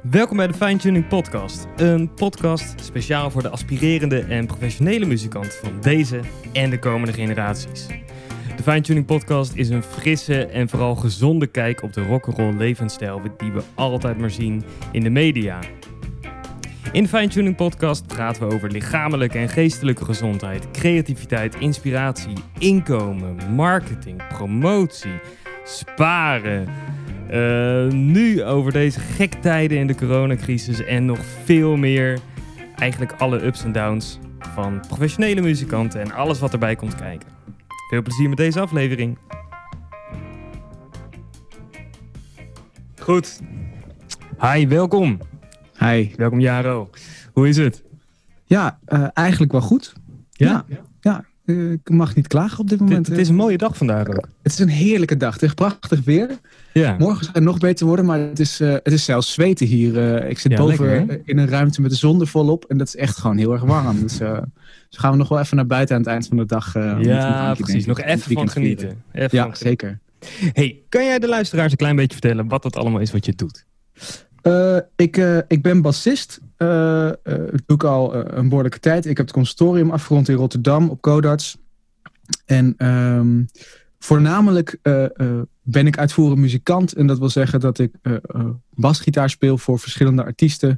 Welkom 0.02 0.36
bij 0.36 0.46
de 0.46 0.54
Fine 0.54 0.76
Tuning 0.76 1.08
Podcast. 1.08 1.66
Een 1.76 2.14
podcast 2.14 2.84
speciaal 2.84 3.30
voor 3.30 3.42
de 3.42 3.48
aspirerende 3.48 4.20
en 4.20 4.46
professionele 4.46 5.06
muzikant 5.06 5.54
van 5.54 5.80
deze 5.80 6.20
en 6.52 6.70
de 6.70 6.78
komende 6.78 7.12
generaties. 7.12 7.86
De 8.56 8.62
Fine 8.62 8.80
Tuning 8.80 9.06
Podcast 9.06 9.54
is 9.54 9.68
een 9.68 9.82
frisse 9.82 10.46
en 10.46 10.68
vooral 10.68 10.94
gezonde 10.94 11.46
kijk 11.46 11.82
op 11.82 11.92
de 11.92 12.02
rock'n'roll 12.02 12.56
levensstijl 12.56 13.22
die 13.36 13.52
we 13.52 13.62
altijd 13.74 14.18
maar 14.18 14.30
zien 14.30 14.64
in 14.92 15.02
de 15.02 15.10
media. 15.10 15.60
In 16.92 17.08
Fine 17.08 17.28
Tuning 17.28 17.56
Podcast 17.56 18.06
praten 18.06 18.48
we 18.48 18.54
over 18.54 18.70
lichamelijke 18.70 19.38
en 19.38 19.48
geestelijke 19.48 20.04
gezondheid, 20.04 20.70
creativiteit, 20.70 21.54
inspiratie, 21.54 22.32
inkomen, 22.58 23.36
marketing, 23.54 24.22
promotie, 24.28 25.20
sparen. 25.64 26.68
Uh, 27.30 27.92
nu 27.92 28.44
over 28.44 28.72
deze 28.72 29.00
gek 29.00 29.32
tijden 29.32 29.78
in 29.78 29.86
de 29.86 29.94
coronacrisis 29.94 30.84
en 30.84 31.04
nog 31.04 31.18
veel 31.44 31.76
meer. 31.76 32.18
Eigenlijk 32.76 33.12
alle 33.12 33.44
ups 33.44 33.64
en 33.64 33.72
downs 33.72 34.18
van 34.38 34.80
professionele 34.86 35.40
muzikanten 35.40 36.00
en 36.00 36.12
alles 36.12 36.38
wat 36.38 36.52
erbij 36.52 36.76
komt 36.76 36.94
kijken. 36.94 37.28
Veel 37.90 38.02
plezier 38.02 38.28
met 38.28 38.38
deze 38.38 38.60
aflevering. 38.60 39.18
Goed. 42.98 43.40
Hi, 44.40 44.66
welkom. 44.66 45.18
Hi. 45.78 46.10
Welkom 46.16 46.40
Jaro. 46.40 46.90
Hoe 47.32 47.48
is 47.48 47.56
het? 47.56 47.82
Ja, 48.44 48.78
uh, 48.88 49.06
eigenlijk 49.14 49.52
wel 49.52 49.60
goed. 49.60 49.92
Ja? 50.30 50.64
Ja, 50.68 50.78
ja. 51.00 51.24
Uh, 51.44 51.72
ik 51.72 51.90
mag 51.90 52.14
niet 52.14 52.26
klagen 52.26 52.58
op 52.58 52.68
dit 52.68 52.80
moment. 52.80 52.98
Het, 52.98 53.08
het 53.08 53.18
is 53.18 53.28
een 53.28 53.34
mooie 53.34 53.56
dag 53.56 53.76
vandaag 53.76 54.08
ook. 54.08 54.28
Het 54.42 54.52
is 54.52 54.58
een 54.58 54.68
heerlijke 54.68 55.16
dag. 55.16 55.32
Het 55.32 55.42
is 55.42 55.54
prachtig 55.54 56.04
weer. 56.04 56.38
Ja. 56.72 56.96
Morgen 56.98 57.24
zal 57.24 57.34
het 57.34 57.42
nog 57.42 57.58
beter 57.58 57.86
worden, 57.86 58.04
maar 58.04 58.18
het 58.18 58.40
is, 58.40 58.60
uh, 58.60 58.72
het 58.72 58.92
is 58.92 59.04
zelfs 59.04 59.32
zweten 59.32 59.66
hier. 59.66 60.24
ik 60.24 60.38
zit 60.38 60.52
ja, 60.52 60.58
boven 60.58 60.86
lekker, 60.86 61.20
in 61.24 61.38
een 61.38 61.48
ruimte 61.48 61.80
met 61.80 61.90
de 61.90 61.96
zon 61.96 62.20
er 62.20 62.26
volop 62.26 62.64
en 62.64 62.78
dat 62.78 62.86
is 62.86 62.96
echt 62.96 63.18
gewoon 63.18 63.36
heel 63.36 63.52
erg 63.52 63.62
warm. 63.62 64.00
Dus, 64.00 64.18
dus 64.18 64.98
gaan 64.98 65.10
we 65.12 65.16
nog 65.16 65.28
wel 65.28 65.40
even 65.40 65.56
naar 65.56 65.66
buiten 65.66 65.94
aan 65.94 66.02
het 66.02 66.10
eind 66.10 66.26
van 66.26 66.36
de 66.36 66.46
dag. 66.46 66.74
ja, 67.00 67.54
precies. 67.54 67.86
Nog 67.86 68.00
even 68.00 68.32
van 68.32 68.50
genieten. 68.50 69.02
Even 69.12 69.28
ja, 69.36 69.44
van 69.44 69.56
zeker. 69.56 69.98
Hey, 70.52 70.82
kan 70.88 71.04
jij 71.04 71.18
de 71.18 71.28
luisteraars 71.28 71.70
een 71.70 71.78
klein 71.78 71.96
beetje 71.96 72.18
vertellen 72.20 72.48
wat 72.48 72.64
het 72.64 72.76
allemaal 72.76 73.00
is 73.00 73.12
wat 73.12 73.26
je 73.26 73.34
doet? 73.34 73.66
Uh, 74.42 74.78
ik, 74.96 75.16
uh, 75.16 75.38
ik 75.48 75.62
ben 75.62 75.82
bassist. 75.82 76.40
Uh, 76.58 77.10
doe 77.66 77.76
ik 77.76 77.84
al 77.84 78.14
een 78.14 78.48
behoorlijke 78.48 78.80
tijd. 78.80 79.06
Ik 79.06 79.16
heb 79.16 79.26
het 79.26 79.34
consortium 79.34 79.90
afgerond 79.90 80.28
in 80.28 80.36
Rotterdam 80.36 80.88
op 80.88 81.00
Codarts. 81.00 81.58
En 82.44 82.86
um, 82.86 83.46
voornamelijk 83.98 84.78
ben 85.62 85.86
ik 85.86 85.98
uitvoerend 85.98 86.38
muzikant. 86.38 86.92
En 86.92 87.06
dat 87.06 87.18
wil 87.18 87.28
zeggen 87.28 87.60
dat 87.60 87.78
ik 87.78 87.94
basgitaar 88.74 89.30
speel 89.30 89.58
voor 89.58 89.78
verschillende 89.78 90.24
artiesten. 90.24 90.74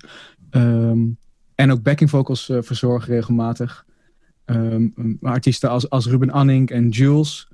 Um, 0.50 1.18
en 1.54 1.72
ook 1.72 1.82
backing 1.82 2.10
vocals 2.10 2.52
verzorg 2.60 3.06
regelmatig. 3.06 3.84
Um, 4.46 5.18
artiesten 5.22 5.70
als, 5.70 5.90
als 5.90 6.06
Ruben 6.06 6.30
Anning 6.30 6.70
en 6.70 6.88
Jules. 6.88 7.48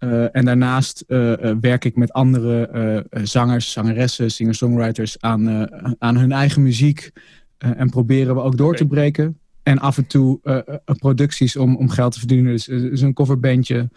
Uh, 0.00 0.36
en 0.36 0.44
daarnaast 0.44 1.04
uh, 1.08 1.30
uh, 1.30 1.54
werk 1.60 1.84
ik 1.84 1.96
met 1.96 2.12
andere 2.12 3.06
zangers, 3.22 3.72
zangeressen, 3.72 4.30
singer-songwriters 4.30 5.20
aan, 5.20 5.68
aan 5.98 6.16
hun 6.16 6.32
eigen 6.32 6.62
muziek. 6.62 7.10
en 7.58 7.90
proberen 7.90 8.34
we 8.34 8.40
ook 8.40 8.56
door 8.56 8.76
te 8.76 8.86
breken. 8.86 9.38
En 9.62 9.78
af 9.78 9.96
en 9.96 10.06
toe 10.06 10.40
producties 10.84 11.56
om, 11.56 11.76
om 11.76 11.88
geld 11.88 12.12
te 12.12 12.18
verdienen. 12.18 12.52
Dus, 12.52 12.64
dus 12.64 13.00
een 13.00 13.14
coverbandje. 13.14 13.88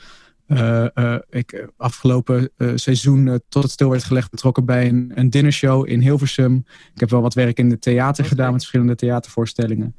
ik 1.29 1.67
afgelopen 1.77 2.49
seizoen 2.75 3.41
tot 3.49 3.63
het 3.63 3.71
stil 3.71 3.89
werd 3.89 4.03
gelegd 4.03 4.31
betrokken 4.31 4.65
bij 4.65 4.87
een, 4.87 5.11
een 5.15 5.29
dinnershow 5.29 5.89
in 5.89 5.99
Hilversum. 5.99 6.65
Ik 6.93 6.99
heb 6.99 7.09
wel 7.09 7.21
wat 7.21 7.33
werk 7.33 7.57
in 7.57 7.69
het 7.69 7.81
theater 7.81 8.25
gedaan 8.25 8.51
met 8.51 8.61
verschillende 8.61 8.95
theatervoorstellingen. 8.95 9.95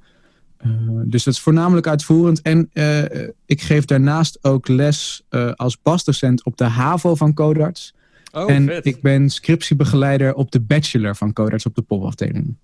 Uh, 0.66 0.72
dus 1.04 1.24
dat 1.24 1.34
is 1.34 1.40
voornamelijk 1.40 1.86
uitvoerend. 1.86 2.42
En 2.42 2.70
uh, 2.72 3.02
ik 3.46 3.60
geef 3.62 3.84
daarnaast 3.84 4.38
ook 4.44 4.68
les 4.68 5.22
uh, 5.30 5.52
als 5.52 5.80
basdocent 5.82 6.44
op 6.44 6.56
de 6.56 6.64
HAVO 6.64 7.14
van 7.14 7.34
Codarts. 7.34 7.94
Oh, 8.32 8.50
en 8.50 8.66
vet. 8.66 8.86
ik 8.86 9.02
ben 9.02 9.30
scriptiebegeleider 9.30 10.34
op 10.34 10.50
de 10.50 10.60
bachelor 10.60 11.16
van 11.16 11.32
Codarts 11.32 11.66
op 11.66 11.74
de 11.74 11.82
popafdeling. 11.82 12.56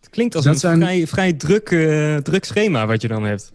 Het 0.00 0.10
klinkt 0.10 0.34
als 0.34 0.44
Dat 0.44 0.54
een 0.54 0.60
zijn- 0.60 0.78
vrij, 0.80 1.06
vrij 1.06 1.32
druk, 1.32 1.70
eh, 1.70 2.16
druk 2.16 2.44
schema 2.44 2.86
wat 2.86 3.02
je 3.02 3.08
dan 3.08 3.24
hebt. 3.24 3.52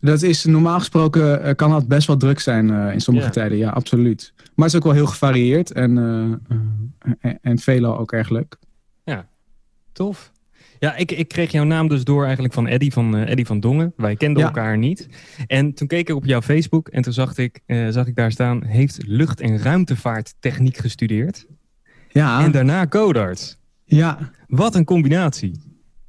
Dat 0.00 0.22
is 0.22 0.44
normaal 0.44 0.78
gesproken 0.78 1.42
eh, 1.42 1.54
kan 1.54 1.70
dat 1.70 1.88
best 1.88 2.06
wel 2.06 2.16
druk 2.16 2.40
zijn 2.40 2.70
eh, 2.70 2.92
in 2.92 3.00
sommige 3.00 3.26
Ja. 3.26 3.32
tijden, 3.32 3.58
ja, 3.58 3.70
absoluut. 3.70 4.32
Maar 4.36 4.64
het 4.66 4.74
is 4.74 4.74
ook 4.74 4.84
wel 4.84 4.92
heel 4.92 5.06
gevarieerd 5.06 5.72
en, 5.72 5.98
eh, 5.98 6.56
eh, 6.56 7.12
en, 7.20 7.38
en 7.42 7.58
veelal 7.58 7.98
ook 7.98 8.12
erg 8.12 8.28
leuk. 8.28 8.56
Tof. 9.92 10.32
Ja, 10.84 10.96
ik, 10.96 11.10
ik 11.12 11.28
kreeg 11.28 11.52
jouw 11.52 11.64
naam 11.64 11.88
dus 11.88 12.04
door 12.04 12.24
eigenlijk 12.24 12.54
van 12.54 12.66
Eddy 12.66 12.90
van, 12.90 13.16
eh, 13.16 13.30
Eddy 13.30 13.44
van 13.44 13.60
Dongen. 13.60 13.92
Wij 13.96 14.16
kenden 14.16 14.42
Ja. 14.42 14.48
elkaar 14.48 14.78
niet. 14.78 15.08
En 15.46 15.74
toen 15.74 15.86
keek 15.86 16.08
ik 16.08 16.14
op 16.14 16.24
jouw 16.24 16.42
Facebook 16.42 16.88
en 16.88 17.02
toen 17.02 17.12
zag 17.12 17.36
ik, 17.38 17.60
eh, 17.66 17.88
zag 17.88 18.06
ik 18.06 18.14
daar 18.14 18.32
staan... 18.32 18.64
heeft 18.64 18.98
lucht- 19.06 19.40
en 19.40 19.58
ruimtevaarttechniek 19.58 20.76
gestudeerd. 20.76 21.46
Ja, 22.08 22.44
En 22.44 22.50
daarna 22.50 22.86
codarts. 22.86 23.58
ja. 23.84 24.30
Wat 24.46 24.74
een 24.74 24.84
combinatie. 24.84 25.60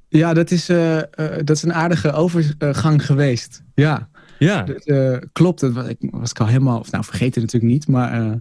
ja 0.10 0.34
dat, 0.34 0.52
is, 0.52 0.70
eh, 0.70 1.02
dat 1.44 1.50
is 1.56 1.64
een 1.64 1.74
aardige 1.74 2.12
overgang 2.12 3.06
geweest. 3.06 3.64
Ja. 3.76 4.10
Ja, 4.40 4.66
eh, 4.68 5.18
klopt, 5.32 5.60
dat 5.60 5.72
was 5.72 5.88
ik, 5.88 5.98
was 6.00 6.30
ik 6.30 6.40
al 6.40 6.48
helemaal, 6.48 6.80
of 6.80 6.92
nou 6.92 7.04
vergeten 7.04 7.42
natuurlijk 7.42 7.72
niet, 7.74 7.88
maar 7.88 8.14
eh, 8.14 8.32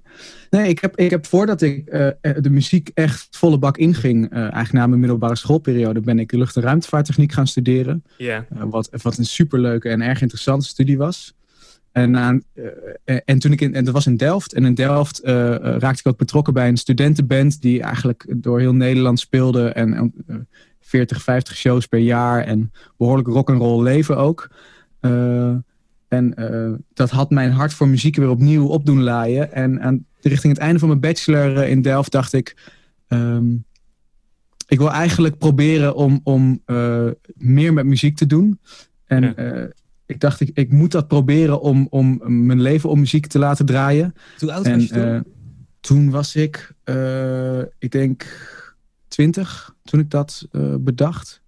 nee, 0.50 0.68
ik 0.68 0.78
heb, 0.78 0.96
ik 0.96 1.10
heb 1.10 1.26
voordat 1.26 1.62
ik 1.62 1.88
eh, 1.88 2.08
de 2.40 2.50
muziek 2.50 2.90
echt 2.94 3.28
volle 3.30 3.58
bak 3.58 3.76
inging, 3.76 4.30
eigenlijk 4.30 4.72
na 4.72 4.86
mijn 4.86 5.00
middelbare 5.00 5.36
schoolperiode, 5.36 6.00
ben 6.00 6.18
ik 6.18 6.32
lucht- 6.32 6.56
en 6.56 6.62
ruimtevaarttechniek 6.62 7.32
gaan 7.32 7.46
studeren. 7.46 8.04
ja. 8.16 8.46
Wat, 8.48 8.88
wat 9.02 9.18
een 9.18 9.26
superleuke 9.26 9.88
en 9.88 10.00
erg 10.00 10.20
interessante 10.22 10.66
studie 10.66 10.98
was. 10.98 11.34
En, 11.92 12.14
uh, 12.14 13.18
en, 13.24 13.38
toen 13.38 13.52
ik 13.52 13.60
in, 13.60 13.74
en 13.74 13.84
dat 13.84 13.94
was 13.94 14.06
in 14.06 14.16
Delft. 14.16 14.52
En 14.52 14.64
in 14.64 14.74
Delft 14.74 15.20
raakte 15.24 16.00
ik 16.00 16.06
ook 16.06 16.16
betrokken 16.16 16.52
bij 16.52 16.68
een 16.68 16.76
studentenband 16.76 17.60
die 17.60 17.82
eigenlijk 17.82 18.26
door 18.36 18.60
heel 18.60 18.74
Nederland 18.74 19.20
speelde. 19.20 19.68
En 19.68 20.14
40, 20.80 21.22
50 21.22 21.56
shows 21.56 21.86
per 21.86 21.98
jaar. 21.98 22.44
En 22.44 22.72
behoorlijk 22.96 23.28
rock 23.28 23.50
and 23.50 23.60
roll 23.60 23.82
leven 23.82 24.16
ook. 24.16 24.48
En 26.08 26.34
dat 26.94 27.10
had 27.10 27.30
mijn 27.30 27.50
hart 27.50 27.74
voor 27.74 27.88
muziek 27.88 28.16
weer 28.16 28.28
opnieuw 28.30 28.66
op 28.66 28.86
doen 28.86 29.02
laaien. 29.02 29.52
En 29.52 29.82
aan, 29.82 30.06
richting 30.20 30.52
het 30.52 30.62
einde 30.62 30.78
van 30.78 30.88
mijn 30.88 31.00
bachelor 31.00 31.68
in 31.68 31.82
Delft 31.82 32.12
dacht 32.12 32.32
ik. 32.32 32.72
Um, 33.08 33.64
ik 34.66 34.78
wil 34.78 34.90
eigenlijk 34.90 35.38
proberen 35.38 35.94
om, 35.94 36.20
om 36.22 36.62
uh, 36.66 37.10
meer 37.34 37.72
met 37.72 37.86
muziek 37.86 38.16
te 38.16 38.26
doen. 38.26 38.60
En 39.04 39.22
ja. 39.22 39.54
uh, 39.54 39.68
ik 40.06 40.20
dacht, 40.20 40.40
ik, 40.40 40.50
ik 40.54 40.72
moet 40.72 40.92
dat 40.92 41.08
proberen 41.08 41.60
om, 41.60 41.86
om 41.90 42.20
mijn 42.46 42.62
leven 42.62 42.90
om 42.90 42.98
muziek 42.98 43.26
te 43.26 43.38
laten 43.38 43.66
draaien. 43.66 44.14
Hoe 44.38 44.52
oud 44.52 44.68
was 44.68 44.82
je 44.82 44.88
toen? 44.88 45.32
Toen 45.80 46.10
was 46.10 46.36
ik, 46.36 46.74
ik 47.78 47.90
denk, 47.90 48.26
twintig, 49.08 49.74
toen 49.82 50.00
ik 50.00 50.10
dat 50.10 50.48
bedacht. 50.80 51.42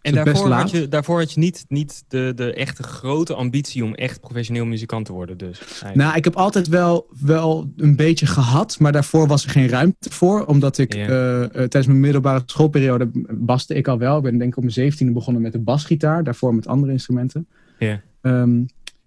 En 0.00 0.14
daarvoor 0.14 0.50
had, 0.50 0.70
je, 0.70 0.88
daarvoor 0.88 1.18
had 1.18 1.32
je 1.32 1.40
niet, 1.40 1.64
niet 1.68 2.04
de, 2.08 2.32
de 2.34 2.54
echte 2.54 2.82
grote 2.82 3.34
ambitie 3.34 3.84
om 3.84 3.94
echt 3.94 4.20
professioneel 4.20 4.64
muzikant 4.64 5.06
te 5.06 5.12
worden. 5.12 5.38
Dus, 5.38 5.58
eigenlijk. 5.58 5.94
nou, 5.94 6.16
ik 6.16 6.24
heb 6.24 6.36
altijd 6.36 6.68
wel, 6.68 7.06
wel 7.20 7.72
een 7.76 7.96
beetje 7.96 8.26
gehad, 8.26 8.78
maar 8.78 8.92
daarvoor 8.92 9.26
was 9.26 9.44
er 9.44 9.50
geen 9.50 9.68
ruimte 9.68 10.10
voor. 10.10 10.44
Omdat 10.44 10.78
ik 10.78 10.94
ja. 10.94 11.02
uh, 11.02 11.46
tijdens 11.46 11.86
mijn 11.86 12.00
middelbare 12.00 12.42
schoolperiode 12.46 13.10
baste 13.30 13.74
ik 13.74 13.88
al 13.88 13.98
wel. 13.98 14.16
Ik 14.16 14.22
ben 14.22 14.38
denk 14.38 14.50
ik 14.50 14.56
op 14.56 14.62
mijn 14.62 14.74
zeventiende 14.74 15.12
begonnen 15.12 15.42
met 15.42 15.52
de 15.52 15.58
basgitaar, 15.58 16.24
daarvoor 16.24 16.54
met 16.54 16.66
andere 16.66 16.92
instrumenten. 16.92 17.48
Ja. 17.78 18.00
Um, 18.22 18.66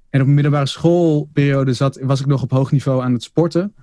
en 0.10 0.20
op 0.20 0.26
mijn 0.26 0.34
middelbare 0.34 0.66
schoolperiode 0.66 1.74
zat, 1.74 2.00
was 2.02 2.20
ik 2.20 2.26
nog 2.26 2.42
op 2.42 2.52
hoog 2.52 2.72
niveau 2.72 3.04
aan 3.04 3.14
het 3.14 3.24
sporten. 3.24 3.74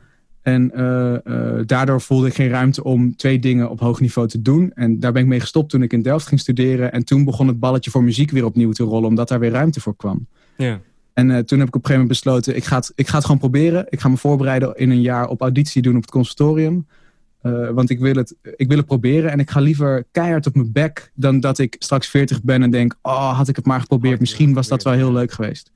En 0.43 0.71
uh, 0.75 1.15
uh, 1.25 1.61
daardoor 1.67 2.01
voelde 2.01 2.27
ik 2.27 2.35
geen 2.35 2.49
ruimte 2.49 2.85
om 2.85 3.17
twee 3.17 3.39
dingen 3.39 3.71
op 3.71 3.81
hoog 3.81 4.01
niveau 4.01 4.29
te 4.29 4.43
doen. 4.43 4.73
En 4.75 4.99
daar 4.99 5.13
ben 5.13 5.23
ik 5.23 5.29
mee 5.29 5.41
gestopt 5.41 5.71
toen 5.71 5.83
ik 5.83 5.93
in 5.93 6.03
Delft 6.03 6.27
ging 6.27 6.41
studeren. 6.41 6.93
En 6.93 7.05
toen 7.05 7.25
begon 7.25 7.49
het 7.49 7.61
balletje 7.61 7.91
voor 7.91 8.05
muziek 8.05 8.31
weer 8.31 8.45
opnieuw 8.45 8.73
te 8.73 8.83
rollen, 8.83 9.09
omdat 9.09 9.29
daar 9.29 9.39
weer 9.39 9.51
ruimte 9.51 9.81
voor 9.81 9.97
kwam. 9.97 10.27
Ja. 10.57 10.81
En 11.13 11.31
uh, 11.31 11.39
toen 11.39 11.59
heb 11.59 11.69
ik 11.69 11.75
op 11.75 11.81
een 11.85 11.91
gegeven 11.91 11.93
moment 11.93 12.09
besloten, 12.09 12.57
ik 12.57 12.65
ga, 12.65 12.77
het, 12.77 12.93
ik 12.95 13.09
ga 13.09 13.15
het 13.15 13.25
gewoon 13.25 13.41
proberen. 13.41 13.87
Ik 13.89 14.01
ga 14.01 14.09
me 14.09 14.17
voorbereiden 14.17 14.77
in 14.77 14.91
een 14.91 15.01
jaar 15.01 15.29
op 15.29 15.41
auditie 15.41 15.83
doen 15.83 15.97
op 15.97 16.03
het 16.03 16.11
conservatorium. 16.11 16.87
want 17.73 17.91
ik 17.91 17.99
wil, 17.99 18.15
het, 18.15 18.37
ik 18.57 18.69
wil 18.69 18.77
het 18.77 18.87
proberen 18.87 19.31
en 19.31 19.39
ik 19.39 19.51
ga 19.51 19.61
liever 19.61 20.05
keihard 20.13 20.47
op 20.47 20.55
mijn 20.55 20.73
bek 20.73 21.13
dan 21.15 21.41
dat 21.41 21.59
ik 21.59 21.77
straks 21.79 22.09
40 22.09 22.43
ben 22.43 22.63
en 22.63 22.71
denk, 22.71 22.95
oh, 23.03 23.37
had 23.37 23.49
ik 23.49 23.57
het 23.57 23.67
maar 23.67 23.81
geprobeerd. 23.81 24.21
Misschien 24.21 24.55
was 24.55 24.69
dat 24.69 24.83
wel 24.83 24.93
heel 24.93 25.13
leuk 25.13 25.33
geweest. 25.33 25.73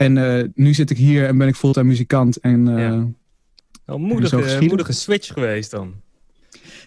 En 0.00 0.16
uh, 0.16 0.44
nu 0.54 0.74
zit 0.74 0.90
ik 0.90 0.96
hier 0.96 1.26
en 1.26 1.38
ben 1.38 1.48
ik 1.48 1.54
fulltime 1.54 1.86
muzikant. 1.86 2.36
En, 2.36 2.68
uh, 2.68 2.78
ja. 2.78 3.06
Wel 3.84 3.98
moedige, 3.98 4.58
moedige 4.60 4.92
switch 4.92 5.32
geweest 5.32 5.70
dan. 5.70 5.94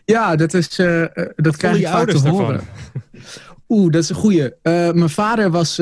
Ja, 0.05 0.35
dat, 0.35 0.53
is, 0.53 0.79
uh, 0.79 1.05
dat 1.35 1.57
krijg 1.57 1.77
ik 1.77 1.87
vaak 1.87 2.09
te 2.09 2.29
horen. 2.29 2.61
Oeh, 3.69 3.91
dat 3.91 4.03
is 4.03 4.09
een 4.09 4.15
goeie. 4.15 4.53
mijn 4.63 5.09
vader 5.09 5.51
was, 5.51 5.77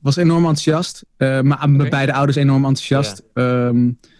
was 0.00 0.16
enorm 0.16 0.46
enthousiast. 0.46 1.04
maar 1.18 1.42
okay. 1.42 1.68
mijn 1.68 1.90
beide 1.90 2.12
ouders 2.12 2.36
enorm 2.36 2.64
enthousiast. 2.64 3.22
Ja. 3.34 3.66
Um, 3.66 3.86
uh, 3.86 4.10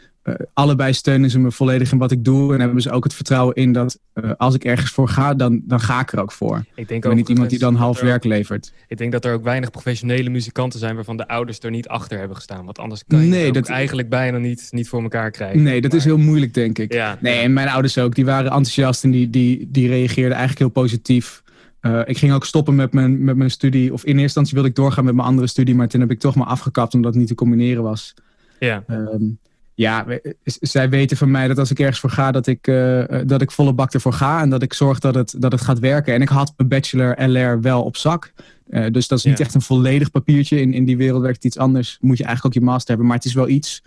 allebei 0.53 0.93
steunen 0.93 1.31
ze 1.31 1.39
me 1.39 1.51
volledig 1.51 1.93
in 1.93 1.99
wat 1.99 2.11
ik 2.11 2.25
doe. 2.25 2.55
En 2.55 2.61
hebben 2.61 2.83
ze 2.83 2.91
ook 2.91 3.05
het 3.05 3.15
vertrouwen 3.15 3.55
in 3.55 3.73
dat 3.73 3.99
uh, 4.15 4.31
als 4.37 4.55
ik 4.55 4.65
ergens 4.65 4.91
voor 4.91 5.09
ga, 5.09 5.35
dan, 5.35 5.61
dan 5.65 5.81
ga 5.81 6.01
ik 6.01 6.13
er 6.13 6.21
ook 6.21 6.33
voor. 6.33 6.65
Ik 6.75 6.89
denk 6.89 7.07
ook 7.07 7.15
niet 7.15 7.29
iemand 7.29 7.51
die 7.51 7.59
dan 7.59 7.75
half 7.75 8.01
werk 8.01 8.25
levert. 8.25 8.73
Ik 8.89 8.99
denk 8.99 9.13
dat 9.13 9.25
er 9.25 9.33
ook 9.33 9.43
weinig 9.43 9.71
professionele 9.71 10.31
muzikanten 10.31 10.79
zijn 10.79 10.95
waarvan 10.95 11.17
de 11.17 11.29
ouders 11.29 11.59
er 11.59 11.71
niet 11.71 11.89
achter 11.89 12.19
hebben 12.19 12.37
gestaan. 12.37 12.65
Want 12.65 12.79
anders 12.79 13.05
kan 13.07 13.21
je 13.21 13.29
nee, 13.29 13.53
dat 13.53 13.69
eigenlijk 13.69 14.09
bijna 14.09 14.39
niet, 14.39 14.69
niet 14.71 14.89
voor 14.89 15.03
elkaar 15.03 15.31
krijgen. 15.31 15.63
Nee, 15.63 15.81
dat 15.81 15.91
maar... 15.91 16.01
is 16.01 16.07
heel 16.07 16.19
moeilijk, 16.19 16.55
denk 16.55 16.79
ik. 16.79 16.93
Ja, 16.93 17.19
nee, 17.21 17.41
en 17.41 17.53
mijn 17.53 17.69
ouders 17.69 17.99
ook. 17.99 18.15
Die 18.15 18.25
waren 18.25 18.45
enthousiast 18.45 19.05
en 19.05 19.11
die, 19.11 19.31
die, 19.31 19.69
die 19.71 19.89
reageerden 19.89 20.37
eigenlijk 20.37 20.59
heel 20.59 20.83
positief. 20.83 21.43
Uh, 21.83 22.01
ik 22.05 22.19
ging 22.19 22.33
ook 22.33 22.45
stoppen 22.45 22.75
met 22.75 22.93
mijn, 22.93 23.25
met 23.25 23.37
mijn 23.37 23.51
studie. 23.51 23.93
Of 23.93 24.01
in 24.01 24.07
eerste 24.07 24.23
instantie 24.23 24.55
wilde 24.55 24.69
ik 24.69 24.75
doorgaan 24.75 25.05
met 25.05 25.15
mijn 25.15 25.27
andere 25.27 25.47
studie. 25.47 25.75
Maar 25.75 25.89
toen 25.89 26.01
heb 26.01 26.11
ik 26.11 26.19
toch 26.19 26.35
maar 26.35 26.47
afgekapt 26.47 26.95
omdat 26.95 27.11
het 27.11 27.21
niet 27.21 27.29
te 27.29 27.35
combineren 27.35 27.83
was. 27.83 28.15
Ja. 28.59 28.85
Um, 28.89 29.39
ja, 29.81 30.07
zij 30.45 30.89
weten 30.89 31.17
van 31.17 31.31
mij 31.31 31.49
dat 31.49 31.59
als 31.59 31.71
ik 31.71 31.79
ergens 31.79 32.01
voor 32.01 32.11
ga, 32.11 32.31
dat 32.31 32.47
ik, 32.47 32.67
uh, 32.67 33.05
dat 33.27 33.43
ik 33.43 33.51
volle 33.51 33.73
bak 33.73 33.93
ervoor 33.93 34.13
ga. 34.13 34.41
En 34.41 34.51
dat 34.51 34.63
ik 34.63 34.73
zorg 34.73 34.99
dat 34.99 35.15
het, 35.15 35.35
dat 35.39 35.53
het 35.53 35.61
gaat 35.61 35.79
werken. 35.79 36.15
En 36.15 36.23
ik 36.23 36.29
had 36.29 36.53
mijn 36.57 36.69
bachelor 36.69 37.23
LR 37.23 37.61
wel 37.61 37.83
op 37.83 37.97
zak. 37.97 38.33
Uh, 38.71 38.87
dus 38.91 39.09
dat 39.09 39.19
is 39.19 39.25
niet 39.25 39.39
ja. 39.39 39.45
echt 39.45 39.55
een 39.55 39.63
volledig 39.63 40.11
papiertje. 40.11 40.61
In, 40.61 40.73
in 40.75 40.85
die 40.85 40.97
wereld 40.97 41.23
werkt 41.23 41.45
iets 41.45 41.59
anders. 41.59 41.99
Moet 42.01 42.19
je 42.19 42.25
eigenlijk 42.25 42.57
ook 42.57 42.63
je 42.63 42.69
master 42.69 42.89
hebben. 42.89 43.07
Maar 43.07 43.17
het 43.17 43.25
is 43.25 43.35
wel 43.35 43.49
iets. 43.49 43.83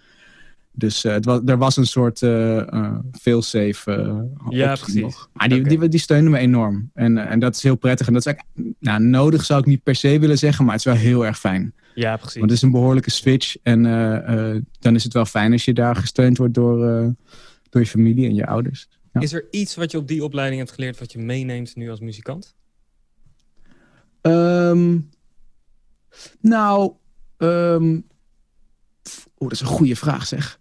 Dus 0.75 1.03
het 1.03 1.25
was, 1.25 1.39
er 1.45 1.57
was 1.57 1.77
een 1.77 1.85
soort 1.85 2.17
fail-safe 3.21 3.91
Ja, 4.49 4.75
precies. 4.75 5.01
Nog. 5.01 5.29
Maar 5.33 5.49
die, 5.49 5.59
okay. 5.59 5.77
die, 5.77 5.89
die 5.89 5.99
steunen 5.99 6.31
me 6.31 6.37
enorm. 6.37 6.89
En, 6.93 7.17
en 7.17 7.39
dat 7.39 7.55
is 7.55 7.63
heel 7.63 7.75
prettig. 7.75 8.07
En 8.07 8.13
dat 8.13 8.25
is 8.25 8.33
nou, 8.79 9.03
nodig 9.03 9.45
zou 9.45 9.59
ik 9.59 9.65
niet 9.65 9.83
per 9.83 9.95
se 9.95 10.19
willen 10.19 10.37
zeggen. 10.37 10.65
Maar 10.65 10.75
het 10.75 10.85
is 10.85 10.91
wel 10.91 11.01
heel 11.01 11.25
erg 11.25 11.39
fijn. 11.39 11.73
Ja, 11.95 12.17
precies. 12.17 12.33
Want 12.33 12.49
het 12.49 12.57
is 12.57 12.61
een 12.61 12.71
behoorlijke 12.71 13.11
switch. 13.11 13.55
En 13.63 13.85
uh, 13.85 14.53
uh, 14.53 14.61
dan 14.79 14.95
is 14.95 15.03
het 15.03 15.13
wel 15.13 15.25
fijn 15.25 15.51
als 15.51 15.65
je 15.65 15.73
daar 15.73 15.95
gesteund 15.95 16.37
wordt 16.37 16.53
door, 16.53 17.03
uh, 17.03 17.09
door 17.69 17.81
je 17.81 17.87
familie 17.87 18.27
en 18.27 18.35
je 18.35 18.45
ouders. 18.45 18.87
Ja. 19.13 19.21
Is 19.21 19.33
er 19.33 19.47
iets 19.51 19.75
wat 19.75 19.91
je 19.91 19.97
op 19.97 20.07
die 20.07 20.23
opleiding 20.23 20.59
hebt 20.59 20.73
geleerd 20.73 20.99
wat 20.99 21.11
je 21.11 21.19
meeneemt 21.19 21.75
nu 21.75 21.89
als 21.89 21.99
muzikant? 21.99 22.55
Um, 24.21 25.09
nou, 26.39 26.93
um, 27.37 28.07
oh, 29.35 29.47
dat 29.47 29.51
is 29.51 29.59
een 29.59 29.67
goede 29.67 29.95
vraag 29.95 30.27
zeg. 30.27 30.59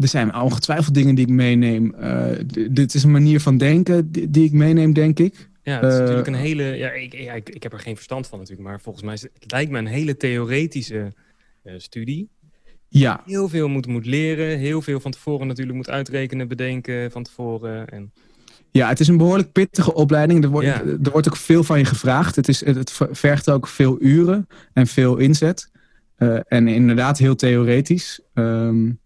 Er 0.00 0.08
zijn 0.08 0.34
ongetwijfeld 0.34 0.94
dingen 0.94 1.14
die 1.14 1.26
ik 1.26 1.32
meeneem. 1.32 1.94
dit 2.70 2.94
is 2.94 3.02
een 3.02 3.10
manier 3.10 3.40
van 3.40 3.56
denken 3.56 4.12
die, 4.12 4.30
die 4.30 4.44
ik 4.44 4.52
meeneem, 4.52 4.92
denk 4.92 5.18
ik. 5.18 5.48
Ja, 5.68 5.74
het 5.74 5.84
is 5.84 5.92
uh, 5.92 5.98
natuurlijk 5.98 6.26
een 6.26 6.34
hele. 6.34 6.62
Ja, 6.62 6.90
ik, 6.90 7.14
ja, 7.14 7.32
ik, 7.32 7.48
ik, 7.48 7.62
heb 7.62 7.72
er 7.72 7.78
geen 7.78 7.94
verstand 7.94 8.26
van 8.26 8.38
natuurlijk, 8.38 8.68
maar 8.68 8.80
volgens 8.80 9.04
mij 9.04 9.14
is 9.14 9.22
het, 9.22 9.32
lijkt 9.46 9.70
me 9.70 9.78
een 9.78 9.86
hele 9.86 10.16
theoretische 10.16 11.12
uh, 11.64 11.72
studie. 11.76 12.28
Ja. 12.88 13.22
Heel 13.26 13.48
veel 13.48 13.68
moet, 13.68 13.86
moet 13.86 14.06
leren, 14.06 14.58
heel 14.58 14.82
veel 14.82 15.00
van 15.00 15.10
tevoren 15.10 15.46
natuurlijk 15.46 15.76
moet 15.76 15.90
uitrekenen, 15.90 16.48
bedenken 16.48 17.10
van 17.10 17.22
tevoren. 17.22 17.88
En... 17.88 18.12
Ja, 18.70 18.88
het 18.88 19.00
is 19.00 19.08
een 19.08 19.16
behoorlijk 19.16 19.52
pittige 19.52 19.94
opleiding. 19.94 20.44
Er 20.44 20.50
wordt, 20.50 20.66
ja. 20.66 20.82
er 20.84 21.10
wordt 21.10 21.28
ook 21.28 21.36
veel 21.36 21.64
van 21.64 21.78
je 21.78 21.84
gevraagd. 21.84 22.36
Het, 22.36 22.48
is, 22.48 22.64
het 22.64 22.98
vergt 23.10 23.50
ook 23.50 23.66
veel 23.66 23.96
uren 24.00 24.46
en 24.72 24.86
veel 24.86 25.16
inzet. 25.16 25.70
En 26.48 26.68
inderdaad 26.68 27.18
heel 27.18 27.36
theoretisch. 27.36 28.20
Um, 28.34 28.98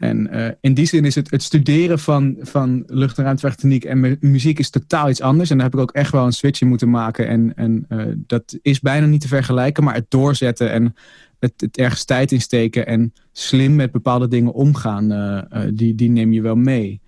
en 0.00 0.28
uh, 0.32 0.48
in 0.60 0.74
die 0.74 0.86
zin 0.86 1.04
is 1.04 1.14
het, 1.14 1.30
het 1.30 1.42
studeren 1.42 1.98
van, 1.98 2.36
van 2.40 2.82
lucht- 2.86 3.18
en 3.18 3.24
ruimtevaarttechniek 3.24 3.84
en 3.84 4.18
muziek 4.20 4.58
is 4.58 4.70
totaal 4.70 5.08
iets 5.08 5.20
anders. 5.20 5.50
En 5.50 5.56
daar 5.56 5.66
heb 5.66 5.74
ik 5.74 5.80
ook 5.80 5.92
echt 5.92 6.12
wel 6.12 6.26
een 6.26 6.32
switch 6.32 6.60
in 6.60 6.68
moeten 6.68 6.90
maken. 6.90 7.28
En, 7.28 7.52
en 7.56 7.86
uh, 7.88 8.04
dat 8.16 8.58
is 8.62 8.80
bijna 8.80 9.06
niet 9.06 9.20
te 9.20 9.28
vergelijken. 9.28 9.84
Maar 9.84 9.94
het 9.94 10.10
doorzetten 10.10 10.70
en 10.70 10.94
het, 11.38 11.52
het 11.56 11.76
ergens 11.76 12.04
tijd 12.04 12.32
insteken 12.32 12.86
en 12.86 13.12
slim 13.32 13.74
met 13.74 13.92
bepaalde 13.92 14.28
dingen 14.28 14.52
omgaan, 14.52 15.12
uh, 15.12 15.62
die, 15.74 15.94
die 15.94 16.10
neem 16.10 16.32
je 16.32 16.42
wel 16.42 16.56
mee. 16.56 17.00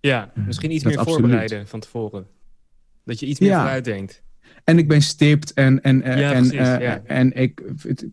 Ja, 0.00 0.32
misschien 0.46 0.72
iets 0.72 0.82
dat 0.82 0.92
meer 0.92 1.00
absoluut. 1.00 1.20
voorbereiden 1.20 1.68
van 1.68 1.80
tevoren. 1.80 2.26
Dat 3.04 3.20
je 3.20 3.26
iets 3.26 3.40
meer 3.40 3.48
ja. 3.48 3.60
vooruit 3.60 3.84
denkt. 3.84 4.22
En 4.64 4.78
ik 4.78 4.88
ben 4.88 5.02
stipt 5.02 5.52
en, 5.52 5.82
en, 5.82 5.98
ja, 5.98 6.32
en, 6.32 6.48
precies, 6.48 6.68
ja. 6.68 7.02
en 7.04 7.32
ik... 7.32 7.62
Het, 7.82 8.06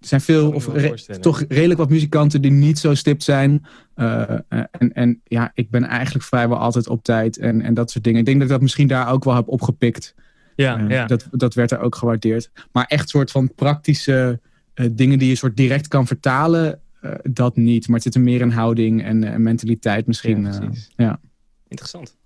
er 0.00 0.06
zijn 0.06 0.20
veel, 0.20 0.52
of 0.52 0.68
re 0.72 1.18
toch 1.20 1.44
redelijk 1.48 1.78
wat 1.78 1.90
muzikanten 1.90 2.42
die 2.42 2.50
niet 2.50 2.78
zo 2.78 2.94
stipt 2.94 3.22
zijn. 3.22 3.64
Uh, 3.96 4.30
en, 4.70 4.92
en 4.92 5.20
ja, 5.24 5.50
ik 5.54 5.70
ben 5.70 5.84
eigenlijk 5.84 6.24
vrijwel 6.24 6.58
altijd 6.58 6.88
op 6.88 7.02
tijd 7.02 7.38
en, 7.38 7.62
en 7.62 7.74
dat 7.74 7.90
soort 7.90 8.04
dingen. 8.04 8.18
Ik 8.18 8.24
denk 8.24 8.36
dat 8.36 8.46
ik 8.46 8.52
dat 8.52 8.62
misschien 8.62 8.88
daar 8.88 9.12
ook 9.12 9.24
wel 9.24 9.34
heb 9.34 9.48
opgepikt. 9.48 10.14
Ja, 10.56 10.80
uh, 10.80 10.90
ja. 10.90 11.06
Dat, 11.06 11.28
dat 11.30 11.54
werd 11.54 11.70
er 11.70 11.80
ook 11.80 11.94
gewaardeerd. 11.94 12.50
Maar 12.72 12.84
echt 12.84 13.08
soort 13.08 13.30
van 13.30 13.54
praktische 13.54 14.40
uh, 14.74 14.86
dingen 14.92 15.18
die 15.18 15.28
je 15.28 15.34
soort 15.34 15.56
direct 15.56 15.88
kan 15.88 16.06
vertalen, 16.06 16.80
dat 17.22 17.56
niet. 17.56 17.86
Maar 17.86 17.94
het 17.94 18.04
zit 18.04 18.14
er 18.14 18.20
meer 18.20 18.40
in 18.40 18.50
houding 18.50 19.02
en 19.04 19.42
mentaliteit 19.42 20.06
misschien. 20.06 20.42
Ja, 20.42 20.70
ja. 20.96 21.20
Interessant. 21.68 22.16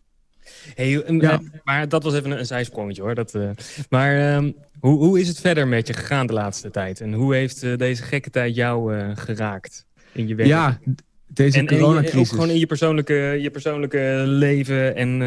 Hey, 0.75 1.03
ja. 1.07 1.41
Maar 1.65 1.89
dat 1.89 2.03
was 2.03 2.15
even 2.15 2.31
een, 2.31 2.39
een 2.39 2.47
zijsprongetje 2.47 3.03
hoor. 3.03 3.15
Dat, 3.15 3.35
uh, 3.35 3.51
maar 3.89 4.37
um, 4.37 4.55
hoe, 4.81 4.99
hoe 4.99 5.21
is 5.21 5.29
het 5.29 5.41
verder 5.41 5.69
met 5.69 5.87
je 5.87 5.93
gegaan 5.93 6.27
de 6.27 6.33
laatste 6.33 6.71
tijd? 6.71 7.01
En 7.01 7.13
hoe 7.13 7.35
heeft 7.35 7.63
uh, 7.63 7.77
deze 7.77 8.03
gekke 8.03 8.31
tijd 8.31 8.55
jou 8.55 8.97
uh, 8.97 9.11
geraakt 9.15 9.87
in 10.13 10.29
je 10.29 10.35
werk? 10.35 10.49
Ja, 10.49 10.79
deze 11.27 11.59
en, 11.59 11.67
coronacrisis. 11.67 12.13
En 12.13 12.21
ook 12.21 12.27
gewoon 12.27 12.51
in 12.51 12.59
je 12.59 12.67
persoonlijke, 12.67 13.39
je 13.41 13.51
persoonlijke 13.51 14.23
leven. 14.27 14.97
En 14.97 15.19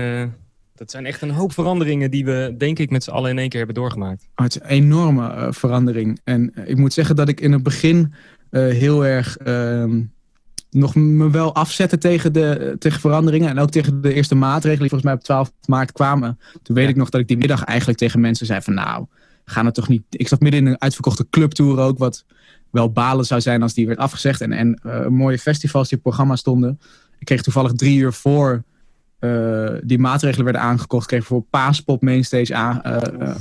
dat 0.75 0.91
zijn 0.91 1.05
echt 1.05 1.21
een 1.21 1.29
hoop 1.29 1.53
veranderingen 1.53 2.11
die 2.11 2.25
we, 2.25 2.55
denk 2.57 2.79
ik, 2.79 2.89
met 2.89 3.03
z'n 3.03 3.11
allen 3.11 3.29
in 3.29 3.37
één 3.37 3.49
keer 3.49 3.57
hebben 3.57 3.75
doorgemaakt. 3.75 4.27
Oh, 4.35 4.45
het 4.45 4.55
is 4.55 4.61
een 4.61 4.69
enorme 4.69 5.47
verandering. 5.53 6.19
En 6.23 6.53
ik 6.65 6.77
moet 6.77 6.93
zeggen 6.93 7.15
dat 7.15 7.29
ik 7.29 7.39
in 7.39 7.51
het 7.51 7.63
begin 7.63 8.13
heel 8.51 9.05
erg 9.05 9.37
ehm, 9.37 10.01
nog 10.77 10.95
me 10.95 11.29
wel 11.29 11.55
afzetten 11.55 11.99
tegen, 11.99 12.33
de, 12.33 12.75
tegen 12.79 12.99
veranderingen. 12.99 13.49
En 13.49 13.59
ook 13.59 13.69
tegen 13.69 14.01
de 14.01 14.13
eerste 14.13 14.35
maatregelen 14.35 14.79
die 14.79 14.89
volgens 14.89 15.09
mij 15.09 15.13
op 15.13 15.23
12 15.23 15.51
maart 15.65 15.91
kwamen. 15.91 16.39
Toen 16.63 16.75
weet 16.75 16.89
ik 16.89 16.95
nog 16.95 17.09
dat 17.09 17.21
ik 17.21 17.27
die 17.27 17.37
middag 17.37 17.63
eigenlijk 17.63 17.99
tegen 17.99 18.19
mensen 18.19 18.45
zei 18.45 18.61
van 18.61 18.73
nou, 18.73 19.05
gaan 19.45 19.65
het 19.65 19.73
toch 19.73 19.87
niet... 19.87 20.03
Ik 20.09 20.27
zat 20.27 20.39
midden 20.39 20.59
in 20.59 20.67
een 20.67 20.81
uitverkochte 20.81 21.29
clubtour 21.29 21.79
ook, 21.79 21.97
wat 21.97 22.25
wel 22.71 22.91
balen 22.91 23.25
zou 23.25 23.41
zijn 23.41 23.61
als 23.61 23.73
die 23.73 23.87
werd 23.87 23.99
afgezegd. 23.99 24.41
En, 24.41 24.51
en 24.51 24.79
mooie 25.13 25.39
festivals 25.39 25.87
die 25.89 25.97
op 25.97 26.03
programma 26.03 26.35
stonden. 26.35 26.79
Ik 27.19 27.25
kreeg 27.25 27.41
toevallig 27.41 27.71
drie 27.71 27.97
uur 27.97 28.13
voor 28.13 28.63
die 29.83 29.99
maatregelen 29.99 30.43
werden 30.43 30.61
aangekocht, 30.61 31.07
kreeg 31.07 31.25
voor 31.25 31.41
Paaspop 31.41 32.01
Mainstage 32.01 32.55
aan. 32.55 32.81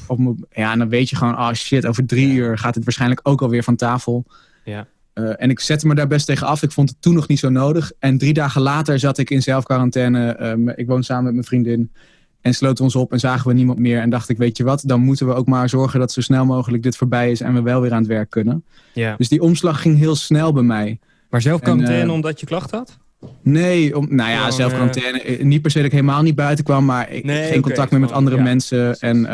op 0.07 0.37
ja, 0.51 0.73
en 0.73 0.79
dan 0.79 0.89
weet 0.89 1.09
je 1.09 1.17
gewoon, 1.17 1.39
oh 1.39 1.53
shit, 1.53 1.87
over 1.87 2.07
drie 2.07 2.33
uur 2.33 2.59
gaat 2.59 2.75
het 2.75 2.85
waarschijnlijk 2.85 3.21
ook 3.23 3.43
alweer 3.43 3.63
van 3.63 3.77
tafel. 3.77 4.25
Ja. 4.65 4.87
Uh, 5.19 5.33
en 5.37 5.51
ik 5.51 5.61
zette 5.61 5.87
me 5.87 5.95
daar 5.95 6.07
best 6.07 6.27
tegen 6.27 6.47
af. 6.47 6.63
Ik 6.63 6.73
vond 6.73 6.89
het 6.89 7.03
toen 7.03 7.15
nog 7.15 7.29
niet 7.29 7.39
zo 7.39 7.49
nodig. 7.49 7.93
En 7.99 8.19
drie 8.19 8.33
dagen 8.33 8.63
later 8.63 8.99
zat 8.99 9.19
ik 9.19 9.31
in 9.31 9.43
zelfquarantaine. 9.43 10.43
Um, 10.43 10.69
ik 10.69 10.87
woon 10.87 11.03
samen 11.03 11.25
met 11.25 11.33
mijn 11.33 11.45
vriendin. 11.45 11.93
En 12.41 12.55
sloten 12.55 12.85
ons 12.85 12.97
op 12.97 13.13
en 13.13 13.21
zagen 13.21 13.49
we 13.49 13.55
niemand 13.55 13.79
meer. 13.79 14.01
En 14.01 14.11
dacht 14.11 14.29
ik, 14.29 14.37
weet 14.37 14.57
je 14.57 14.65
wat, 14.65 14.83
dan 14.87 15.01
moeten 15.01 15.27
we 15.27 15.35
ook 15.35 15.47
maar 15.47 15.69
zorgen 15.69 16.01
dat 16.01 16.13
zo 16.13 16.21
snel 16.21 16.45
mogelijk 16.45 16.83
dit 16.83 16.97
voorbij 16.97 17.31
is. 17.31 17.41
En 17.41 17.55
we 17.55 17.63
wel 17.63 17.81
weer 17.81 17.93
aan 17.93 17.99
het 17.99 18.07
werk 18.07 18.31
kunnen. 18.31 18.65
Ja. 18.93 19.15
Dus 19.17 19.29
die 19.29 19.41
omslag 19.41 19.81
ging 19.81 19.99
heel 19.99 20.15
snel 20.15 20.53
bij 20.53 20.63
mij. 20.63 20.99
Maar 21.31 21.43
zelfquarantaine 21.43 22.07
uh, 22.07 22.13
omdat 22.13 22.41
je 22.41 22.47
klacht 22.47 22.71
had? 22.71 22.99
Nee, 23.43 23.97
om, 23.97 24.07
nou 24.11 24.31
ja, 24.31 24.51
zelfquarantaine. 24.51 25.39
Uh... 25.39 25.45
Niet 25.45 25.63
per 25.63 25.71
se 25.71 25.77
dat 25.77 25.87
ik 25.87 25.93
helemaal 25.93 26.23
niet 26.23 26.35
buiten 26.35 26.65
kwam. 26.65 26.85
Maar 26.85 27.11
ik, 27.11 27.25
nee, 27.25 27.51
geen 27.51 27.61
contact 27.61 27.91
meer 27.91 28.01
met 28.01 28.13
andere 28.13 28.37
ja, 28.37 28.43
mensen. 28.43 28.99
En 28.99 29.29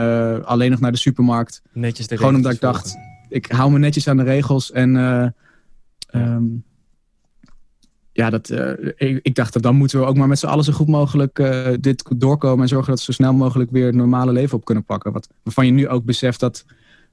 alleen 0.44 0.70
nog 0.70 0.80
naar 0.80 0.92
de 0.92 0.98
supermarkt. 0.98 1.62
Netjes 1.72 2.06
de 2.06 2.16
Gewoon 2.16 2.34
omdat 2.34 2.52
ik 2.52 2.60
dacht, 2.60 2.96
ik 3.28 3.46
hou 3.50 3.70
me 3.70 3.78
netjes 3.78 4.08
aan 4.08 4.16
de 4.16 4.22
regels. 4.22 4.72
En 4.72 5.34
Um, 6.14 6.64
ja, 8.12 8.30
dat, 8.30 8.50
uh, 8.50 8.70
ik, 8.96 9.18
ik, 9.22 9.34
dacht 9.34 9.52
dat 9.52 9.62
dan 9.62 9.76
moeten 9.76 10.00
we 10.00 10.06
ook 10.06 10.16
maar 10.16 10.28
met 10.28 10.38
z'n 10.38 10.46
allen 10.46 10.64
zo 10.64 10.72
goed 10.72 10.88
mogelijk 10.88 11.38
uh, 11.38 11.68
dit 11.80 12.04
doorkomen 12.16 12.62
en 12.62 12.68
zorgen 12.68 12.90
dat 12.90 12.98
ze 12.98 13.04
zo 13.04 13.12
snel 13.12 13.32
mogelijk 13.32 13.70
weer 13.70 13.86
het 13.86 13.94
normale 13.94 14.32
leven 14.32 14.56
op 14.56 14.64
kunnen 14.64 14.84
pakken. 14.84 15.12
Wat, 15.12 15.28
waarvan 15.42 15.66
je 15.66 15.72
nu 15.72 15.88
ook 15.88 16.04
beseft 16.04 16.40
dat 16.40 16.64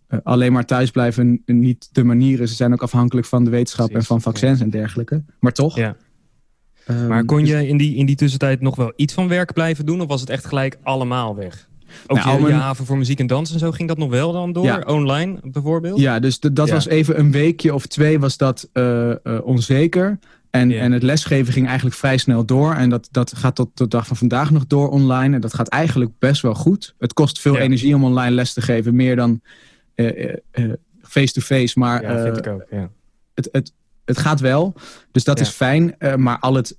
uh, 0.10 0.20
alleen 0.24 0.51
maar 0.51 0.65
thuisblijven 0.65 1.41
niet 1.46 1.89
de 1.91 2.03
manier 2.03 2.39
is. 2.39 2.50
Ze 2.50 2.56
zijn 2.56 2.74
ook 2.74 2.82
afhankelijk 2.82 3.27
van 3.27 3.44
de 3.44 3.50
wetenschap 3.50 3.88
Precies, 3.88 4.10
en 4.10 4.15
van 4.15 4.22
vaccins 4.22 4.58
ja. 4.58 4.63
en 4.63 4.70
dergelijke. 4.70 5.24
Maar 5.39 5.53
toch. 5.53 5.75
Ja. 5.75 5.96
Um, 6.89 7.08
maar 7.08 7.25
kon 7.25 7.46
je 7.46 7.68
in 7.68 7.77
die, 7.77 7.96
in 7.96 8.06
die 8.06 8.15
tussentijd 8.15 8.62
nog 8.62 8.75
wel 8.75 8.94
iets 8.96 9.13
van 9.13 9.27
werk 9.27 9.53
blijven 9.53 9.86
doen? 9.86 10.01
Of 10.01 10.08
was 10.08 10.22
het 10.22 10.29
echt 10.29 10.46
gelijk 10.46 10.77
allemaal 10.84 11.36
weg? 11.36 11.70
Ook 12.08 12.17
nou, 12.17 12.41
je, 12.41 12.48
je, 12.48 12.53
haven 12.53 12.86
voor 12.86 12.98
muziek 12.98 13.19
en 13.19 13.27
dans 13.27 13.53
en 13.53 13.60
zo, 13.60 13.72
ging 13.72 13.88
dat 13.88 13.98
nog 13.98 14.10
wel 14.10 14.31
dan 14.31 14.51
door? 14.51 14.63
Ja. 14.63 14.84
Online 14.86 15.39
bijvoorbeeld? 15.43 16.00
Ja, 16.00 16.19
dus 16.19 16.39
dat 16.39 16.67
ja. 16.67 16.74
was 16.74 16.88
even 16.88 17.19
een 17.19 17.31
weekje 17.31 17.74
of 17.74 17.86
twee 17.86 18.19
was 18.19 18.38
dat 18.38 18.69
uh, 18.74 19.10
uh, 19.24 19.39
onzeker. 19.43 20.19
En, 20.50 20.72
en 20.72 20.91
het 20.91 21.03
lesgeven 21.03 21.53
ging 21.53 21.67
eigenlijk 21.67 21.96
vrij 21.96 22.17
snel 22.17 22.46
door. 22.46 22.74
En 22.74 22.89
dat, 22.89 23.08
dat 23.12 23.36
gaat 23.36 23.55
tot 23.55 23.77
de 23.77 23.88
dag 23.88 24.08
van 24.08 24.17
vandaag 24.17 24.51
nog 24.51 24.67
door 24.67 24.89
online. 24.89 25.36
En 25.36 25.41
dat 25.41 25.53
gaat 25.53 25.67
eigenlijk 25.67 26.12
best 26.19 26.41
wel 26.41 26.55
goed. 26.55 26.96
Het 26.98 27.13
kost 27.13 27.39
veel 27.39 27.58
energie 27.58 27.96
om 27.96 28.03
online 28.03 28.36
les 28.36 28.53
te 28.53 28.62
geven. 28.62 28.96
Meer 28.96 29.15
dan 29.15 29.41
uh, 29.96 30.34
face-to-face. 31.01 31.74
-face, 31.74 31.79
maar 31.79 32.03
ja, 32.03 32.24
vind 32.24 32.38
ik 32.38 32.48
ook, 32.48 32.65
ja. 32.69 32.89
het, 33.34 33.50
het, 33.51 33.74
het 34.05 34.17
gaat 34.17 34.39
wel. 34.39 34.74
Dus 35.12 35.24
dat 35.24 35.39
is 35.39 35.50
fijn. 35.50 35.96
maar 36.15 36.39
al 36.39 36.55
het, 36.55 36.75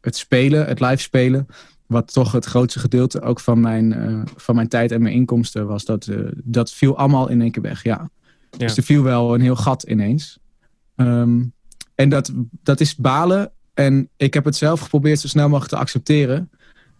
het 0.00 0.16
spelen, 0.16 0.66
het 0.66 0.80
live 0.80 1.02
spelen 1.02 1.46
wat 1.86 2.12
toch 2.12 2.32
het 2.32 2.44
grootste 2.44 2.78
gedeelte 2.78 3.20
ook 3.20 3.40
van 3.40 3.60
mijn, 3.60 3.92
uh, 3.92 4.22
van 4.36 4.54
mijn 4.54 4.68
tijd 4.68 4.92
en 4.92 5.02
mijn 5.02 5.14
inkomsten 5.14 5.66
was, 5.66 5.84
dat, 5.84 6.06
uh, 6.06 6.28
dat 6.34 6.72
viel 6.72 6.96
allemaal 6.96 7.28
in 7.28 7.40
één 7.40 7.50
keer 7.50 7.62
weg. 7.62 7.82
Ja. 7.82 8.10
ja. 8.50 8.56
Dus 8.58 8.76
er 8.76 8.82
viel 8.82 9.02
wel 9.02 9.34
een 9.34 9.40
heel 9.40 9.56
gat 9.56 9.82
ineens. 9.82 10.38
Um, 10.96 11.52
en 11.94 12.08
dat, 12.08 12.32
dat 12.62 12.80
is 12.80 12.96
balen. 12.96 13.50
En 13.74 14.08
ik 14.16 14.34
heb 14.34 14.44
het 14.44 14.56
zelf 14.56 14.80
geprobeerd 14.80 15.20
zo 15.20 15.28
snel 15.28 15.48
mogelijk 15.48 15.70
te 15.70 15.78
accepteren. 15.78 16.50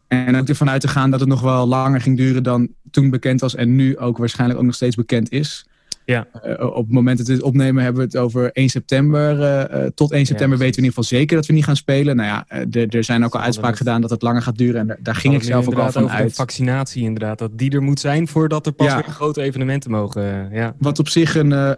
En 0.09 0.37
ook 0.37 0.49
ervan 0.49 0.71
uit 0.71 0.81
te 0.81 0.89
gaan 0.89 1.11
dat 1.11 1.21
het 1.21 1.29
nog 1.29 1.41
wel 1.41 1.67
langer 1.67 2.01
ging 2.01 2.17
duren 2.17 2.43
dan 2.43 2.69
toen 2.91 3.11
bekend 3.11 3.41
was. 3.41 3.55
En 3.55 3.77
nu 3.77 3.99
ook 3.99 4.19
waarschijnlijk 4.19 4.59
ook 4.59 4.67
nog 4.67 4.75
steeds 4.75 4.97
bekend 4.97 5.31
is. 5.31 5.67
Ja. 6.07 6.27
Uh, 6.45 6.67
op 6.67 6.85
het 6.85 6.93
moment 6.93 7.19
dat 7.19 7.27
we 7.27 7.33
het 7.33 7.43
opnemen 7.43 7.83
hebben 7.83 8.03
we 8.03 8.07
het 8.07 8.17
over 8.17 8.53
1 8.53 8.69
september. 8.69 9.41
Uh, 9.41 9.87
tot 9.95 10.13
1 10.13 10.27
september 10.27 10.59
ja, 10.59 10.65
weten 10.65 10.83
we 10.83 10.87
in 10.87 10.89
ieder 10.89 11.03
geval 11.03 11.19
zeker 11.19 11.37
dat 11.37 11.47
we 11.47 11.53
niet 11.53 11.65
gaan 11.65 11.77
spelen. 11.77 12.17
Nou 12.17 12.29
ja, 12.29 12.65
er 12.91 13.05
zijn 13.05 13.25
ook 13.25 13.35
al 13.35 13.41
uitspraken 13.41 13.77
gedaan 13.77 14.01
dat 14.01 14.11
het 14.11 14.23
langer 14.23 14.43
gaat 14.43 14.59
duren. 14.59 14.81
En 14.81 14.87
daar, 14.87 14.99
daar 15.01 15.15
ging 15.15 15.35
ik 15.35 15.43
zelf 15.43 15.67
ook 15.67 15.75
al 15.75 15.93
van 15.93 16.05
over 16.05 16.17
uit. 16.17 16.29
De 16.29 16.35
vaccinatie 16.35 17.03
inderdaad, 17.03 17.39
dat 17.39 17.59
die 17.59 17.71
er 17.71 17.83
moet 17.83 18.01
zijn 18.01 18.29
voordat 18.29 18.67
er 18.67 18.73
pas 18.73 18.87
ja. 18.87 18.95
weer 18.95 19.05
grote 19.05 19.43
evenementen 19.43 19.91
mogen. 19.91 20.49
ja. 20.53 20.75
Wat 20.79 20.99
op 20.99 21.09
zich 21.09 21.35
een, 21.35 21.77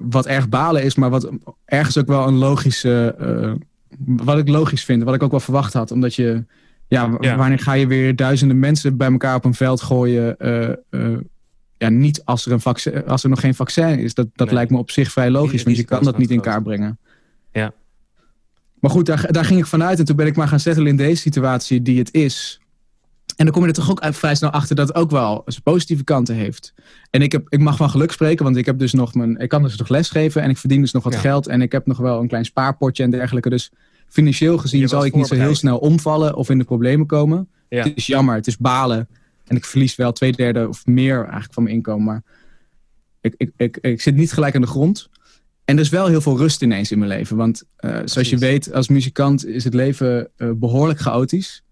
wat 0.00 0.26
erg 0.26 0.48
balen 0.48 0.82
is, 0.82 0.94
maar 0.94 1.10
wat 1.10 1.30
ergens 1.64 1.98
ook 1.98 2.06
wel 2.06 2.26
een 2.26 2.38
logische... 2.38 3.16
wat 3.98 4.38
ik 4.38 4.48
logisch 4.48 4.84
vind, 4.84 5.02
wat 5.02 5.14
ik 5.14 5.22
ook 5.22 5.30
wel 5.30 5.40
verwacht 5.40 5.72
had. 5.72 5.90
Omdat 5.90 6.14
je... 6.14 6.44
Ja, 6.88 7.16
ja, 7.20 7.36
wanneer 7.36 7.58
ga 7.58 7.72
je 7.72 7.86
weer 7.86 8.16
duizenden 8.16 8.58
mensen 8.58 8.96
bij 8.96 9.10
elkaar 9.10 9.34
op 9.34 9.44
een 9.44 9.54
veld 9.54 9.80
gooien 9.80 10.36
ja, 11.80 11.88
niet 11.88 12.24
als 12.24 12.46
er, 12.46 12.52
een 12.52 12.60
vaccin, 12.60 13.06
als 13.06 13.22
er 13.22 13.28
nog 13.28 13.40
geen 13.40 13.54
vaccin 13.54 13.98
is. 13.98 14.14
Dat, 14.14 14.26
dat 14.34 14.46
nee. 14.46 14.54
lijkt 14.54 14.70
me 14.70 14.78
op 14.78 14.90
zich 14.90 15.12
vrij 15.12 15.30
logisch, 15.30 15.62
want 15.62 15.76
je 15.76 15.84
kan 15.84 16.04
dat 16.04 16.18
niet 16.18 16.30
in 16.30 16.40
kaart 16.40 16.62
brengen. 16.62 16.98
Ja. 17.52 17.72
Maar 18.80 18.90
goed, 18.90 19.06
daar, 19.06 19.32
daar 19.32 19.44
ging 19.44 19.60
ik 19.60 19.66
vanuit. 19.66 19.98
En 19.98 20.04
toen 20.04 20.16
ben 20.16 20.26
ik 20.26 20.36
maar 20.36 20.48
gaan 20.48 20.60
settelen 20.60 20.88
in 20.88 20.96
deze 20.96 21.20
situatie 21.20 21.82
die 21.82 21.98
het 21.98 22.14
is. 22.14 22.60
En 23.36 23.44
dan 23.44 23.54
kom 23.54 23.62
je 23.62 23.68
er 23.68 23.74
toch 23.74 23.90
ook 23.90 24.14
vrij 24.14 24.34
snel 24.34 24.50
achter 24.50 24.76
dat 24.76 24.88
het 24.88 24.96
ook 24.96 25.10
wel 25.10 25.42
zijn 25.46 25.62
positieve 25.62 26.04
kanten 26.04 26.34
heeft. 26.34 26.74
En 27.10 27.22
ik, 27.22 27.32
heb, 27.32 27.46
ik 27.48 27.58
mag 27.58 27.76
van 27.76 27.90
geluk 27.90 28.12
spreken, 28.12 28.44
want 28.44 28.56
ik, 28.56 28.66
heb 28.66 28.78
dus 28.78 28.92
nog 28.92 29.14
mijn, 29.14 29.36
ik 29.36 29.48
kan 29.48 29.62
dus 29.62 29.76
nog 29.76 29.88
lesgeven 29.88 30.42
en 30.42 30.50
ik 30.50 30.58
verdien 30.58 30.80
dus 30.80 30.92
nog 30.92 31.04
wat 31.04 31.12
ja. 31.12 31.18
geld. 31.18 31.46
En 31.46 31.62
ik 31.62 31.72
heb 31.72 31.86
nog 31.86 31.98
wel 31.98 32.20
een 32.20 32.28
klein 32.28 32.44
spaarpotje 32.44 33.02
en 33.02 33.10
dergelijke. 33.10 33.48
Dus 33.50 33.72
financieel 34.08 34.58
gezien 34.58 34.88
zal 34.88 35.04
ik 35.04 35.14
niet 35.14 35.26
zo 35.26 35.34
heel 35.34 35.54
snel 35.54 35.78
omvallen 35.78 36.34
of 36.34 36.50
in 36.50 36.58
de 36.58 36.64
problemen 36.64 37.06
komen. 37.06 37.48
Ja. 37.68 37.82
Het 37.84 37.96
is 37.96 38.06
jammer, 38.06 38.34
het 38.34 38.46
is 38.46 38.56
balen. 38.56 39.08
En 39.50 39.56
ik 39.56 39.64
verlies 39.64 39.96
wel 39.96 40.12
twee 40.12 40.32
derde 40.32 40.68
of 40.68 40.86
meer 40.86 41.22
eigenlijk 41.22 41.52
van 41.52 41.62
mijn 41.62 41.74
inkomen. 41.74 42.04
Maar 42.04 42.22
ik, 43.20 43.34
ik, 43.36 43.50
ik, 43.56 43.76
ik 43.76 44.00
zit 44.00 44.14
niet 44.14 44.32
gelijk 44.32 44.54
aan 44.54 44.60
de 44.60 44.66
grond. 44.66 45.08
En 45.64 45.76
er 45.76 45.82
is 45.82 45.88
wel 45.88 46.06
heel 46.06 46.20
veel 46.20 46.36
rust 46.36 46.62
ineens 46.62 46.90
in 46.90 46.98
mijn 46.98 47.10
leven. 47.10 47.36
Want 47.36 47.62
uh, 47.80 47.98
zoals 48.04 48.30
je 48.30 48.38
weet, 48.38 48.72
als 48.72 48.88
muzikant 48.88 49.46
is 49.46 49.64
het 49.64 49.74
leven 49.74 50.30
uh, 50.36 50.50
behoorlijk 50.54 51.00
chaotisch. 51.00 51.62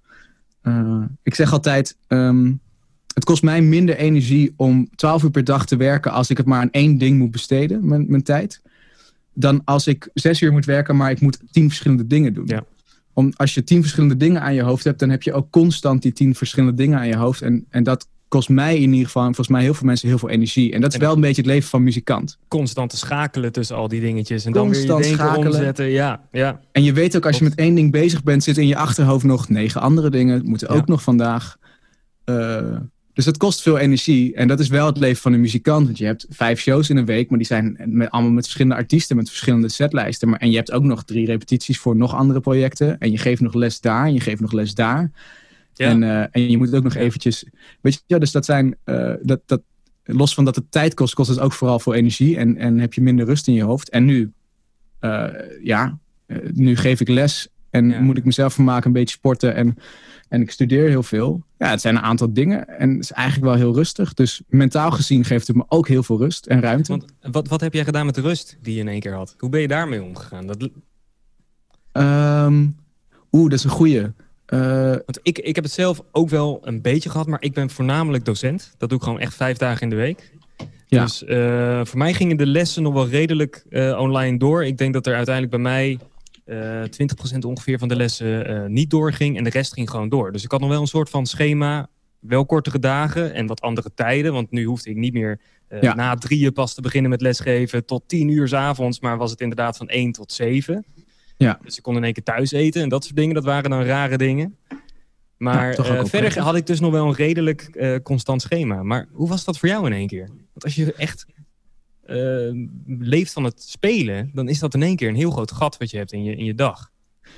Uh, 0.62 1.02
ik 1.22 1.34
zeg 1.34 1.52
altijd, 1.52 1.96
um, 2.08 2.60
het 3.14 3.24
kost 3.24 3.42
mij 3.42 3.62
minder 3.62 3.96
energie 3.96 4.52
om 4.56 4.88
12 4.94 5.22
uur 5.22 5.30
per 5.30 5.44
dag 5.44 5.66
te 5.66 5.76
werken 5.76 6.12
als 6.12 6.30
ik 6.30 6.36
het 6.36 6.46
maar 6.46 6.60
aan 6.60 6.70
één 6.70 6.98
ding 6.98 7.18
moet 7.18 7.30
besteden, 7.30 7.88
mijn, 7.88 8.04
mijn 8.08 8.22
tijd. 8.22 8.62
Dan 9.34 9.64
als 9.64 9.86
ik 9.86 10.10
zes 10.14 10.40
uur 10.40 10.52
moet 10.52 10.64
werken, 10.64 10.96
maar 10.96 11.10
ik 11.10 11.20
moet 11.20 11.38
tien 11.50 11.68
verschillende 11.68 12.06
dingen 12.06 12.34
doen. 12.34 12.46
Ja 12.46 12.64
om, 13.18 13.32
als 13.36 13.54
je 13.54 13.64
tien 13.64 13.80
verschillende 13.80 14.16
dingen 14.16 14.42
aan 14.42 14.54
je 14.54 14.62
hoofd 14.62 14.84
hebt, 14.84 14.98
dan 14.98 15.10
heb 15.10 15.22
je 15.22 15.32
ook 15.32 15.50
constant 15.50 16.02
die 16.02 16.12
tien 16.12 16.34
verschillende 16.34 16.76
dingen 16.76 16.98
aan 16.98 17.06
je 17.06 17.16
hoofd. 17.16 17.42
En, 17.42 17.66
en 17.70 17.82
dat 17.82 18.08
kost 18.28 18.48
mij 18.48 18.78
in 18.78 18.90
ieder 18.92 19.06
geval, 19.06 19.22
en 19.22 19.34
volgens 19.34 19.48
mij 19.48 19.62
heel 19.62 19.74
veel 19.74 19.86
mensen, 19.86 20.08
heel 20.08 20.18
veel 20.18 20.28
energie. 20.28 20.72
En 20.72 20.80
dat 20.80 20.90
is 20.90 20.98
en 20.98 21.04
wel 21.04 21.14
een 21.14 21.20
beetje 21.20 21.42
het 21.42 21.50
leven 21.50 21.68
van 21.68 21.82
muzikant. 21.82 22.38
Constant 22.48 22.90
te 22.90 22.96
schakelen 22.96 23.52
tussen 23.52 23.76
al 23.76 23.88
die 23.88 24.00
dingetjes. 24.00 24.44
En 24.44 24.52
constant 24.52 24.88
dan 24.88 24.98
weer 24.98 25.08
je 25.08 25.14
schakelen. 25.14 25.46
omzetten. 25.46 25.88
Ja, 25.88 26.20
ja. 26.32 26.60
En 26.72 26.82
je 26.82 26.92
weet 26.92 27.16
ook, 27.16 27.26
als 27.26 27.38
je 27.38 27.44
met 27.44 27.54
één 27.54 27.74
ding 27.74 27.92
bezig 27.92 28.22
bent, 28.22 28.42
zit 28.42 28.58
in 28.58 28.66
je 28.66 28.76
achterhoofd 28.76 29.24
nog 29.24 29.48
negen 29.48 29.80
andere 29.80 30.10
dingen. 30.10 30.44
Moeten 30.44 30.68
ook 30.68 30.76
ja. 30.76 30.92
nog 30.92 31.02
vandaag. 31.02 31.56
Uh, 32.24 32.76
dus 33.18 33.26
dat 33.26 33.36
kost 33.36 33.62
veel 33.62 33.78
energie. 33.78 34.34
En 34.34 34.48
dat 34.48 34.60
is 34.60 34.68
wel 34.68 34.86
het 34.86 34.98
leven 34.98 35.22
van 35.22 35.32
een 35.32 35.40
muzikant. 35.40 35.86
Want 35.86 35.98
je 35.98 36.04
hebt 36.04 36.26
vijf 36.28 36.60
shows 36.60 36.90
in 36.90 36.96
een 36.96 37.04
week, 37.04 37.28
maar 37.28 37.38
die 37.38 37.46
zijn 37.46 37.76
met, 37.84 38.10
allemaal 38.10 38.32
met 38.32 38.44
verschillende 38.44 38.76
artiesten, 38.76 39.16
met 39.16 39.28
verschillende 39.28 39.68
setlijsten. 39.68 40.28
Maar, 40.28 40.38
en 40.38 40.50
je 40.50 40.56
hebt 40.56 40.72
ook 40.72 40.82
nog 40.82 41.04
drie 41.04 41.26
repetities 41.26 41.78
voor 41.78 41.96
nog 41.96 42.14
andere 42.14 42.40
projecten. 42.40 42.98
En 42.98 43.10
je 43.10 43.18
geeft 43.18 43.40
nog 43.40 43.54
les 43.54 43.80
daar 43.80 44.06
en 44.06 44.14
je 44.14 44.20
geeft 44.20 44.40
nog 44.40 44.52
les 44.52 44.74
daar. 44.74 45.10
Ja. 45.72 45.88
En, 45.88 46.02
uh, 46.02 46.20
en 46.30 46.50
je 46.50 46.56
moet 46.56 46.66
het 46.66 46.76
ook 46.76 46.82
nog 46.82 46.94
eventjes. 46.94 47.44
Weet 47.80 47.94
je, 47.94 48.00
ja, 48.06 48.18
dus 48.18 48.32
dat 48.32 48.44
zijn. 48.44 48.76
Uh, 48.84 49.14
dat, 49.22 49.40
dat, 49.46 49.62
los 50.04 50.34
van 50.34 50.44
dat 50.44 50.56
het 50.56 50.70
tijd 50.70 50.94
kost, 50.94 51.14
kost 51.14 51.30
het 51.30 51.40
ook 51.40 51.52
vooral 51.52 51.78
veel 51.78 51.94
energie. 51.94 52.36
En, 52.36 52.56
en 52.56 52.78
heb 52.78 52.94
je 52.94 53.00
minder 53.00 53.26
rust 53.26 53.48
in 53.48 53.54
je 53.54 53.62
hoofd. 53.62 53.88
En 53.88 54.04
nu, 54.04 54.32
uh, 55.00 55.26
ja, 55.62 55.98
nu 56.52 56.76
geef 56.76 57.00
ik 57.00 57.08
les. 57.08 57.48
En 57.70 57.90
ja. 57.90 58.00
moet 58.00 58.16
ik 58.16 58.24
mezelf 58.24 58.54
vermaken, 58.54 58.86
een 58.86 58.92
beetje 58.92 59.16
sporten. 59.16 59.54
En 59.54 59.76
en 60.28 60.40
ik 60.40 60.50
studeer 60.50 60.88
heel 60.88 61.02
veel. 61.02 61.42
Ja, 61.58 61.70
het 61.70 61.80
zijn 61.80 61.96
een 61.96 62.02
aantal 62.02 62.32
dingen. 62.32 62.78
En 62.78 62.90
het 62.90 63.00
is 63.00 63.12
eigenlijk 63.12 63.46
wel 63.46 63.56
heel 63.56 63.74
rustig. 63.74 64.14
Dus 64.14 64.42
mentaal 64.48 64.90
gezien 64.90 65.24
geeft 65.24 65.46
het 65.46 65.56
me 65.56 65.64
ook 65.68 65.88
heel 65.88 66.02
veel 66.02 66.18
rust 66.18 66.46
en 66.46 66.60
ruimte. 66.60 66.90
Want 66.90 67.04
wat, 67.20 67.48
wat 67.48 67.60
heb 67.60 67.72
jij 67.72 67.84
gedaan 67.84 68.06
met 68.06 68.14
de 68.14 68.20
rust 68.20 68.58
die 68.62 68.74
je 68.74 68.80
in 68.80 68.88
één 68.88 69.00
keer 69.00 69.14
had? 69.14 69.34
Hoe 69.38 69.50
ben 69.50 69.60
je 69.60 69.68
daarmee 69.68 70.02
omgegaan? 70.02 70.46
Dat... 70.46 70.68
Um, 71.92 72.76
Oeh, 73.32 73.50
dat 73.50 73.58
is 73.58 73.64
een 73.64 73.70
goeie. 73.70 74.00
Uh, 74.00 74.10
Want 74.90 75.18
ik, 75.22 75.38
ik 75.38 75.54
heb 75.54 75.64
het 75.64 75.72
zelf 75.72 76.02
ook 76.12 76.28
wel 76.28 76.60
een 76.62 76.82
beetje 76.82 77.10
gehad, 77.10 77.26
maar 77.26 77.42
ik 77.42 77.54
ben 77.54 77.70
voornamelijk 77.70 78.24
docent. 78.24 78.74
Dat 78.78 78.88
doe 78.88 78.98
ik 78.98 79.04
gewoon 79.04 79.20
echt 79.20 79.34
vijf 79.34 79.56
dagen 79.56 79.82
in 79.82 79.90
de 79.90 79.96
week. 79.96 80.32
Ja. 80.86 81.02
Dus 81.02 81.22
uh, 81.22 81.80
voor 81.84 81.98
mij 81.98 82.14
gingen 82.14 82.36
de 82.36 82.46
lessen 82.46 82.82
nog 82.82 82.92
wel 82.92 83.08
redelijk 83.08 83.64
uh, 83.70 83.98
online 83.98 84.38
door. 84.38 84.64
Ik 84.64 84.78
denk 84.78 84.92
dat 84.92 85.06
er 85.06 85.14
uiteindelijk 85.14 85.54
bij 85.54 85.64
mij 85.64 85.98
uh, 86.48 86.82
20% 87.34 87.38
ongeveer 87.38 87.78
van 87.78 87.88
de 87.88 87.96
lessen 87.96 88.50
uh, 88.50 88.66
niet 88.66 88.90
doorging 88.90 89.36
en 89.36 89.44
de 89.44 89.50
rest 89.50 89.72
ging 89.72 89.90
gewoon 89.90 90.08
door. 90.08 90.32
Dus 90.32 90.44
ik 90.44 90.50
had 90.50 90.60
nog 90.60 90.68
wel 90.68 90.80
een 90.80 90.86
soort 90.86 91.10
van 91.10 91.26
schema, 91.26 91.88
wel 92.18 92.46
kortere 92.46 92.78
dagen 92.78 93.34
en 93.34 93.46
wat 93.46 93.60
andere 93.60 93.90
tijden. 93.94 94.32
Want 94.32 94.50
nu 94.50 94.64
hoefde 94.64 94.90
ik 94.90 94.96
niet 94.96 95.12
meer 95.12 95.40
uh, 95.68 95.82
ja. 95.82 95.94
na 95.94 96.14
drieën 96.14 96.52
pas 96.52 96.74
te 96.74 96.80
beginnen 96.80 97.10
met 97.10 97.20
lesgeven 97.20 97.84
tot 97.84 98.02
tien 98.06 98.28
uur 98.28 98.48
s 98.48 98.52
avonds, 98.52 99.00
maar 99.00 99.16
was 99.16 99.30
het 99.30 99.40
inderdaad 99.40 99.76
van 99.76 99.88
1 99.88 100.12
tot 100.12 100.32
7. 100.32 100.84
Ja. 101.36 101.58
Dus 101.64 101.76
ik 101.76 101.82
kon 101.82 101.96
in 101.96 102.04
één 102.04 102.12
keer 102.12 102.24
thuis 102.24 102.52
eten 102.52 102.82
en 102.82 102.88
dat 102.88 103.04
soort 103.04 103.16
dingen, 103.16 103.34
dat 103.34 103.44
waren 103.44 103.70
dan 103.70 103.82
rare 103.82 104.16
dingen. 104.16 104.56
Maar 105.36 105.86
ja, 105.86 106.06
verder 106.06 106.38
had 106.38 106.56
ik 106.56 106.66
dus 106.66 106.80
nog 106.80 106.92
wel 106.92 107.06
een 107.06 107.14
redelijk 107.14 108.00
constant 108.02 108.42
schema. 108.42 108.82
Maar 108.82 109.08
hoe 109.12 109.28
was 109.28 109.44
dat 109.44 109.58
voor 109.58 109.68
jou 109.68 109.86
in 109.86 109.92
één 109.92 110.06
keer? 110.06 110.26
Want 110.26 110.64
als 110.64 110.74
je 110.74 110.92
echt 110.92 111.26
leeft 112.86 113.32
van 113.32 113.44
het 113.44 113.62
spelen, 113.62 114.30
dan 114.34 114.48
is 114.48 114.58
dat 114.58 114.74
in 114.74 114.82
één 114.82 114.96
keer 114.96 115.08
een 115.08 115.14
heel 115.14 115.30
groot 115.30 115.52
gat 115.52 115.76
wat 115.76 115.90
je 115.90 115.96
hebt 115.96 116.12
in 116.12 116.22
je, 116.24 116.36
in 116.36 116.44
je 116.44 116.54
dag. 116.54 116.90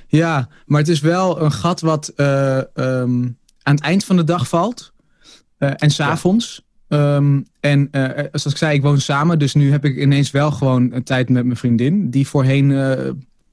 Ja, 0.06 0.48
maar 0.66 0.78
het 0.80 0.88
is 0.88 1.00
wel 1.00 1.42
een 1.42 1.52
gat 1.52 1.80
wat 1.80 2.08
ehm, 2.08 3.28
aan 3.62 3.74
het 3.74 3.80
eind 3.80 4.04
van 4.04 4.16
de 4.16 4.24
dag 4.24 4.48
valt. 4.48 4.92
en 5.58 5.90
s'avonds. 5.90 6.62
Ja. 6.88 7.16
Um, 7.16 7.46
en 7.60 7.88
zoals 7.92 8.46
ik 8.46 8.56
zei, 8.56 8.74
ik 8.74 8.82
woon 8.82 9.00
samen. 9.00 9.38
Dus 9.38 9.54
nu 9.54 9.70
heb 9.70 9.84
ik 9.84 9.96
ineens 9.96 10.30
wel 10.30 10.50
gewoon 10.50 10.92
een 10.92 11.02
tijd 11.02 11.28
met 11.28 11.44
mijn 11.44 11.56
vriendin. 11.56 12.10
Die 12.10 12.26
voorheen 12.26 12.72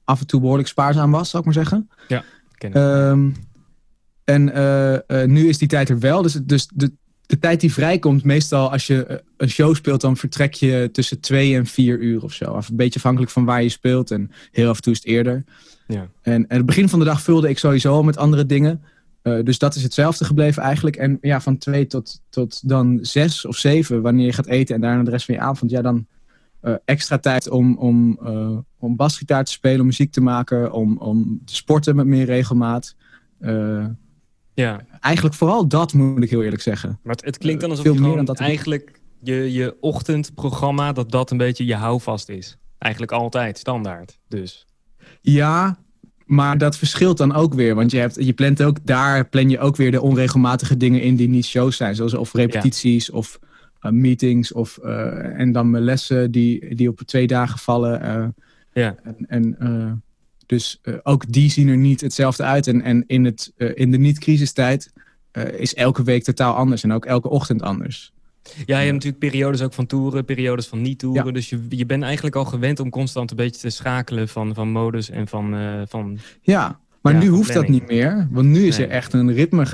af 0.04 0.20
en 0.20 0.26
toe 0.26 0.40
behoorlijk 0.40 0.68
spaarzaam 0.68 1.10
was, 1.10 1.30
zou 1.30 1.38
ik 1.38 1.54
maar 1.54 1.64
zeggen. 1.64 1.90
Ja, 2.08 2.24
ken 2.54 2.70
ik. 2.70 2.76
Um, 2.76 3.34
en 4.24 5.32
nu 5.32 5.48
is 5.48 5.58
die 5.58 5.68
tijd 5.68 5.88
er 5.88 5.98
wel. 5.98 6.22
Dus, 6.22 6.32
dus 6.32 6.68
de, 6.74 6.92
de 7.28 7.38
tijd 7.38 7.60
die 7.60 7.72
vrijkomt, 7.72 8.24
meestal 8.24 8.70
als 8.72 8.86
je 8.86 9.06
eh, 9.06 9.16
een 9.36 9.50
show 9.50 9.74
speelt, 9.74 10.00
dan 10.00 10.16
vertrek 10.16 10.54
je 10.54 10.88
tussen 10.92 11.20
twee 11.20 11.56
en 11.56 11.66
vier 11.66 11.98
uur 11.98 12.22
of 12.22 12.32
zo. 12.32 12.52
Of 12.52 12.68
een 12.68 12.76
beetje 12.76 12.98
afhankelijk 12.98 13.32
van 13.32 13.44
waar 13.44 13.62
je 13.62 13.68
speelt. 13.68 14.10
En 14.10 14.30
heel 14.52 14.68
af 14.68 14.76
en 14.76 14.82
toe 14.82 14.92
is 14.92 14.98
het 14.98 15.08
eerder. 15.08 15.44
Ja. 15.86 16.08
En, 16.22 16.48
en 16.48 16.56
het 16.56 16.66
begin 16.66 16.88
van 16.88 16.98
de 16.98 17.04
dag 17.04 17.22
vulde 17.22 17.48
ik 17.48 17.58
sowieso 17.58 17.92
al 17.92 18.02
met 18.02 18.16
andere 18.16 18.46
dingen. 18.46 18.82
Uh, 19.22 19.44
dus 19.44 19.58
dat 19.58 19.74
is 19.74 19.82
hetzelfde 19.82 20.24
gebleven 20.24 20.62
eigenlijk. 20.62 20.96
En 20.96 21.18
ja, 21.20 21.40
van 21.40 21.58
twee 21.58 21.86
tot, 21.86 22.20
tot 22.28 22.68
dan 22.68 22.98
zes 23.02 23.46
of 23.46 23.56
zeven, 23.56 24.02
wanneer 24.02 24.26
je 24.26 24.32
gaat 24.32 24.46
eten 24.46 24.74
en 24.74 24.80
daarna 24.80 25.02
de 25.02 25.10
rest 25.10 25.24
van 25.26 25.34
je 25.34 25.40
avond, 25.40 25.70
ja, 25.70 25.82
dan 25.82 26.06
uh, 26.62 26.74
extra 26.84 27.18
tijd 27.18 27.48
om, 27.48 27.76
om, 27.76 28.18
uh, 28.22 28.58
om 28.78 28.96
basgitaar 28.96 29.44
te 29.44 29.52
spelen, 29.52 29.80
om 29.80 29.86
muziek 29.86 30.12
te 30.12 30.20
maken, 30.20 30.72
om, 30.72 30.96
om 30.98 31.40
te 31.44 31.54
sporten 31.54 31.96
met 31.96 32.06
meer 32.06 32.24
regelmaat. 32.24 32.94
Ja. 34.62 34.80
Eigenlijk 35.00 35.34
vooral 35.34 35.68
dat, 35.68 35.92
moet 35.92 36.22
ik 36.22 36.30
heel 36.30 36.42
eerlijk 36.42 36.62
zeggen. 36.62 36.98
Maar 37.02 37.14
het, 37.14 37.24
het 37.24 37.38
klinkt 37.38 37.60
dan 37.60 37.70
alsof 37.70 37.84
Veel 37.84 37.94
je 37.94 38.00
meer 38.00 38.16
dan 38.16 38.24
dat 38.24 38.40
eigenlijk 38.40 39.00
je, 39.22 39.52
je 39.52 39.76
ochtendprogramma, 39.80 40.92
dat 40.92 41.10
dat 41.10 41.30
een 41.30 41.36
beetje 41.36 41.64
je 41.64 41.74
houvast 41.74 42.28
is. 42.28 42.58
Eigenlijk 42.78 43.12
altijd, 43.12 43.58
standaard 43.58 44.18
dus. 44.28 44.66
Ja, 45.20 45.78
maar 46.24 46.58
dat 46.58 46.76
verschilt 46.76 47.18
dan 47.18 47.34
ook 47.34 47.54
weer. 47.54 47.74
Want 47.74 47.90
je, 47.90 47.98
hebt, 47.98 48.24
je 48.24 48.32
plant 48.32 48.62
ook 48.62 48.86
daar 48.86 49.28
plan 49.28 49.50
je 49.50 49.58
ook 49.58 49.76
weer 49.76 49.90
de 49.90 50.00
onregelmatige 50.00 50.76
dingen 50.76 51.02
in 51.02 51.16
die 51.16 51.28
niet 51.28 51.46
shows 51.46 51.76
zijn. 51.76 51.94
Zoals 51.94 52.14
of 52.14 52.32
repetities 52.32 53.06
ja. 53.06 53.14
of 53.14 53.38
uh, 53.82 53.92
meetings. 53.92 54.52
Of, 54.52 54.78
uh, 54.82 55.40
en 55.40 55.52
dan 55.52 55.70
mijn 55.70 55.84
lessen 55.84 56.30
die, 56.30 56.74
die 56.74 56.88
op 56.88 57.00
twee 57.00 57.26
dagen 57.26 57.58
vallen. 57.58 58.04
Uh, 58.04 58.26
ja. 58.72 58.96
En, 59.02 59.26
en 59.28 60.02
dus 60.48 60.80
ook 61.02 61.32
die 61.32 61.50
zien 61.50 61.68
er 61.68 61.76
niet 61.76 62.00
hetzelfde 62.00 62.42
uit. 62.42 62.66
En, 62.66 62.82
en 62.82 63.04
in, 63.06 63.24
het, 63.24 63.52
in 63.56 63.90
de 63.90 63.98
niet-crisistijd 63.98 64.92
is 65.56 65.74
elke 65.74 66.02
week 66.02 66.24
totaal 66.24 66.54
anders. 66.54 66.82
En 66.82 66.92
ook 66.92 67.04
elke 67.04 67.28
ochtend 67.28 67.62
anders. 67.62 68.12
Ja, 68.42 68.78
je 68.78 68.84
hebt 68.84 68.92
natuurlijk 68.92 69.18
periodes 69.18 69.62
ook 69.62 69.72
van 69.72 69.86
toeren, 69.86 70.24
periodes 70.24 70.66
van 70.66 70.82
niet 70.82 70.98
toeren. 70.98 71.26
Ja. 71.26 71.32
Dus 71.32 71.48
je, 71.48 71.66
je 71.68 71.86
bent 71.86 72.02
eigenlijk 72.02 72.36
al 72.36 72.44
gewend 72.44 72.80
om 72.80 72.90
constant 72.90 73.30
een 73.30 73.36
beetje 73.36 73.60
te 73.60 73.70
schakelen 73.70 74.28
van, 74.28 74.54
van 74.54 74.70
modus 74.70 75.10
en 75.10 75.28
van, 75.28 75.56
van... 75.88 76.18
Ja, 76.40 76.80
maar 77.00 77.12
ja, 77.12 77.18
nu 77.18 77.26
hoeft 77.28 77.54
dat 77.54 77.68
niet 77.68 77.86
meer. 77.86 78.28
Want 78.30 78.48
nu 78.48 78.66
is 78.66 78.76
nee. 78.76 78.86
er 78.86 78.92
echt 78.92 79.12
een 79.12 79.32
ritme 79.32 79.66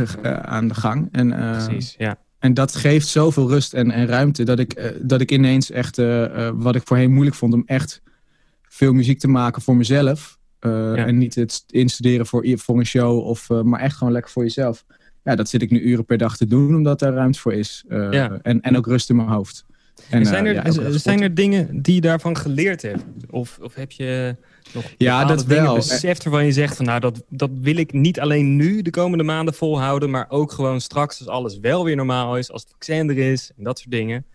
aan 0.42 0.68
de 0.68 0.74
gang. 0.74 1.08
En, 1.12 1.28
Precies, 1.28 1.94
ja. 1.98 2.18
En 2.38 2.54
dat 2.54 2.76
geeft 2.76 3.08
zoveel 3.08 3.48
rust 3.48 3.74
en, 3.74 3.90
en 3.90 4.06
ruimte 4.06 4.44
dat 4.44 4.58
ik, 4.58 4.94
dat 5.00 5.20
ik 5.20 5.30
ineens 5.30 5.70
echt, 5.70 5.96
wat 6.54 6.74
ik 6.74 6.82
voorheen 6.84 7.12
moeilijk 7.12 7.36
vond, 7.36 7.52
om 7.52 7.62
echt 7.66 8.02
veel 8.62 8.92
muziek 8.92 9.18
te 9.18 9.28
maken 9.28 9.62
voor 9.62 9.76
mezelf. 9.76 10.38
Uh, 10.66 10.72
ja. 10.72 11.06
En 11.06 11.18
niet 11.18 11.34
het 11.34 11.64
instuderen 11.66 12.26
voor, 12.26 12.46
voor 12.54 12.78
een 12.78 12.86
show, 12.86 13.26
of, 13.26 13.48
maar 13.48 13.80
echt 13.80 13.96
gewoon 13.96 14.12
lekker 14.12 14.30
voor 14.30 14.42
jezelf. 14.42 14.84
Ja, 15.24 15.34
dat 15.34 15.48
zit 15.48 15.62
ik 15.62 15.70
nu 15.70 15.80
uren 15.80 16.04
per 16.04 16.18
dag 16.18 16.36
te 16.36 16.46
doen, 16.46 16.74
omdat 16.74 16.98
daar 16.98 17.12
ruimte 17.12 17.38
voor 17.38 17.52
is. 17.52 17.84
Ja. 17.88 18.38
En, 18.42 18.60
en 18.60 18.76
ook 18.76 18.86
rust 18.86 19.10
in 19.10 19.16
mijn 19.16 19.28
hoofd. 19.28 19.64
En, 20.10 20.26
zijn, 20.26 20.46
er, 20.46 20.54
ja, 20.54 20.98
zijn 20.98 21.22
er 21.22 21.34
dingen 21.34 21.82
die 21.82 21.94
je 21.94 22.00
daarvan 22.00 22.36
geleerd 22.36 22.82
hebt? 22.82 23.04
Of, 23.30 23.58
of 23.62 23.74
heb 23.74 23.92
je 23.92 24.36
nog 24.74 24.84
ja, 24.98 25.24
dat 25.24 25.44
wel. 25.44 25.74
beseft 25.74 26.24
waarvan 26.24 26.44
je 26.44 26.52
zegt 26.52 26.76
van 26.76 26.84
nou, 26.84 27.00
dat, 27.00 27.24
dat 27.28 27.50
wil 27.60 27.76
ik 27.76 27.92
niet 27.92 28.20
alleen 28.20 28.56
nu 28.56 28.82
de 28.82 28.90
komende 28.90 29.24
maanden 29.24 29.54
volhouden, 29.54 30.10
maar 30.10 30.26
ook 30.28 30.52
gewoon 30.52 30.80
straks 30.80 31.18
als 31.18 31.28
alles 31.28 31.58
wel 31.58 31.84
weer 31.84 31.96
normaal 31.96 32.38
is, 32.38 32.50
als 32.50 32.62
het 32.62 32.70
vaccin 32.70 33.10
er 33.10 33.18
is 33.18 33.50
en 33.56 33.64
dat 33.64 33.78
soort 33.78 33.90
dingen. 33.90 34.26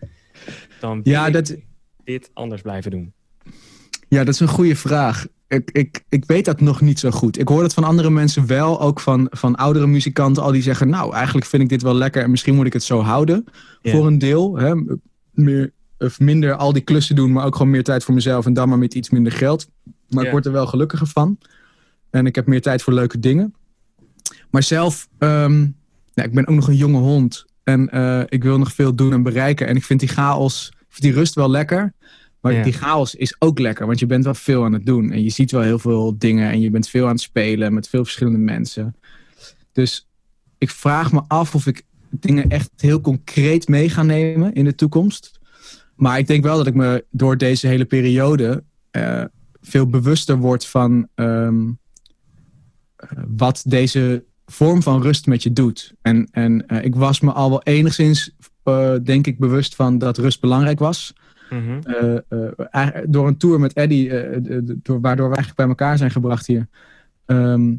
Dan 0.79 1.03
wil 1.03 1.13
ja, 1.13 1.27
ik 1.27 1.33
dat... 1.33 1.55
dit 2.03 2.29
anders 2.33 2.61
blijven 2.61 2.91
doen. 2.91 3.13
Ja, 4.07 4.23
dat 4.23 4.33
is 4.33 4.39
een 4.39 4.47
goede 4.47 4.75
vraag. 4.75 5.27
Ik, 5.49 5.71
ik, 5.71 6.03
ik 6.09 6.25
weet 6.25 6.45
dat 6.45 6.61
nog 6.61 6.81
niet 6.81 6.99
zo 6.99 7.11
goed. 7.11 7.39
Ik 7.39 7.47
hoor 7.47 7.61
dat 7.61 7.73
van 7.73 7.83
andere 7.83 8.09
mensen 8.09 8.47
wel, 8.47 8.81
ook 8.81 8.99
van, 8.99 9.27
van 9.29 9.55
oudere 9.55 9.87
muzikanten, 9.87 10.43
al 10.43 10.51
die 10.51 10.61
zeggen, 10.61 10.89
nou, 10.89 11.13
eigenlijk 11.13 11.45
vind 11.45 11.63
ik 11.63 11.69
dit 11.69 11.81
wel 11.81 11.93
lekker 11.93 12.23
en 12.23 12.29
misschien 12.29 12.55
moet 12.55 12.65
ik 12.65 12.73
het 12.73 12.83
zo 12.83 12.99
houden. 12.99 13.45
Voor 13.81 14.07
een 14.07 14.17
deel. 14.17 14.57
Hè, 14.57 14.73
meer, 15.31 15.71
of 15.97 16.19
minder 16.19 16.53
al 16.53 16.73
die 16.73 16.81
klussen 16.81 17.15
doen, 17.15 17.31
maar 17.31 17.45
ook 17.45 17.55
gewoon 17.55 17.71
meer 17.71 17.83
tijd 17.83 18.03
voor 18.03 18.13
mezelf 18.13 18.45
en 18.45 18.53
dan 18.53 18.69
maar 18.69 18.77
met 18.77 18.93
iets 18.93 19.09
minder 19.09 19.31
geld. 19.31 19.69
Maar 20.09 20.25
ik 20.25 20.31
word 20.31 20.45
er 20.45 20.51
wel 20.51 20.67
gelukkiger 20.67 21.07
van. 21.07 21.37
En 22.09 22.25
ik 22.25 22.35
heb 22.35 22.47
meer 22.47 22.61
tijd 22.61 22.81
voor 22.81 22.93
leuke 22.93 23.19
dingen. 23.19 23.53
Maar 24.49 24.63
zelf, 24.63 25.07
ja, 25.19 26.23
ik 26.23 26.33
ben 26.33 26.47
ook 26.47 26.55
nog 26.55 26.67
een 26.67 26.75
jonge 26.75 26.99
hond. 26.99 27.45
En 27.63 27.89
eh, 27.89 28.21
ik 28.25 28.43
wil 28.43 28.57
nog 28.57 28.73
veel 28.73 28.95
doen 28.95 29.13
en 29.13 29.23
bereiken. 29.23 29.67
En 29.67 29.75
ik 29.75 29.83
vind 29.83 29.99
die 29.99 30.09
chaos, 30.09 30.71
ik 30.71 30.85
vind 30.89 31.01
die 31.01 31.13
rust 31.13 31.35
wel 31.35 31.49
lekker. 31.49 31.93
Maar 32.41 32.53
Ja. 32.53 32.63
die 32.63 32.73
chaos 32.73 33.15
is 33.15 33.35
ook 33.39 33.59
lekker, 33.59 33.85
want 33.85 33.99
je 33.99 34.05
bent 34.05 34.23
wel 34.23 34.33
veel 34.33 34.63
aan 34.63 34.73
het 34.73 34.85
doen. 34.85 35.11
En 35.11 35.23
je 35.23 35.29
ziet 35.29 35.51
wel 35.51 35.61
heel 35.61 35.79
veel 35.79 36.17
dingen 36.17 36.51
en 36.51 36.59
je 36.59 36.69
bent 36.69 36.89
veel 36.89 37.05
aan 37.05 37.11
het 37.11 37.21
spelen 37.21 37.73
met 37.73 37.89
veel 37.89 38.03
verschillende 38.03 38.39
mensen. 38.39 38.95
Dus 39.71 40.07
ik 40.57 40.69
vraag 40.69 41.11
me 41.11 41.21
af 41.27 41.55
of 41.55 41.67
ik 41.67 41.83
dingen 42.09 42.49
echt 42.49 42.69
heel 42.77 43.01
concreet 43.01 43.67
mee 43.67 43.89
ga 43.89 44.03
nemen 44.03 44.53
in 44.53 44.63
de 44.63 44.75
toekomst. 44.75 45.39
Maar 45.95 46.17
ik 46.17 46.27
denk 46.27 46.43
wel 46.43 46.57
dat 46.57 46.67
ik 46.67 46.73
me 46.73 47.05
door 47.11 47.37
deze 47.37 47.67
hele 47.67 47.85
periode 47.85 48.63
eh, 48.91 49.23
veel 49.61 49.87
bewuster 49.87 50.37
word 50.37 50.65
van 50.65 51.07
ehm, 51.15 51.67
eh, 52.95 53.09
wat 53.27 53.63
deze 53.65 54.23
vorm 54.45 54.83
van 54.83 55.01
rust 55.01 55.25
met 55.25 55.43
je 55.43 55.53
doet. 55.53 55.93
En, 56.01 56.27
en 56.31 56.67
eh, 56.67 56.83
ik 56.83 56.95
was 56.95 57.19
me 57.19 57.31
al 57.31 57.49
wel 57.49 57.63
enigszins, 57.63 58.35
denk 59.03 59.27
ik, 59.27 59.39
bewust 59.39 59.75
van 59.75 59.97
dat 59.97 60.17
rust 60.17 60.41
belangrijk 60.41 60.79
was. 60.79 61.13
Mhm. 61.49 61.79
Eh, 61.83 62.15
eh, 62.27 62.49
eigenlijk 62.71 63.13
door 63.13 63.27
een 63.27 63.37
tour 63.37 63.59
met 63.59 63.73
eh, 63.73 63.87
de- 63.89 64.79
door, 64.83 65.01
waardoor 65.01 65.29
we 65.29 65.35
eigenlijk 65.35 65.55
bij 65.55 65.67
elkaar 65.67 65.97
zijn 65.97 66.11
gebracht 66.11 66.47
hier. 66.47 66.67
Ehm, 67.25 67.73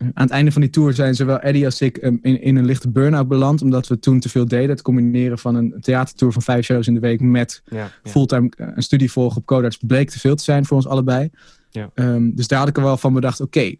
aan 0.00 0.10
het 0.24 0.30
einde 0.30 0.52
van 0.52 0.60
die 0.60 0.70
tour 0.70 0.92
zijn 0.92 1.14
zowel 1.14 1.38
Eddie 1.40 1.64
als 1.64 1.80
ik 1.80 1.96
ehm, 1.96 2.16
in, 2.22 2.42
in 2.42 2.56
een 2.56 2.64
lichte 2.64 2.90
burn-out 2.90 3.28
beland. 3.28 3.62
Omdat 3.62 3.88
we 3.88 3.98
toen 3.98 4.20
te 4.20 4.28
veel 4.28 4.48
deden. 4.48 4.68
Het 4.70 4.82
combineren 4.82 5.38
van 5.38 5.54
een 5.54 5.74
theatertour 5.80 6.32
van 6.32 6.42
vijf 6.42 6.64
shows 6.64 6.86
in 6.86 6.94
de 6.94 7.00
week 7.00 7.20
met 7.20 7.62
Ja, 7.64 7.76
ja. 7.76 7.90
fulltime 8.10 8.50
eh, 8.56 8.66
een 8.74 8.82
studie 8.82 9.12
volgen 9.12 9.36
op 9.40 9.46
Codarts 9.46 9.76
bleek 9.76 10.10
te 10.10 10.18
veel 10.18 10.36
te 10.36 10.42
zijn 10.42 10.64
voor 10.66 10.76
ons 10.76 10.86
allebei. 10.86 11.30
Ja. 11.70 11.90
Ehm, 11.94 12.30
dus 12.34 12.48
daar 12.48 12.58
had 12.58 12.68
ik 12.68 12.76
er 12.76 12.82
wel 12.82 12.96
van 12.96 13.12
bedacht, 13.14 13.40
oké, 13.40 13.74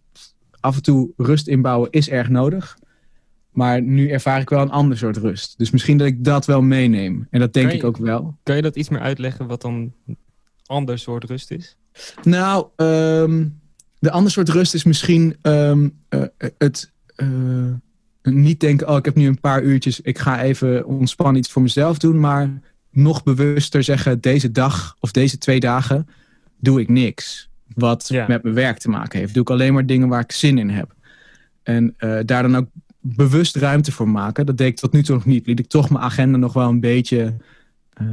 af 0.61 0.77
en 0.77 0.83
toe 0.83 1.11
rust 1.17 1.49
inbouwen 1.49 1.91
is 1.91 2.09
erg 2.09 2.29
nodig. 2.29 2.79
Maar 3.51 3.83
nu 3.83 4.09
ervaar 4.11 4.41
ik 4.41 4.49
wel 4.49 4.61
een 4.63 4.71
ander 4.71 4.99
soort 4.99 5.17
rust. 5.17 5.59
Dus 5.59 5.71
misschien 5.71 5.97
dat 5.99 6.07
ik 6.07 6.25
dat 6.25 6.47
wel 6.47 6.63
meeneem. 6.63 7.27
En 7.31 7.41
dat 7.41 7.53
denk 7.53 7.71
je- 7.71 7.77
ik 7.77 7.85
ook 7.85 7.97
wel. 7.97 8.37
Kan 8.43 8.57
je 8.57 8.63
dat 8.63 8.77
iets 8.77 8.89
meer 8.89 9.01
uitleggen 9.01 9.47
wat 9.47 9.63
dan 9.63 9.93
een 10.07 10.17
ander 10.67 10.99
soort 10.99 11.25
rust 11.25 11.51
is? 11.51 11.77
Nou, 12.23 12.67
ehm, 12.77 13.47
de 13.99 14.11
andere 14.11 14.31
soort 14.33 14.49
rust 14.49 14.75
is 14.75 14.85
misschien 14.85 15.37
ehm, 15.43 15.89
eh, 16.09 16.23
het 16.59 16.93
eh, 17.17 17.29
niet 18.23 18.61
denken, 18.61 18.89
oh 18.89 18.97
ik 18.97 19.05
heb 19.05 19.15
nu 19.15 19.27
een 19.27 19.41
paar 19.41 19.63
uurtjes, 19.63 20.01
ik 20.01 20.19
ga 20.19 20.43
even 20.43 20.87
ontspannen 20.87 21.37
iets 21.37 21.51
voor 21.51 21.63
mezelf 21.63 21.99
doen, 21.99 22.21
maar 22.21 22.61
nog 22.91 23.23
bewuster 23.23 23.83
zeggen, 23.83 24.21
deze 24.21 24.51
dag 24.53 24.97
of 25.01 25.11
deze 25.11 25.39
twee 25.39 25.61
dagen 25.61 26.09
doe 26.57 26.81
ik 26.81 26.89
niks. 26.89 27.49
Wat 27.75 28.09
Ja. 28.09 28.27
met 28.29 28.43
mijn 28.43 28.55
werk 28.55 28.79
te 28.79 28.89
maken 28.91 29.19
heeft. 29.19 29.33
Doe 29.35 29.43
ik 29.43 29.51
alleen 29.51 29.73
maar 29.75 29.87
dingen 29.87 30.09
waar 30.09 30.21
ik 30.21 30.33
zin 30.33 30.59
in 30.59 30.69
heb. 30.71 30.95
En 31.63 31.95
eh, 31.97 32.19
daar 32.25 32.43
dan 32.43 32.57
ook 32.57 32.69
bewust 33.01 33.57
ruimte 33.57 33.93
voor 33.93 34.09
maken. 34.09 34.47
Dat 34.47 34.57
deed 34.57 34.69
ik 34.69 34.77
tot 34.77 34.93
nu 34.93 35.03
toe 35.03 35.15
nog 35.15 35.25
niet. 35.25 35.47
Liet 35.47 35.59
ik 35.59 35.67
toch 35.69 35.91
mijn 35.91 36.05
agenda 36.05 36.39
nog 36.39 36.53
wel 36.53 36.69
een 36.69 36.81
beetje 36.81 37.37
eh, 37.93 38.07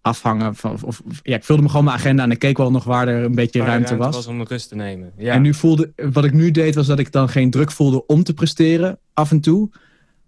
afhangen. 0.00 0.54
Van, 0.54 0.70
of, 0.72 0.82
of- 0.82 1.02
ja, 1.22 1.36
ik 1.36 1.44
vulde 1.44 1.62
me 1.62 1.68
gewoon 1.68 1.84
mijn 1.84 1.96
agenda 1.96 2.22
en 2.22 2.30
ik 2.30 2.38
keek 2.38 2.56
wel 2.56 2.70
nog 2.70 2.84
waar 2.84 3.08
er 3.08 3.24
een 3.24 3.34
beetje 3.34 3.58
Waar 3.58 3.68
ruimte, 3.68 3.96
was. 3.96 4.26
om 4.26 4.42
rust 4.42 4.68
te 4.68 4.74
nemen. 4.74 5.12
Ja. 5.16 5.34
En 5.34 5.42
nu 5.42 5.54
voelde, 5.54 5.92
wat 6.12 6.24
ik 6.24 6.32
nu 6.32 6.50
deed 6.50 6.74
was 6.74 6.86
dat 6.86 6.98
ik 6.98 7.12
dan 7.12 7.28
geen 7.28 7.50
druk 7.50 7.70
voelde 7.70 8.06
om 8.06 8.22
te 8.22 8.34
presteren 8.34 8.98
af 9.14 9.30
en 9.30 9.40
toe. 9.40 9.70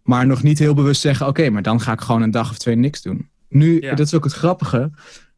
Maar 0.03 0.27
nog 0.27 0.43
niet 0.43 0.59
heel 0.59 0.75
bewust 0.75 1.01
zeggen, 1.01 1.27
oké, 1.27 1.51
maar 1.51 1.63
dan 1.63 1.81
ga 1.81 1.93
ik 1.93 2.01
gewoon 2.01 2.23
een 2.23 2.31
dag 2.31 2.51
of 2.51 2.59
twee 2.59 2.77
niks 2.77 3.03
doen. 3.03 3.29
Nu, 3.49 3.81
Ja. 3.81 3.95
dat 3.95 4.07
is 4.07 4.15
ook 4.15 4.25
het 4.25 4.33
grappige. 4.33 4.91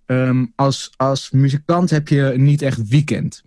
ehm, 0.07 0.47
als, 0.55 0.91
als 0.97 1.31
muzikant 1.31 1.91
heb 1.91 2.09
je 2.09 2.33
niet 2.37 2.63
echt 2.63 2.89
weekend. 2.89 3.43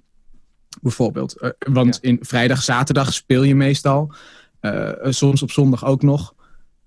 Bijvoorbeeld. 0.81 1.37
Eh, 1.39 1.49
want 1.71 1.97
in 2.01 2.17
vrijdag, 2.21 2.63
zaterdag 2.63 3.13
speel 3.13 3.43
je 3.43 3.55
meestal. 3.55 4.13
Eh, 4.61 4.89
soms 5.03 5.41
op 5.41 5.51
zondag 5.51 5.85
ook 5.85 6.01
nog. 6.01 6.33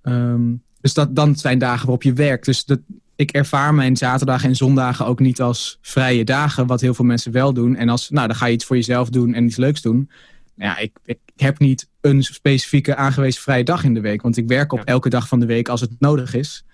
Ehm, 0.03 0.53
dus 0.81 0.95
dat, 0.95 1.17
dan 1.17 1.37
zijn 1.37 1.59
dagen 1.59 1.81
waarop 1.81 2.03
je 2.03 2.13
werkt. 2.13 2.45
Dus 2.45 2.65
dat, 2.65 2.79
ik 3.17 3.31
ervaar 3.31 3.75
mijn 3.75 3.97
zaterdagen 3.97 4.49
en 4.49 4.57
zondagen 4.57 5.07
ook 5.07 5.21
niet 5.21 5.41
als 5.41 5.79
vrije 5.81 6.25
dagen, 6.25 6.67
wat 6.67 6.81
heel 6.81 6.95
veel 6.95 7.05
mensen 7.05 7.33
wel 7.33 7.53
doen. 7.53 7.77
En 7.77 7.89
als, 7.89 8.11
nou, 8.11 8.27
dan 8.27 8.37
ga 8.37 8.47
je 8.47 8.53
iets 8.53 8.65
voor 8.65 8.77
jezelf 8.77 9.09
doen 9.09 9.35
en 9.35 9.45
iets 9.45 9.57
leuks 9.57 9.83
doen. 9.83 10.11
Ja, 10.57 10.79
ik, 10.79 10.93
ik 11.05 11.19
heb 11.37 11.59
niet 11.59 11.89
een 12.01 12.23
specifieke 12.23 12.97
aangewezen 12.97 13.43
vrije 13.43 13.65
dag 13.65 13.85
in 13.85 13.95
de 13.95 14.01
week, 14.01 14.23
want 14.23 14.37
ik 14.37 14.49
werk 14.49 14.73
op 14.73 14.79
Ja. 14.79 14.85
elke 14.85 15.09
dag 15.09 15.29
van 15.29 15.41
de 15.41 15.47
week 15.47 15.69
als 15.69 15.81
het 15.81 15.91
nodig 15.99 16.35
is. 16.35 16.65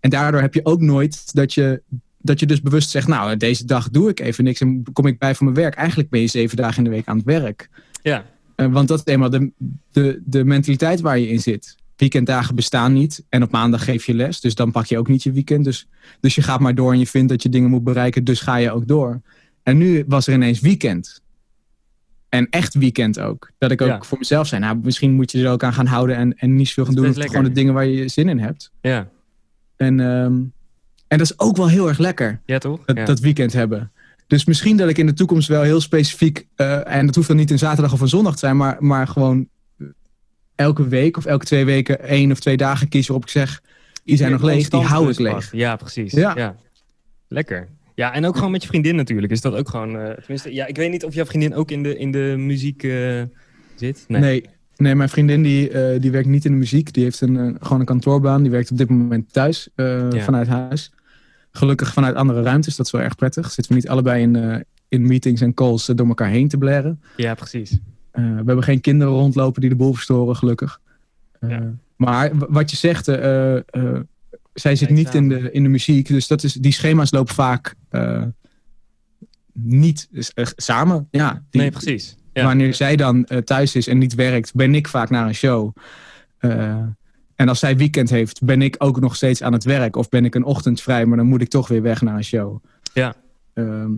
En 0.00 0.10
daardoor 0.10 0.40
heb 0.40 0.54
je 0.54 0.64
ook 0.64 0.80
nooit 0.80 1.34
dat 1.34 1.54
je 1.54 1.82
dat 2.22 2.40
je 2.40 2.46
dus 2.46 2.60
bewust 2.62 2.90
zegt, 2.90 3.08
nou, 3.08 3.36
deze 3.36 3.64
dag 3.64 3.90
doe 3.90 4.08
ik 4.08 4.20
even 4.20 4.44
niks 4.44 4.60
en 4.60 4.84
kom 4.92 5.06
ik 5.06 5.18
bij 5.18 5.34
van 5.34 5.46
mijn 5.46 5.58
werk. 5.58 5.74
Eigenlijk 5.74 6.10
ben 6.10 6.20
je 6.20 6.26
zeven 6.26 6.56
dagen 6.56 6.76
in 6.76 6.84
de 6.84 6.90
week 6.90 7.06
aan 7.06 7.16
het 7.16 7.26
werk. 7.26 7.68
Ja. 8.02 8.24
Uh, 8.60 8.72
want 8.72 8.88
dat 8.88 8.98
is 9.04 9.12
eenmaal 9.12 9.30
de, 9.30 9.50
de, 9.92 10.22
de 10.24 10.44
mentaliteit 10.44 11.00
waar 11.00 11.18
je 11.18 11.28
in 11.28 11.40
zit. 11.40 11.76
Weekenddagen 11.96 12.54
bestaan 12.54 12.92
niet 12.92 13.24
en 13.28 13.42
op 13.42 13.50
maandag 13.50 13.84
geef 13.84 14.06
je 14.06 14.14
les, 14.14 14.40
dus 14.40 14.54
dan 14.54 14.70
pak 14.70 14.86
je 14.86 14.98
ook 14.98 15.08
niet 15.08 15.22
je 15.22 15.32
weekend. 15.32 15.64
Dus, 15.64 15.88
dus 16.20 16.34
je 16.34 16.42
gaat 16.42 16.60
maar 16.60 16.74
door 16.74 16.92
en 16.92 16.98
je 16.98 17.06
vindt 17.06 17.28
dat 17.28 17.42
je 17.42 17.48
dingen 17.48 17.70
moet 17.70 17.84
bereiken, 17.84 18.24
dus 18.24 18.40
ga 18.40 18.56
je 18.56 18.70
ook 18.72 18.86
door. 18.88 19.20
En 19.62 19.78
nu 19.78 20.04
was 20.08 20.26
er 20.26 20.34
ineens 20.34 20.60
weekend. 20.60 21.20
En 22.28 22.46
echt 22.50 22.74
weekend 22.74 23.20
ook. 23.20 23.50
Dat 23.58 23.70
ik 23.70 23.80
ook 23.80 23.88
Ja. 23.88 24.02
voor 24.02 24.18
mezelf 24.18 24.46
zei, 24.46 24.60
nou, 24.60 24.78
misschien 24.82 25.12
moet 25.12 25.32
je 25.32 25.44
er 25.44 25.50
ook 25.50 25.62
aan 25.62 25.72
gaan 25.72 25.86
houden 25.86 26.16
en, 26.16 26.36
en 26.38 26.54
niet 26.54 26.68
zoveel 26.68 26.84
gaan 26.84 26.94
doen. 26.94 27.14
gewoon 27.22 27.44
de 27.44 27.52
dingen 27.52 27.74
waar 27.74 27.86
je 27.86 28.08
zin 28.08 28.28
in 28.28 28.38
hebt. 28.38 28.72
Ja. 28.80 29.08
En, 29.76 30.00
ehm, 30.00 30.32
en 31.06 31.18
dat 31.18 31.20
is 31.20 31.38
ook 31.38 31.56
wel 31.56 31.68
heel 31.68 31.88
erg 31.88 31.98
lekker, 31.98 32.40
Ja, 32.46 32.58
toch? 32.58 32.84
dat, 32.84 32.96
ja. 32.96 33.04
dat 33.04 33.20
weekend 33.20 33.52
hebben. 33.52 33.92
Dus 34.30 34.44
misschien 34.44 34.76
dat 34.76 34.88
ik 34.88 34.98
in 34.98 35.06
de 35.06 35.12
toekomst 35.12 35.48
wel 35.48 35.62
heel 35.62 35.80
specifiek, 35.80 36.46
eh, 36.56 36.94
en 36.96 37.06
dat 37.06 37.14
hoeft 37.14 37.28
dan 37.28 37.36
niet 37.36 37.50
een 37.50 37.58
zaterdag 37.58 37.92
of 37.92 38.00
een 38.00 38.08
zondag 38.08 38.32
te 38.32 38.38
zijn, 38.38 38.56
maar, 38.56 38.76
maar 38.80 39.06
gewoon 39.06 39.48
elke 40.54 40.88
week 40.88 41.16
of 41.16 41.24
elke 41.24 41.44
twee 41.44 41.64
weken 41.64 42.00
één 42.02 42.30
of 42.30 42.40
twee 42.40 42.56
dagen 42.56 42.88
kies 42.88 43.06
waarop 43.06 43.24
ik 43.24 43.30
zeg, 43.30 43.62
die 44.04 44.16
zijn 44.16 44.32
nog 44.32 44.42
leeg, 44.42 44.68
die 44.68 44.80
hou 44.80 45.10
ik 45.10 45.18
leeg. 45.18 45.52
Ja, 45.52 45.76
precies. 45.76 46.12
Ja. 46.12 46.32
Ja. 46.36 46.56
Lekker. 47.28 47.68
Ja, 47.94 48.12
en 48.14 48.24
ook 48.26 48.34
gewoon 48.36 48.50
met 48.50 48.62
je 48.62 48.68
vriendin 48.68 48.96
natuurlijk. 48.96 49.32
Is 49.32 49.40
dat 49.40 49.54
ook 49.54 49.68
gewoon... 49.68 49.98
eh, 49.98 50.10
tenminste, 50.14 50.54
ja, 50.54 50.66
ik 50.66 50.76
weet 50.76 50.90
niet 50.90 51.04
of 51.04 51.14
jouw 51.14 51.24
vriendin 51.24 51.54
ook 51.54 51.70
in 51.70 51.82
de, 51.82 51.98
in 51.98 52.10
de 52.10 52.34
muziek 52.38 52.82
eh, 52.82 53.22
zit. 53.74 54.04
Nee. 54.08 54.44
nee, 54.76 54.94
mijn 54.94 55.08
vriendin 55.08 55.42
die, 55.42 55.70
eh, 55.70 56.00
die 56.00 56.10
werkt 56.10 56.28
niet 56.28 56.44
in 56.44 56.52
de 56.52 56.58
muziek. 56.58 56.92
Die 56.92 57.04
heeft 57.04 57.20
een, 57.20 57.36
eh, 57.36 57.54
gewoon 57.60 57.80
een 57.80 57.86
kantoorbaan. 57.86 58.42
Die 58.42 58.50
werkt 58.50 58.70
op 58.70 58.78
dit 58.78 58.88
moment 58.88 59.32
thuis 59.32 59.68
eh, 59.74 60.10
Ja. 60.10 60.20
vanuit 60.20 60.46
huis. 60.48 60.92
Gelukkig 61.50 61.92
vanuit 61.92 62.14
andere 62.14 62.42
ruimtes. 62.42 62.76
Dat 62.76 62.86
is 62.86 62.92
wel 62.92 63.00
erg 63.00 63.14
prettig. 63.14 63.50
Zitten 63.50 63.72
we 63.72 63.80
niet 63.80 63.88
allebei 63.88 64.22
in, 64.22 64.36
eh, 64.36 64.60
in 64.88 65.06
meetings 65.06 65.40
en 65.40 65.54
calls 65.54 65.88
eh, 65.88 65.96
door 65.96 66.06
elkaar 66.06 66.28
heen 66.28 66.48
te 66.48 66.58
blaren. 66.58 67.02
Ja, 67.16 67.34
precies. 67.34 67.78
Eh, 68.10 68.24
we 68.24 68.44
hebben 68.44 68.62
geen 68.62 68.80
kinderen 68.80 69.14
rondlopen 69.14 69.60
die 69.60 69.70
de 69.70 69.76
boel 69.76 69.94
verstoren, 69.94 70.36
gelukkig. 70.36 70.80
Ja. 71.40 71.74
Maar 71.96 72.30
wat 72.34 72.70
je 72.70 72.76
zegt, 72.76 73.04
zij 74.54 74.76
zit 74.76 74.90
niet 74.90 75.14
in 75.14 75.28
de, 75.28 75.52
in 75.52 75.62
de 75.62 75.68
muziek. 75.68 76.08
Dus 76.08 76.26
dat 76.26 76.42
is, 76.42 76.52
die 76.52 76.72
schema's 76.72 77.10
lopen 77.10 77.34
vaak 77.34 77.74
niet 79.52 80.08
samen. 80.56 81.08
Ja, 81.10 81.42
die, 81.50 81.60
Nee, 81.60 81.70
precies. 81.70 82.16
Ja. 82.32 82.44
Wanneer 82.44 82.74
zij 82.74 82.96
dan 82.96 83.26
thuis 83.44 83.74
is 83.74 83.86
en 83.86 83.98
niet 83.98 84.14
werkt, 84.14 84.54
ben 84.54 84.74
ik 84.74 84.88
vaak 84.88 85.10
naar 85.10 85.26
een 85.26 85.34
show. 85.34 85.72
Eh, 86.40 86.82
en 87.40 87.48
als 87.48 87.58
zij 87.58 87.76
weekend 87.76 88.10
heeft, 88.10 88.44
ben 88.44 88.62
ik 88.62 88.74
ook 88.78 89.00
nog 89.00 89.16
steeds 89.16 89.42
aan 89.42 89.52
het 89.52 89.64
werk. 89.64 89.96
Of 89.96 90.08
ben 90.08 90.24
ik 90.24 90.34
een 90.34 90.44
ochtend 90.44 90.80
vrij, 90.82 91.06
maar 91.06 91.16
dan 91.16 91.26
moet 91.26 91.40
ik 91.40 91.48
toch 91.48 91.68
weer 91.68 91.82
weg 91.82 92.00
naar 92.02 92.16
een 92.16 92.24
show. 92.24 92.64
Ja. 92.94 93.14
Ehm, 93.54 93.90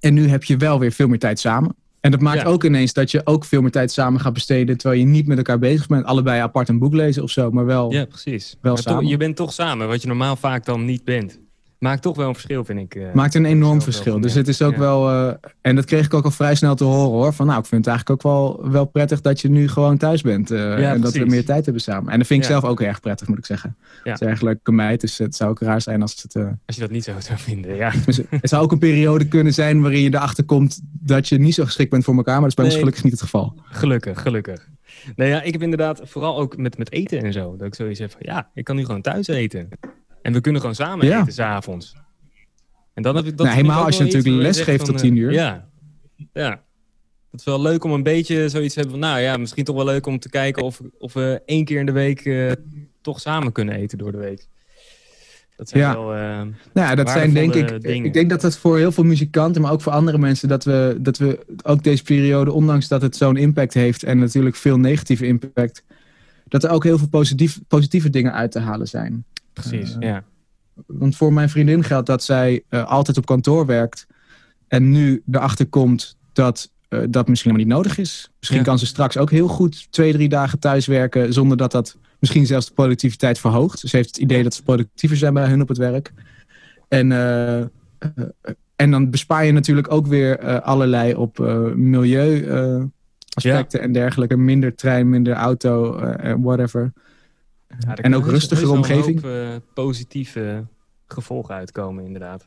en 0.00 0.14
nu 0.14 0.28
heb 0.28 0.44
je 0.44 0.56
wel 0.56 0.78
weer 0.78 0.92
veel 0.92 1.08
meer 1.08 1.18
tijd 1.18 1.38
samen. 1.38 1.74
En 2.00 2.10
dat 2.10 2.20
maakt 2.20 2.40
Ja. 2.40 2.44
ook 2.46 2.64
ineens 2.64 2.92
dat 2.92 3.10
je 3.10 3.20
ook 3.24 3.44
veel 3.44 3.60
meer 3.62 3.70
tijd 3.70 3.92
samen 3.92 4.20
gaat 4.20 4.32
besteden. 4.32 4.76
Terwijl 4.76 5.00
je 5.00 5.06
niet 5.06 5.26
met 5.26 5.36
elkaar 5.36 5.58
bezig 5.58 5.86
bent. 5.86 6.04
Allebei 6.04 6.40
apart 6.40 6.68
een 6.68 6.78
boek 6.78 6.94
lezen 6.94 7.22
of 7.22 7.30
zo. 7.30 7.50
Maar 7.50 7.64
wel. 7.66 7.92
Ja, 7.92 8.04
precies. 8.04 8.56
Wel 8.60 8.72
Maar 8.74 8.82
toch- 8.82 8.92
samen. 8.92 9.06
je 9.08 9.16
bent 9.16 9.36
toch 9.36 9.52
samen, 9.52 9.88
wat 9.88 10.02
je 10.02 10.08
normaal 10.08 10.36
vaak 10.36 10.64
dan 10.64 10.84
niet 10.84 11.04
bent. 11.04 11.38
Maakt 11.78 12.02
toch 12.02 12.16
wel 12.16 12.28
een 12.28 12.34
verschil, 12.34 12.64
vind 12.64 12.78
ik. 12.80 12.94
eh. 12.94 13.12
Maakt 13.12 13.34
een 13.34 13.44
enorm 13.44 13.82
verschil. 13.82 14.20
Dus 14.20 14.34
het 14.34 14.48
is 14.48 14.62
ook 14.62 14.72
Ja. 14.72 14.78
wel. 14.78 15.10
eh, 15.10 15.34
en 15.60 15.74
dat 15.76 15.84
kreeg 15.84 16.04
ik 16.04 16.14
ook 16.14 16.24
al 16.24 16.30
vrij 16.30 16.54
snel 16.54 16.74
te 16.74 16.84
horen 16.84 17.10
hoor. 17.10 17.32
Van 17.32 17.46
nou, 17.46 17.58
ik 17.58 17.66
vind 17.66 17.84
het 17.84 17.94
eigenlijk 17.94 18.26
ook 18.26 18.32
wel, 18.32 18.70
wel 18.70 18.84
prettig 18.84 19.20
dat 19.20 19.40
je 19.40 19.48
nu 19.48 19.68
gewoon 19.68 19.96
thuis 19.96 20.22
bent. 20.22 20.50
eh, 20.50 20.90
en 20.90 21.00
dat 21.00 21.12
we 21.12 21.24
meer 21.24 21.44
tijd 21.44 21.64
hebben 21.64 21.82
samen. 21.82 22.12
En 22.12 22.18
dat 22.18 22.26
vind 22.26 22.42
ik 22.42 22.48
Ja. 22.48 22.58
zelf 22.58 22.70
ook 22.70 22.80
erg 22.80 23.00
prettig, 23.00 23.28
moet 23.28 23.38
ik 23.38 23.46
zeggen. 23.46 23.76
Ja. 24.04 24.10
Het 24.10 24.20
is 24.20 24.26
eigenlijk 24.26 24.68
een 24.68 24.74
meid, 24.74 25.00
dus 25.00 25.18
het 25.18 25.34
zou 25.36 25.50
ook 25.50 25.60
raar 25.60 25.80
zijn 25.80 26.02
als 26.02 26.22
het. 26.22 26.36
Als 26.66 26.76
je 26.76 26.80
dat 26.82 26.90
niet 26.90 27.04
zo 27.04 27.12
zou 27.18 27.38
vinden, 27.38 27.76
ja. 27.76 27.92
dus 28.06 28.16
het 28.30 28.48
zou 28.48 28.62
ook 28.62 28.72
een 28.72 28.78
periode 28.78 29.28
kunnen 29.28 29.54
zijn 29.54 29.80
waarin 29.82 30.00
je 30.02 30.14
erachter 30.14 30.44
komt 30.44 30.80
dat 30.92 31.28
je 31.28 31.38
niet 31.38 31.54
zo 31.54 31.64
geschikt 31.64 31.90
bent 31.90 32.04
voor 32.04 32.16
elkaar. 32.16 32.40
Maar 32.40 32.42
dat 32.42 32.50
is 32.50 32.54
bij 32.56 32.64
ons 32.64 32.74
gelukkig 32.76 33.02
niet 33.02 33.12
het 33.12 33.22
geval. 33.22 33.54
Gelukkig, 33.64 34.20
gelukkig. 34.22 34.68
Nee, 35.16 35.28
ja, 35.28 35.42
ik 35.42 35.52
heb 35.52 35.62
inderdaad 35.62 36.00
vooral 36.04 36.38
ook 36.38 36.56
met, 36.56 36.78
met 36.78 36.92
eten 36.92 37.22
en 37.22 37.32
zo. 37.32 37.56
Dat 37.56 37.66
ik 37.66 37.74
zoiets 37.74 37.98
heb 38.00 38.10
van, 38.10 38.20
ja, 38.24 38.50
ik 38.54 38.64
kan 38.64 38.76
nu 38.76 38.84
gewoon 38.84 39.02
thuis 39.02 39.26
eten. 39.26 39.68
En 40.26 40.32
we 40.32 40.40
kunnen 40.40 40.60
gewoon 40.60 40.76
samen 40.76 41.06
Ja. 41.06 41.20
eten 41.20 41.32
s'avonds. 41.32 41.94
En 42.94 43.02
dan 43.02 43.16
heb 43.16 43.24
ik 43.26 43.36
dat 43.36 43.46
Nou, 43.46 43.58
helemaal 43.58 43.84
als 43.84 43.96
je 43.96 44.04
natuurlijk 44.04 44.42
les 44.42 44.60
geeft 44.60 44.84
tot 44.84 44.98
tien 44.98 45.14
eh, 45.14 45.20
uur. 45.20 45.32
Ja. 45.32 45.68
Ja. 46.32 46.50
Het 47.30 47.40
is 47.40 47.44
wel 47.46 47.60
leuk 47.62 47.84
om 47.84 47.92
een 47.92 48.02
beetje 48.02 48.48
zoiets 48.48 48.74
te 48.74 48.80
hebben 48.80 48.98
van, 49.00 49.08
nou 49.08 49.20
ja, 49.20 49.36
misschien 49.36 49.64
toch 49.64 49.76
wel 49.76 49.84
leuk 49.84 50.06
om 50.06 50.18
te 50.18 50.28
kijken 50.28 50.62
of, 50.62 50.80
of 50.98 51.12
we 51.12 51.42
één 51.46 51.64
keer 51.64 51.80
in 51.80 51.86
de 51.86 51.92
week 51.92 52.20
eh, 52.24 52.52
toch 53.00 53.20
samen 53.20 53.52
kunnen 53.52 53.74
eten 53.74 53.98
door 53.98 54.12
de 54.12 54.18
week. 54.18 54.46
Dat 55.56 55.68
zijn 55.68 55.82
Ja. 55.82 55.92
wel... 55.94 56.14
eh, 56.14 56.20
Nou 56.72 56.88
ja, 56.88 56.94
dat 56.94 57.10
zijn 57.10 57.32
denk 57.34 57.54
ik. 57.54 57.80
dingen. 57.82 58.04
Ik 58.04 58.12
denk 58.12 58.30
dat 58.30 58.40
dat 58.40 58.58
voor 58.58 58.78
heel 58.78 58.92
veel 58.92 59.04
muzikanten, 59.04 59.62
maar 59.62 59.72
ook 59.72 59.80
voor 59.80 59.92
andere 59.92 60.18
mensen, 60.18 60.48
dat 60.48 60.64
we, 60.64 60.96
dat 61.00 61.18
we 61.18 61.38
ook 61.62 61.82
deze 61.82 62.02
periode, 62.02 62.52
ondanks 62.52 62.88
dat 62.88 63.02
het 63.02 63.16
zo'n 63.16 63.36
impact 63.36 63.74
heeft 63.74 64.02
en 64.02 64.18
natuurlijk 64.18 64.56
veel 64.56 64.78
negatieve 64.78 65.26
impact, 65.26 65.82
dat 66.48 66.64
er 66.64 66.70
ook 66.70 66.84
heel 66.84 66.98
veel 66.98 67.08
positief, 67.08 67.60
positieve 67.68 68.10
dingen 68.10 68.32
uit 68.32 68.50
te 68.52 68.58
halen 68.60 68.88
zijn. 68.88 69.24
Precies, 69.62 69.96
Eh, 69.98 70.08
ja. 70.08 70.24
Want 70.86 71.16
voor 71.16 71.32
mijn 71.32 71.48
vriendin 71.48 71.84
geldt 71.84 72.06
dat 72.06 72.22
zij 72.24 72.62
eh, 72.68 72.84
altijd 72.84 73.16
op 73.16 73.26
kantoor 73.26 73.66
werkt. 73.66 74.06
En 74.68 74.90
nu 74.90 75.22
erachter 75.30 75.66
komt 75.66 76.16
dat 76.32 76.70
eh, 76.88 77.00
dat 77.10 77.28
misschien 77.28 77.50
helemaal 77.52 77.76
niet 77.76 77.84
nodig 77.84 77.98
is. 77.98 78.30
Misschien 78.38 78.58
Ja. 78.60 78.64
kan 78.66 78.78
ze 78.78 78.86
straks 78.86 79.16
ook 79.16 79.30
heel 79.30 79.48
goed 79.48 79.92
twee, 79.92 80.12
drie 80.12 80.28
dagen 80.28 80.58
thuis 80.58 80.86
werken. 80.86 81.32
Zonder 81.32 81.56
dat 81.56 81.72
dat 81.72 81.96
misschien 82.18 82.46
zelfs 82.46 82.66
de 82.66 82.72
productiviteit 82.74 83.38
verhoogt. 83.38 83.78
Ze 83.78 83.96
heeft 83.96 84.08
het 84.08 84.18
idee 84.18 84.42
dat 84.42 84.54
ze 84.54 84.62
productiever 84.62 85.16
zijn 85.16 85.34
bij 85.34 85.48
hun 85.48 85.60
op 85.62 85.68
het 85.68 85.78
werk. 85.78 86.12
En, 86.88 87.12
en 88.76 88.90
dan 88.90 89.10
bespaar 89.10 89.44
je 89.44 89.52
natuurlijk 89.52 89.92
ook 89.92 90.06
weer 90.06 90.60
allerlei 90.60 91.14
op 91.14 91.38
milieu 91.74 92.48
aspecten 93.34 93.80
en 93.80 93.92
dergelijke. 93.92 94.36
Minder 94.36 94.74
trein, 94.74 95.10
minder 95.10 95.34
auto 95.34 95.98
en 95.98 96.42
whatever. 96.42 96.92
Ja, 97.78 97.90
er 97.96 98.04
en 98.04 98.14
ook 98.14 98.22
heus- 98.22 98.32
rustigere 98.32 98.70
omgeving. 98.70 99.22
hoop, 99.22 99.30
eh, 99.30 99.48
positieve 99.74 100.64
gevolgen 101.06 101.54
uitkomen, 101.54 102.04
inderdaad. 102.04 102.46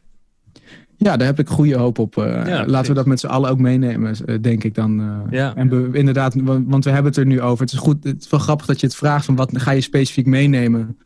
Ja, 0.98 1.18
daar 1.18 1.28
heb 1.28 1.40
ik 1.40 1.48
goede 1.50 1.78
hoop 1.78 2.00
op. 2.00 2.18
eh. 2.18 2.64
laten 2.66 2.90
we 2.90 2.94
dat 2.98 3.06
met 3.06 3.20
z'n 3.20 3.28
allen 3.28 3.50
ook 3.50 3.60
meenemen, 3.60 4.16
eh, 4.26 4.36
denk 4.42 4.64
ik 4.64 4.76
dan. 4.76 5.22
Ja. 5.30 5.56
En 5.56 5.94
inderdaad, 5.94 6.34
wa- 6.36 6.64
want 6.64 6.84
we 6.84 6.90
hebben 6.90 7.12
het 7.12 7.20
er 7.20 7.26
nu 7.26 7.42
over. 7.42 7.64
Het 7.64 7.74
is 7.74 7.80
goed, 7.80 8.04
het 8.04 8.22
is 8.24 8.30
wel 8.30 8.40
grappig 8.40 8.66
dat 8.66 8.80
je 8.80 8.86
het 8.88 8.96
vraagt 8.96 9.26
van 9.26 9.36
wat 9.36 9.52
ga 9.54 9.72
je 9.72 9.82
specifiek 9.82 10.26
meenemen. 10.26 10.98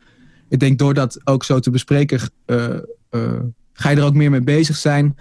Ik 0.48 0.58
denk 0.60 0.78
door 0.78 0.94
dat 0.94 1.20
ook 1.24 1.44
zo 1.44 1.58
te 1.58 1.70
bespreken, 1.70 2.20
ga 3.72 3.90
je 3.90 3.96
er 3.96 4.04
ook 4.04 4.14
meer 4.14 4.30
mee 4.30 4.42
bezig 4.42 4.76
zijn. 4.76 5.16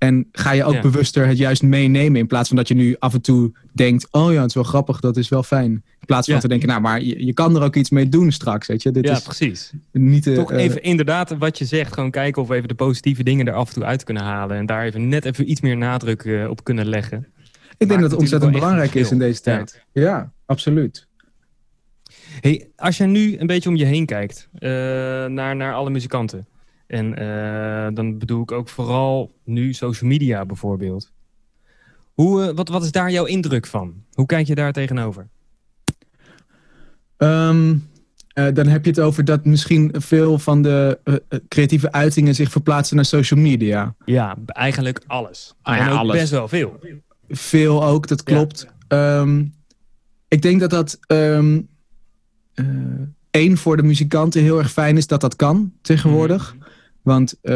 En 0.00 0.28
ga 0.32 0.50
je 0.52 0.64
ook 0.64 0.72
Ja. 0.74 0.80
bewuster 0.80 1.26
het 1.26 1.38
juist 1.38 1.62
meenemen. 1.62 2.20
In 2.20 2.26
plaats 2.26 2.48
van 2.48 2.56
dat 2.56 2.68
je 2.68 2.74
nu 2.74 2.96
af 2.98 3.14
en 3.14 3.20
toe 3.20 3.52
denkt, 3.72 4.08
oh 4.10 4.32
ja, 4.32 4.38
het 4.40 4.48
is 4.48 4.54
wel 4.54 4.64
grappig, 4.64 5.00
dat 5.00 5.16
is 5.16 5.28
wel 5.28 5.42
fijn. 5.42 5.70
In 5.72 6.06
plaats 6.06 6.26
van 6.26 6.34
Ja. 6.34 6.40
te 6.40 6.48
denken, 6.48 6.68
nou, 6.68 6.80
maar 6.80 7.02
je, 7.02 7.24
je 7.26 7.32
kan 7.34 7.56
er 7.56 7.62
ook 7.62 7.76
iets 7.76 7.90
mee 7.90 8.08
doen 8.08 8.32
straks, 8.32 8.66
weet 8.66 8.82
je. 8.82 8.90
Dit 8.90 9.04
ja, 9.04 9.12
is 9.12 9.22
precies. 9.22 9.72
niet... 9.92 10.26
eh, 10.26 10.34
Toch 10.34 10.52
eh, 10.52 10.62
even 10.62 10.82
inderdaad 10.82 11.36
wat 11.38 11.58
je 11.58 11.64
zegt. 11.64 11.92
Gewoon 11.92 12.10
kijken 12.10 12.42
of 12.42 12.48
we 12.48 12.54
even 12.54 12.68
de 12.68 12.74
positieve 12.74 13.22
dingen 13.22 13.46
er 13.46 13.54
af 13.54 13.68
en 13.68 13.74
toe 13.74 13.84
uit 13.84 14.04
kunnen 14.04 14.22
halen. 14.22 14.56
En 14.56 14.66
daar 14.66 14.84
even 14.84 15.08
net 15.08 15.24
even 15.24 15.50
iets 15.50 15.60
meer 15.60 15.76
nadruk 15.76 16.22
eh, 16.24 16.48
op 16.50 16.64
kunnen 16.64 16.86
leggen. 16.86 17.26
ik 17.78 17.88
denk 17.88 18.00
dat 18.00 18.10
het 18.10 18.20
ontzettend 18.20 18.52
belangrijk 18.52 18.94
is 18.94 19.10
in 19.10 19.18
deze 19.18 19.40
tijd. 19.40 19.84
Ja, 19.92 20.32
absoluut. 20.46 21.08
Hey, 22.40 22.68
als 22.76 22.96
je 22.96 23.04
nu 23.04 23.38
een 23.38 23.46
beetje 23.46 23.68
om 23.68 23.76
je 23.76 23.84
heen 23.84 24.06
kijkt 24.06 24.48
naar, 25.28 25.56
naar 25.56 25.74
alle 25.74 25.90
muzikanten. 25.90 26.46
En 26.90 27.16
eh, 27.16 27.94
dan 27.94 28.18
bedoel 28.18 28.42
ik 28.42 28.52
ook 28.52 28.68
vooral 28.68 29.34
nu 29.44 29.72
social 29.72 30.10
media 30.10 30.46
bijvoorbeeld. 30.46 31.12
Hoe, 32.14 32.42
eh, 32.42 32.54
wat, 32.54 32.68
wat 32.68 32.82
is 32.82 32.92
daar 32.92 33.10
jouw 33.10 33.24
indruk 33.24 33.66
van? 33.66 33.94
Hoe 34.12 34.26
kijk 34.26 34.46
je 34.46 34.54
daar 34.54 34.72
tegenover? 34.72 35.28
Ehm, 37.16 37.76
eh, 38.32 38.46
dan 38.54 38.66
heb 38.66 38.84
je 38.84 38.90
het 38.90 39.00
over 39.00 39.24
dat 39.24 39.44
misschien 39.44 39.94
veel 39.98 40.38
van 40.38 40.62
de 40.62 41.00
creatieve 41.48 41.92
uitingen 41.92 42.34
zich 42.34 42.50
verplaatsen 42.50 42.96
naar 42.96 43.04
social 43.04 43.40
media. 43.40 43.94
Ja, 44.04 44.36
eigenlijk 44.46 45.04
alles. 45.06 45.54
Ah 45.62 45.76
ja, 45.76 45.86
en 45.86 45.92
ook 45.92 45.98
alles. 45.98 46.16
best 46.16 46.30
wel 46.30 46.48
veel. 46.48 46.80
Veel 47.28 47.84
ook, 47.84 48.08
dat 48.08 48.22
klopt. 48.22 48.66
Ehm, 48.88 49.44
ik 50.28 50.42
denk 50.42 50.60
dat 50.60 50.70
dat 50.70 50.98
eh, 51.06 52.64
één 53.30 53.56
voor 53.56 53.76
de 53.76 53.82
muzikanten 53.82 54.42
heel 54.42 54.58
erg 54.58 54.72
fijn 54.72 54.96
is 54.96 55.06
dat 55.06 55.20
dat 55.20 55.36
kan 55.36 55.72
tegenwoordig. 55.82 56.56
Want 57.02 57.34
eh, 57.42 57.54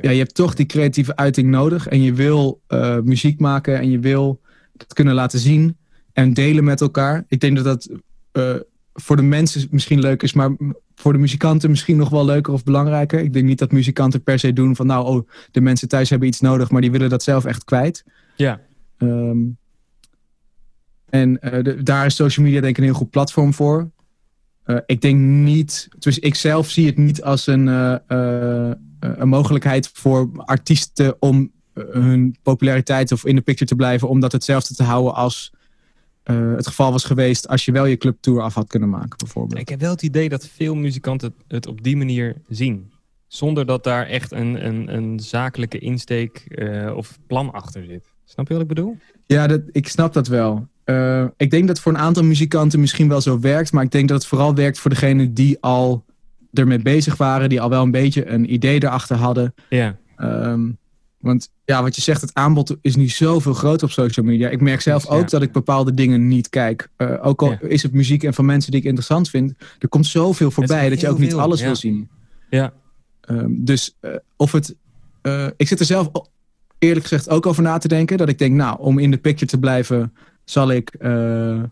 ja, 0.00 0.10
je 0.10 0.18
hebt 0.18 0.34
toch 0.34 0.54
die 0.54 0.66
creatieve 0.66 1.16
uiting 1.16 1.48
nodig. 1.48 1.86
En 1.88 2.02
je 2.02 2.12
wil 2.12 2.60
eh, 2.66 2.98
muziek 2.98 3.40
maken 3.40 3.78
en 3.78 3.90
je 3.90 3.98
wil 3.98 4.40
dat 4.72 4.92
kunnen 4.92 5.14
laten 5.14 5.38
zien 5.38 5.76
en 6.12 6.34
delen 6.34 6.64
met 6.64 6.80
elkaar. 6.80 7.24
Ik 7.28 7.40
denk 7.40 7.56
dat 7.56 7.64
dat 7.64 7.90
eh, 8.32 8.54
voor 8.94 9.16
de 9.16 9.22
mensen 9.22 9.68
misschien 9.70 10.00
leuk 10.00 10.22
is, 10.22 10.32
maar 10.32 10.50
voor 10.94 11.12
de 11.12 11.18
muzikanten 11.18 11.70
misschien 11.70 11.96
nog 11.96 12.08
wel 12.08 12.24
leuker 12.24 12.52
of 12.52 12.64
belangrijker. 12.64 13.20
Ik 13.20 13.32
denk 13.32 13.44
niet 13.46 13.58
dat 13.58 13.72
muzikanten 13.72 14.22
per 14.22 14.38
se 14.38 14.52
doen 14.52 14.76
van 14.76 14.86
nou, 14.86 15.06
oh, 15.06 15.28
de 15.50 15.60
mensen 15.60 15.88
thuis 15.88 16.10
hebben 16.10 16.28
iets 16.28 16.40
nodig, 16.40 16.70
maar 16.70 16.80
die 16.80 16.90
willen 16.90 17.08
dat 17.10 17.22
zelf 17.22 17.44
echt 17.44 17.64
kwijt. 17.64 18.04
Ja, 18.36 18.60
Ehm, 18.98 19.38
en 21.08 21.40
eh, 21.40 21.64
de- 21.64 21.82
daar 21.82 22.06
is 22.06 22.14
social 22.14 22.44
media 22.46 22.60
denk 22.60 22.72
ik 22.72 22.78
een 22.78 22.88
heel 22.90 22.98
goed 22.98 23.10
platform 23.10 23.54
voor. 23.54 23.90
Eh, 24.64 24.76
ik 24.86 25.00
denk 25.00 25.18
niet, 25.18 25.88
dus 25.98 26.18
ik 26.18 26.34
zelf 26.34 26.70
zie 26.70 26.86
het 26.86 26.96
niet 26.96 27.22
als 27.22 27.46
een, 27.46 27.68
eh, 27.68 27.94
eh, 28.06 28.76
een 28.98 29.28
mogelijkheid 29.28 29.90
voor 29.92 30.30
artiesten 30.34 31.16
om 31.22 31.52
hun 31.74 32.36
populariteit 32.42 33.12
of 33.12 33.24
in 33.24 33.34
de 33.34 33.40
picture 33.40 33.70
te 33.70 33.76
blijven, 33.76 34.08
om 34.08 34.20
dat 34.20 34.32
hetzelfde 34.32 34.74
te 34.74 34.82
houden 34.82 35.14
als 35.14 35.52
het 36.22 36.66
geval 36.66 36.92
was 36.92 37.04
geweest 37.04 37.48
als 37.48 37.64
je 37.64 37.72
wel 37.72 37.84
je 37.84 37.96
clubtour 37.96 38.42
af 38.42 38.54
had 38.54 38.68
kunnen 38.68 38.88
maken, 38.88 39.18
bijvoorbeeld. 39.18 39.60
Ik 39.60 39.68
heb 39.68 39.80
wel 39.80 39.90
het 39.90 40.02
idee 40.02 40.28
dat 40.28 40.46
veel 40.46 40.74
muzikanten 40.74 41.34
het, 41.48 41.66
op 41.66 41.82
die 41.82 41.96
manier 41.96 42.36
zien. 42.48 42.92
Zonder 43.26 43.66
dat 43.66 43.84
daar 43.84 44.06
echt 44.06 44.32
een, 44.32 44.66
een, 44.66 44.94
een 44.94 45.20
zakelijke 45.20 45.78
insteek 45.78 46.62
of 46.94 47.18
plan 47.26 47.52
achter 47.52 47.84
zit. 47.84 48.12
Snap 48.24 48.48
je 48.48 48.52
wat 48.52 48.62
ik 48.62 48.68
bedoel? 48.68 48.96
Ja, 49.26 49.46
dat, 49.46 49.60
ik 49.70 49.88
snap 49.88 50.12
dat 50.12 50.26
wel. 50.26 50.68
Eh, 50.90 51.24
ik 51.36 51.50
denk 51.50 51.66
dat 51.66 51.76
het 51.76 51.80
voor 51.80 51.92
een 51.92 51.98
aantal 51.98 52.24
muzikanten 52.24 52.80
misschien 52.80 53.08
wel 53.08 53.20
zo 53.20 53.40
werkt, 53.40 53.72
maar 53.72 53.84
ik 53.84 53.90
denk 53.90 54.08
dat 54.08 54.18
het 54.18 54.26
vooral 54.26 54.54
werkt 54.54 54.78
voor 54.78 54.90
degenen 54.90 55.34
die 55.34 55.56
al 55.60 56.04
ermee 56.52 56.78
bezig 56.78 57.16
waren, 57.16 57.48
die 57.48 57.60
al 57.60 57.68
wel 57.68 57.82
een 57.82 57.90
beetje 57.90 58.28
een 58.28 58.52
idee 58.52 58.82
erachter 58.84 59.16
hadden. 59.16 59.54
Ja. 59.68 59.96
Ehm, 60.16 60.68
want 61.18 61.50
ja, 61.64 61.82
wat 61.82 61.96
je 61.96 62.02
zegt, 62.02 62.20
het 62.20 62.34
aanbod 62.34 62.76
is 62.80 62.96
nu 62.96 63.08
zoveel 63.08 63.54
groter 63.54 63.86
op 63.86 63.92
social 63.92 64.26
media. 64.26 64.48
Ik 64.48 64.60
merk 64.60 64.80
zelf 64.80 65.08
Ja. 65.08 65.14
ook 65.14 65.30
dat 65.30 65.42
ik 65.42 65.52
bepaalde 65.52 65.94
dingen 65.94 66.28
niet 66.28 66.48
kijk. 66.48 66.88
Eh, 66.96 67.26
ook 67.26 67.42
al 67.42 67.50
Ja. 67.50 67.58
is 67.62 67.82
het 67.82 67.92
muziek 67.92 68.22
en 68.22 68.34
van 68.34 68.44
mensen 68.44 68.70
die 68.70 68.80
ik 68.80 68.86
interessant 68.86 69.30
vind, 69.30 69.54
er 69.78 69.88
komt 69.88 70.06
zoveel 70.06 70.50
voorbij 70.50 70.88
dat 70.88 71.00
je 71.00 71.08
ook 71.08 71.18
niet 71.18 71.30
veel, 71.30 71.40
alles 71.40 71.60
ja. 71.60 71.66
wil 71.66 71.76
zien. 71.76 72.08
Ja. 72.50 72.72
Ehm, 73.20 73.48
dus 73.48 73.96
eh, 74.00 74.10
of 74.36 74.52
het. 74.52 74.74
ik 75.56 75.68
zit 75.68 75.80
er 75.80 75.86
zelf 75.86 76.10
eerlijk 76.78 77.06
gezegd 77.06 77.28
ook 77.28 77.46
over 77.46 77.62
na 77.62 77.78
te 77.78 77.88
denken. 77.88 78.18
Dat 78.18 78.28
ik 78.28 78.38
denk, 78.38 78.54
nou, 78.54 78.78
om 78.80 78.98
in 78.98 79.10
de 79.10 79.18
picture 79.18 79.50
te 79.50 79.58
blijven, 79.58 80.12
zal 80.44 80.70
ik 80.70 80.94
eh, 80.94 81.62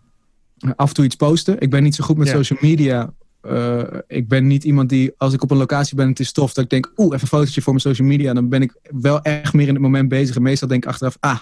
af 0.75 0.87
en 0.87 0.93
toe 0.93 1.05
iets 1.05 1.15
posten. 1.15 1.59
Ik 1.59 1.69
ben 1.69 1.83
niet 1.83 1.95
zo 1.95 2.03
goed 2.03 2.17
met 2.17 2.27
social 2.27 2.59
media. 2.61 3.13
Eh, 3.41 3.81
ik 4.07 4.27
ben 4.27 4.47
niet 4.47 4.63
iemand 4.63 4.89
die, 4.89 5.11
als 5.17 5.33
ik 5.33 5.43
op 5.43 5.51
een 5.51 5.57
locatie 5.57 5.95
ben 5.95 6.03
en 6.05 6.11
het 6.11 6.19
is 6.19 6.31
tof, 6.31 6.53
dat 6.53 6.63
ik 6.63 6.69
denk, 6.69 6.91
oeh, 6.97 7.07
even 7.07 7.21
een 7.21 7.27
fotootje 7.27 7.61
voor 7.61 7.73
mijn 7.73 7.85
social 7.85 8.07
media. 8.07 8.33
Dan 8.33 8.49
ben 8.49 8.61
ik 8.61 8.75
wel 8.81 9.21
echt 9.21 9.53
meer 9.53 9.67
in 9.67 9.73
het 9.73 9.83
moment 9.83 10.09
bezig. 10.09 10.35
En 10.35 10.41
meestal 10.41 10.67
denk 10.67 10.83
ik 10.83 10.89
achteraf, 10.89 11.17
ah. 11.19 11.39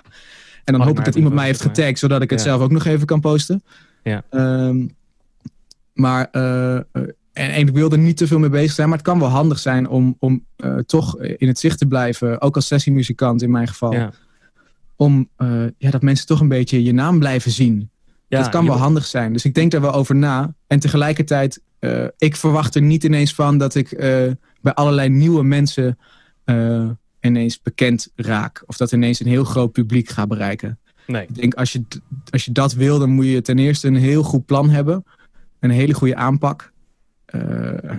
En 0.64 0.74
dan 0.74 0.82
hoop 0.82 1.00
ik 1.00 1.06
dat 1.06 1.16
iemand 1.16 1.36
mij 1.36 1.46
heeft 1.46 1.62
getagd, 1.62 2.00
zodat 2.00 2.22
ik 2.22 2.30
het 2.30 2.40
Ja. 2.40 2.46
zelf 2.46 2.62
ook 2.62 2.72
nog 2.72 2.86
even 2.86 3.06
kan 3.06 3.20
posten. 3.20 3.64
Ja. 4.04 4.24
Ehm, 4.30 4.88
maar 5.94 6.28
eh, 6.32 6.76
eh, 6.76 6.84
en, 7.34 7.52
en 7.52 7.68
ik 7.68 7.74
wil 7.74 7.92
er 7.92 7.98
niet 7.98 8.18
te 8.18 8.28
veel 8.28 8.40
mee 8.40 8.50
bezig 8.50 8.72
zijn, 8.72 8.90
maar 8.90 8.98
het 8.98 9.08
kan 9.08 9.20
wel 9.20 9.28
handig 9.28 9.60
zijn 9.60 9.88
om, 9.88 10.16
om 10.20 10.46
toch 10.86 11.18
in 11.20 11.48
het 11.48 11.60
zicht 11.60 11.78
te 11.78 11.86
blijven, 11.86 12.42
ook 12.42 12.56
als 12.56 12.68
sessiemuzikant 12.68 13.42
in 13.42 13.52
mijn 13.52 13.68
geval. 13.68 13.94
Ja. 13.94 14.12
Om 14.98 15.30
eh, 15.36 15.64
ja, 15.78 15.92
dat 15.92 16.02
mensen 16.02 16.26
toch 16.28 16.40
een 16.40 16.48
beetje 16.48 16.84
je 16.84 16.94
naam 16.94 17.20
blijven 17.20 17.52
zien. 17.52 17.90
Ja, 18.28 18.40
dat 18.42 18.50
kan 18.50 18.66
wel 18.66 18.78
handig 18.78 19.06
zijn. 19.06 19.34
Dus 19.34 19.46
ik 19.46 19.54
denk 19.54 19.72
daar 19.72 19.82
wel 19.82 19.94
over 19.94 20.16
na. 20.16 20.54
En 20.68 20.80
tegelijkertijd, 20.80 21.62
eh, 21.80 22.06
ik 22.18 22.36
verwacht 22.36 22.76
er 22.76 22.82
niet 22.82 23.04
ineens 23.04 23.34
van 23.34 23.58
dat 23.58 23.76
ik 23.76 23.92
eh, 23.92 24.32
bij 24.62 24.74
allerlei 24.74 25.10
nieuwe 25.10 25.44
mensen 25.44 25.98
ineens 27.22 27.62
bekend 27.62 28.12
raak. 28.16 28.64
Of 28.66 28.78
dat 28.78 28.92
ineens 28.92 29.20
een 29.20 29.28
heel 29.28 29.44
groot 29.44 29.72
publiek 29.72 30.10
ga 30.10 30.28
bereiken. 30.28 30.80
Nee. 31.08 31.22
Ik 31.28 31.36
denk, 31.36 31.54
als 31.54 31.72
je, 31.72 31.84
als 32.30 32.46
je 32.46 32.52
dat 32.52 32.74
wil, 32.74 33.00
dan 33.00 33.10
moet 33.10 33.26
je 33.26 33.42
ten 33.42 33.60
eerste 33.60 33.88
een 33.88 33.96
heel 33.96 34.24
goed 34.24 34.46
plan 34.46 34.70
hebben. 34.70 35.04
Een 35.60 35.70
hele 35.70 35.94
goede 35.94 36.16
aanpak. 36.16 36.72
eh, 37.26 37.40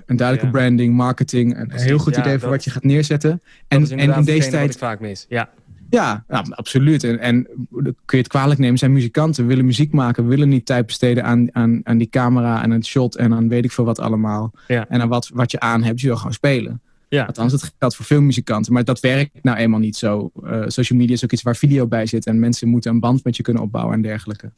een 0.06 0.16
duidelijke 0.16 0.46
Ja. 0.46 0.50
branding, 0.52 0.94
marketing. 0.94 1.58
Een 1.58 1.70
heel 1.72 1.98
goed 1.98 2.14
ja, 2.14 2.20
idee 2.20 2.38
voor 2.38 2.48
wat 2.48 2.64
je 2.64 2.70
gaat 2.70 2.84
neerzetten. 2.84 3.42
En, 3.68 3.90
en 3.90 3.98
in 4.14 4.24
deze 4.24 4.40
wat 4.40 4.50
tijd 4.50 4.72
ik 4.72 4.78
vaak 4.78 5.00
mis. 5.00 5.26
Ja. 5.28 5.50
Ja, 5.90 6.24
ja, 6.28 6.44
absoluut. 6.50 7.04
En, 7.04 7.18
en 7.18 7.46
kun 7.80 7.98
je 8.06 8.16
het 8.16 8.28
kwalijk 8.28 8.60
nemen, 8.60 8.78
zijn 8.78 8.92
muzikanten, 8.92 9.46
willen 9.46 9.64
muziek 9.64 9.92
maken, 9.92 10.26
willen 10.26 10.48
niet 10.48 10.66
tijd 10.66 10.86
besteden 10.86 11.24
aan, 11.24 11.54
aan, 11.54 11.80
aan 11.82 11.98
die 11.98 12.08
camera 12.08 12.62
en 12.62 12.70
een 12.70 12.84
shot 12.84 13.16
en 13.16 13.34
aan 13.34 13.48
weet 13.48 13.64
ik 13.64 13.72
veel 13.72 13.84
wat 13.84 13.98
allemaal. 13.98 14.52
Ja. 14.66 14.88
En 14.88 15.00
aan 15.00 15.08
wat, 15.08 15.30
wat 15.34 15.50
je 15.50 15.60
aan 15.60 15.82
hebt, 15.82 16.00
je 16.00 16.06
wil 16.06 16.16
gewoon 16.16 16.32
spelen. 16.32 16.80
Ja. 17.08 17.24
Althans, 17.24 17.52
het 17.52 17.74
geldt 17.78 17.96
voor 17.96 18.04
veel 18.04 18.20
muzikanten, 18.20 18.72
maar 18.72 18.84
dat 18.84 19.00
werkt 19.00 19.42
nou 19.42 19.56
eenmaal 19.56 19.80
niet 19.80 19.96
zo. 19.96 20.30
Eh, 20.44 20.62
social 20.66 20.98
media 20.98 21.14
is 21.14 21.24
ook 21.24 21.32
iets 21.32 21.42
waar 21.42 21.56
video 21.56 21.86
bij 21.86 22.06
zit 22.06 22.26
en 22.26 22.38
mensen 22.38 22.68
moeten 22.68 22.90
een 22.90 23.00
band 23.00 23.24
met 23.24 23.36
je 23.36 23.42
kunnen 23.42 23.62
opbouwen 23.62 23.94
en 23.94 24.02
dergelijke. 24.02 24.52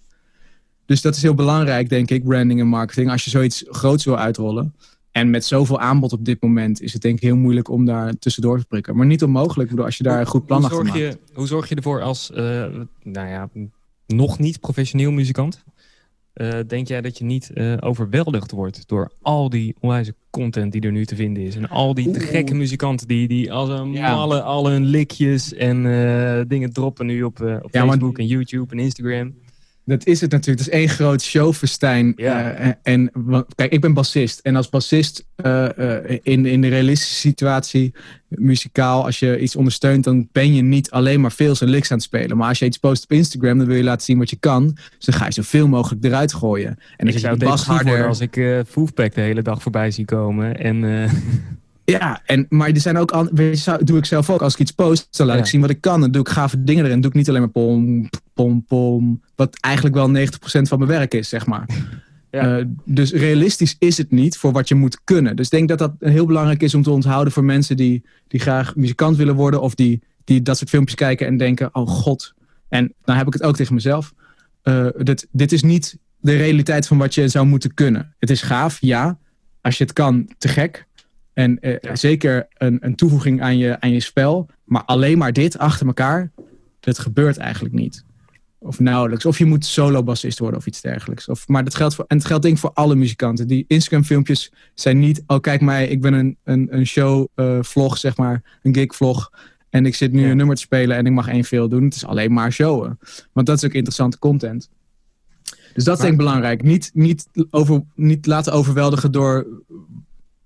Dus 0.87 1.03
dat 1.03 1.17
is 1.17 1.23
heel 1.23 1.35
belangrijk, 1.35 1.89
denk 1.89 2.11
ik, 2.11 2.25
branding 2.25 2.61
en 2.61 2.67
marketing, 2.67 3.11
als 3.11 3.25
je 3.25 3.31
zoiets 3.31 3.65
groots 3.69 4.05
wil 4.05 4.19
uitrollen. 4.19 4.75
En 5.13 5.31
met 5.31 5.45
zoveel 5.45 5.81
aanbod 5.81 6.13
op 6.13 6.25
dit 6.25 6.43
moment 6.43 6.81
is 6.83 6.93
het 6.93 7.03
denk 7.03 7.15
ik 7.17 7.23
heel 7.23 7.37
moeilijk 7.37 7.69
om 7.71 7.85
daar 7.85 8.19
tussendoor 8.19 8.59
te 8.59 8.65
prikken. 8.65 8.97
Maar 8.97 9.07
niet 9.07 9.23
onmogelijk, 9.23 9.71
bedoel, 9.71 9.85
als 9.85 9.97
je 9.97 10.03
daar 10.03 10.21
een 10.21 10.27
goed 10.27 10.47
plan 10.47 10.61
hoe 10.61 10.69
achter 10.71 10.85
maakt. 10.85 10.99
je, 10.99 11.19
Hoe 11.33 11.47
zorg 11.47 11.69
je 11.69 11.75
ervoor 11.75 12.03
als, 12.03 12.31
eh, 12.31 12.67
nou 13.03 13.29
ja, 13.29 13.49
nog 14.07 14.39
niet 14.39 14.61
professioneel 14.61 15.11
muzikant? 15.11 15.65
Eh, 16.33 16.59
denk 16.67 16.89
jij 16.89 17.01
dat 17.01 17.19
je 17.19 17.25
niet 17.25 17.51
eh, 17.53 17.77
overweldigd 17.81 18.51
wordt 18.51 18.89
door 18.89 19.11
al 19.23 19.49
die 19.51 19.75
onwijze 19.81 20.15
content 20.31 20.73
die 20.73 20.81
er 20.81 20.93
nu 20.93 21.05
te 21.07 21.15
vinden 21.17 21.43
is? 21.43 21.57
En 21.57 21.69
al 21.69 21.95
die 21.95 22.11
te 22.11 22.21
gekke 22.21 22.55
muzikanten 22.55 23.09
die, 23.09 23.29
die 23.29 23.53
als 23.53 23.69
een 23.69 23.93
Ja. 23.93 24.63
hun 24.63 24.85
likjes 24.85 25.55
en 25.55 25.83
dingen 26.49 26.73
droppen 26.73 27.07
nu 27.07 27.23
op, 27.23 27.41
op 27.41 27.69
Ja, 27.73 27.87
Facebook 27.87 28.19
en 28.19 28.27
YouTube 28.27 28.73
en 28.73 28.79
Instagram. 28.79 29.35
Dat 29.91 30.07
is 30.07 30.21
het 30.21 30.31
natuurlijk. 30.31 30.65
Het 30.65 30.75
is 30.75 30.81
één 30.81 30.89
groot 30.89 31.23
showfestijn. 31.23 32.13
Ja. 32.17 32.51
Eh, 32.51 32.71
en, 32.83 33.11
kijk, 33.55 33.73
ik 33.73 33.81
ben 33.81 33.95
bassist. 33.95 34.39
En 34.39 34.57
als 34.57 34.69
bassist 34.69 35.27
eh, 35.37 35.99
eh, 35.99 36.19
in, 36.23 36.47
in 36.47 36.61
de 36.61 36.69
realistische 36.69 37.15
situatie, 37.15 37.95
muzikaal, 38.29 39.05
als 39.05 39.19
je 39.19 39.41
iets 39.41 39.57
ondersteunt, 39.57 40.05
dan 40.05 40.29
ben 40.33 40.55
je 40.55 40.63
niet 40.63 40.91
alleen 40.91 41.21
maar 41.21 41.33
veel 41.33 41.55
en 41.61 41.69
licks 41.69 41.91
aan 41.91 41.97
het 41.97 42.07
spelen. 42.07 42.37
Maar 42.37 42.49
als 42.49 42.59
je 42.59 42.65
iets 42.65 42.79
post 42.79 43.05
op 43.05 43.13
Instagram, 43.13 43.59
dan 43.59 43.67
wil 43.67 43.77
je 43.77 43.83
laten 43.83 44.05
zien 44.05 44.19
wat 44.19 44.31
je 44.31 44.37
kan. 44.37 44.65
Dus 44.97 45.05
dan 45.05 45.15
ga 45.15 45.25
je 45.25 45.33
zoveel 45.33 45.69
mogelijk 45.69 46.05
eruit 46.05 46.33
gooien. 46.33 46.71
En 46.71 47.07
dan 47.07 47.15
ik 47.15 47.19
zou 47.19 47.35
het 47.35 47.45
bas 47.45 47.65
harder. 47.65 48.07
als 48.07 48.21
ik 48.21 48.65
Foofpack 48.67 49.15
de 49.15 49.21
hele 49.21 49.43
dag 49.43 49.63
voorbij 49.63 49.91
zie 49.91 50.05
komen. 50.05 50.59
En 50.59 50.85
Ja, 51.91 52.21
en, 52.27 52.47
maar 52.49 52.69
er 52.69 52.81
zijn 52.81 52.97
ook 52.97 53.11
an- 53.11 53.29
weet 53.33 53.51
je, 53.57 53.63
zou- 53.63 53.85
doe 53.85 53.99
ik 53.99 54.05
zelf 54.05 54.31
ook. 54.31 54.43
Als 54.43 54.53
ik 54.53 54.59
iets 54.59 54.71
post, 54.71 55.17
dan 55.17 55.27
laat 55.27 55.37
Ja. 55.37 55.43
ik 55.43 55.49
zien 55.49 55.61
wat 55.61 55.71
ik 55.71 55.81
kan. 55.81 56.01
Dan 56.01 56.11
doe 56.11 56.21
ik 56.23 56.29
gave 56.29 56.63
dingen 56.65 56.85
erin. 56.85 56.91
Dan 56.93 57.01
doe 57.01 57.11
ik 57.11 57.17
niet 57.17 57.29
alleen 57.29 57.41
maar 57.41 57.51
pom, 57.51 58.09
pom, 58.35 58.65
pom. 58.65 59.23
Wat 59.37 59.57
eigenlijk 59.61 59.95
wel 59.95 60.09
90% 60.11 60.69
van 60.69 60.79
mijn 60.79 60.91
werk 60.91 61.15
is, 61.15 61.29
zeg 61.29 61.47
maar. 61.47 61.69
Ja. 62.33 62.59
Eh, 62.59 62.65
dus 62.85 63.13
realistisch 63.13 63.77
is 63.79 63.99
het 63.99 64.11
niet 64.11 64.37
voor 64.39 64.53
wat 64.53 64.69
je 64.69 64.75
moet 64.75 65.01
kunnen. 65.05 65.37
Dus 65.37 65.45
ik 65.45 65.51
denk 65.53 65.69
dat 65.69 65.79
dat 65.79 65.93
heel 65.99 66.27
belangrijk 66.27 66.63
is 66.63 66.75
om 66.75 66.83
te 66.83 66.91
onthouden 66.91 67.33
voor 67.33 67.45
mensen 67.45 67.77
die, 67.77 68.05
die 68.29 68.41
graag 68.41 68.77
muzikant 68.77 69.17
willen 69.17 69.35
worden. 69.35 69.61
Of 69.61 69.75
die, 69.75 70.03
die 70.25 70.43
dat 70.43 70.57
soort 70.59 70.71
filmpjes 70.71 70.97
kijken 70.97 71.27
en 71.27 71.37
denken, 71.37 71.69
oh 71.75 71.89
god. 71.89 72.35
En 72.69 72.95
dan 73.05 73.17
heb 73.17 73.27
ik 73.27 73.33
het 73.33 73.43
ook 73.43 73.57
tegen 73.57 73.75
mezelf. 73.75 74.13
Eh, 74.63 74.87
dit, 74.99 75.27
dit 75.31 75.53
is 75.53 75.63
niet 75.63 75.99
de 76.21 76.37
realiteit 76.37 76.87
van 76.87 76.99
wat 76.99 77.15
je 77.15 77.29
zou 77.29 77.47
moeten 77.47 77.75
kunnen. 77.75 78.15
Het 78.19 78.31
is 78.31 78.43
gaaf, 78.43 78.79
ja. 78.81 79.19
Als 79.61 79.79
je 79.79 79.85
het 79.85 79.93
kan, 79.93 80.29
te 80.39 80.49
gek. 80.49 80.87
En 81.41 81.61
eh, 81.61 81.77
Ja. 81.81 81.97
zeker 81.97 82.47
een, 82.57 82.77
een 82.81 82.95
toevoeging 82.95 83.43
aan 83.43 83.59
je, 83.59 83.81
aan 83.81 83.91
je 83.93 84.01
spel. 84.01 84.47
Maar 84.65 84.83
alleen 84.85 85.19
maar 85.19 85.33
dit 85.33 85.59
achter 85.59 85.87
elkaar, 85.87 86.31
dat 86.81 86.99
gebeurt 86.99 87.37
eigenlijk 87.37 87.75
niet. 87.75 88.05
Of 88.59 88.79
nauwelijks. 88.81 89.27
Of 89.27 89.39
je 89.39 89.45
moet 89.45 89.65
solo-bassist 89.65 90.39
worden 90.39 90.59
of 90.59 90.67
iets 90.67 90.81
dergelijks. 90.81 91.29
Of, 91.29 91.49
maar 91.49 91.65
dat 91.65 91.75
geldt 91.75 91.95
voor, 91.95 92.05
en 92.09 92.17
het 92.17 92.27
geldt 92.27 92.43
denk 92.43 92.55
ik 92.55 92.61
voor 92.61 92.73
alle 92.73 92.95
muzikanten. 92.95 93.47
Die 93.47 93.65
Instagram-filmpjes 93.69 94.53
zijn 94.75 94.99
niet, 94.99 95.23
oh 95.27 95.41
kijk 95.41 95.61
mij, 95.61 95.89
ik 95.89 96.01
ben 96.01 96.13
een, 96.13 96.37
een, 96.45 96.67
een 96.71 96.87
show-vlog, 96.87 97.99
zeg 97.99 98.17
maar, 98.17 98.59
een 98.63 98.75
gig-vlog. 98.75 99.31
En 99.71 99.87
ik 99.87 99.95
zit 99.95 100.13
nu 100.13 100.23
Ja. 100.25 100.31
een 100.31 100.37
nummer 100.37 100.57
te 100.57 100.63
spelen 100.63 100.97
en 100.97 101.07
ik 101.07 101.13
mag 101.13 101.29
één 101.29 101.45
veel 101.45 101.69
doen. 101.69 101.85
Het 101.85 101.95
is 101.95 102.05
alleen 102.07 102.33
maar 102.33 102.53
showen. 102.53 102.99
Want 103.33 103.47
dat 103.47 103.57
is 103.57 103.65
ook 103.65 103.73
interessante 103.73 104.19
content. 104.19 104.71
Dus 105.75 105.85
dat 105.85 105.95
is 105.97 106.01
denk 106.01 106.13
ik 106.13 106.19
belangrijk. 106.19 106.63
Niet, 106.63 106.91
niet, 106.95 107.27
over, 107.51 107.83
niet 107.95 108.27
laten 108.27 108.53
overweldigen 108.53 109.13
door 109.13 109.47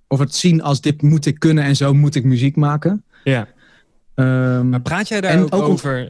of 0.09 0.19
het 0.19 0.35
zien 0.35 0.63
als 0.63 0.81
dit 0.81 1.03
moet 1.03 1.27
ik 1.27 1.39
kunnen 1.39 1.65
en 1.65 1.77
zo 1.77 1.95
moet 1.95 2.15
ik 2.15 2.25
muziek 2.25 2.57
maken. 2.57 3.05
ja. 3.25 3.49
Ehm, 4.15 4.69
Maar 4.69 4.81
praat 4.81 5.09
jij 5.09 5.21
daar 5.21 5.43
ook, 5.43 5.55
ook 5.55 5.63
over? 5.63 6.09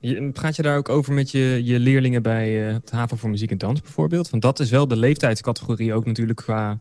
Met, 0.00 0.32
praat 0.32 0.56
je 0.56 0.62
daar 0.62 0.76
ook 0.76 0.88
over 0.88 1.12
met 1.12 1.30
je, 1.30 1.60
je 1.64 1.78
leerlingen 1.78 2.22
bij 2.22 2.66
eh, 2.66 2.72
het 2.72 2.90
Haven 2.90 3.18
voor 3.18 3.30
Muziek 3.30 3.50
en 3.50 3.58
Dans 3.58 3.80
bijvoorbeeld? 3.80 4.30
Want 4.30 4.42
dat 4.42 4.60
is 4.60 4.70
wel 4.70 4.88
de 4.88 4.96
leeftijdscategorie 4.96 5.94
ook 5.94 6.06
natuurlijk 6.06 6.38
qua 6.38 6.80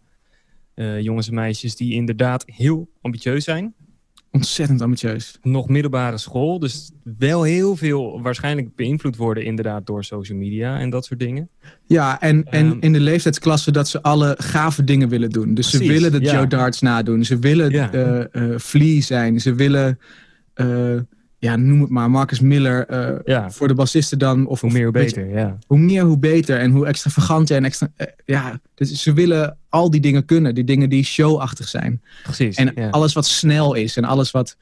eh, 0.73 1.01
jongens 1.01 1.27
en 1.27 1.34
meisjes 1.34 1.75
die 1.75 1.93
inderdaad 1.93 2.43
heel 2.45 2.89
ambitieus 3.01 3.43
zijn. 3.43 3.73
Ontzettend 4.32 4.82
ambitieus. 4.82 5.38
Nog 5.42 5.68
middelbare 5.68 6.18
school, 6.18 6.60
dus 6.60 6.92
wel 7.18 7.44
heel 7.44 7.76
veel 7.76 8.22
waarschijnlijk 8.22 8.76
beïnvloed 8.76 9.15
worden 9.15 9.44
inderdaad 9.44 9.86
door 9.86 10.04
social 10.04 10.38
media 10.38 10.80
en 10.80 10.89
dat 10.89 11.06
soort 11.06 11.20
dingen. 11.20 11.50
Ja, 11.86 12.22
en, 12.22 12.44
en 12.46 12.65
Ehm. 12.72 12.78
in 12.80 12.94
de 12.94 13.00
leeftijdsklasse 13.00 13.72
dat 13.72 13.88
ze 13.88 14.02
alle 14.02 14.36
gave 14.38 14.84
dingen 14.84 15.10
willen 15.10 15.30
doen. 15.30 15.54
Dus 15.54 15.70
ze 15.70 15.78
willen 15.78 16.12
de 16.12 16.20
ja. 16.22 16.34
Joe 16.34 16.48
Darts 16.48 16.82
nadoen. 16.82 17.26
Ze 17.26 17.39
willen 17.39 17.72
Ja. 17.72 17.92
eh, 17.92 18.20
eh, 18.54 18.60
Flea 18.60 19.02
zijn. 19.02 19.39
Ze 19.39 19.54
willen, 19.54 20.00
eh, 20.54 20.96
ja, 21.39 21.56
noem 21.56 21.82
het 21.82 21.89
maar, 21.89 22.10
Marcus 22.12 22.39
Miller. 22.39 22.86
eh, 22.88 23.19
Ja, 23.25 23.52
Voor 23.52 23.67
de 23.67 23.73
bassisten 23.73 24.19
dan. 24.19 24.47
Of, 24.47 24.62
hoe 24.62 24.71
meer 24.71 24.84
hoe 24.84 24.91
beter, 24.91 25.30
ja. 25.30 25.58
hoe 25.67 25.78
meer, 25.80 26.04
hoe 26.04 26.17
beter. 26.17 26.60
En 26.60 26.71
hoe 26.71 26.86
extravaganter 26.86 27.56
en 27.56 27.65
extra... 27.65 27.91
eh, 27.95 28.08
ja, 28.25 28.60
dus 28.75 29.02
ze 29.02 29.13
willen 29.13 29.58
al 29.69 29.89
die 29.89 30.02
dingen 30.02 30.25
kunnen. 30.25 30.56
Die 30.56 30.63
dingen 30.63 30.89
die 30.89 31.04
showachtig 31.04 31.67
zijn. 31.67 32.02
Precies. 32.23 32.56
En 32.56 32.71
ja. 32.75 32.89
alles 32.89 33.13
wat 33.13 33.25
snel 33.25 33.73
is. 33.73 33.97
En 33.97 34.04
alles 34.04 34.32
wat... 34.32 34.58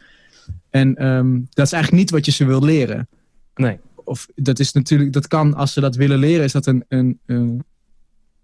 En 0.69 0.95
ehm, 0.95 1.39
dat 1.49 1.65
is 1.65 1.71
eigenlijk 1.71 2.03
niet 2.03 2.11
wat 2.11 2.25
je 2.25 2.31
ze 2.31 2.45
wil 2.45 2.63
leren. 2.63 3.07
Nee, 3.55 3.79
Of 3.95 4.27
dat 4.35 4.59
is 4.59 4.71
natuurlijk... 4.71 5.13
Dat 5.13 5.27
kan, 5.27 5.53
als 5.53 5.73
ze 5.73 5.79
dat 5.81 5.95
willen 5.95 6.19
leren, 6.19 6.43
is 6.43 6.51
dat 6.51 6.65
een... 6.65 6.83
een, 6.87 7.19
een 7.25 7.63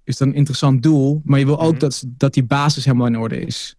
is 0.04 0.18
dat 0.18 0.28
een 0.28 0.34
interessant 0.34 0.84
doel. 0.84 1.22
Maar 1.26 1.40
je 1.40 1.46
wil 1.46 1.62
ook 1.62 1.72
Mhm. 1.72 1.80
dat, 1.80 2.04
dat 2.08 2.34
die 2.34 2.44
basis 2.44 2.86
helemaal 2.86 3.08
in 3.08 3.18
orde 3.18 3.40
is. 3.42 3.76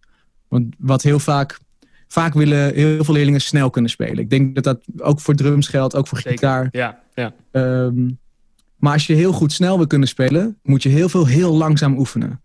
Want 0.47 0.75
wat 0.77 1.01
heel 1.01 1.19
vaak... 1.19 1.59
Vaak 2.07 2.33
willen 2.33 2.73
heel 2.73 3.03
veel 3.03 3.13
leerlingen 3.13 3.41
snel 3.41 3.69
kunnen 3.69 3.91
spelen. 3.91 4.17
Ik 4.17 4.29
denk 4.29 4.55
dat 4.55 4.63
dat 4.63 4.79
ook 4.97 5.19
voor 5.19 5.35
drums 5.35 5.67
geldt, 5.67 5.95
ook 5.95 6.07
voor 6.07 6.17
gitaar. 6.17 6.67
Ja, 6.71 7.01
ja. 7.13 7.33
Ehm, 7.51 8.09
maar 8.77 8.93
als 8.93 9.07
je 9.07 9.13
heel 9.13 9.31
goed 9.33 9.51
snel 9.51 9.77
wil 9.77 9.87
kunnen 9.87 10.07
spelen, 10.07 10.57
moet 10.63 10.83
je 10.83 10.89
heel 10.89 11.09
veel 11.09 11.25
heel 11.25 11.53
langzaam 11.55 11.97
oefenen. 11.97 12.41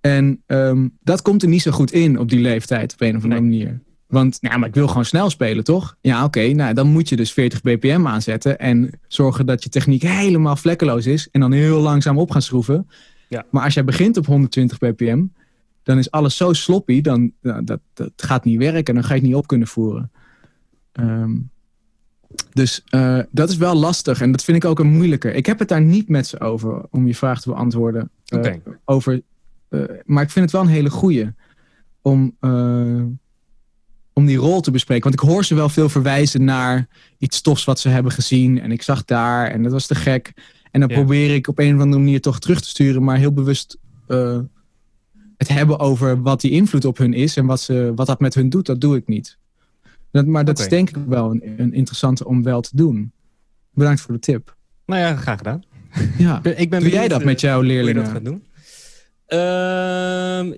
En 0.00 0.42
ehm, 0.46 0.88
dat 1.02 1.22
komt 1.22 1.42
er 1.42 1.48
niet 1.48 1.62
zo 1.62 1.70
goed 1.70 1.92
in 1.92 2.18
op 2.18 2.28
die 2.28 2.40
leeftijd 2.40 2.92
op 2.92 3.00
een 3.00 3.16
of 3.16 3.22
andere 3.22 3.40
Nee. 3.40 3.50
manier. 3.50 3.80
Want, 4.06 4.38
nou, 4.40 4.58
maar 4.58 4.68
ik 4.68 4.74
wil 4.74 4.88
gewoon 4.88 5.04
snel 5.04 5.30
spelen, 5.30 5.64
toch? 5.64 5.96
Ja, 6.00 6.24
oké. 6.24 6.46
nou, 6.52 6.74
dan 6.74 6.86
moet 6.86 7.08
je 7.08 7.16
dus 7.16 7.32
40 7.32 7.60
bpm 7.60 8.06
aanzetten 8.06 8.58
en 8.58 8.90
zorgen 9.08 9.46
dat 9.46 9.62
je 9.62 9.68
techniek 9.68 10.02
helemaal 10.02 10.56
vlekkeloos 10.56 11.06
is 11.06 11.28
en 11.30 11.40
dan 11.40 11.52
heel 11.52 11.80
langzaam 11.80 12.18
op 12.18 12.30
gaan 12.30 12.42
schroeven. 12.42 12.88
Ja. 13.28 13.44
Maar 13.50 13.64
als 13.64 13.74
jij 13.74 13.84
begint 13.84 14.16
op 14.16 14.26
120 14.26 14.78
bpm, 14.78 15.24
dan 15.84 15.98
is 15.98 16.10
alles 16.10 16.36
zo 16.36 16.52
sloppy, 16.52 17.00
dan 17.00 17.32
nou, 17.40 17.64
dat, 17.64 17.80
dat 17.94 18.12
gaat 18.16 18.44
niet 18.44 18.58
werken 18.58 18.84
en 18.84 18.94
dan 18.94 19.04
ga 19.04 19.14
je 19.14 19.20
het 19.20 19.28
niet 19.28 19.36
op 19.36 19.46
kunnen 19.46 19.68
voeren. 19.68 20.10
Ehm, 20.92 21.32
dus 22.52 22.82
eh, 22.88 23.18
dat 23.30 23.50
is 23.50 23.56
wel 23.56 23.74
lastig 23.74 24.20
en 24.20 24.32
dat 24.32 24.44
vind 24.44 24.56
ik 24.56 24.64
ook 24.64 24.78
een 24.78 24.92
moeilijke. 24.92 25.32
Ik 25.32 25.46
heb 25.46 25.58
het 25.58 25.68
daar 25.68 25.82
niet 25.82 26.08
met 26.08 26.26
ze 26.26 26.40
over, 26.40 26.86
om 26.90 27.06
je 27.06 27.14
vraag 27.14 27.40
te 27.40 27.48
beantwoorden. 27.48 28.10
Eh, 28.24 28.38
over, 28.84 29.22
eh, 29.68 29.80
maar 30.04 30.22
ik 30.22 30.30
vind 30.30 30.44
het 30.44 30.54
wel 30.54 30.62
een 30.62 30.68
hele 30.68 30.90
goeie 30.90 31.32
om, 32.02 32.36
om 34.12 34.26
die 34.26 34.36
rol 34.36 34.60
te 34.60 34.70
bespreken. 34.70 35.10
Want 35.10 35.22
ik 35.22 35.28
hoor 35.28 35.44
ze 35.44 35.54
wel 35.54 35.68
veel 35.68 35.88
verwijzen 35.88 36.44
naar 36.44 36.88
iets 37.18 37.40
tofs 37.40 37.64
wat 37.64 37.80
ze 37.80 37.88
hebben 37.88 38.12
gezien. 38.12 38.60
En 38.60 38.72
ik 38.72 38.82
zag 38.82 39.04
daar 39.04 39.50
en 39.50 39.62
dat 39.62 39.72
was 39.72 39.86
te 39.86 39.94
gek. 39.94 40.32
En 40.70 40.80
dan 40.80 40.88
Ja. 40.88 40.94
probeer 40.94 41.34
ik 41.34 41.48
op 41.48 41.58
een 41.58 41.74
of 41.74 41.80
andere 41.80 42.02
manier 42.02 42.20
toch 42.20 42.38
terug 42.38 42.60
te 42.60 42.68
sturen, 42.68 43.04
maar 43.04 43.16
heel 43.16 43.32
bewust 43.32 43.78
het 45.48 45.56
hebben 45.56 45.78
over 45.78 46.22
wat 46.22 46.40
die 46.40 46.50
invloed 46.50 46.84
op 46.84 46.98
hun 46.98 47.12
is 47.12 47.36
en 47.36 47.46
wat, 47.46 47.60
ze, 47.60 47.92
wat 47.94 48.06
dat 48.06 48.20
met 48.20 48.34
hun 48.34 48.48
doet, 48.48 48.66
dat 48.66 48.80
doe 48.80 48.96
ik 48.96 49.06
niet. 49.06 49.38
Dat, 50.10 50.26
maar 50.26 50.44
dat 50.44 50.58
is 50.58 50.68
denk 50.68 50.88
ik 50.88 50.96
wel 51.06 51.30
een, 51.30 51.54
een 51.56 51.72
interessante 51.72 52.26
om 52.26 52.42
wel 52.42 52.60
te 52.60 52.76
doen. 52.76 53.12
Bedankt 53.72 54.00
voor 54.00 54.14
de 54.14 54.20
tip. 54.20 54.56
Nou 54.86 55.00
ja, 55.00 55.16
graag 55.16 55.38
gedaan. 55.38 55.62
Ja. 56.18 56.44
Ik 56.44 56.70
ben, 56.70 56.80
Doe 56.80 56.90
jij 56.90 57.08
dat 57.08 57.20
eh, 57.20 57.26
met 57.26 57.40
jouw 57.40 57.56
hoe 57.56 57.66
je 57.66 57.72
leerlingen? 57.72 58.02
dat 58.02 58.12
gaat 58.12 58.24
doen? 58.24 58.42
Ehm, 59.26 60.52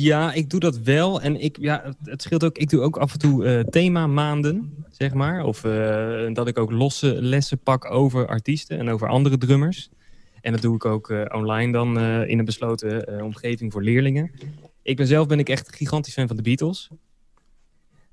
ja, 0.00 0.32
ik 0.32 0.50
doe 0.50 0.60
dat 0.60 0.78
wel. 0.78 1.20
En 1.20 1.40
ik, 1.40 1.56
ja, 1.60 1.94
het, 2.04 2.22
scheelt 2.22 2.44
ook. 2.44 2.58
Ik 2.58 2.70
doe 2.70 2.80
ook 2.80 2.96
af 2.96 3.12
en 3.12 3.18
toe 3.18 3.44
eh 3.44 3.60
themamaanden, 3.60 4.84
zeg 4.90 5.14
maar. 5.14 5.44
Of 5.44 5.64
eh, 5.64 6.32
dat 6.32 6.46
ik 6.46 6.58
ook 6.58 6.70
losse 6.70 7.22
lessen 7.22 7.58
pak 7.58 7.90
over 7.90 8.26
artiesten 8.26 8.78
en 8.78 8.90
over 8.90 9.08
andere 9.08 9.38
drummers. 9.38 9.90
En 10.48 10.54
dat 10.54 10.62
doe 10.62 10.74
ik 10.74 10.84
ook 10.84 11.10
eh, 11.10 11.24
online 11.28 11.72
dan 11.72 11.98
eh, 11.98 12.28
in 12.28 12.38
een 12.38 12.44
besloten 12.44 13.06
eh, 13.06 13.24
omgeving 13.24 13.72
voor 13.72 13.82
leerlingen. 13.82 14.30
Ik 14.82 14.96
ben 14.96 15.06
zelf 15.06 15.26
ben 15.26 15.38
ik 15.38 15.48
echt 15.48 15.74
gigantisch 15.74 16.12
fan 16.12 16.26
van 16.26 16.36
de 16.36 16.42
Beatles. 16.42 16.88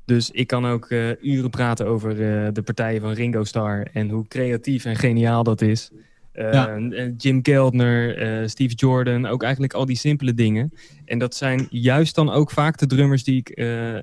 Dus 0.06 0.32
ik 0.32 0.48
kan 0.48 0.66
ook 0.66 0.90
uren 1.22 1.50
praten 1.50 1.86
over 1.86 2.16
de 2.54 2.62
partijen 2.64 3.02
van 3.02 3.12
Ringo 3.12 3.44
Starr 3.44 3.88
en 3.94 4.10
hoe 4.10 4.28
creatief 4.28 4.86
en 4.86 4.96
geniaal 4.96 5.44
dat 5.44 5.62
is. 5.62 5.92
Ja. 6.34 6.80
Jim 7.18 7.42
Keltner, 7.42 8.50
Steve 8.50 8.74
Jordan, 8.74 9.26
ook 9.26 9.44
eigenlijk 9.44 9.74
al 9.74 9.86
die 9.86 9.98
simpele 9.98 10.34
dingen. 10.34 10.74
En 11.06 11.20
dat 11.20 11.36
zijn 11.36 11.68
juist 11.70 12.16
dan 12.16 12.30
ook 12.30 12.52
vaak 12.52 12.78
de 12.78 12.86
drummers 12.86 13.24
die 13.24 13.38
ik 13.38 13.50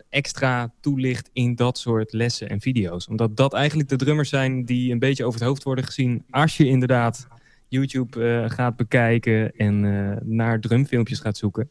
extra 0.08 0.72
toelicht 0.80 1.30
in 1.32 1.54
dat 1.54 1.78
soort 1.78 2.12
lessen 2.12 2.48
en 2.48 2.60
video's. 2.60 3.08
Omdat 3.08 3.36
dat 3.36 3.52
eigenlijk 3.52 3.88
de 3.88 3.96
drummers 3.96 4.28
zijn 4.28 4.64
die 4.64 4.92
een 4.92 4.98
beetje 4.98 5.24
over 5.24 5.38
het 5.40 5.48
hoofd 5.48 5.62
worden 5.62 5.84
gezien 5.84 6.24
als 6.30 6.56
je 6.56 6.66
inderdaad 6.66 7.28
YouTube 7.72 8.24
eh, 8.24 8.50
gaat 8.50 8.76
bekijken 8.76 9.56
en 9.56 9.84
eh, 9.84 10.16
naar 10.24 10.60
drumfilmpjes 10.60 11.18
gaat 11.20 11.36
zoeken. 11.36 11.68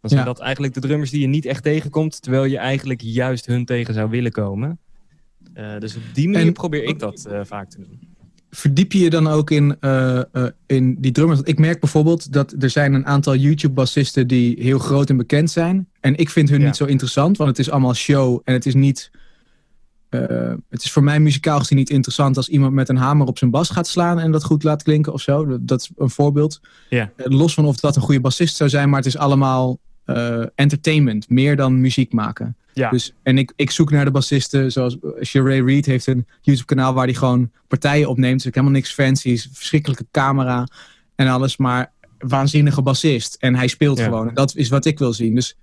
Dan 0.00 0.10
zijn 0.10 0.22
Ja. 0.24 0.26
dat 0.32 0.40
eigenlijk 0.40 0.74
de 0.74 0.80
drummers 0.80 1.10
die 1.10 1.20
je 1.20 1.26
niet 1.26 1.44
echt 1.46 1.62
tegenkomt, 1.62 2.22
terwijl 2.22 2.44
je 2.44 2.58
eigenlijk 2.58 3.00
juist 3.00 3.46
hun 3.46 3.64
tegen 3.64 3.94
zou 3.94 4.10
willen 4.10 4.32
komen. 4.32 4.78
Eh, 5.54 5.78
dus 5.78 5.96
op 5.96 6.02
die 6.12 6.28
manier 6.28 6.46
En- 6.46 6.52
probeer 6.52 6.82
ik 6.84 6.98
dat 6.98 7.28
vaak 7.42 7.70
te 7.70 7.76
doen. 7.78 7.98
verdiep 8.50 8.92
je 8.92 8.98
je 8.98 9.10
dan 9.10 9.26
ook 9.26 9.50
in, 9.50 9.76
in 10.66 10.94
die 11.00 11.12
drummers? 11.12 11.40
Ik 11.40 11.58
merk 11.58 11.80
bijvoorbeeld 11.80 12.32
dat 12.32 12.54
er 12.62 12.70
zijn 12.70 12.94
een 12.94 13.06
aantal 13.06 13.36
YouTube-bassisten 13.36 14.26
die 14.26 14.56
heel 14.62 14.78
groot 14.78 15.10
en 15.10 15.16
bekend 15.16 15.50
zijn. 15.50 15.88
En 16.00 16.16
ik 16.16 16.30
vind 16.30 16.48
hun 16.48 16.60
Ja. 16.60 16.66
niet 16.66 16.76
zo 16.76 16.84
interessant, 16.84 17.36
want 17.36 17.50
het 17.50 17.58
is 17.58 17.70
allemaal 17.70 17.94
show. 17.94 18.40
En 18.44 18.52
het 18.52 18.66
is 18.66 18.74
niet... 18.74 19.10
eh, 20.14 20.54
het 20.70 20.84
is 20.84 20.92
voor 20.92 21.04
mij 21.04 21.20
muzikaal 21.20 21.58
gezien 21.58 21.78
niet 21.78 21.90
interessant 21.90 22.36
als 22.36 22.48
iemand 22.48 22.72
met 22.72 22.88
een 22.88 22.96
hamer 22.96 23.26
op 23.26 23.38
zijn 23.38 23.50
bas 23.50 23.70
gaat 23.70 23.86
slaan 23.86 24.18
en 24.18 24.30
dat 24.30 24.44
goed 24.44 24.62
laat 24.62 24.82
klinken 24.82 25.12
of 25.12 25.20
zo. 25.20 25.46
Dat, 25.46 25.68
dat 25.68 25.80
is 25.80 25.90
een 25.96 26.10
voorbeeld. 26.10 26.60
Eh, 26.88 27.06
los 27.16 27.54
van 27.54 27.64
of 27.64 27.76
dat 27.76 27.96
een 27.96 28.02
goede 28.02 28.20
bassist 28.20 28.56
zou 28.56 28.70
zijn, 28.70 28.88
maar 28.88 28.98
het 28.98 29.06
is 29.06 29.16
allemaal 29.16 29.78
eh, 30.04 30.42
entertainment, 30.54 31.28
meer 31.28 31.56
dan 31.56 31.80
muziek 31.80 32.12
maken. 32.12 32.56
Ja. 32.72 32.90
Dus, 32.90 33.14
en 33.22 33.38
ik, 33.38 33.52
ik 33.56 33.70
zoek 33.70 33.90
naar 33.90 34.04
de 34.04 34.10
bassisten, 34.10 34.72
zoals 34.72 34.96
Sheree 35.22 35.64
Reed 35.64 35.86
heeft 35.86 36.06
een 36.06 36.26
YouTube-kanaal 36.40 36.94
waar 36.94 37.04
hij 37.04 37.14
gewoon 37.14 37.50
partijen 37.68 38.08
opneemt. 38.08 38.36
Dus 38.36 38.46
ik 38.46 38.54
helemaal 38.54 38.76
niks 38.76 38.92
fancy's, 38.92 39.48
verschrikkelijke 39.52 40.06
camera 40.10 40.68
en 41.14 41.28
alles, 41.28 41.56
maar 41.56 41.92
waanzinnige 42.18 42.82
bassist. 42.82 43.36
En 43.40 43.54
hij 43.54 43.68
speelt 43.68 44.00
gewoon. 44.00 44.28
En 44.28 44.34
dat 44.34 44.56
is 44.56 44.68
wat 44.68 44.84
ik 44.84 44.98
wil 44.98 45.12
zien. 45.12 45.34
Dus 45.34 45.56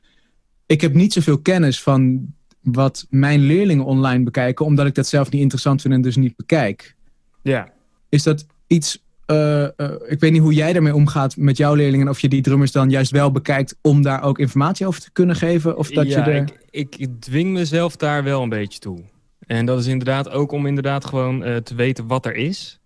ik 0.65 0.81
heb 0.81 0.93
niet 0.93 1.13
zoveel 1.13 1.39
kennis 1.39 1.81
van 1.81 2.33
wat 2.61 3.05
mijn 3.09 3.39
leerlingen 3.39 3.85
online 3.85 4.23
bekijken, 4.23 4.65
omdat 4.65 4.85
ik 4.85 4.95
dat 4.95 5.07
zelf 5.07 5.31
niet 5.31 5.41
interessant 5.41 5.81
vind 5.81 5.93
en 5.93 6.01
dus 6.01 6.15
niet 6.15 6.35
bekijk. 6.35 6.95
Ja. 7.41 7.69
Is 8.09 8.23
dat 8.23 8.45
iets. 8.67 9.03
eh, 9.25 9.63
eh, 9.63 9.71
ik 10.07 10.19
weet 10.19 10.31
niet 10.31 10.41
hoe 10.41 10.53
jij 10.53 10.73
daarmee 10.73 10.95
omgaat 10.95 11.37
met 11.37 11.57
jouw 11.57 11.73
leerlingen. 11.73 12.07
Of 12.07 12.19
je 12.19 12.29
die 12.29 12.41
drummers 12.41 12.71
dan 12.71 12.89
juist 12.89 13.11
wel 13.11 13.31
bekijkt 13.31 13.75
om 13.81 14.01
daar 14.01 14.23
ook 14.23 14.39
informatie 14.39 14.85
over 14.87 15.01
te 15.01 15.11
kunnen 15.11 15.35
geven. 15.35 15.77
Of 15.77 15.89
dat 15.91 16.07
ja, 16.07 16.25
je 16.25 16.31
er. 16.31 16.49
ik, 16.69 16.95
ik 16.95 17.09
dwing 17.21 17.53
mezelf 17.53 17.95
daar 17.95 18.23
wel 18.23 18.41
een 18.41 18.49
beetje 18.49 18.79
toe. 18.79 18.99
En 19.47 19.65
dat 19.65 19.79
is 19.79 19.85
inderdaad 19.87 20.29
ook 20.29 20.51
om 20.51 20.65
inderdaad 20.65 21.05
gewoon 21.05 21.43
eh, 21.43 21.55
te 21.55 21.75
weten 21.75 22.07
wat 22.07 22.25
er 22.25 22.35
is. 22.35 22.79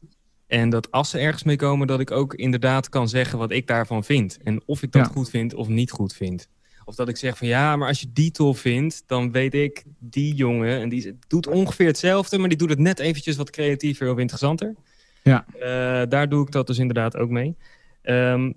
En 0.47 0.69
dat 0.69 0.91
als 0.91 1.09
ze 1.09 1.19
ergens 1.19 1.43
mee 1.43 1.55
komen, 1.55 1.87
dat 1.87 1.99
ik 1.99 2.11
ook 2.11 2.33
inderdaad 2.33 2.89
kan 2.89 3.09
zeggen 3.09 3.37
wat 3.37 3.51
ik 3.51 3.67
daarvan 3.67 4.03
vind. 4.03 4.37
En 4.43 4.61
of 4.65 4.83
ik 4.83 4.91
dat 4.91 5.05
Ja. 5.05 5.11
goed 5.11 5.29
vind 5.29 5.53
of 5.53 5.67
niet 5.67 5.91
goed 5.91 6.13
vind. 6.13 6.47
Of 6.85 6.95
dat 6.95 7.09
ik 7.09 7.17
zeg 7.17 7.37
van 7.37 7.47
ja, 7.47 7.75
maar 7.75 7.87
als 7.87 7.99
je 7.99 8.11
die 8.13 8.31
tof 8.31 8.59
vindt, 8.59 9.03
dan 9.05 9.31
weet 9.31 9.53
ik 9.53 9.83
die 9.99 10.33
jongen. 10.33 10.79
En 10.79 10.89
die 10.89 11.17
doet 11.27 11.47
ongeveer 11.47 11.87
hetzelfde, 11.87 12.37
maar 12.37 12.49
die 12.49 12.57
doet 12.57 12.69
het 12.69 12.79
net 12.79 12.99
eventjes 12.99 13.35
wat 13.35 13.49
creatiever 13.49 14.11
of 14.11 14.17
interessanter. 14.17 14.75
Ja. 15.23 15.45
Eh, 15.53 16.09
daar 16.09 16.29
doe 16.29 16.45
ik 16.45 16.51
dat 16.51 16.67
dus 16.67 16.77
inderdaad 16.77 17.17
ook 17.17 17.29
mee. 17.29 17.55
Ehm, 18.01 18.51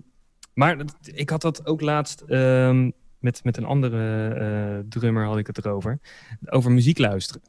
maar 0.53 0.77
ik 1.01 1.29
had 1.29 1.41
dat 1.41 1.65
ook 1.65 1.81
laatst 1.81 2.21
ehm, 2.21 2.89
met, 3.19 3.43
met 3.43 3.57
een 3.57 3.65
andere 3.65 4.27
eh, 4.29 4.85
drummer 4.89 5.25
had 5.25 5.37
ik 5.37 5.47
het 5.47 5.57
erover. 5.57 5.99
Over 6.45 6.71
muziek 6.71 6.97
luisteren. 6.97 7.41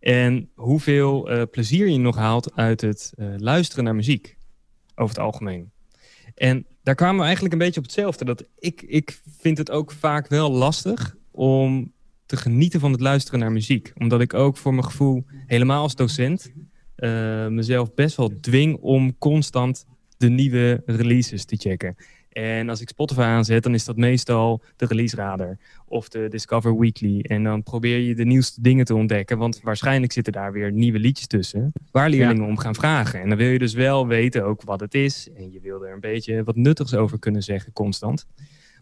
En 0.00 0.50
hoeveel 0.54 1.30
eh, 1.30 1.42
plezier 1.50 1.88
je 1.88 1.98
nog 1.98 2.16
haalt 2.16 2.54
uit 2.54 2.80
het 2.80 3.12
luisteren 3.36 3.84
naar 3.84 3.94
muziek. 3.94 4.36
Over 4.94 5.14
het 5.14 5.24
algemeen. 5.24 5.70
En 6.34 6.66
daar 6.90 6.98
kwamen 6.98 7.18
we 7.18 7.24
eigenlijk 7.24 7.52
een 7.52 7.60
beetje 7.60 7.80
op 7.80 7.86
hetzelfde. 7.86 8.24
Dat 8.24 8.44
ik, 8.58 8.82
ik 8.82 9.20
vind 9.38 9.58
het 9.58 9.70
ook 9.70 9.92
vaak 9.92 10.28
wel 10.28 10.50
lastig 10.50 11.16
om 11.30 11.92
te 12.26 12.36
genieten 12.36 12.80
van 12.80 12.92
het 12.92 13.00
luisteren 13.00 13.40
naar 13.40 13.52
muziek. 13.52 13.92
Omdat 13.94 14.20
ik 14.20 14.34
ook 14.34 14.56
voor 14.56 14.74
mijn 14.74 14.84
gevoel, 14.84 15.24
helemaal 15.46 15.82
als 15.82 15.94
docent, 15.94 16.52
eh, 16.94 17.46
mezelf 17.46 17.94
best 17.94 18.16
wel 18.16 18.40
dwing 18.40 18.76
om 18.80 19.18
constant 19.18 19.86
de 20.16 20.28
nieuwe 20.28 20.82
releases 20.86 21.44
te 21.44 21.56
checken. 21.56 21.96
En 22.30 22.68
als 22.68 22.80
ik 22.80 22.88
Spotify 22.88 23.20
aanzet, 23.20 23.62
dan 23.62 23.74
is 23.74 23.84
dat 23.84 23.96
meestal 23.96 24.62
de 24.76 24.86
release 24.86 25.16
radar 25.16 25.56
of 25.86 26.08
de 26.08 26.28
Discover 26.28 26.78
Weekly. 26.78 27.20
En 27.20 27.44
dan 27.44 27.62
probeer 27.62 27.98
je 27.98 28.14
de 28.14 28.24
nieuwste 28.24 28.62
dingen 28.62 28.84
te 28.84 28.94
ontdekken, 28.94 29.38
want 29.38 29.60
waarschijnlijk 29.62 30.12
zitten 30.12 30.32
daar 30.32 30.52
weer 30.52 30.72
nieuwe 30.72 30.98
liedjes 30.98 31.26
tussen 31.26 31.72
waar 31.90 32.08
leerlingen 32.08 32.46
om 32.46 32.58
gaan 32.58 32.74
vragen. 32.74 33.20
En 33.20 33.28
dan 33.28 33.38
wil 33.38 33.48
je 33.48 33.58
dus 33.58 33.74
wel 33.74 34.06
weten 34.06 34.44
ook 34.44 34.62
wat 34.62 34.80
het 34.80 34.94
is. 34.94 35.28
En 35.36 35.52
je 35.52 35.60
wil 35.60 35.84
er 35.84 35.92
een 35.92 36.00
beetje 36.00 36.44
wat 36.44 36.56
nuttigs 36.56 36.94
over 36.94 37.18
kunnen 37.18 37.42
zeggen 37.42 37.72
constant. 37.72 38.26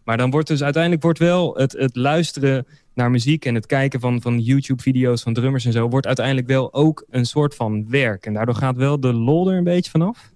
Maar 0.03 0.17
dan 0.17 0.29
wordt 0.29 0.47
dus 0.47 0.63
uiteindelijk 0.63 1.03
wordt 1.03 1.19
wel 1.19 1.55
het, 1.55 1.71
het 1.71 1.95
luisteren 1.95 2.67
naar 2.93 3.11
muziek 3.11 3.45
en 3.45 3.55
het 3.55 3.65
kijken 3.65 3.99
van, 3.99 4.21
van 4.21 4.39
YouTube-video's 4.39 5.21
van 5.21 5.33
drummers 5.33 5.65
en 5.65 5.71
zo, 5.71 5.89
wordt 5.89 6.07
uiteindelijk 6.07 6.47
wel 6.47 6.73
ook 6.73 7.05
een 7.09 7.25
soort 7.25 7.55
van 7.55 7.89
werk. 7.89 8.25
En 8.25 8.33
daardoor 8.33 8.55
gaat 8.55 8.75
wel 8.75 8.99
de 8.99 9.13
lol 9.13 9.49
er 9.51 9.57
een 9.57 9.63
beetje 9.63 9.91
vanaf. 9.91 10.31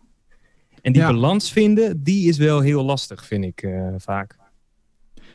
En 0.84 0.92
die 0.94 1.02
Ja. 1.02 1.08
balans 1.12 1.52
vinden, 1.52 2.04
die 2.04 2.28
is 2.28 2.38
wel 2.38 2.60
heel 2.60 2.84
lastig, 2.84 3.26
vind 3.26 3.44
ik 3.44 3.62
eh, 3.62 3.88
vaak. 3.98 4.36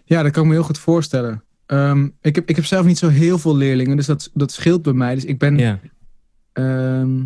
Ja, 0.04 0.22
dat 0.22 0.32
kan 0.32 0.42
ik 0.42 0.48
me 0.48 0.54
heel 0.54 0.64
goed 0.64 0.78
voorstellen. 0.78 1.42
Ehm, 1.66 2.08
ik, 2.20 2.34
heb, 2.34 2.48
ik 2.48 2.56
heb 2.56 2.64
zelf 2.64 2.86
niet 2.86 2.98
zo 2.98 3.08
heel 3.08 3.38
veel 3.38 3.56
leerlingen, 3.56 3.96
dus 3.96 4.06
dat, 4.06 4.30
dat 4.34 4.52
scheelt 4.52 4.82
bij 4.82 4.92
mij. 4.92 5.14
Dus 5.14 5.24
ik 5.24 5.38
ben, 5.38 5.58
Ja, 5.58 5.80
ehm, 6.52 7.24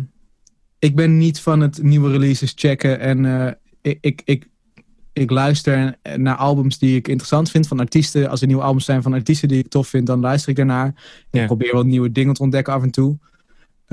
ik 0.79 0.95
ben 0.95 1.17
niet 1.17 1.39
van 1.39 1.59
het 1.59 1.83
nieuwe 1.83 2.11
releases 2.11 2.53
checken. 2.55 2.99
En 2.99 3.25
eh, 3.25 3.51
ik, 3.81 3.97
ik, 4.01 4.21
ik, 4.25 4.47
ik 5.13 5.29
luister 5.31 5.95
naar 6.15 6.35
albums 6.35 6.77
die 6.77 6.95
ik 6.95 7.07
interessant 7.07 7.51
vind 7.51 7.67
van 7.67 7.79
artiesten. 7.79 8.29
Als 8.29 8.41
er 8.41 8.47
nieuwe 8.47 8.63
albums 8.63 8.85
zijn 8.85 9.01
van 9.01 9.13
artiesten 9.13 9.47
die 9.47 9.59
ik 9.59 9.67
tof 9.69 9.87
vind, 9.87 10.07
dan 10.07 10.19
luister 10.19 10.49
ik 10.49 10.55
daarnaar. 10.55 10.93
Ja. 11.31 11.39
Ik 11.41 11.45
probeer 11.47 11.73
wel 11.73 11.83
nieuwe 11.83 12.11
dingen 12.11 12.33
te 12.33 12.41
ontdekken 12.41 12.73
af 12.73 12.81
en 12.83 12.91
toe. 12.91 13.17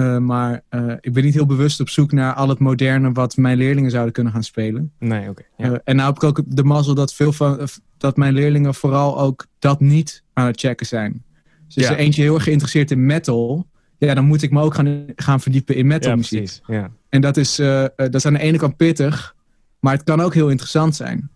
Uh, 0.01 0.19
maar 0.19 0.63
uh, 0.71 0.93
ik 1.01 1.13
ben 1.13 1.25
niet 1.25 1.35
heel 1.35 1.47
bewust 1.47 1.81
op 1.81 1.89
zoek 1.89 2.13
naar 2.13 2.35
al 2.35 2.49
het 2.49 2.59
moderne 2.59 3.13
wat 3.13 3.37
mijn 3.37 3.57
leerlingen 3.57 3.91
zouden 3.91 4.13
kunnen 4.13 4.33
gaan 4.33 4.43
spelen. 4.43 4.93
Nee, 4.99 5.21
oké. 5.21 5.31
Okay, 5.31 5.47
ja. 5.57 5.75
uh, 5.75 5.79
en 5.85 5.97
nou 5.97 6.09
heb 6.09 6.17
ik 6.17 6.25
ook 6.25 6.43
de 6.47 6.65
mazzel 6.65 6.95
dat 6.95 7.15
veel 7.15 7.33
van 7.33 7.69
dat 7.99 8.17
mijn 8.17 8.35
leerlingen 8.35 8.75
vooral 8.75 9.19
ook 9.19 9.47
dat 9.59 9.81
niet 9.81 10.23
aan 10.33 10.47
het 10.47 10.61
checken 10.61 10.87
zijn. 10.87 11.25
Dus 11.67 11.75
ja. 11.75 11.83
is 11.83 11.89
er 11.89 11.97
eentje 11.97 12.23
heel 12.23 12.35
erg 12.35 12.43
geïnteresseerd 12.43 12.91
in 12.91 13.07
metal, 13.07 13.67
ja, 13.99 14.15
dan 14.15 14.25
moet 14.25 14.43
ik 14.43 14.51
me 14.51 14.63
ook 14.63 14.75
gaan, 14.75 15.05
gaan 15.17 15.41
verdiepen 15.41 15.75
in 15.75 15.87
metalmuziek. 15.87 16.59
Ja, 16.67 16.75
ja. 16.75 16.91
En 17.09 17.21
dat 17.21 17.37
is, 17.37 17.57
dat 17.97 18.15
is 18.15 18.27
aan 18.27 18.33
de 18.33 18.41
ene 18.41 18.59
kant 18.59 18.77
pittig, 18.77 19.35
maar 19.81 19.93
het 19.93 20.05
kan 20.05 20.21
ook 20.21 20.35
heel 20.35 20.49
interessant 20.49 20.97
zijn. 20.97 21.31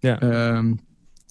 Ja. 0.00 0.20
Ehm, 0.20 0.74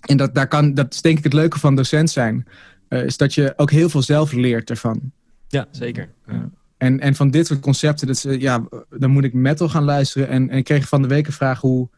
en 0.05 0.17
dat, 0.17 0.35
daar 0.35 0.47
kan, 0.47 0.73
dat 0.73 0.93
is 0.93 1.01
denk 1.01 1.17
ik 1.17 1.23
het 1.23 1.33
leuke 1.33 1.59
van 1.59 1.75
docent 1.75 2.09
zijn. 2.09 2.47
is 2.89 3.17
dat 3.17 3.33
je 3.33 3.53
ook 3.55 3.71
heel 3.71 3.89
veel 3.89 4.01
zelf 4.01 4.31
leert 4.31 4.69
ervan. 4.69 5.11
Ja, 5.47 5.67
zeker. 5.71 6.09
Ja. 6.27 6.49
En, 6.79 6.99
en 6.99 7.15
van 7.15 7.31
dit 7.31 7.47
soort 7.47 7.59
concepten, 7.59 8.07
dat, 8.07 8.15
is, 8.15 8.39
ja, 8.39 8.67
dan 8.89 9.11
moet 9.11 9.23
ik 9.23 9.33
metal 9.33 9.69
gaan 9.69 9.83
luisteren. 9.83 10.27
En, 10.27 10.49
en 10.49 10.57
ik 10.57 10.63
kreeg 10.63 10.87
van 10.87 11.01
de 11.01 11.07
week 11.07 11.27
een 11.27 11.33
vraag 11.33 11.61
hoe... 11.61 11.89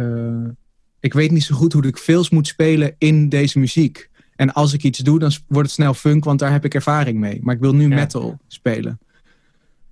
Uh, 0.00 0.48
ik 1.00 1.14
weet 1.14 1.30
niet 1.30 1.44
zo 1.44 1.54
goed 1.54 1.72
hoe 1.72 1.86
ik 1.86 1.96
fills 1.96 2.30
moet 2.30 2.46
spelen 2.46 2.94
in 2.98 3.28
deze 3.28 3.58
muziek. 3.58 4.10
En 4.36 4.52
als 4.52 4.72
ik 4.72 4.82
iets 4.82 4.98
doe, 4.98 5.18
dan 5.18 5.32
wordt 5.46 5.68
het 5.68 5.76
snel 5.76 5.94
funk, 5.94 6.24
want 6.24 6.38
daar 6.38 6.52
heb 6.52 6.64
ik 6.64 6.74
ervaring 6.74 7.18
mee. 7.18 7.40
Maar 7.42 7.54
ik 7.54 7.60
wil 7.60 7.74
nu 7.74 7.88
ja. 7.88 7.94
metal 7.94 8.38
spelen. 8.46 8.98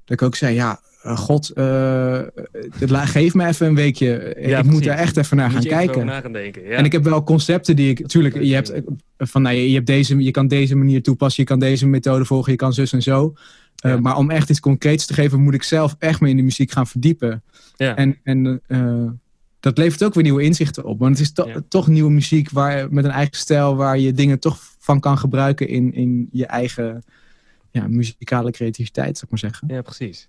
Dat 0.05 0.21
ik 0.21 0.23
ook 0.23 0.35
zei, 0.35 0.55
ja, 0.55 0.81
uh, 1.05 1.17
god, 1.17 1.53
uh, 1.55 2.21
geef 2.89 3.35
me 3.35 3.47
even 3.47 3.67
een 3.67 3.75
weekje. 3.75 4.07
Ja, 4.07 4.19
ik 4.19 4.35
precies. 4.35 4.71
moet 4.71 4.87
er 4.87 4.93
echt 4.93 5.17
even 5.17 5.37
naar 5.37 5.51
moet 5.51 5.55
gaan 5.55 5.67
kijken. 5.67 6.07
Naar 6.07 6.23
gaan 6.23 6.33
denken, 6.33 6.63
ja. 6.63 6.77
En 6.77 6.85
ik 6.85 6.93
heb 6.93 7.05
wel 7.05 7.23
concepten 7.23 7.77
die 7.77 7.91
ik, 7.91 8.01
natuurlijk, 8.01 8.43
je 8.43 8.55
hebt 8.55 8.73
van, 9.19 9.43
nou, 9.43 9.55
je, 9.55 9.69
je, 9.69 9.75
hebt 9.75 9.87
deze, 9.87 10.23
je 10.23 10.31
kan 10.31 10.49
deze 10.49 10.77
manier 10.77 11.03
toepassen, 11.03 11.43
je 11.43 11.49
kan 11.49 11.59
deze 11.59 11.87
methode 11.87 12.25
volgen, 12.25 12.53
je 12.53 12.59
kan 12.59 12.73
zus 12.73 12.93
en 12.93 13.03
zo. 13.03 13.35
Ja. 13.91 14.01
Maar 14.01 14.17
om 14.17 14.31
echt 14.31 14.51
iets 14.51 14.61
concreets 14.61 15.07
te 15.07 15.15
geven, 15.15 15.41
moet 15.41 15.55
ik 15.55 15.63
zelf 15.63 15.97
echt 15.99 16.21
me 16.21 16.29
in 16.29 16.37
de 16.37 16.43
muziek 16.43 16.71
gaan 16.71 16.87
verdiepen. 16.87 17.43
Ja. 17.77 17.97
En, 17.97 18.19
en 18.23 18.63
uh, 18.69 19.11
dat 19.61 19.79
levert 19.79 20.05
ook 20.05 20.15
weer 20.15 20.23
nieuwe 20.23 20.43
inzichten 20.43 20.85
op. 20.85 20.99
Want 20.99 21.19
het 21.19 21.27
is 21.27 21.33
to 21.33 21.49
Ja. 21.49 21.63
toch 21.69 21.87
nieuwe 21.87 22.11
muziek 22.11 22.51
waar, 22.51 22.93
met 22.93 23.05
een 23.05 23.11
eigen 23.11 23.37
stijl 23.37 23.77
waar 23.77 23.99
je 23.99 24.13
dingen 24.13 24.39
toch 24.39 24.59
van 24.79 25.01
kan 25.01 25.19
gebruiken 25.19 25.69
in, 25.69 25.95
in 25.95 26.29
je 26.33 26.47
eigen 26.47 27.05
ja, 27.71 27.89
muzikale 27.89 28.51
creativiteit, 28.51 29.19
zou 29.19 29.25
ik 29.25 29.31
maar 29.31 29.51
zeggen. 29.51 29.69
Ja, 29.69 29.83
precies. 29.83 30.29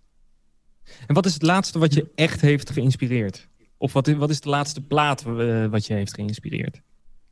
En 1.07 1.15
wat 1.15 1.25
is 1.25 1.33
het 1.33 1.41
laatste 1.41 1.79
wat 1.79 1.93
je 1.93 2.11
echt 2.15 2.41
heeft 2.41 2.69
geïnspireerd? 2.69 3.47
Of 3.77 3.93
wat 3.93 4.07
is, 4.07 4.15
wat 4.15 4.29
is 4.29 4.41
de 4.41 4.49
laatste 4.49 4.81
plaat 4.81 5.25
uh, 5.27 5.65
wat 5.65 5.85
je 5.85 5.93
heeft 5.93 6.13
geïnspireerd? 6.13 6.81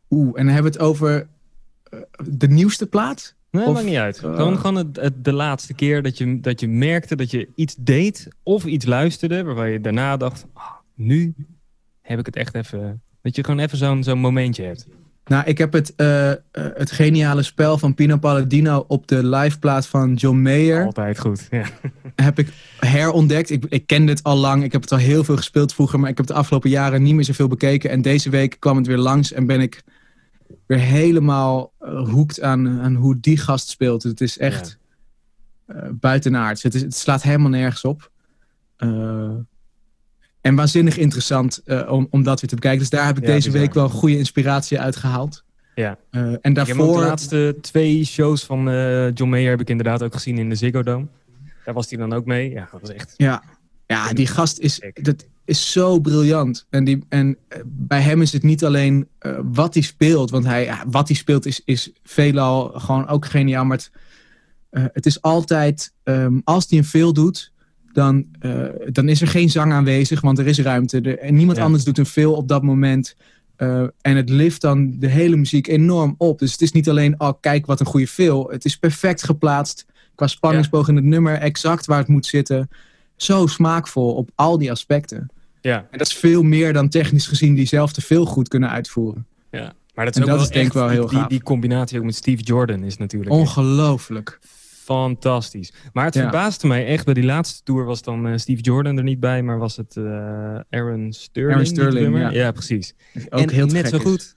Oeh, 0.09 0.28
en 0.28 0.45
dan 0.45 0.53
hebben 0.53 0.71
we 0.71 0.78
het 0.78 0.88
over 0.88 1.28
uh, 1.93 1.99
de 2.28 2.47
nieuwste 2.47 2.88
plaat? 2.88 3.36
Nee, 3.54 3.66
Of, 3.66 3.74
maakt 3.74 3.86
niet 3.86 3.95
uit. 3.95 4.22
uh, 4.26 4.36
gewoon 4.36 4.58
gewoon 4.58 4.76
het, 4.76 4.95
het- 4.95 5.26
de 5.26 5.34
laatste 5.34 5.74
keer 5.74 6.01
dat 6.01 6.18
je, 6.18 6.39
dat 6.39 6.60
je 6.60 6.68
merkte 6.68 7.16
dat 7.16 7.32
je 7.32 7.47
iets 7.56 7.76
deed 7.80 8.28
of 8.43 8.66
iets 8.66 8.86
luisterde... 8.86 9.43
waarvan 9.43 9.70
je 9.72 9.82
daarna 9.82 10.18
dacht, 10.18 10.45
ah, 10.54 10.64
nu 10.95 11.34
heb 12.01 12.20
ik 12.20 12.26
het 12.26 12.36
echt 12.36 12.56
even... 12.56 13.01
Dat 13.22 13.36
je 13.36 13.43
gewoon 13.43 13.60
even 13.60 13.78
zo'n 13.78 14.04
zo'n 14.04 14.20
momentje 14.20 14.64
hebt. 14.64 14.88
Nou, 15.26 15.43
ik 15.45 15.58
heb 15.58 15.74
het, 15.74 15.95
eh, 15.95 16.32
eh, 16.32 16.38
het 16.54 16.91
geniale 16.91 17.43
spel 17.43 17.78
van 17.78 17.93
Pino 17.93 18.18
Palladino 18.18 18.86
op 18.88 19.08
de 19.08 19.26
liveplaat 19.28 19.88
van 19.88 20.14
John 20.14 20.38
Mayer 20.41 20.86
Altijd 20.86 21.20
goed. 21.20 21.47
Ja. 21.51 21.66
heb 22.16 22.39
ik 22.39 22.47
herontdekt. 22.80 23.49
Ik, 23.49 23.66
ik 23.70 23.88
kende 23.88 24.12
het 24.12 24.24
al 24.24 24.38
lang. 24.38 24.64
Ik 24.64 24.72
heb 24.72 24.82
het 24.82 24.91
al 24.91 24.97
heel 24.97 25.24
veel 25.24 25.36
gespeeld 25.38 25.74
vroeger, 25.74 25.99
maar 25.99 26.10
ik 26.10 26.18
heb 26.18 26.26
de 26.28 26.34
afgelopen 26.34 26.70
jaren 26.70 27.04
niet 27.04 27.14
meer 27.16 27.24
zoveel 27.24 27.47
bekeken. 27.47 27.89
En 27.89 28.01
deze 28.01 28.30
week 28.30 28.56
kwam 28.60 28.78
het 28.78 28.88
weer 28.88 28.97
langs 28.97 29.32
en 29.32 29.45
ben 29.45 29.62
ik 29.62 29.84
weer 30.65 30.79
helemaal 30.79 31.73
uh, 31.81 32.09
hoekt 32.09 32.41
aan, 32.41 32.81
aan 32.81 32.95
hoe 32.95 33.19
die 33.19 33.37
gast 33.37 33.67
speelt. 33.67 34.03
Het 34.03 34.21
is 34.21 34.37
echt 34.37 34.77
uh, 35.67 35.77
buitenaards. 35.91 36.63
Het, 36.63 36.73
is, 36.73 36.81
het 36.81 36.95
slaat 36.95 37.23
helemaal 37.23 37.49
nergens 37.49 37.83
op. 37.83 38.11
Uh, 38.77 39.31
en 40.41 40.55
waanzinnig 40.55 40.97
interessant 40.97 41.61
uh, 41.65 41.91
om, 41.91 42.07
om 42.09 42.23
dat 42.23 42.39
weer 42.39 42.49
te 42.49 42.55
bekijken. 42.55 42.79
Dus 42.79 42.89
daar 42.89 43.05
heb 43.05 43.17
ik 43.17 43.23
Ja, 43.23 43.29
deze 43.29 43.47
bizar. 43.47 43.61
week 43.61 43.73
wel 43.73 43.89
goede 43.89 44.17
inspiratie 44.17 44.79
uit 44.79 44.95
gehaald. 44.95 45.43
Ja. 45.75 45.97
Uh, 46.11 46.35
en 46.41 46.53
daarvoor... 46.53 46.93
de 46.93 47.05
laatste 47.05 47.57
twee 47.61 48.05
shows 48.05 48.43
van 48.43 48.69
eh, 48.69 49.13
John 49.13 49.29
Mayer 49.29 49.49
heb 49.49 49.61
ik 49.61 49.69
inderdaad 49.69 50.03
ook 50.03 50.13
gezien 50.13 50.37
in 50.37 50.49
de 50.49 50.55
Ziggo 50.55 50.83
Dome. 50.83 51.07
Daar 51.65 51.73
was 51.73 51.89
hij 51.89 51.97
dan 51.97 52.13
ook 52.13 52.25
mee. 52.25 52.49
Ja, 52.49 52.67
dat 52.71 52.81
was 52.81 52.89
echt... 52.89 53.13
Ja, 53.17 53.43
ja 53.85 54.13
die 54.13 54.27
gast 54.27 54.59
is, 54.59 54.81
dat 54.93 55.25
is 55.45 55.71
zo 55.71 55.99
briljant. 55.99 56.65
En, 56.69 56.83
die, 56.83 57.03
en 57.09 57.37
eh, 57.47 57.59
bij 57.65 58.01
hem 58.01 58.21
is 58.21 58.33
het 58.33 58.43
niet 58.43 58.65
alleen 58.65 59.07
eh, 59.19 59.39
wat 59.43 59.73
hij 59.73 59.83
speelt. 59.83 60.29
Want 60.29 60.45
hij, 60.45 60.63
ja, 60.63 60.83
wat 60.87 61.07
hij 61.07 61.17
speelt 61.17 61.45
is, 61.45 61.61
is 61.65 61.91
veelal 62.03 62.71
gewoon 62.75 63.07
ook 63.07 63.25
geniaal. 63.25 63.65
Maar 63.65 63.77
het, 63.77 63.91
eh, 64.69 64.83
het 64.93 65.05
is 65.05 65.21
altijd, 65.21 65.93
ehm, 66.03 66.39
als 66.43 66.65
hij 66.69 66.77
een 66.77 66.85
veel 66.85 67.13
doet... 67.13 67.51
Dan, 67.93 68.25
dan 68.91 69.09
is 69.09 69.21
er 69.21 69.27
geen 69.27 69.49
zang 69.49 69.71
aanwezig, 69.73 70.21
want 70.21 70.39
er 70.39 70.47
is 70.47 70.59
ruimte. 70.59 71.01
Er- 71.01 71.19
en 71.19 71.35
niemand 71.35 71.57
Ja. 71.57 71.63
anders 71.63 71.83
doet 71.83 71.97
een 71.97 72.05
veel 72.05 72.33
op 72.33 72.47
dat 72.47 72.63
moment. 72.63 73.15
En 74.01 74.15
het 74.15 74.29
lift 74.29 74.61
dan 74.61 74.99
de 74.99 75.07
hele 75.07 75.35
muziek 75.35 75.67
enorm 75.67 76.15
op. 76.17 76.39
Dus 76.39 76.51
het 76.51 76.61
is 76.61 76.71
niet 76.71 76.89
alleen, 76.89 77.19
oh 77.19 77.31
kijk 77.39 77.65
wat 77.65 77.79
een 77.79 77.85
goede 77.85 78.07
veel. 78.07 78.49
Het 78.49 78.65
is 78.65 78.77
perfect 78.77 79.23
geplaatst 79.23 79.85
qua 80.15 80.27
spanningsboog 80.27 80.87
in 80.87 80.95
het 80.95 81.05
nummer. 81.05 81.33
Exact 81.33 81.85
waar 81.85 81.97
het 81.99 82.07
moet 82.07 82.25
zitten. 82.25 82.69
Zo 83.24 83.47
smaakvol 83.47 84.13
op 84.13 84.30
al 84.36 84.57
die 84.57 84.71
aspecten. 84.71 85.30
Ja, 85.61 85.88
En 85.91 85.97
dat 85.97 86.07
is 86.07 86.13
veel 86.13 86.43
meer 86.43 86.74
dan 86.74 86.89
technisch 86.89 87.28
gezien 87.28 87.55
diezelfde 87.55 88.01
veel 88.01 88.26
goed 88.26 88.47
kunnen 88.47 88.69
uitvoeren. 88.69 89.26
ja. 89.51 89.74
Maar 89.95 90.05
dat 90.05 90.15
En 90.15 90.21
is 90.21 90.28
ook 90.28 90.34
dat 90.38 90.47
wel 90.49 90.49
is 90.51 90.55
denk 90.61 90.67
ik 90.67 90.74
wel 90.74 90.89
heel 90.89 91.07
die, 91.07 91.17
gaaf. 91.19 91.28
die 91.28 91.41
combinatie 91.43 91.97
ook 91.99 92.05
met 92.05 92.15
Steve 92.15 92.43
Jordan 92.43 92.84
is 92.84 92.97
natuurlijk 92.97 93.32
Ongelooflijk. 93.32 94.39
fantastisch. 94.84 95.74
Maar 95.93 96.05
het 96.05 96.13
Ja. 96.13 96.21
verbaasde 96.21 96.67
mij 96.67 96.86
echt, 96.86 97.05
bij 97.05 97.13
die 97.13 97.24
laatste 97.24 97.63
tour 97.63 97.86
was 97.86 98.01
dan 98.01 98.28
eh, 98.28 98.38
Steve 98.38 98.61
Jordan 98.61 98.97
er 98.97 99.03
niet 99.03 99.19
bij, 99.19 99.43
maar 99.43 99.57
was 99.57 99.76
het 99.78 99.97
eh, 99.97 100.03
Aaron 100.69 101.13
Sterling. 101.13 101.51
Aaron 101.53 101.63
die 101.63 101.74
Sterling, 101.74 102.34
ja. 102.34 102.51
precies. 102.51 102.93
Ook 103.30 103.39
en 103.41 103.49
heel 103.49 103.65
net 103.65 103.88
zo 103.89 103.95
is. 103.95 104.01
goed. 104.01 104.34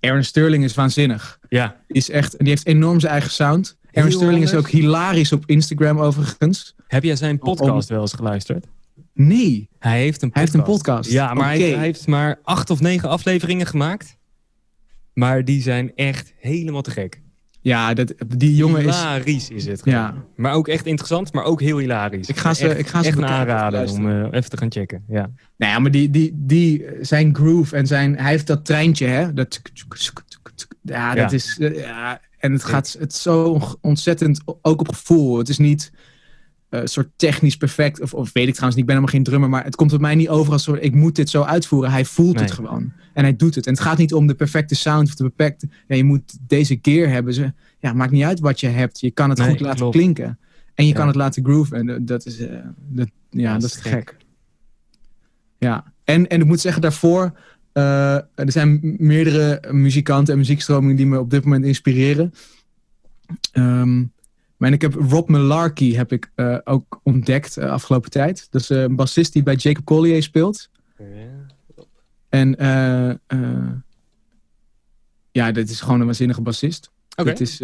Aaron 0.00 0.22
Sterling 0.24 0.64
is 0.64 0.74
waanzinnig. 0.74 1.38
Ja, 1.48 1.76
Die, 1.86 1.96
is 1.96 2.10
echt, 2.10 2.38
die 2.38 2.48
heeft 2.48 2.66
enorm 2.66 3.00
zijn 3.00 3.12
eigen 3.12 3.30
sound. 3.30 3.76
Aaron 3.92 4.10
Heel 4.10 4.18
Sterling 4.20 4.44
is 4.44 4.54
ook 4.54 4.68
hilarisch 4.68 5.32
op 5.32 5.42
Instagram 5.46 5.98
overigens. 5.98 6.74
Heb 6.92 7.02
jij 7.02 7.16
zijn 7.16 7.38
podcast 7.38 7.88
wel 7.88 8.00
eens 8.00 8.12
geluisterd? 8.12 8.66
Nee, 9.14 9.68
Hij 9.78 10.00
heeft 10.00 10.22
een 10.22 10.30
hij 10.32 10.42
podcast. 10.44 10.54
heeft 10.54 10.54
een 10.54 10.74
podcast. 10.74 11.10
Ja, 11.10 11.34
maar 11.34 11.44
hij, 11.48 11.58
heeft, 11.58 11.74
hij 11.74 11.84
heeft 11.84 12.06
maar 12.06 12.38
acht 12.42 12.70
of 12.70 12.80
negen 12.80 13.08
afleveringen 13.08 13.66
gemaakt. 13.66 14.16
Maar 15.12 15.44
die 15.44 15.62
zijn 15.62 15.92
echt 15.94 16.32
helemaal 16.38 16.82
te 16.82 16.90
gek. 16.90 17.20
Ja, 17.60 17.94
dat, 17.94 18.14
die 18.36 18.54
jongen 18.56 18.84
is... 18.84 18.96
hilarisch 18.96 19.50
is 19.50 19.66
het. 19.66 19.80
Ja. 19.84 20.14
Maar 20.36 20.52
ook 20.54 20.68
echt 20.68 20.86
interessant, 20.86 21.32
maar 21.32 21.44
ook 21.44 21.60
heel 21.60 21.78
hilarisch. 21.78 22.28
Ik 22.28 22.36
ga 22.36 22.54
ze- 22.54 22.68
echt, 22.68 22.78
ik 22.78 22.86
ga 22.86 23.02
ze 23.02 23.08
echt 23.08 23.22
aanraden 23.22 23.88
om 23.90 24.08
eh, 24.10 24.24
even 24.30 24.50
te 24.50 24.56
gaan 24.56 24.72
checken. 24.72 25.04
Ja. 25.08 25.30
Nou 25.56 25.72
ja, 25.72 25.78
maar 25.78 25.90
die, 25.90 26.10
die, 26.10 26.32
die, 26.34 26.84
zijn 27.00 27.34
groove 27.34 27.76
en 27.76 27.86
zijn... 27.86 28.18
Hij 28.18 28.30
heeft 28.30 28.46
dat 28.46 28.64
treintje, 28.64 29.06
hè. 29.06 29.32
Dat... 29.34 29.62
Ja, 30.82 31.14
dat 31.14 31.30
Ja. 31.30 31.36
is... 31.36 31.58
eh, 31.60 31.78
Ja, 31.80 32.20
en 32.38 32.52
het 32.52 32.64
gaat 32.64 32.96
het 32.98 33.12
is 33.12 33.22
zo 33.22 33.60
ontzettend 33.80 34.40
ook 34.62 34.80
op 34.80 34.88
gevoel. 34.88 35.38
Het 35.38 35.48
is 35.48 35.58
niet 35.58 35.92
eh, 36.72 36.80
een 36.80 36.88
soort 36.88 37.08
technisch 37.16 37.56
perfect. 37.56 38.00
Of, 38.00 38.14
of 38.14 38.32
weet 38.32 38.46
ik 38.48 38.52
trouwens 38.54 38.76
niet, 38.80 38.88
ik 38.88 38.94
ben 38.94 38.94
helemaal 38.94 39.14
geen 39.14 39.22
drummer. 39.24 39.48
Maar 39.50 39.64
het 39.64 39.76
komt 39.76 39.92
op 39.92 40.00
mij 40.00 40.14
niet 40.14 40.28
over 40.28 40.52
als 40.52 40.62
soort, 40.62 40.82
ik 40.84 40.94
moet 40.94 41.16
dit 41.16 41.30
zo 41.30 41.42
uitvoeren. 41.42 41.90
Hij 41.90 42.04
voelt 42.04 42.34
Nee. 42.34 42.44
het 42.44 42.52
gewoon. 42.52 42.92
En 43.14 43.22
hij 43.22 43.36
doet 43.36 43.54
het. 43.54 43.66
En 43.66 43.72
het 43.72 43.82
gaat 43.82 43.98
niet 43.98 44.14
om 44.14 44.26
de 44.26 44.34
perfecte 44.34 44.74
sound 44.74 45.08
of 45.08 45.14
de 45.14 45.28
perfecte... 45.28 45.68
Ja, 45.88 45.96
je 45.96 46.04
moet 46.04 46.38
deze 46.46 46.78
gear 46.82 47.08
hebben. 47.10 47.34
Ze, 47.34 47.52
ja, 47.78 47.92
maakt 47.92 48.10
niet 48.12 48.24
uit 48.24 48.40
wat 48.40 48.60
je 48.60 48.66
hebt. 48.68 49.00
Je 49.00 49.10
kan 49.10 49.28
het 49.28 49.38
Nee, 49.38 49.48
goed 49.48 49.60
laten 49.60 49.78
klopt. 49.78 49.96
klinken. 49.96 50.38
En 50.74 50.84
je 50.84 50.90
Ja. 50.92 50.96
kan 50.96 51.06
het 51.06 51.16
laten 51.16 51.44
grooven. 51.44 51.88
En 51.88 52.04
dat- 52.04 52.26
is... 52.26 52.38
eh, 52.38 52.56
dat, 52.88 53.08
ja, 53.30 53.52
dat 53.52 53.62
is 53.62 53.72
te 53.72 53.88
gek. 53.88 54.16
Ja, 55.58 55.92
en, 56.04 56.28
en 56.28 56.40
ik 56.40 56.46
moet 56.46 56.60
zeggen, 56.60 56.82
daarvoor, 56.82 57.32
eh, 57.72 58.14
er 58.14 58.52
zijn 58.52 58.94
meerdere 58.98 59.72
muzikanten 59.72 60.32
en 60.32 60.38
muziekstromingen 60.38 60.96
die 60.96 61.06
me 61.06 61.18
op 61.18 61.30
dit 61.30 61.44
moment 61.44 61.64
inspireren. 61.64 62.32
Ehm, 63.52 64.04
maar 64.62 64.72
ik 64.72 64.82
heb 64.82 64.94
Rob 64.94 65.28
Malarkey 65.28 65.88
heb 65.88 66.12
ik 66.12 66.30
eh, 66.34 66.58
ook 66.64 67.00
ontdekt 67.02 67.54
de 67.54 67.68
afgelopen 67.68 68.10
tijd. 68.10 68.46
Dat 68.50 68.60
is 68.60 68.70
eh, 68.70 68.82
een 68.82 68.96
bassist 68.96 69.32
die 69.32 69.42
bij 69.42 69.54
Jacob 69.54 69.84
Collier 69.84 70.22
speelt. 70.22 70.70
En 72.28 72.58
eh, 72.58 73.10
eh, 73.10 73.72
ja, 75.30 75.52
dit 75.52 75.70
is 75.70 75.80
gewoon 75.80 76.00
een 76.00 76.06
waanzinnige 76.06 76.40
bassist. 76.40 76.90
Oké. 77.16 77.28
Dit 77.28 77.40
is, 77.40 77.56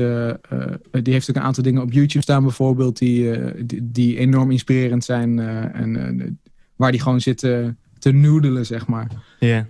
die 1.02 1.12
heeft 1.12 1.30
ook 1.30 1.36
een 1.36 1.42
aantal 1.42 1.62
dingen 1.62 1.82
op 1.82 1.92
YouTube 1.92 2.22
staan 2.22 2.42
bijvoorbeeld 2.42 2.98
die, 2.98 3.38
die, 3.66 3.90
die 3.90 4.18
enorm 4.18 4.50
inspirerend 4.50 5.04
zijn. 5.04 5.38
en 5.72 6.38
waar 6.78 6.90
die 6.90 7.00
gewoon 7.00 7.20
zit 7.20 7.42
eh, 7.42 7.68
te 7.98 8.12
noodelen, 8.12 8.66
zeg 8.66 8.86
maar. 8.86 9.10
Ja. 9.38 9.66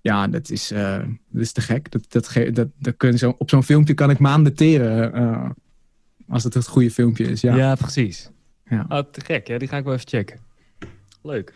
Ja, 0.00 0.28
dat 0.28 0.50
is, 0.50 0.70
eh, 0.70 0.98
dat 1.28 1.42
is 1.42 1.52
te 1.52 1.60
gek. 1.60 1.90
Dat, 1.90 2.04
dat, 2.08 2.32
dat, 2.52 2.68
dat 2.78 2.96
kun 2.96 3.10
je 3.10 3.18
zo, 3.18 3.34
op 3.38 3.50
zo'n 3.50 3.62
filmpje 3.62 3.94
kan 3.94 4.10
ik 4.10 4.18
maanden 4.18 4.54
teren. 4.54 5.12
Als 6.30 6.44
het 6.44 6.54
het 6.54 6.66
goede 6.66 6.90
filmpje 6.90 7.24
is, 7.24 7.40
ja. 7.40 7.56
Ja. 7.56 7.74
precies. 7.74 8.30
Ja. 8.68 8.86
Oh, 8.88 8.98
te 9.12 9.20
gek, 9.24 9.46
ja. 9.46 9.58
Die 9.58 9.68
ga 9.68 9.76
ik 9.76 9.84
wel 9.84 9.92
even 9.94 10.08
checken. 10.08 10.38
Leuk. 11.22 11.52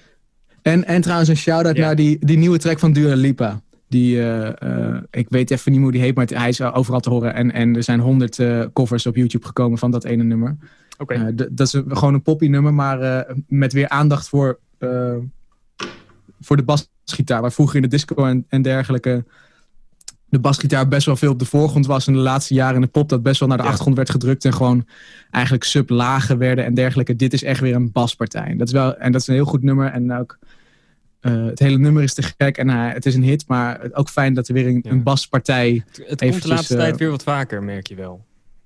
En, 0.62 0.84
en 0.84 1.00
trouwens 1.00 1.28
een 1.28 1.36
shout-out 1.36 1.76
Ja. 1.76 1.84
naar 1.86 1.96
die, 1.96 2.26
die 2.26 2.38
nieuwe 2.38 2.58
track 2.58 2.78
van 2.78 2.92
Dua 2.92 3.14
Lipa. 3.14 3.60
Die, 3.88 4.18
eh, 4.20 4.92
eh, 4.94 5.02
ik 5.10 5.26
weet 5.28 5.50
even 5.50 5.72
niet 5.72 5.80
hoe 5.80 5.92
die 5.92 6.00
heet, 6.00 6.14
maar 6.14 6.24
het- 6.26 6.38
hij 6.38 6.48
is 6.48 6.60
overal 6.60 7.00
te 7.00 7.10
horen. 7.10 7.34
En, 7.34 7.52
en 7.52 7.76
er 7.76 7.82
zijn 7.82 8.00
honderd 8.00 8.38
eh, 8.38 8.64
covers 8.72 9.06
op 9.06 9.16
YouTube 9.16 9.46
gekomen 9.46 9.78
van 9.78 9.90
dat 9.90 10.04
ene 10.04 10.22
nummer. 10.22 10.56
Oké. 10.98 11.34
Dat 11.34 11.60
is 11.66 11.72
een- 11.72 11.96
gewoon 11.96 12.14
een 12.14 12.22
poppy 12.22 12.46
nummer, 12.46 12.74
maar 12.74 13.26
met 13.48 13.72
weer 13.72 13.88
aandacht 13.88 14.28
voor, 14.28 14.58
voor 16.40 16.56
de 16.56 16.62
basgitaar. 16.64 17.40
Waar 17.40 17.52
vroeger 17.52 17.76
in 17.76 17.82
de 17.82 17.88
disco 17.88 18.24
en, 18.24 18.44
en 18.48 18.62
dergelijke 18.62 19.24
de 20.34 20.40
basgitaar 20.40 20.88
best 20.88 21.06
wel 21.06 21.16
veel 21.16 21.30
op 21.32 21.38
de 21.38 21.44
voorgrond 21.44 21.86
was. 21.86 22.06
En 22.06 22.12
de 22.12 22.18
laatste 22.18 22.54
jaren 22.54 22.74
in 22.74 22.80
de 22.80 22.86
pop 22.86 23.08
dat 23.08 23.22
best 23.22 23.40
wel 23.40 23.48
naar 23.48 23.56
de 23.56 23.62
Ja. 23.62 23.68
achtergrond 23.68 23.96
werd 23.96 24.10
gedrukt. 24.10 24.44
En 24.44 24.54
gewoon 24.54 24.86
eigenlijk 25.30 25.64
sublagen 25.64 26.38
werden 26.38 26.64
en 26.64 26.74
dergelijke. 26.74 27.16
Dit 27.16 27.32
is 27.32 27.42
echt 27.42 27.60
weer 27.60 27.74
een 27.74 27.92
baspartij. 27.92 28.44
En 28.46 28.58
dat 28.58 28.66
is, 28.66 28.72
wel, 28.72 28.96
en 28.96 29.12
dat 29.12 29.20
is 29.20 29.26
een 29.26 29.34
heel 29.34 29.44
goed 29.44 29.62
nummer. 29.62 29.90
En 29.92 30.12
ook 30.12 30.38
eh, 31.20 31.44
het 31.44 31.58
hele 31.58 31.78
nummer 31.78 32.02
is 32.02 32.14
te 32.14 32.22
gek 32.38 32.56
en 32.58 32.68
hij- 32.68 32.92
het 32.92 33.06
is 33.06 33.14
een 33.14 33.22
hit. 33.22 33.44
Maar 33.48 33.88
ook 33.92 34.08
fijn 34.08 34.34
dat 34.34 34.48
er 34.48 34.54
weer 34.54 34.66
een, 34.66 34.80
Ja. 34.82 34.90
een 34.90 35.02
baspartij... 35.02 35.82
Het, 35.86 36.04
het 36.08 36.20
komt 36.20 36.42
de 36.42 36.48
laatste 36.48 36.74
eh, 36.74 36.80
tijd 36.80 36.96
weer 36.96 37.10
wat 37.10 37.22
vaker, 37.22 37.62
merk 37.62 37.86
je 37.86 37.94
wel. 37.94 38.24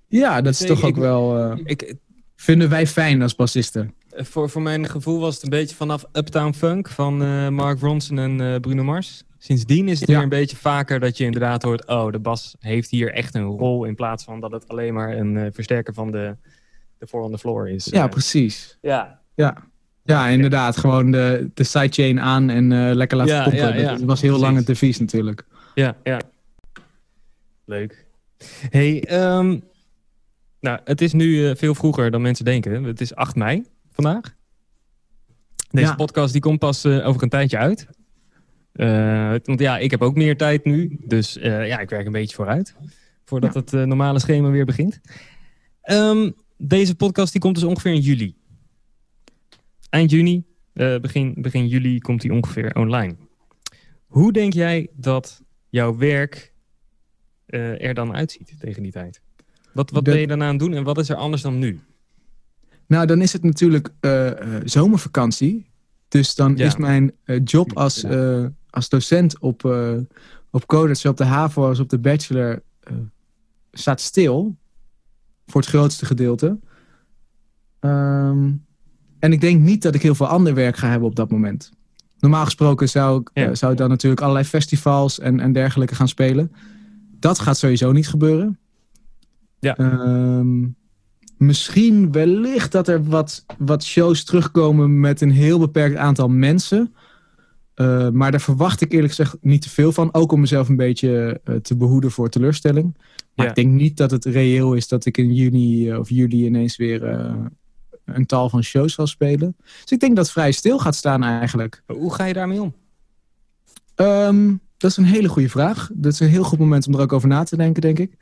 Ja, 0.08 0.40
dat 0.40 0.52
is 0.52 0.66
toch 0.66 0.78
ik- 0.78 0.84
ook 0.84 0.96
wel... 0.96 1.38
eh, 1.52 1.58
Ik, 1.64 1.94
vinden 2.36 2.68
wij 2.68 2.86
fijn 2.86 3.22
als 3.22 3.34
bassisten. 3.34 3.94
voor, 4.16 4.50
voor 4.50 4.62
mijn 4.62 4.88
gevoel 4.88 5.20
was 5.20 5.34
het 5.34 5.42
een 5.44 5.50
beetje 5.50 5.76
vanaf 5.76 6.04
Uptown 6.12 6.52
Funk 6.52 6.88
van 6.88 7.22
eh, 7.22 7.48
Mark 7.48 7.80
Ronson 7.80 8.18
en 8.18 8.40
eh, 8.40 8.60
Bruno 8.60 8.84
Mars. 8.84 9.22
Sindsdien 9.38 9.88
is 9.88 10.00
het 10.00 10.08
Ja. 10.08 10.14
weer 10.14 10.22
een 10.22 10.28
beetje 10.28 10.56
vaker 10.56 11.00
dat 11.00 11.16
je 11.16 11.24
inderdaad 11.24 11.62
hoort... 11.62 11.86
oh, 11.86 12.12
de 12.12 12.18
bas 12.18 12.56
heeft 12.58 12.90
hier 12.90 13.12
echt 13.12 13.34
een 13.34 13.44
rol... 13.44 13.84
in 13.84 13.94
plaats 13.94 14.24
van 14.24 14.40
dat 14.40 14.50
het 14.52 14.68
alleen 14.68 14.94
maar 14.94 15.16
een 15.16 15.36
eh, 15.36 15.46
versterker 15.52 15.94
van 15.94 16.10
de, 16.10 16.36
de 16.98 17.06
four 17.06 17.22
on 17.22 17.30
the 17.32 17.38
floor 17.38 17.68
is. 17.68 17.84
Ja, 17.84 18.04
Eh, 18.04 18.10
precies. 18.10 18.78
ja. 18.80 19.20
Ja, 19.34 19.56
ja 20.02 20.26
inderdaad. 20.28 20.76
Gewoon 20.76 21.10
de, 21.10 21.50
de 21.54 21.64
sidechain 21.64 22.20
aan 22.20 22.50
en 22.50 22.72
eh, 22.72 22.94
lekker 22.94 23.16
laten 23.16 23.56
Ja, 23.56 23.74
ja. 23.74 23.90
Dat 23.90 24.00
was 24.02 24.20
heel 24.20 24.38
lang 24.38 24.56
het 24.56 24.66
devies 24.66 24.98
natuurlijk. 24.98 25.44
Ja, 25.74 25.96
ja. 26.02 26.20
Leuk. 27.64 28.06
Hey, 28.70 29.04
ehm, 29.04 29.58
nou, 30.60 30.78
het 30.84 31.00
is 31.00 31.12
nu 31.12 31.56
veel 31.56 31.74
vroeger 31.74 32.10
dan 32.10 32.22
mensen 32.22 32.44
denken. 32.44 32.84
Het 32.84 33.00
is 33.00 33.14
8 33.14 33.36
mei 33.36 33.64
vandaag. 33.92 34.36
Deze 35.70 35.94
podcast 35.94 36.32
die 36.32 36.40
komt 36.42 36.58
pas 36.58 36.86
over 36.86 37.22
een 37.22 37.28
tijdje 37.28 37.58
uit. 37.58 37.86
Eh, 38.78 39.34
want 39.44 39.60
ja, 39.60 39.78
ik 39.78 39.90
heb 39.90 40.02
ook 40.02 40.14
meer 40.14 40.36
tijd 40.36 40.64
nu. 40.64 40.98
Dus 41.04 41.36
eh, 41.38 41.66
ja, 41.66 41.78
ik 41.78 41.90
werk 41.90 42.06
een 42.06 42.12
beetje 42.12 42.36
vooruit. 42.36 42.74
Voordat 43.24 43.54
het 43.54 43.72
eh, 43.72 43.82
normale 43.82 44.18
schema 44.18 44.50
weer 44.50 44.64
begint. 44.64 45.00
Ehm, 45.82 46.30
deze 46.56 46.94
podcast 46.94 47.32
die 47.32 47.40
komt 47.40 47.54
dus 47.54 47.64
ongeveer 47.64 47.92
in 47.92 48.00
juli. 48.00 48.36
Eind 49.90 50.10
juni, 50.10 50.44
begin, 50.72 51.34
begin 51.36 51.68
juli 51.68 51.98
komt 51.98 52.20
die 52.20 52.32
ongeveer 52.32 52.74
online. 52.74 53.16
Hoe 54.06 54.32
denk 54.32 54.52
jij 54.52 54.88
dat 54.94 55.42
jouw 55.68 55.96
werk 55.96 56.52
er 57.46 57.94
dan 57.94 58.14
uitziet 58.14 58.54
tegen 58.60 58.82
die 58.82 58.92
tijd? 58.92 59.20
Wat, 59.62 59.90
wat 59.90 60.04
Dat- 60.04 60.04
ben 60.04 60.20
je 60.20 60.26
daarna 60.26 60.44
aan 60.44 60.50
het 60.50 60.58
doen 60.60 60.74
en 60.74 60.84
wat 60.84 60.98
is 60.98 61.08
er 61.08 61.16
anders 61.16 61.42
dan 61.42 61.58
nu? 61.58 61.80
Nou, 62.86 63.06
dan 63.06 63.22
is 63.22 63.32
het 63.32 63.42
natuurlijk 63.42 63.90
zomervakantie. 64.64 65.66
Dus 66.08 66.34
dan 66.34 66.56
Ja. 66.56 66.66
is 66.66 66.76
mijn 66.76 67.12
job 67.44 67.76
als, 67.76 68.04
als 68.70 68.88
docent 68.88 69.38
op, 69.38 69.64
eh 69.64 69.96
op 70.50 70.72
op 71.04 71.16
de 71.16 71.24
HAVO 71.24 71.68
als 71.68 71.78
op 71.78 71.88
de 71.88 71.98
bachelor, 71.98 72.62
eh, 72.80 72.94
staat 73.72 74.00
stil. 74.00 74.56
Voor 75.46 75.60
het 75.60 75.70
grootste 75.70 76.06
gedeelte. 76.06 76.58
Ehm, 77.80 78.50
en 79.18 79.32
ik 79.32 79.40
denk 79.40 79.60
niet 79.60 79.82
dat 79.82 79.94
ik 79.94 80.02
heel 80.02 80.14
veel 80.14 80.26
ander 80.26 80.54
werk 80.54 80.76
ga 80.76 80.88
hebben 80.88 81.08
op 81.08 81.16
dat 81.16 81.30
moment. 81.30 81.70
Normaal 82.18 82.44
gesproken 82.44 82.88
zou 82.88 83.20
ik, 83.20 83.30
Ja. 83.32 83.48
eh, 83.48 83.54
zou 83.54 83.72
ik 83.72 83.78
dan 83.78 83.88
natuurlijk 83.88 84.20
allerlei 84.20 84.44
festivals 84.46 85.18
en, 85.18 85.40
en 85.40 85.52
dergelijke 85.52 85.94
gaan 85.94 86.08
spelen. 86.08 86.52
Dat 87.20 87.38
gaat 87.38 87.58
sowieso 87.58 87.92
niet 87.92 88.08
gebeuren. 88.08 88.58
Ja. 89.58 89.76
Ehm, 89.76 90.66
misschien 91.36 92.12
wellicht 92.12 92.72
dat 92.72 92.88
er 92.88 93.04
wat, 93.04 93.44
wat 93.58 93.84
shows 93.84 94.24
terugkomen 94.24 95.00
met 95.00 95.20
een 95.20 95.30
heel 95.30 95.58
beperkt 95.58 95.96
aantal 95.96 96.28
mensen. 96.28 96.94
Eh, 97.78 98.08
maar 98.08 98.30
daar 98.30 98.40
verwacht 98.40 98.80
ik 98.80 98.92
eerlijk 98.92 99.08
gezegd 99.08 99.36
niet 99.40 99.62
te 99.62 99.70
veel 99.70 99.92
van. 99.92 100.14
Ook 100.14 100.32
om 100.32 100.40
mezelf 100.40 100.68
een 100.68 100.76
beetje 100.76 101.40
eh, 101.44 101.54
te 101.54 101.76
behoeden 101.76 102.10
voor 102.10 102.28
teleurstelling. 102.28 102.96
Maar 103.34 103.44
Ja. 103.46 103.50
ik 103.50 103.54
denk 103.54 103.72
niet 103.72 103.96
dat 103.96 104.10
het 104.10 104.24
reëel 104.24 104.74
is 104.74 104.88
dat 104.88 105.04
ik 105.06 105.16
in 105.18 105.34
juni 105.34 105.90
eh, 105.90 105.98
of 105.98 106.08
juli 106.10 106.44
ineens 106.44 106.76
weer 106.76 107.02
een 108.04 108.26
tal 108.26 108.48
van 108.48 108.62
shows 108.62 108.94
zal 108.94 109.06
spelen. 109.06 109.56
Dus 109.82 109.90
ik 109.92 110.00
denk 110.00 110.16
dat 110.16 110.24
het 110.24 110.34
vrij 110.34 110.52
stil 110.52 110.78
gaat 110.78 110.94
staan 110.94 111.22
eigenlijk. 111.22 111.82
Hoe 111.86 112.14
ga 112.14 112.24
je 112.24 112.32
daarmee 112.32 112.62
om? 112.62 112.74
Ehm, 113.94 114.52
dat 114.76 114.90
is 114.90 114.96
een 114.96 115.04
hele 115.04 115.28
goede 115.28 115.48
vraag. 115.48 115.90
Dat 115.94 116.12
is 116.12 116.20
een 116.20 116.28
heel 116.28 116.44
goed 116.44 116.58
moment 116.58 116.86
om 116.86 116.94
er 116.94 117.00
ook 117.00 117.12
over 117.12 117.28
na 117.28 117.42
te 117.42 117.56
denken, 117.56 117.82
denk 117.82 117.98
ik. 117.98 118.12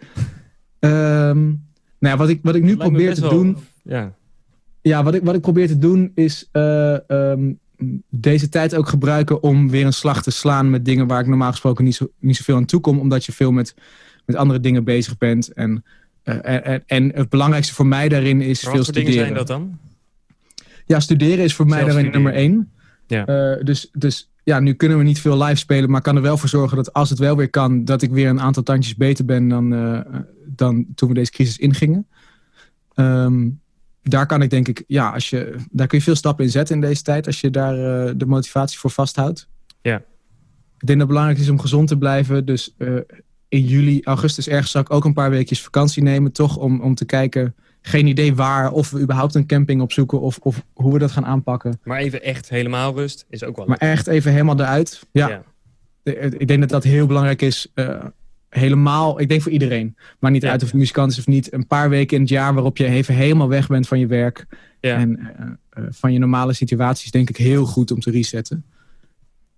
Ehm, 0.78 1.44
nou 1.44 1.56
ja, 1.98 2.16
wat 2.16 2.28
ik, 2.28 2.40
wat 2.42 2.54
ik 2.54 2.62
nu 2.62 2.76
probeer 2.76 3.14
te 3.14 3.20
wel- 3.20 3.30
doen. 3.30 3.56
Ja, 3.82 4.14
Ja, 4.82 5.02
wat 5.02 5.14
ik, 5.14 5.22
wat 5.24 5.34
ik 5.34 5.40
probeer 5.40 5.66
te 5.66 5.78
doen 5.78 6.12
is 6.14 6.48
eh, 6.52 7.10
ehm, 7.10 7.52
deze 8.10 8.48
tijd 8.48 8.74
ook 8.74 8.88
gebruiken 8.88 9.42
om 9.42 9.70
weer 9.70 9.86
een 9.86 9.92
slag 9.92 10.22
te 10.22 10.30
slaan 10.30 10.70
met 10.70 10.84
dingen 10.84 11.06
waar 11.06 11.20
ik 11.20 11.26
normaal 11.26 11.50
gesproken 11.50 11.84
niet, 11.84 11.94
zo, 11.94 12.10
niet 12.18 12.36
zoveel 12.36 12.56
aan 12.56 12.64
toe 12.64 12.80
kom, 12.80 12.98
omdat 12.98 13.24
je 13.24 13.32
veel 13.32 13.52
met, 13.52 13.74
met 14.24 14.36
andere 14.36 14.60
dingen 14.60 14.84
bezig 14.84 15.18
bent. 15.18 15.52
En, 15.52 15.84
eh, 16.22 16.66
en, 16.66 16.82
en- 16.86 17.12
het 17.14 17.28
belangrijkste 17.28 17.74
voor 17.74 17.86
mij 17.86 18.08
daarin 18.08 18.40
is 18.40 18.62
maar 18.62 18.72
veel 18.72 18.82
wat 18.82 18.84
voor 18.84 18.94
dingen 18.94 19.12
studeren. 19.12 19.36
zijn 19.36 19.46
dat 19.46 19.58
dan? 19.58 19.78
Ja, 20.86 21.00
studeren 21.00 21.44
is 21.44 21.54
voor 21.54 21.66
mij 21.66 21.84
daarin 21.84 21.92
studeren. 22.04 22.22
nummer 22.22 22.40
één. 22.40 22.70
Ja. 23.06 23.26
Eh, 23.26 23.64
dus, 23.64 23.88
dus 23.92 24.30
ja, 24.44 24.60
nu 24.60 24.72
kunnen 24.72 24.98
we 24.98 25.04
niet 25.04 25.20
veel 25.20 25.42
live 25.42 25.56
spelen, 25.56 25.90
maar 25.90 26.00
kan 26.00 26.16
er 26.16 26.22
wel 26.22 26.36
voor 26.36 26.48
zorgen 26.48 26.76
dat 26.76 26.92
als 26.92 27.10
het 27.10 27.18
wel 27.18 27.36
weer 27.36 27.50
kan, 27.50 27.84
dat 27.84 28.02
ik 28.02 28.10
weer 28.10 28.28
een 28.28 28.40
aantal 28.40 28.62
tandjes 28.62 28.96
beter 28.96 29.24
ben 29.24 29.48
dan, 29.48 29.74
eh, 29.74 30.00
dan 30.46 30.86
toen 30.94 31.08
we 31.08 31.14
deze 31.14 31.30
crisis 31.30 31.58
ingingen. 31.58 32.06
Ehm, 32.94 33.48
daar 34.08 34.26
kan 34.26 34.42
ik 34.42 34.50
denk 34.50 34.68
ik, 34.68 34.84
ja, 34.86 35.10
als 35.10 35.30
je, 35.30 35.54
daar 35.70 35.86
kun 35.86 35.98
je 35.98 36.04
veel 36.04 36.14
stappen 36.14 36.44
in 36.44 36.50
zetten 36.50 36.74
in 36.74 36.80
deze 36.80 37.02
tijd, 37.02 37.26
als 37.26 37.40
je 37.40 37.50
daar 37.50 38.06
eh, 38.06 38.12
de 38.16 38.26
motivatie 38.26 38.78
voor 38.78 38.90
vasthoudt. 38.90 39.48
Ja. 39.82 39.96
Ik 39.96 40.86
denk 40.86 40.98
dat 40.98 40.98
het 40.98 41.08
belangrijk 41.08 41.38
is 41.38 41.48
om 41.48 41.60
gezond 41.60 41.88
te 41.88 41.98
blijven. 41.98 42.44
Dus 42.44 42.74
eh, 42.78 42.94
in 43.48 43.64
juli, 43.64 44.00
augustus 44.04 44.48
ergens 44.48 44.70
zal 44.70 44.80
ik 44.80 44.92
ook 44.92 45.04
een 45.04 45.12
paar 45.12 45.30
weekjes 45.30 45.62
vakantie 45.62 46.02
nemen, 46.02 46.32
toch 46.32 46.56
om, 46.56 46.80
om 46.80 46.94
te 46.94 47.04
kijken. 47.04 47.54
Geen 47.80 48.06
idee 48.06 48.34
waar, 48.34 48.72
of 48.72 48.90
we 48.90 49.00
überhaupt 49.00 49.34
een 49.34 49.46
camping 49.46 49.80
opzoeken 49.80 50.20
of, 50.20 50.38
of 50.38 50.64
hoe 50.72 50.92
we 50.92 50.98
dat 50.98 51.10
gaan 51.10 51.26
aanpakken. 51.26 51.80
Maar 51.82 51.98
even 51.98 52.22
echt 52.22 52.48
helemaal 52.48 52.94
rust 52.94 53.26
is 53.28 53.44
ook 53.44 53.56
wel 53.56 53.66
Maar 53.66 53.78
echt 53.78 54.06
even 54.06 54.32
helemaal 54.32 54.60
eruit. 54.60 55.06
Ja, 55.12 55.28
Ja. 55.28 55.42
Eh, 56.02 56.24
ik 56.24 56.48
denk 56.48 56.60
dat 56.60 56.68
dat 56.68 56.84
heel 56.84 57.06
belangrijk 57.06 57.42
is. 57.42 57.72
Helemaal, 58.48 59.20
ik 59.20 59.28
denk 59.28 59.42
voor 59.42 59.52
iedereen. 59.52 59.96
Maar 60.18 60.30
niet 60.30 60.42
Ja. 60.42 60.50
uit 60.50 60.62
of 60.62 60.70
je 60.70 60.76
muzikant 60.76 61.12
is 61.12 61.18
of 61.18 61.26
niet. 61.26 61.52
Een 61.52 61.66
paar 61.66 61.88
weken 61.88 62.16
in 62.16 62.22
het 62.22 62.30
jaar 62.30 62.54
waarop 62.54 62.76
je 62.76 62.86
even 62.86 63.14
helemaal 63.14 63.48
weg 63.48 63.66
bent 63.66 63.88
van 63.88 63.98
je 63.98 64.06
werk. 64.06 64.46
Ja. 64.80 64.96
En 64.96 65.18
eh, 65.18 65.46
eh, 65.70 65.84
van 65.90 66.12
je 66.12 66.18
normale 66.18 66.52
situaties 66.52 67.10
denk 67.10 67.28
ik 67.28 67.36
heel 67.36 67.66
goed 67.66 67.90
om 67.90 68.00
te 68.00 68.10
resetten. 68.10 68.64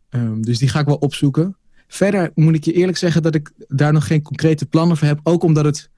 Ehm, 0.08 0.40
dus 0.40 0.58
die 0.58 0.68
ga 0.68 0.80
ik 0.80 0.86
wel 0.86 0.96
opzoeken. 0.96 1.56
Verder 1.88 2.30
moet 2.34 2.54
ik 2.54 2.64
je 2.64 2.72
eerlijk 2.72 2.98
zeggen 2.98 3.22
dat 3.22 3.34
ik 3.34 3.50
daar 3.68 3.92
nog 3.92 4.06
geen 4.06 4.22
concrete 4.22 4.66
plannen 4.66 4.96
voor 4.96 5.06
heb. 5.06 5.20
Ook 5.22 5.42
omdat 5.42 5.64
het, 5.64 5.90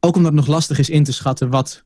ook 0.00 0.16
omdat 0.16 0.32
het 0.32 0.40
nog 0.40 0.50
lastig 0.50 0.78
is 0.78 0.90
in 0.90 1.04
te 1.04 1.12
schatten 1.12 1.50
wat 1.50 1.84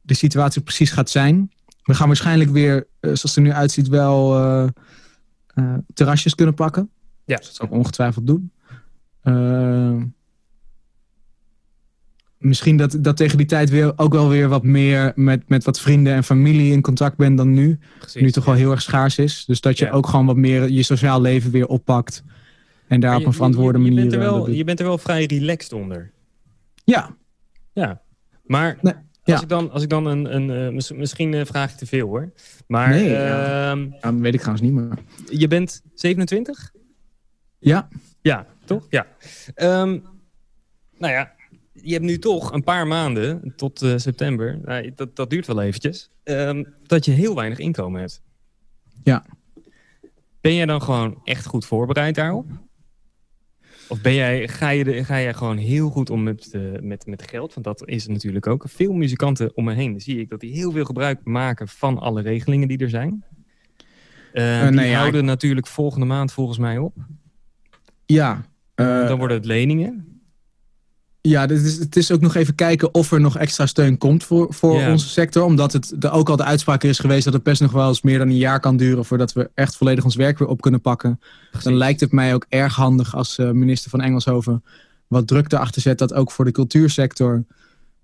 de 0.00 0.14
situatie 0.14 0.62
precies 0.62 0.90
gaat 0.90 1.10
zijn. 1.10 1.50
We 1.82 1.94
gaan 1.94 2.06
waarschijnlijk 2.06 2.50
weer, 2.50 2.76
eh, 2.76 2.84
zoals 3.00 3.22
het 3.22 3.36
er 3.36 3.42
nu 3.42 3.52
uitziet, 3.52 3.88
wel 3.88 4.72
terrasjes 5.94 6.34
kunnen 6.34 6.54
pakken. 6.54 6.90
Ja. 7.24 7.36
Dus 7.36 7.46
dat 7.46 7.54
zal 7.54 7.66
ik 7.66 7.72
ongetwijfeld 7.72 8.26
doen. 8.26 8.52
Eh, 9.28 10.02
misschien 12.38 12.76
dat, 12.76 12.96
dat 13.00 13.16
tegen 13.16 13.36
die 13.36 13.46
tijd 13.46 13.70
weer 13.70 13.92
ook 13.96 14.12
wel 14.12 14.28
weer 14.28 14.48
wat 14.48 14.62
meer 14.62 15.12
met, 15.14 15.48
met 15.48 15.64
wat 15.64 15.80
vrienden 15.80 16.12
en 16.14 16.24
familie 16.24 16.72
in 16.72 16.80
contact 16.80 17.16
ben 17.16 17.34
dan 17.34 17.52
nu. 17.52 17.78
Precies. 17.98 18.22
nu 18.22 18.30
toch 18.30 18.44
wel 18.44 18.54
heel 18.54 18.70
erg 18.70 18.82
schaars 18.82 19.18
is. 19.18 19.44
Dus 19.44 19.60
dat 19.60 19.78
je 19.78 19.84
Ja. 19.84 19.90
ook 19.90 20.06
gewoon 20.06 20.26
wat 20.26 20.36
meer 20.36 20.68
je 20.70 20.82
sociaal 20.82 21.20
leven 21.20 21.50
weer 21.50 21.66
oppakt. 21.66 22.22
En 22.86 23.00
daar 23.00 23.16
op 23.16 23.26
een 23.26 23.32
verantwoorde 23.32 23.78
je, 23.78 23.84
je, 23.84 23.90
manier. 23.90 24.08
bent 24.10 24.22
er 24.22 24.30
wel, 24.30 24.50
je 24.50 24.64
bent 24.64 24.80
er 24.80 24.86
wel 24.86 24.98
vrij 24.98 25.24
relaxed 25.24 25.72
onder. 25.72 26.10
Ja, 26.84 27.16
Ja. 27.72 28.02
Maar 28.44 28.78
Nee, 28.82 28.94
ja. 29.24 29.32
als, 29.34 29.42
ik 29.42 29.48
dan, 29.48 29.70
als 29.70 29.82
ik 29.82 29.88
dan 29.88 30.06
een... 30.06 30.34
een 30.36 30.50
eh, 30.66 30.72
mis- 30.72 30.92
misschien 30.92 31.34
eh, 31.34 31.44
vraag 31.44 31.70
ik 31.72 31.76
te 31.76 31.86
veel 31.86 32.06
hoor. 32.06 32.32
Maar 32.66 32.88
Nee, 32.88 33.14
ehm, 33.16 33.86
dat 34.00 34.14
weet 34.14 34.34
ik 34.34 34.40
trouwens 34.40 34.68
niet 34.68 34.74
meer. 34.74 34.88
je 35.38 35.48
bent 35.48 35.82
27? 35.94 36.72
Ja, 37.58 37.88
Ja, 38.20 38.46
toch? 38.68 38.86
Ja. 38.90 39.06
Ehm, 39.54 39.98
nou 40.98 41.12
ja, 41.12 41.32
je 41.72 41.92
hebt 41.92 42.04
nu 42.04 42.18
toch 42.18 42.52
een 42.52 42.64
paar 42.64 42.86
maanden 42.86 43.52
tot 43.56 43.82
eh, 43.82 43.92
september. 43.96 44.58
Nou, 44.64 44.92
dat, 44.94 45.16
dat 45.16 45.30
duurt 45.30 45.46
wel 45.46 45.62
eventjes. 45.62 46.10
ehm, 46.24 46.64
dat 46.82 47.04
je 47.04 47.10
heel 47.10 47.34
weinig 47.34 47.58
inkomen 47.58 48.00
hebt. 48.00 48.22
Ja. 49.02 49.24
Ben 50.40 50.54
jij 50.54 50.66
dan 50.66 50.82
gewoon 50.82 51.20
echt 51.24 51.46
goed 51.46 51.66
voorbereid 51.66 52.14
daarop? 52.14 52.46
Of 53.88 54.00
ben 54.00 54.14
jij, 54.14 54.48
ga, 54.48 54.68
je 54.68 54.84
de, 54.84 55.04
ga 55.04 55.20
jij 55.20 55.34
gewoon 55.34 55.56
heel 55.56 55.90
goed 55.90 56.10
om 56.10 56.22
met, 56.22 56.50
eh, 56.50 56.62
met, 56.80 57.06
met 57.06 57.30
geld? 57.30 57.54
Want 57.54 57.66
dat 57.66 57.88
is 57.88 58.06
natuurlijk 58.06 58.46
ook. 58.46 58.64
Veel 58.68 58.92
muzikanten 58.92 59.56
om 59.56 59.64
me 59.64 59.74
heen 59.74 60.00
zie 60.00 60.20
ik 60.20 60.28
dat 60.28 60.40
die 60.40 60.52
heel 60.52 60.72
veel 60.72 60.84
gebruik 60.84 61.24
maken 61.24 61.68
van 61.68 61.98
alle 61.98 62.22
regelingen 62.22 62.68
die 62.68 62.78
er 62.78 62.90
zijn. 62.90 63.24
Eh, 64.32 64.62
die 64.62 64.70
nee, 64.70 64.88
ja, 64.90 64.98
houden 64.98 65.24
natuurlijk 65.24 65.66
volgende 65.66 66.06
maand 66.06 66.32
volgens 66.32 66.58
mij 66.58 66.78
op. 66.78 66.94
ja. 68.06 68.46
Eh, 68.86 69.08
Dan 69.08 69.18
worden 69.18 69.36
het 69.36 69.46
leningen. 69.46 70.06
Ja, 71.20 71.40
het 71.40 71.50
is, 71.50 71.78
het 71.78 71.96
is 71.96 72.12
ook 72.12 72.20
nog 72.20 72.34
even 72.34 72.54
kijken 72.54 72.94
of 72.94 73.12
er 73.12 73.20
nog 73.20 73.36
extra 73.36 73.66
steun 73.66 73.98
komt 73.98 74.24
voor, 74.24 74.46
voor 74.54 74.86
onze 74.90 75.08
sector. 75.08 75.42
Omdat 75.42 75.72
het 75.72 75.94
er 76.00 76.10
ook 76.10 76.28
al 76.28 76.36
de 76.36 76.44
uitspraak 76.44 76.82
is 76.82 76.98
geweest 76.98 77.24
dat 77.24 77.32
het 77.32 77.42
best 77.42 77.60
nog 77.60 77.72
wel 77.72 77.88
eens 77.88 78.02
meer 78.02 78.18
dan 78.18 78.28
een 78.28 78.36
jaar 78.36 78.60
kan 78.60 78.76
duren 78.76 79.04
voordat 79.04 79.32
we 79.32 79.50
echt 79.54 79.76
volledig 79.76 80.04
ons 80.04 80.14
werk 80.16 80.38
weer 80.38 80.48
op 80.48 80.60
kunnen 80.60 80.80
pakken. 80.80 81.20
Dan 81.62 81.74
lijkt 81.76 82.00
het 82.00 82.12
mij 82.12 82.34
ook 82.34 82.46
erg 82.48 82.74
handig 82.74 83.14
als 83.14 83.38
eh, 83.38 83.50
minister 83.50 83.90
van 83.90 84.00
Engelshoven 84.00 84.64
wat 85.06 85.26
druk 85.26 85.52
erachter 85.52 85.82
zet 85.82 85.98
dat 85.98 86.14
ook 86.14 86.30
voor 86.30 86.44
de 86.44 86.50
cultuursector 86.52 87.44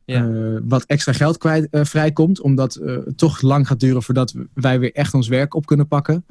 Ja. 0.04 0.28
eh, 0.28 0.58
wat 0.62 0.84
extra 0.84 1.12
geld 1.12 1.38
kwijt, 1.38 1.68
vrijkomt. 1.70 2.40
Omdat 2.40 2.74
het 2.74 3.18
toch 3.18 3.40
lang 3.40 3.66
gaat 3.66 3.80
duren 3.80 4.02
voordat 4.02 4.34
wij 4.54 4.78
weer 4.78 4.92
echt 4.92 5.14
ons 5.14 5.28
werk 5.28 5.54
op 5.54 5.66
kunnen 5.66 5.88
pakken. 5.88 6.24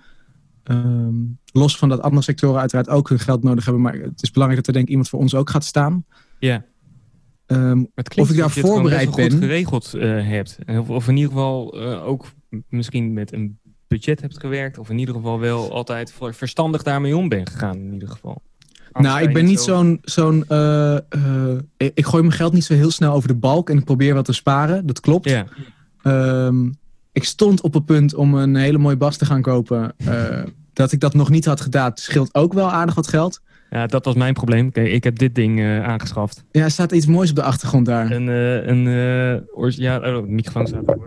Ehm, 0.64 1.14
los 1.52 1.78
van 1.78 1.90
dat 1.90 2.02
andere 2.02 2.24
sectoren 2.24 2.60
uiteraard 2.60 2.90
ook 2.90 3.10
hun 3.10 3.20
geld 3.20 3.44
nodig 3.44 3.64
hebben. 3.64 3.82
Maar 3.84 3.94
het 3.94 4.24
is 4.24 4.32
belangrijk 4.32 4.66
dat 4.66 4.68
er 4.68 4.74
denk 4.74 4.86
ik 4.86 4.90
iemand 4.92 5.10
voor 5.10 5.20
ons 5.20 5.36
ook 5.36 5.50
gaat 5.50 5.64
staan. 5.66 6.06
Ja. 6.40 6.64
Klinkt 7.46 8.18
Of 8.20 8.30
ik 8.30 8.38
daar 8.38 8.50
voorbereid 8.52 9.16
wel 9.16 9.26
goed 9.26 9.30
ben. 9.40 9.40
geregeld 9.48 9.94
eh, 9.94 10.02
hebt. 10.28 10.58
Of, 10.68 10.90
of 10.90 11.08
in 11.08 11.16
ieder 11.18 11.32
geval 11.32 11.80
eh, 11.82 12.08
ook 12.08 12.26
misschien 12.70 13.14
met 13.14 13.34
een 13.34 13.60
budget 13.88 14.22
hebt 14.22 14.40
gewerkt. 14.40 14.78
Of 14.78 14.90
in 14.90 14.98
ieder 14.98 15.16
geval 15.16 15.40
wel 15.40 15.72
altijd 15.74 16.14
verstandig 16.32 16.84
daarmee 16.84 17.18
om 17.18 17.30
bent 17.30 17.50
gegaan 17.50 17.78
in 17.78 17.94
ieder 17.94 18.10
geval. 18.10 18.42
Anders 18.92 19.14
nou, 19.14 19.28
ik 19.28 19.34
ben 19.34 19.46
niet 19.46 19.60
zo- 19.60 19.76
zo'n... 19.76 20.00
zo'n 20.02 20.46
eh, 20.48 20.96
eh, 20.96 21.58
ik, 21.78 21.92
ik 21.96 22.06
gooi 22.06 22.24
mijn 22.24 22.36
geld 22.36 22.54
niet 22.54 22.64
zo 22.64 22.74
heel 22.74 22.92
snel 22.92 23.14
over 23.14 23.28
de 23.28 23.36
balk. 23.36 23.70
En 23.70 23.78
ik 23.78 23.86
probeer 23.86 24.14
wat 24.14 24.26
te 24.26 24.34
sparen. 24.34 24.86
Dat 24.86 25.00
klopt. 25.00 25.30
Ja, 25.30 25.46
Ehm, 26.02 26.70
ik 27.14 27.24
stond 27.24 27.62
op 27.62 27.74
het 27.74 27.86
punt 27.86 28.14
om 28.16 28.34
een 28.34 28.56
hele 28.56 28.78
mooie 28.78 28.98
bas 28.98 29.18
te 29.18 29.26
gaan 29.26 29.42
kopen. 29.42 29.94
eh, 29.98 30.44
dat 30.74 30.92
ik 30.92 31.00
dat 31.00 31.14
nog 31.14 31.30
niet 31.30 31.46
had 31.46 31.62
gedaan. 31.62 31.92
Scheelt 31.96 32.36
ook 32.36 32.54
wel 32.54 32.72
aardig 32.72 32.96
wat 32.96 33.08
geld. 33.08 33.42
ja, 33.70 33.88
dat 33.88 34.06
was 34.06 34.16
mijn 34.16 34.34
probleem. 34.34 34.72
Kijk, 34.72 34.88
ik 34.92 35.04
heb 35.04 35.18
dit 35.20 35.36
ding 35.36 35.60
eh, 35.60 35.84
aangeschaft. 35.84 36.44
Ja, 36.52 36.64
er 36.64 36.72
staat 36.72 36.92
iets 36.92 37.06
moois 37.06 37.30
op 37.30 37.36
de 37.36 37.44
achtergrond 37.44 37.86
daar. 37.86 38.12
Een, 38.12 38.30
eh, 38.30 38.68
een 38.68 38.84
ja, 39.76 39.98
oh, 40.18 40.28
microfoon 40.28 40.68
staat 40.68 40.88
er. 40.88 40.98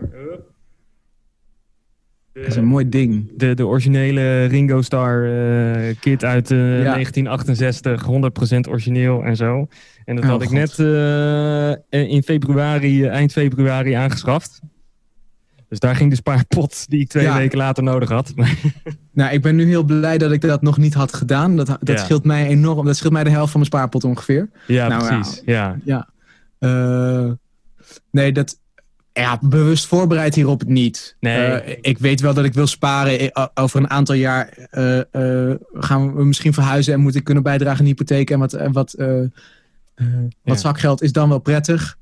Dat 2.32 2.46
is 2.46 2.56
een 2.56 2.64
mooi 2.64 2.88
ding. 2.88 3.32
De, 3.36 3.54
de 3.54 3.66
originele 3.66 4.44
Ringo 4.44 4.82
Starr 4.82 5.24
eh, 5.24 5.94
kit 6.00 6.24
uit 6.24 6.50
eh, 6.50 6.58
1968, 6.58 8.06
100% 8.66 8.68
origineel 8.70 9.22
en 9.24 9.36
zo. 9.36 9.66
En 10.04 10.14
dat 10.16 10.24
Oh, 10.24 10.30
had 10.30 10.42
ik 10.42 10.50
net 10.50 10.78
in 11.90 12.22
februari, 12.22 13.06
eind 13.06 13.32
februari 13.32 13.92
aangeschaft. 13.92 14.60
Dus 15.68 15.78
daar 15.78 15.96
ging 15.96 16.10
de 16.10 16.16
spaarpot 16.16 16.84
die 16.90 17.00
ik 17.00 17.08
twee 17.08 17.24
Ja. 17.24 17.36
weken 17.36 17.58
later 17.58 17.82
nodig 17.82 18.08
had. 18.08 18.32
Nou, 19.12 19.32
ik 19.32 19.42
ben 19.42 19.56
nu 19.56 19.64
heel 19.66 19.82
blij 19.82 20.18
dat 20.18 20.32
ik 20.32 20.40
dat 20.40 20.62
nog 20.62 20.78
niet 20.78 20.94
had 20.94 21.14
gedaan. 21.14 21.56
Dat, 21.56 21.66
dat 21.66 21.78
Ja. 21.82 21.96
scheelt 21.96 22.24
mij 22.24 22.46
enorm. 22.46 22.86
Dat 22.86 22.96
scheelt 22.96 23.12
mij 23.12 23.24
de 23.24 23.30
helft 23.30 23.50
van 23.50 23.60
mijn 23.60 23.72
spaarpot 23.72 24.04
ongeveer. 24.04 24.48
ja, 24.66 24.88
Nou, 24.88 25.06
precies. 25.06 25.42
Ja. 25.44 25.76
Ja. 25.84 26.08
Eh, 26.58 27.30
nee, 28.10 28.32
dat. 28.32 28.58
Ja, 29.12 29.38
bewust 29.42 29.86
voorbereid 29.86 30.34
hierop 30.34 30.64
niet. 30.64 31.16
Nee. 31.20 31.36
Eh, 31.46 31.78
ik 31.80 31.98
weet 31.98 32.20
wel 32.20 32.34
dat 32.34 32.44
ik 32.44 32.54
wil 32.54 32.66
sparen. 32.66 33.32
Eh, 33.32 33.46
Over 33.54 33.80
een 33.80 33.90
aantal 33.90 34.14
jaar 34.14 34.68
gaan 35.74 36.14
we 36.14 36.24
misschien 36.24 36.52
verhuizen 36.54 36.92
en 36.94 37.00
moet 37.00 37.14
ik 37.14 37.24
kunnen 37.24 37.42
bijdragen 37.42 37.80
aan 37.80 37.86
hypotheek 37.86 38.30
en 38.30 38.38
wat, 38.38 38.52
wat, 38.72 38.94
wat 38.96 39.30
Ja. 40.42 40.54
zakgeld 40.56 41.02
is 41.02 41.12
dan 41.12 41.28
wel 41.28 41.38
prettig. 41.38 41.98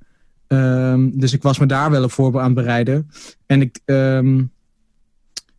Ehm, 0.55 1.11
dus 1.13 1.33
ik 1.33 1.43
was 1.43 1.59
me 1.59 1.67
daar 1.67 1.91
wel 1.91 2.05
op 2.05 2.13
voor 2.13 2.39
aan 2.39 2.45
het 2.45 2.55
bereiden. 2.55 3.11
En 3.47 3.61
ik, 3.61 3.79
ehm, 3.85 4.43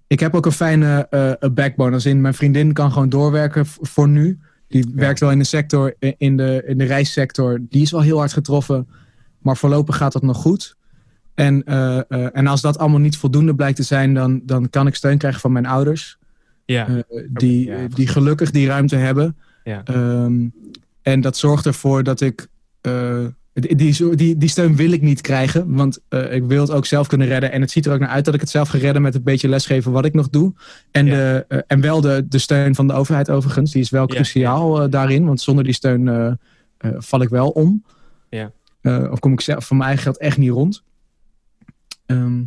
ik 0.07 0.19
heb 0.19 0.35
ook 0.35 0.45
een 0.45 0.51
fijne 0.51 1.07
eh, 1.09 1.49
backbone. 1.49 1.93
Als 1.93 2.05
in 2.05 2.21
mijn 2.21 2.33
vriendin 2.33 2.73
kan 2.73 2.91
gewoon 2.91 3.09
doorwerken 3.09 3.65
voor 3.65 4.07
nu. 4.07 4.39
Die 4.67 4.91
werkt 4.95 5.19
wel 5.19 5.31
in 5.31 5.37
de 5.37 5.43
sector, 5.43 5.95
in 5.99 6.37
de, 6.37 6.63
in 6.65 6.77
de 6.77 6.83
reissector. 6.83 7.59
Die 7.69 7.81
is 7.81 7.91
wel 7.91 8.01
heel 8.01 8.17
hard 8.17 8.33
getroffen. 8.33 8.87
Maar 9.39 9.57
voorlopig 9.57 9.97
gaat 9.97 10.13
dat 10.13 10.21
nog 10.21 10.37
goed. 10.37 10.75
En, 11.33 11.63
eh, 11.63 11.97
eh, 11.97 12.27
en 12.31 12.47
als 12.47 12.61
dat 12.61 12.77
allemaal 12.77 12.99
niet 12.99 13.17
voldoende 13.17 13.55
blijkt 13.55 13.75
te 13.75 13.83
zijn, 13.83 14.13
dan, 14.13 14.41
dan 14.43 14.69
kan 14.69 14.87
ik 14.87 14.95
steun 14.95 15.17
krijgen 15.17 15.41
van 15.41 15.51
mijn 15.51 15.65
ouders. 15.65 16.17
Ja. 16.65 16.87
die, 17.29 17.65
ja, 17.65 17.87
die 17.87 18.07
gelukkig 18.07 18.51
die 18.51 18.67
ruimte 18.67 18.95
hebben. 18.95 19.37
Ja. 19.63 19.83
Ehm, 19.83 20.47
en 21.01 21.21
dat 21.21 21.37
zorgt 21.37 21.65
ervoor 21.65 22.03
dat 22.03 22.21
ik. 22.21 22.47
Die, 23.55 24.15
die, 24.15 24.37
die, 24.37 24.49
steun 24.49 24.75
wil 24.75 24.91
ik 24.91 25.01
niet 25.01 25.21
krijgen, 25.21 25.75
want 25.75 25.99
eh, 26.09 26.33
ik 26.33 26.43
wil 26.43 26.61
het 26.61 26.71
ook 26.71 26.85
zelf 26.85 27.07
kunnen 27.07 27.27
redden. 27.27 27.51
En 27.51 27.61
het 27.61 27.71
ziet 27.71 27.85
er 27.85 27.93
ook 27.93 27.99
naar 27.99 28.09
uit 28.09 28.25
dat 28.25 28.33
ik 28.33 28.39
het 28.39 28.49
zelf 28.49 28.69
ga 28.69 28.77
redden 28.77 29.01
met 29.01 29.15
een 29.15 29.23
beetje 29.23 29.47
lesgeven 29.47 29.91
wat 29.91 30.05
ik 30.05 30.13
nog 30.13 30.29
doe. 30.29 30.53
En, 30.91 31.05
Ja. 31.05 31.15
de, 31.15 31.45
eh, 31.47 31.59
en 31.67 31.81
wel 31.81 32.01
de, 32.01 32.25
de 32.29 32.37
steun 32.37 32.75
van 32.75 32.87
de 32.87 32.93
overheid 32.93 33.29
overigens, 33.29 33.71
die 33.71 33.81
is 33.81 33.89
wel 33.89 34.01
Ja, 34.01 34.13
cruciaal 34.13 34.81
eh, 34.81 34.91
daarin. 34.91 35.25
Want 35.25 35.41
zonder 35.41 35.63
die 35.63 35.73
steun 35.73 36.37
val 36.79 37.21
ik 37.21 37.29
wel 37.29 37.49
om. 37.49 37.83
Ja. 38.29 38.51
Of 39.11 39.19
kom 39.19 39.31
ik 39.31 39.41
zelf 39.41 39.67
van 39.67 39.77
mijn 39.77 39.89
eigen 39.89 40.05
geld 40.05 40.17
echt 40.17 40.37
niet 40.37 40.51
rond. 40.51 40.83
Ehm, 42.05 42.43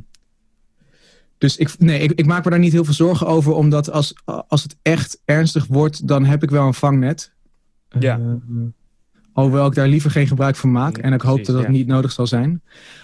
dus 1.38 1.56
ik, 1.56 1.78
nee, 1.78 2.00
ik, 2.00 2.12
ik 2.12 2.26
maak 2.26 2.44
me 2.44 2.50
daar 2.50 2.58
niet 2.58 2.72
heel 2.72 2.84
veel 2.84 2.94
zorgen 2.94 3.26
over, 3.26 3.52
omdat 3.52 3.90
als, 3.90 4.14
als 4.24 4.62
het 4.62 4.76
echt 4.82 5.20
ernstig 5.24 5.66
wordt, 5.66 6.08
dan 6.08 6.24
heb 6.24 6.42
ik 6.42 6.50
wel 6.50 6.66
een 6.66 6.74
vangnet. 6.74 7.32
Ja. 7.98 8.20
Hoewel 9.42 9.66
ik 9.66 9.74
daar 9.74 9.88
liever 9.88 10.10
geen 10.10 10.26
gebruik 10.26 10.56
van 10.56 10.72
maak. 10.72 10.96
Nee, 10.96 11.02
en 11.02 11.12
ik 11.12 11.20
hoop 11.20 11.34
precies, 11.34 11.46
dat 11.46 11.56
dat 11.56 11.72
ja. 11.72 11.78
niet 11.78 11.86
nodig 11.86 12.12
zal 12.12 12.26
zijn. 12.26 12.62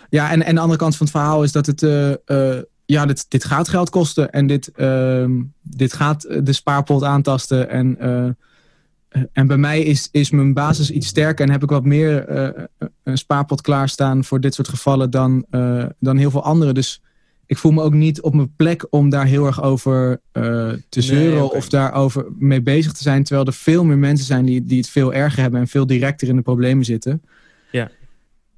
Ja, 0.08 0.30
en, 0.30 0.42
en 0.42 0.54
de 0.54 0.60
andere 0.60 0.78
kant 0.78 0.96
van 0.96 1.06
het 1.06 1.14
verhaal 1.14 1.42
is 1.42 1.52
dat 1.52 1.66
het. 1.66 1.82
eh, 1.82 2.12
eh, 2.12 2.62
ja, 2.86 3.06
dit, 3.06 3.26
dit 3.28 3.44
gaat 3.44 3.68
geld 3.68 3.90
kosten. 3.90 4.30
En 4.30 4.46
dit, 4.46 4.72
ehm, 4.72 5.42
dit 5.62 5.92
gaat 5.92 6.22
de 6.42 6.52
spaarpot 6.52 7.02
aantasten. 7.02 7.70
En, 7.70 7.98
eh, 7.98 9.22
en 9.32 9.46
bij 9.46 9.56
mij 9.56 9.80
is, 9.80 10.08
is 10.12 10.30
mijn 10.30 10.54
basis 10.54 10.90
iets 10.90 11.06
sterker. 11.06 11.46
En 11.46 11.52
heb 11.52 11.62
ik 11.62 11.70
wat 11.70 11.84
meer 11.84 12.28
een 13.02 13.18
spaarpot 13.18 13.60
klaarstaan 13.60 14.24
voor 14.24 14.40
dit 14.40 14.54
soort 14.54 14.68
gevallen 14.68 15.10
dan, 15.10 15.46
dan 15.98 16.16
heel 16.16 16.30
veel 16.30 16.44
anderen. 16.44 16.74
Dus 16.74 17.02
ik 17.46 17.58
voel 17.58 17.72
me 17.72 17.82
ook 17.82 17.92
niet 17.92 18.20
op 18.20 18.34
mijn 18.34 18.54
plek 18.56 18.86
om 18.90 19.08
daar 19.08 19.26
heel 19.26 19.46
erg 19.46 19.62
over 19.62 20.20
eh, 20.32 20.72
te 20.88 21.02
zeuren 21.02 21.44
oké. 21.44 21.56
of 21.56 21.68
daarover 21.68 22.26
mee 22.38 22.62
bezig 22.62 22.92
te 22.92 23.02
zijn. 23.02 23.24
Terwijl 23.24 23.46
er 23.46 23.52
veel 23.52 23.84
meer 23.84 23.98
mensen 23.98 24.26
zijn 24.26 24.44
die, 24.44 24.64
die 24.64 24.78
het 24.78 24.88
veel 24.88 25.12
erger 25.14 25.42
hebben 25.42 25.60
en 25.60 25.68
veel 25.68 25.86
directer 25.86 26.28
in 26.28 26.36
de 26.36 26.42
problemen 26.42 26.84
zitten. 26.84 27.22
Ja. 27.70 27.90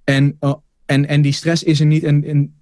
En, 0.05 0.37
oh, 0.41 0.55
en, 0.87 1.09
en 1.09 1.23
die 1.23 1.33
stress 1.33 1.63
is 1.63 1.81
er 1.81 1.87
niet. 1.87 2.03
En, 2.05 2.25
en 2.25 2.55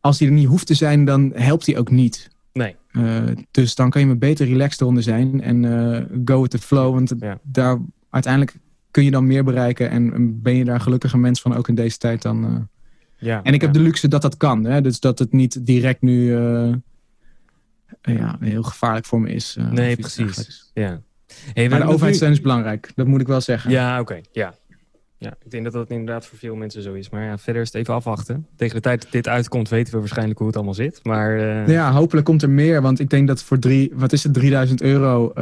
als 0.00 0.18
die 0.18 0.28
er 0.28 0.34
niet 0.34 0.46
hoeft 0.46 0.66
te 0.66 0.74
zijn, 0.74 1.04
dan 1.04 1.32
helpt 1.34 1.64
die 1.64 1.78
ook 1.78 1.90
niet. 1.90 2.30
Nee. 2.52 2.76
Eh, 2.90 3.22
dus 3.50 3.74
dan 3.74 3.90
kan 3.90 4.00
je 4.00 4.06
maar 4.06 4.18
beter 4.18 4.46
relaxed 4.46 4.80
eronder 4.80 5.02
zijn 5.02 5.40
en 5.42 5.64
eh, 5.64 6.02
go 6.24 6.40
with 6.40 6.50
the 6.50 6.58
flow. 6.58 6.94
Want 6.94 7.14
Ja. 7.20 7.38
daar 7.42 7.78
uiteindelijk 8.10 8.56
kun 8.90 9.04
je 9.04 9.10
dan 9.10 9.26
meer 9.26 9.44
bereiken. 9.44 9.90
En, 9.90 10.12
en 10.14 10.42
ben 10.42 10.54
je 10.54 10.64
daar 10.64 10.86
een 10.86 11.20
mens 11.20 11.40
van, 11.40 11.56
ook 11.56 11.68
in 11.68 11.74
deze 11.74 11.98
tijd 11.98 12.22
dan. 12.22 12.68
Ja. 13.22 13.42
En 13.42 13.54
ik 13.54 13.60
heb 13.60 13.72
de 13.72 13.80
luxe 13.80 14.08
dat 14.08 14.22
dat 14.22 14.36
kan. 14.36 14.64
Hè? 14.64 14.80
Dus 14.80 15.00
dat 15.00 15.18
het 15.18 15.32
niet 15.32 15.66
direct 15.66 16.02
nu 16.02 16.36
eh, 16.36 16.72
ja, 18.02 18.36
heel 18.40 18.62
gevaarlijk 18.62 19.06
voor 19.06 19.20
me 19.20 19.30
is. 19.30 19.56
eh, 19.58 19.70
Nee, 19.70 19.96
precies. 19.96 20.70
Ja. 20.74 21.00
Hey, 21.52 21.68
Maar 21.68 21.78
de 21.78 21.84
nu- 21.84 21.90
overheidssteun 21.90 22.30
is 22.30 22.40
belangrijk. 22.40 22.90
Dat 22.94 23.06
moet 23.06 23.20
ik 23.20 23.26
wel 23.26 23.40
zeggen. 23.40 23.70
Ja, 23.70 24.00
oké. 24.00 24.20
Ja. 24.32 24.54
ja, 25.18 25.34
ik 25.44 25.50
denk 25.50 25.64
dat 25.64 25.72
dat 25.72 25.90
inderdaad 25.90 26.26
voor 26.26 26.38
veel 26.38 26.54
mensen 26.54 26.82
zo 26.82 26.92
is. 26.92 27.10
Maar 27.10 27.24
ja, 27.24 27.38
verder 27.38 27.62
is 27.62 27.68
het 27.72 27.76
even 27.76 27.94
afwachten. 27.94 28.46
Tegen 28.56 28.74
de 28.74 28.80
tijd 28.82 29.02
dat 29.02 29.12
dit 29.12 29.28
uitkomt 29.28 29.68
weten 29.68 29.92
we 29.92 29.98
waarschijnlijk 29.98 30.38
hoe 30.38 30.46
het 30.46 30.56
allemaal 30.56 30.74
zit. 30.74 31.00
Maar 31.02 31.38
eh, 31.38 31.68
Ja, 31.68 31.92
hopelijk 31.92 32.26
komt 32.26 32.42
er 32.42 32.50
meer. 32.50 32.82
Want 32.82 33.00
ik 33.00 33.10
denk 33.10 33.26
dat 33.28 33.42
voor 33.42 33.58
drie, 33.58 33.90
wat 33.94 34.12
is 34.12 34.22
het, 34.22 34.34
3000 34.34 34.82
euro. 34.82 35.32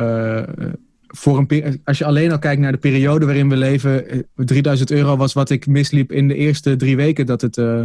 Eh, 1.10 1.16
voor 1.18 1.38
een, 1.48 1.80
als 1.84 1.98
je 1.98 2.04
alleen 2.04 2.30
al 2.32 2.38
kijkt 2.38 2.60
naar 2.60 2.72
de 2.72 2.78
periode 2.78 3.24
waarin 3.26 3.48
we 3.48 3.56
leven. 3.56 4.08
eh, 4.08 4.18
3000 4.34 4.90
euro 4.90 5.16
was 5.16 5.32
wat 5.32 5.50
ik 5.50 5.66
misliep 5.66 6.12
in 6.12 6.28
de 6.28 6.34
eerste 6.34 6.76
drie 6.76 6.96
weken 6.96 7.26
dat 7.26 7.40
het, 7.40 7.58
eh, 7.58 7.82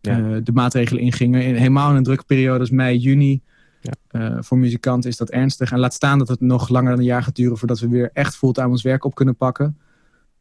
Ja. 0.00 0.18
eh, 0.18 0.36
de 0.42 0.52
maatregelen 0.52 1.02
ingingen. 1.02 1.42
In, 1.42 1.54
helemaal 1.54 1.90
in 1.90 1.96
een 1.96 2.02
drukke 2.02 2.24
periode 2.24 2.58
als 2.60 2.70
mei, 2.70 2.98
juni. 2.98 3.40
Ja. 3.80 3.92
Eh, 4.08 4.36
voor 4.40 4.58
muzikanten 4.58 5.10
is 5.10 5.16
dat 5.16 5.30
ernstig. 5.30 5.72
En 5.72 5.78
laat 5.78 5.94
staan 5.94 6.18
dat 6.18 6.28
het 6.28 6.40
nog 6.40 6.68
langer 6.68 6.90
dan 6.90 6.98
een 6.98 7.04
jaar 7.04 7.22
gaat 7.22 7.34
duren 7.36 7.58
voordat 7.58 7.78
we 7.80 7.88
weer 7.88 8.10
echt 8.12 8.36
fulltime 8.36 8.68
ons 8.68 8.82
werk 8.82 9.04
op 9.04 9.14
kunnen 9.14 9.36
pakken. 9.36 9.78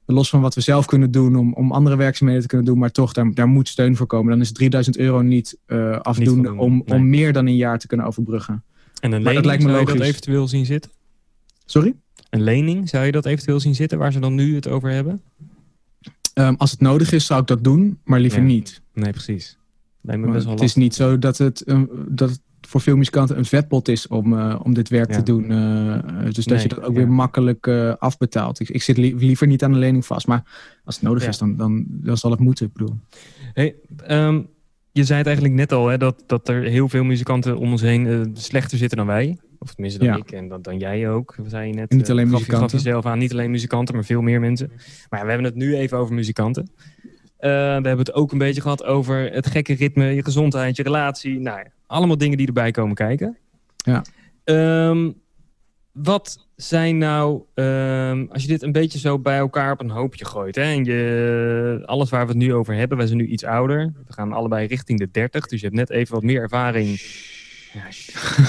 Los 0.05 0.29
van 0.29 0.41
wat 0.41 0.55
we 0.55 0.61
zelf 0.61 0.85
kunnen 0.85 1.11
doen 1.11 1.35
om, 1.35 1.53
om 1.53 1.71
andere 1.71 1.95
werkzaamheden 1.95 2.41
te 2.41 2.47
kunnen 2.47 2.65
doen. 2.67 2.77
Maar 2.77 2.91
toch, 2.91 3.13
daar, 3.13 3.33
daar 3.33 3.47
moet 3.47 3.67
steun 3.67 3.95
voor 3.95 4.07
komen. 4.07 4.31
Dan 4.31 4.41
is 4.41 4.51
3000 4.51 4.97
euro 4.97 5.21
niet 5.21 5.57
eh, 5.65 5.99
afdoende 5.99 6.53
om, 6.53 6.83
nee. 6.85 6.97
om 6.97 7.09
meer 7.09 7.33
dan 7.33 7.47
een 7.47 7.55
jaar 7.55 7.79
te 7.79 7.87
kunnen 7.87 8.05
overbruggen. 8.05 8.53
en 8.53 9.11
een 9.11 9.11
dat 9.11 9.21
lening, 9.23 9.45
lijkt 9.45 9.63
me 9.63 9.69
zou 9.69 9.79
je 9.79 9.85
dat 9.85 9.95
logisch. 9.95 10.09
eventueel 10.11 10.47
zien 10.47 10.65
zitten? 10.65 10.91
Sorry? 11.65 11.95
Een 12.35 12.43
lening, 12.43 12.89
zou 12.89 13.05
je 13.05 13.11
dat 13.11 13.25
eventueel 13.25 13.59
zien 13.59 13.75
zitten 13.75 13.97
waar 13.97 14.11
ze 14.11 14.19
dan 14.19 14.35
nu 14.35 14.55
het 14.55 14.67
over 14.67 14.89
hebben? 14.89 15.21
Ehm, 16.33 16.53
als 16.57 16.71
het 16.71 16.79
nodig 16.79 17.11
is, 17.11 17.25
zou 17.25 17.41
ik 17.41 17.47
dat 17.47 17.63
doen, 17.63 17.99
maar 18.03 18.19
liever 18.19 18.39
Ja. 18.39 18.45
niet. 18.45 18.81
Nee, 18.93 19.11
precies. 19.11 19.57
Lijkt 20.01 20.19
me 20.21 20.25
Maar 20.27 20.35
best 20.35 20.45
wel 20.47 20.55
het 20.55 20.63
is 20.63 20.75
niet 20.75 20.95
zo 20.95 21.19
dat 21.19 21.37
het, 21.37 21.63
dat 22.07 22.29
het 22.29 22.39
voor 22.61 22.81
veel 22.81 22.95
muzikanten 22.97 23.37
een 23.37 23.45
vetpot 23.45 23.87
is 23.87 24.07
om, 24.07 24.37
eh, 24.39 24.59
om 24.63 24.73
dit 24.73 24.89
werk 24.89 25.09
Ja. 25.09 25.15
te 25.17 25.23
doen. 25.23 25.51
eh, 25.51 26.23
dus 26.25 26.35
dat 26.35 26.45
Nee, 26.47 26.61
je 26.61 26.67
dat 26.67 26.79
ook 26.81 26.87
ja. 26.91 26.93
weer 26.93 27.09
makkelijk 27.09 27.67
eh, 27.67 27.93
afbetaalt. 27.99 28.59
Ik, 28.59 28.69
ik 28.69 28.81
zit 28.83 28.97
li- 28.97 29.15
liever 29.15 29.47
niet 29.47 29.63
aan 29.63 29.71
de 29.71 29.77
lening 29.79 30.05
vast. 30.05 30.27
Maar 30.27 30.43
als 30.83 30.95
het 30.95 31.03
nodig 31.03 31.23
Ja. 31.23 31.29
is, 31.29 31.37
dan, 31.37 31.55
dan, 31.57 31.85
dan 31.87 32.17
zal 32.17 32.31
het 32.31 32.39
moeten. 32.39 32.65
Ik 32.65 32.73
bedoel. 32.73 32.95
Hey, 33.53 33.75
ehm, 34.05 34.41
je 34.91 35.03
zei 35.03 35.17
het 35.17 35.27
eigenlijk 35.27 35.55
net 35.55 35.71
al, 35.71 35.87
hè, 35.87 35.97
dat, 35.97 36.23
dat 36.27 36.47
er 36.49 36.61
heel 36.63 36.89
veel 36.89 37.03
muzikanten 37.03 37.57
om 37.57 37.71
ons 37.71 37.81
heen 37.81 38.29
slechter 38.33 38.77
zitten 38.77 38.97
dan 38.97 39.07
wij. 39.07 39.37
Of 39.65 39.73
tenminste 39.73 39.99
dan 39.99 40.07
Ja. 40.07 40.15
ik 40.15 40.31
en 40.31 40.47
dan, 40.47 40.61
dan 40.61 40.77
jij 40.77 41.09
ook, 41.09 41.35
zei 41.47 41.67
je 41.67 41.73
net. 41.73 41.89
En 41.89 41.97
niet 41.97 42.05
eh, 42.05 42.11
alleen 42.11 42.29
gaf 42.29 42.39
je- 42.39 42.43
gaf 42.45 42.49
muzikanten. 42.51 42.77
je 42.77 42.83
zelf 42.83 43.05
aan, 43.05 43.17
niet 43.17 43.31
alleen 43.31 43.51
muzikanten, 43.51 43.95
maar 43.95 44.03
veel 44.03 44.21
meer 44.21 44.39
mensen. 44.39 44.71
Maar 45.09 45.19
ja, 45.19 45.25
we 45.25 45.31
hebben 45.31 45.47
het 45.51 45.55
nu 45.55 45.75
even 45.75 45.97
over 45.97 46.15
muzikanten. 46.15 46.69
Eh, 47.37 47.49
we 47.51 47.55
hebben 47.87 47.97
het 47.97 48.13
ook 48.13 48.31
een 48.31 48.37
beetje 48.37 48.61
gehad 48.61 48.83
over 48.83 49.31
het 49.31 49.47
gekke 49.47 49.73
ritme, 49.73 50.05
je 50.05 50.23
gezondheid, 50.23 50.75
je 50.75 50.83
relatie. 50.83 51.39
Nou 51.39 51.57
ja, 51.57 51.65
allemaal 51.87 52.17
dingen 52.17 52.37
die 52.37 52.47
erbij 52.47 52.71
komen 52.71 52.95
kijken. 52.95 53.37
Ja. 53.75 54.01
Ehm, 54.43 55.11
wat 55.91 56.47
zijn 56.55 56.97
nou, 56.97 57.41
ehm, 57.53 58.25
als 58.29 58.41
je 58.41 58.47
dit 58.47 58.61
een 58.61 58.71
beetje 58.71 58.99
zo 58.99 59.19
bij 59.19 59.37
elkaar 59.37 59.71
op 59.71 59.79
een 59.79 59.89
hoopje 59.89 60.25
gooit, 60.25 60.55
hè, 60.55 60.61
en 60.63 60.83
je, 60.83 61.81
alles 61.85 62.09
waar 62.09 62.21
we 62.25 62.31
het 62.31 62.37
nu 62.41 62.53
over 62.53 62.73
hebben, 62.75 62.97
wij 62.97 63.07
zijn 63.07 63.19
nu 63.19 63.25
iets 63.27 63.43
ouder. 63.43 63.93
We 64.07 64.13
gaan 64.13 64.33
allebei 64.33 64.67
richting 64.67 64.99
de 64.99 65.11
30, 65.11 65.47
dus 65.47 65.59
je 65.59 65.65
hebt 65.65 65.77
net 65.77 65.89
even 65.89 66.13
wat 66.13 66.23
meer 66.23 66.41
ervaring. 66.41 66.99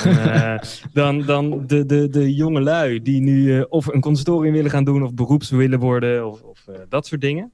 Ja, 0.04 0.54
eh, 0.54 0.62
dan 0.92 1.22
dan 1.22 1.66
de, 1.66 1.86
de, 1.86 2.08
de 2.08 2.34
jonge 2.34 2.60
lui 2.60 3.02
die 3.02 3.20
nu 3.20 3.56
eh, 3.58 3.64
of 3.68 3.86
een 3.86 4.00
conservatorium 4.00 4.52
willen 4.54 4.70
gaan 4.70 4.84
doen, 4.84 5.02
of 5.02 5.14
beroeps 5.14 5.50
willen 5.50 5.78
worden, 5.78 6.26
of, 6.30 6.42
of 6.42 6.66
eh, 6.68 6.74
dat 6.88 7.06
soort 7.06 7.20
dingen. 7.20 7.52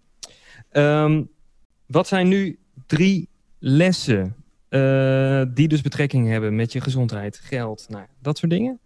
Ehm, 0.70 1.22
wat 1.86 2.06
zijn 2.08 2.28
nu 2.28 2.58
drie 2.86 3.28
lessen 3.58 4.34
die 5.54 5.68
dus 5.68 5.80
betrekking 5.80 6.28
hebben 6.28 6.54
met 6.56 6.72
je 6.72 6.80
gezondheid, 6.80 7.38
geld, 7.42 7.86
nou, 7.88 8.04
dat 8.20 8.38
soort 8.38 8.50
dingen? 8.52 8.80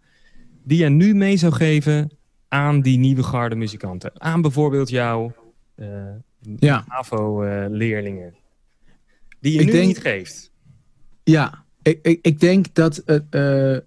Die 0.63 0.77
je 0.83 0.89
nu 0.89 1.15
mee 1.15 1.37
zou 1.37 1.53
geven 1.53 2.11
aan 2.47 2.81
die 2.81 2.97
nieuwe 2.97 3.23
garde 3.23 3.55
muzikanten. 3.55 4.11
Aan 4.21 4.41
bijvoorbeeld 4.41 4.89
jouw 4.89 5.33
Ja, 6.59 6.85
AVO-leerlingen. 6.87 8.35
die 9.39 9.53
je 9.53 9.59
Ik 9.59 9.65
nu 9.65 9.71
denk- 9.71 9.87
niet 9.87 9.97
geeft. 9.99 10.51
ja. 11.23 11.65
Ik, 11.87 12.19
ik, 12.21 12.39
denk 12.39 12.65
dat 12.73 13.01
het, 13.05 13.23
eh, 13.29 13.77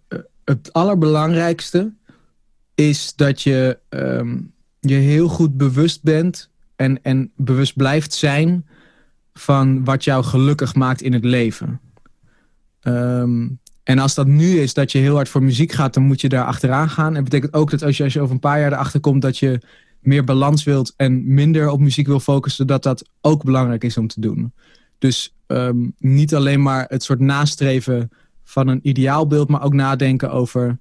het 0.45 0.73
allerbelangrijkste 0.73 1.93
is 2.75 3.15
dat 3.15 3.43
je 3.43 3.79
ehm, 3.89 4.39
je 4.81 4.95
heel 4.95 5.29
goed 5.29 5.57
bewust 5.57 6.03
bent 6.03 6.51
en, 6.77 7.03
en 7.03 7.33
bewust 7.37 7.77
blijft 7.77 8.13
zijn 8.13 8.67
van 9.33 9.85
wat 9.85 10.05
jou 10.05 10.25
gelukkig 10.25 10.75
maakt 10.75 11.03
in 11.03 11.13
het 11.13 11.25
leven. 11.25 11.81
Ehm, 12.81 13.49
en 13.83 13.99
als 13.99 14.15
dat 14.15 14.27
nu 14.27 14.59
is 14.59 14.75
dat 14.75 14.93
je 14.93 14.99
heel 14.99 15.15
hard 15.15 15.29
voor 15.29 15.43
muziek 15.43 15.73
gaat, 15.73 15.95
dan 15.95 16.03
moet 16.03 16.21
je 16.21 16.29
daar 16.29 16.45
achteraan 16.45 16.91
gaan. 16.91 17.07
En 17.07 17.15
dat 17.15 17.25
betekent 17.25 17.55
ook 17.55 17.71
dat 17.71 17.83
als 17.83 17.97
je, 17.97 18.05
als 18.05 18.13
je 18.13 18.21
over 18.21 18.35
een 18.35 18.41
paar 18.41 18.61
jaar 18.61 18.73
erachter 18.73 19.01
komt 19.01 19.23
dat 19.23 19.39
je 19.39 19.61
meer 20.01 20.25
balans 20.25 20.65
wilt 20.65 20.93
en 20.97 21.35
minder 21.35 21.71
op 21.71 21.81
muziek 21.81 22.07
wil 22.07 22.21
focussen, 22.21 22.67
dat 22.67 22.83
dat 22.83 23.09
ook 23.21 23.45
belangrijk 23.45 23.85
is 23.85 23.97
om 23.97 24.07
te 24.07 24.21
doen. 24.21 24.53
Dus 24.99 25.35
ehm, 25.51 25.89
niet 25.99 26.35
alleen 26.35 26.63
maar 26.63 26.85
het 26.89 27.03
soort 27.03 27.21
nastreven 27.21 28.11
van 28.45 28.69
een 28.69 28.81
ideaalbeeld, 28.83 29.49
maar 29.49 29.63
ook 29.63 29.75
nadenken 29.75 30.31
over, 30.31 30.79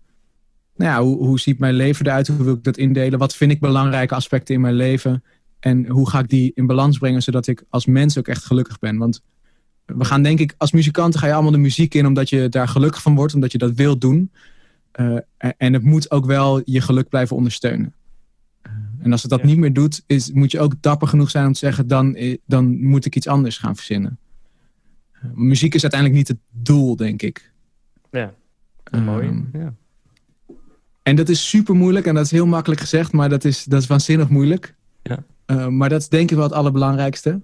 nou 0.75 0.91
ja, 0.91 1.01
hoe, 1.01 1.17
hoe 1.17 1.39
ziet 1.39 1.59
mijn 1.59 1.73
leven 1.73 2.05
eruit? 2.05 2.27
Hoe 2.27 2.43
wil 2.43 2.53
ik 2.53 2.63
dat 2.63 2.77
indelen? 2.77 3.19
Wat 3.19 3.35
vind 3.35 3.51
ik 3.51 3.59
belangrijke 3.59 4.15
aspecten 4.15 4.55
in 4.55 4.61
mijn 4.61 4.73
leven? 4.73 5.23
En 5.59 5.87
hoe 5.87 6.09
ga 6.09 6.19
ik 6.19 6.29
die 6.29 6.51
in 6.55 6.67
balans 6.67 6.97
brengen, 6.97 7.21
zodat 7.21 7.47
ik 7.47 7.63
als 7.69 7.85
mens 7.85 8.17
ook 8.17 8.27
echt 8.27 8.45
gelukkig 8.45 8.79
ben? 8.79 8.97
Want 8.97 9.21
we 9.85 10.05
gaan 10.05 10.23
denk 10.23 10.39
ik, 10.39 10.53
als 10.57 10.71
muzikanten 10.71 11.19
ga 11.19 11.27
je 11.27 11.33
allemaal 11.33 11.51
de 11.51 11.57
muziek 11.57 11.93
in 11.93 12.05
omdat 12.05 12.29
je 12.29 12.49
daar 12.49 12.67
gelukkig 12.67 13.01
van 13.01 13.15
wordt, 13.15 13.33
omdat 13.33 13.51
je 13.51 13.57
dat 13.57 13.73
wilt 13.73 14.01
doen. 14.01 14.31
Eh, 14.91 15.15
en 15.57 15.73
het 15.73 15.83
moet 15.83 16.11
ook 16.11 16.25
wel 16.25 16.61
je 16.65 16.81
geluk 16.81 17.09
blijven 17.09 17.35
ondersteunen. 17.35 17.93
Eh, 18.61 18.71
en 18.99 19.11
als 19.11 19.21
het 19.21 19.31
dat 19.31 19.39
Ja. 19.39 19.45
niet 19.45 19.57
meer 19.57 19.73
doet, 19.73 20.03
is, 20.07 20.31
moet 20.31 20.51
je 20.51 20.59
ook 20.59 20.73
dapper 20.81 21.07
genoeg 21.07 21.29
zijn 21.29 21.45
om 21.45 21.53
te 21.53 21.59
zeggen, 21.59 21.87
dan, 21.87 22.15
eh, 22.15 22.37
dan 22.45 22.83
moet 22.83 23.05
ik 23.05 23.15
iets 23.15 23.27
anders 23.27 23.57
gaan 23.57 23.75
verzinnen. 23.75 24.17
Muziek 25.33 25.73
is 25.75 25.81
uiteindelijk 25.81 26.19
niet 26.19 26.27
het 26.27 26.37
doel, 26.51 26.95
denk 26.95 27.21
ik. 27.21 27.51
Ja, 28.11 28.33
mooi. 29.03 29.27
Ehm, 29.27 29.57
Ja. 29.57 29.73
en 31.03 31.15
dat 31.15 31.29
is 31.29 31.49
super 31.49 31.75
moeilijk 31.75 32.05
en 32.05 32.15
dat 32.15 32.25
is 32.25 32.31
heel 32.31 32.45
makkelijk 32.47 32.81
gezegd, 32.81 33.11
maar 33.11 33.29
dat 33.29 33.43
is, 33.43 33.63
dat 33.63 33.81
is 33.81 33.87
waanzinnig 33.87 34.29
moeilijk. 34.29 34.75
Ja. 35.03 35.23
Eh, 35.45 35.67
maar 35.67 35.89
dat 35.89 36.01
is 36.01 36.09
denk 36.09 36.29
ik 36.29 36.35
wel 36.35 36.45
het 36.45 36.53
allerbelangrijkste. 36.55 37.41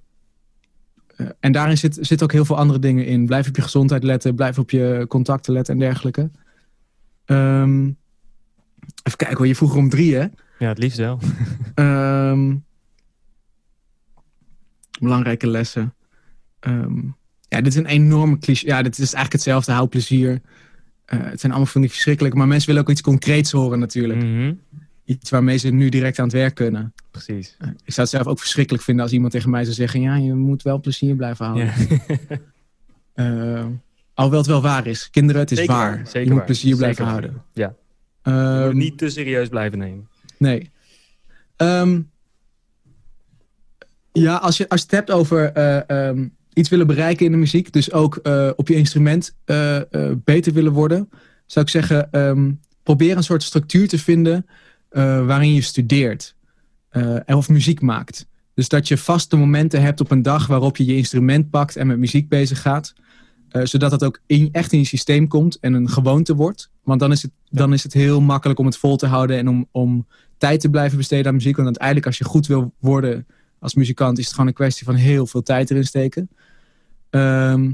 Eh, 1.15 1.27
en 1.39 1.51
daarin 1.51 1.77
zit, 1.77 1.97
zit 2.01 2.23
ook 2.23 2.31
heel 2.31 2.45
veel 2.45 2.57
andere 2.57 2.79
dingen 2.79 3.05
in. 3.05 3.25
Blijf 3.25 3.47
op 3.47 3.55
je 3.55 3.61
gezondheid 3.61 4.03
letten, 4.03 4.35
blijf 4.35 4.59
op 4.59 4.69
je 4.69 5.05
contacten 5.09 5.53
letten 5.53 5.73
en 5.73 5.79
dergelijke. 5.79 6.29
Ehm, 7.25 7.83
even 9.03 9.17
kijken 9.17 9.37
hoor, 9.37 9.47
je 9.47 9.55
vroeg 9.55 9.75
om 9.75 9.89
drie 9.89 10.15
hè? 10.15 10.25
ja, 10.59 10.67
het 10.67 10.77
liefst 10.77 10.97
wel. 10.97 11.19
Ehm, 11.75 12.55
belangrijke 14.99 15.47
lessen. 15.47 15.93
Ehm, 16.59 16.99
ja, 17.49 17.57
dit 17.61 17.67
is 17.67 17.75
een 17.75 17.85
enorme 17.85 18.37
cliché. 18.39 18.65
Ja, 18.67 18.81
dit 18.81 18.93
is 18.93 18.99
eigenlijk 18.99 19.33
hetzelfde. 19.33 19.71
Hou 19.71 19.87
plezier. 19.87 20.41
Eh, 21.05 21.19
het 21.23 21.39
zijn 21.39 21.51
allemaal 21.51 21.71
van 21.71 21.81
die 21.81 21.89
verschrikkelijke. 21.89 22.37
Maar 22.37 22.47
mensen 22.47 22.67
willen 22.67 22.81
ook 22.83 22.89
iets 22.89 23.01
concreets 23.01 23.51
horen 23.51 23.79
natuurlijk. 23.79 24.21
Mhm, 24.23 24.53
Iets 25.05 25.29
waarmee 25.29 25.57
ze 25.57 25.69
nu 25.69 25.89
direct 25.89 26.19
aan 26.19 26.25
het 26.25 26.33
werk 26.33 26.55
kunnen. 26.55 26.93
Precies. 27.11 27.55
Eh, 27.59 27.67
ik 27.67 27.93
zou 27.93 28.07
het 28.07 28.09
zelf 28.09 28.27
ook 28.27 28.39
verschrikkelijk 28.39 28.83
vinden 28.83 29.03
als 29.03 29.13
iemand 29.13 29.31
tegen 29.31 29.49
mij 29.49 29.63
zou 29.63 29.75
zeggen... 29.75 30.01
ja, 30.01 30.15
je 30.15 30.33
moet 30.33 30.61
wel 30.61 30.79
plezier 30.79 31.15
blijven 31.15 31.45
houden. 31.45 31.71
Ja. 31.89 32.17
Eh, 33.13 33.65
alhoewel 34.13 34.41
het 34.41 34.49
wel 34.49 34.61
waar 34.61 34.87
is. 34.87 35.09
Kinderen, 35.09 35.41
het 35.41 35.51
is 35.51 35.57
Zeker 35.57 35.73
waar. 35.75 35.97
zeker 35.97 36.19
je 36.21 36.27
moet 36.27 36.35
waar. 36.35 36.45
plezier 36.45 36.75
blijven 36.75 36.95
Zeker 37.05 37.11
houden. 37.11 37.43
Ja. 37.53 37.75
Moet 38.23 38.33
Ehm, 38.33 38.77
niet 38.77 38.97
te 38.97 39.09
serieus 39.09 39.47
blijven 39.49 39.77
nemen. 39.79 40.07
Nee. 40.37 40.71
Ehm, 41.55 42.01
ja, 44.11 44.35
als 44.35 44.57
je, 44.57 44.69
als 44.69 44.79
je 44.79 44.85
het 44.85 44.95
hebt 44.95 45.11
over 45.11 45.51
eh, 45.51 45.89
ehm, 45.89 46.27
iets 46.55 46.69
willen 46.69 46.87
bereiken 46.87 47.25
in 47.25 47.31
de 47.31 47.37
muziek, 47.37 47.71
dus 47.71 47.91
ook 47.91 48.15
eh, 48.15 48.49
op 48.55 48.67
je 48.67 48.75
instrument 48.75 49.35
eh, 49.45 49.75
eh, 49.75 49.83
beter 50.23 50.53
willen 50.53 50.71
worden, 50.71 51.09
zou 51.45 51.65
ik 51.65 51.71
zeggen, 51.71 52.11
ehm, 52.11 52.51
probeer 52.83 53.17
een 53.17 53.23
soort 53.23 53.43
structuur 53.43 53.87
te 53.87 53.99
vinden 53.99 54.45
waarin 55.25 55.53
je 55.53 55.61
studeert 55.61 56.35
of 57.25 57.49
muziek 57.49 57.81
maakt. 57.81 58.27
Dus 58.53 58.69
dat 58.69 58.87
je 58.87 58.97
vaste 58.97 59.35
momenten 59.35 59.81
hebt 59.81 60.01
op 60.01 60.11
een 60.11 60.21
dag 60.21 60.47
waarop 60.47 60.77
je 60.77 60.85
je 60.85 60.95
instrument 60.95 61.49
pakt 61.49 61.75
en 61.75 61.87
met 61.87 61.97
muziek 61.97 62.29
bezig 62.29 62.61
gaat. 62.61 62.93
zodat 63.63 63.89
dat 63.89 64.03
ook 64.03 64.21
in, 64.25 64.49
echt 64.51 64.71
in 64.71 64.79
je 64.79 64.85
systeem 64.85 65.27
komt 65.27 65.59
en 65.59 65.73
een 65.73 65.89
gewoonte 65.89 66.35
wordt. 66.35 66.69
Want 66.83 66.99
dan 66.99 67.11
is 67.11 67.21
het, 67.21 67.31
dan 67.49 67.73
is 67.73 67.83
het 67.83 67.93
heel 67.93 68.21
makkelijk 68.21 68.59
om 68.59 68.65
het 68.65 68.77
vol 68.77 68.95
te 68.95 69.07
houden 69.07 69.37
en 69.37 69.47
om, 69.47 69.67
om 69.71 70.07
tijd 70.37 70.59
te 70.59 70.69
blijven 70.69 70.97
besteden 70.97 71.27
aan 71.27 71.33
muziek. 71.33 71.55
Want 71.55 71.67
uiteindelijk 71.67 72.05
als 72.05 72.17
je 72.17 72.23
goed 72.23 72.47
wil 72.47 72.73
worden 72.79 73.25
als 73.59 73.75
muzikant... 73.75 74.17
is 74.17 74.25
het 74.25 74.33
gewoon 74.33 74.49
een 74.49 74.55
kwestie 74.55 74.85
van 74.85 74.95
heel 74.95 75.27
veel 75.27 75.43
tijd 75.43 75.69
erin 75.69 75.85
steken. 75.85 76.29
Ehm, 77.09 77.71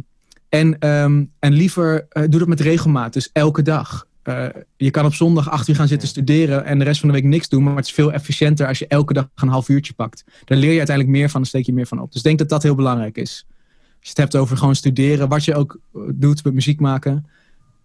en, 0.49 0.79
ehm, 0.79 1.25
en 1.39 1.53
liever 1.53 2.05
eh, 2.09 2.23
doe 2.29 2.39
dat 2.39 2.47
met 2.47 2.59
regelmaat. 2.59 3.13
Dus 3.13 3.29
elke 3.31 3.61
dag. 3.61 4.07
Eh, 4.21 4.45
je 4.77 4.91
kan 4.91 5.05
op 5.05 5.13
zondag 5.13 5.49
acht 5.49 5.67
uur 5.67 5.75
gaan 5.75 5.87
zitten 5.87 6.07
studeren... 6.07 6.65
en 6.65 6.77
de 6.77 6.83
rest 6.83 6.99
van 6.99 7.09
de 7.09 7.15
week 7.15 7.23
niks 7.23 7.49
doen. 7.49 7.63
Maar 7.63 7.75
het 7.75 7.85
is 7.85 7.91
veel 7.91 8.11
efficiënter 8.11 8.67
als 8.67 8.79
je 8.79 8.87
elke 8.87 9.13
dag 9.13 9.27
een 9.35 9.47
half 9.47 9.69
uurtje 9.69 9.93
pakt. 9.93 10.23
Daar 10.45 10.57
leer 10.57 10.71
je 10.71 10.77
uiteindelijk 10.77 11.17
meer 11.17 11.29
van 11.29 11.41
en 11.41 11.47
steek 11.47 11.65
je 11.65 11.73
meer 11.73 11.87
van 11.87 11.99
op. 11.99 12.07
Dus 12.07 12.17
ik 12.17 12.23
denk 12.23 12.37
dat 12.37 12.49
dat 12.49 12.63
heel 12.63 12.75
belangrijk 12.75 13.17
is. 13.17 13.45
Als 13.49 13.95
je 13.99 14.09
het 14.09 14.17
hebt 14.17 14.35
over 14.35 14.57
gewoon 14.57 14.75
studeren... 14.75 15.29
wat 15.29 15.45
je 15.45 15.55
ook 15.55 15.79
eh, 15.93 16.01
doet 16.13 16.43
met 16.43 16.53
muziek 16.53 16.79
maken... 16.79 17.25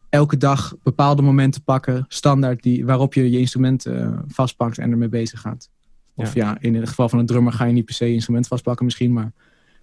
elke 0.09 0.37
dag 0.37 0.75
bepaalde 0.83 1.23
momenten 1.23 1.63
pakken... 1.63 2.05
standaard 2.09 2.63
die, 2.63 2.87
waarop 2.87 3.15
je 3.15 3.31
je 3.31 3.39
instrument 3.39 3.87
vastpakt 4.29 4.79
en 4.79 4.91
ermee 4.91 5.09
bezig 5.09 5.41
gaat. 5.41 5.69
Of 6.17 6.35
ja. 6.35 6.57
in 6.61 6.75
het 6.75 6.89
geval 6.89 7.09
van 7.09 7.19
een 7.19 7.27
drummer 7.27 7.53
ga 7.53 7.65
je 7.65 7.73
niet 7.73 7.85
per 7.85 7.95
se 7.95 8.13
instrument 8.13 8.47
vastpakken 8.47 8.85
misschien... 8.85 9.13
maar 9.13 9.33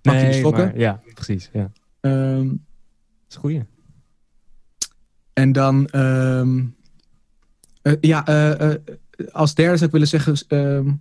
pak 0.02 0.14
je 0.16 0.26
de 0.26 0.34
stokken. 0.34 0.66
maar, 0.66 0.80
ja, 0.80 1.02
precies. 1.14 1.50
Ja. 1.54 1.62
Dat 2.02 2.12
Ehm, 2.12 2.46
is 3.30 3.36
een 3.36 3.42
goeie. 3.42 3.64
En 5.34 5.52
dan, 5.52 5.88
ehm, 5.88 6.64
eh, 7.82 7.94
ja, 8.02 8.26
eh, 8.26 8.72
eh, 8.72 8.80
als 9.32 9.56
derde 9.56 9.74
zou 9.74 9.86
ik 9.86 9.92
willen 9.92 10.08
zeggen, 10.08 10.36
ehm, 10.48 10.92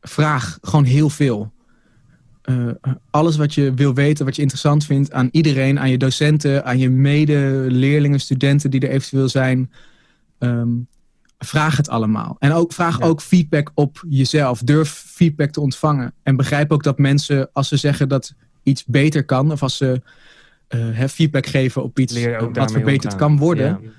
vraag 0.00 0.58
gewoon 0.62 0.84
heel 0.84 1.10
veel. 1.10 1.52
Alles 3.10 3.36
wat 3.36 3.54
je 3.54 3.74
wil 3.74 3.94
weten, 3.94 4.24
wat 4.24 4.36
je 4.36 4.42
interessant 4.42 4.84
vindt 4.84 5.12
aan 5.12 5.28
iedereen, 5.30 5.78
aan 5.80 5.90
je 5.90 5.98
docenten, 5.98 6.64
aan 6.64 6.78
je 6.78 6.90
medeleerlingen, 6.90 8.20
studenten 8.20 8.70
die 8.70 8.80
er 8.80 8.90
eventueel 8.90 9.28
zijn. 9.28 9.70
ehm, 10.38 10.68
vraag 11.38 11.76
het 11.76 11.88
allemaal. 11.88 12.36
En 12.38 12.52
ook, 12.52 12.72
vraag 12.72 12.98
Ja. 12.98 13.04
ook 13.04 13.20
feedback 13.20 13.70
op 13.74 14.04
jezelf. 14.08 14.60
Durf 14.60 14.90
feedback 14.90 15.50
te 15.50 15.60
ontvangen. 15.60 16.12
En 16.22 16.36
begrijp 16.36 16.72
ook 16.72 16.82
dat 16.82 16.98
mensen, 16.98 17.48
als 17.52 17.68
ze 17.68 17.76
zeggen 17.76 18.08
dat 18.08 18.34
iets 18.62 18.84
beter 18.84 19.24
kan, 19.24 19.52
of 19.52 19.62
als 19.62 19.76
ze 19.76 20.02
eh, 20.68 21.04
feedback 21.04 21.46
geven 21.46 21.82
op 21.82 21.98
iets 21.98 22.24
wat 22.52 22.70
verbeterd 22.72 23.12
omgaan. 23.12 23.18
kan 23.28 23.38
worden, 23.38 23.66
Ja. 23.82 23.90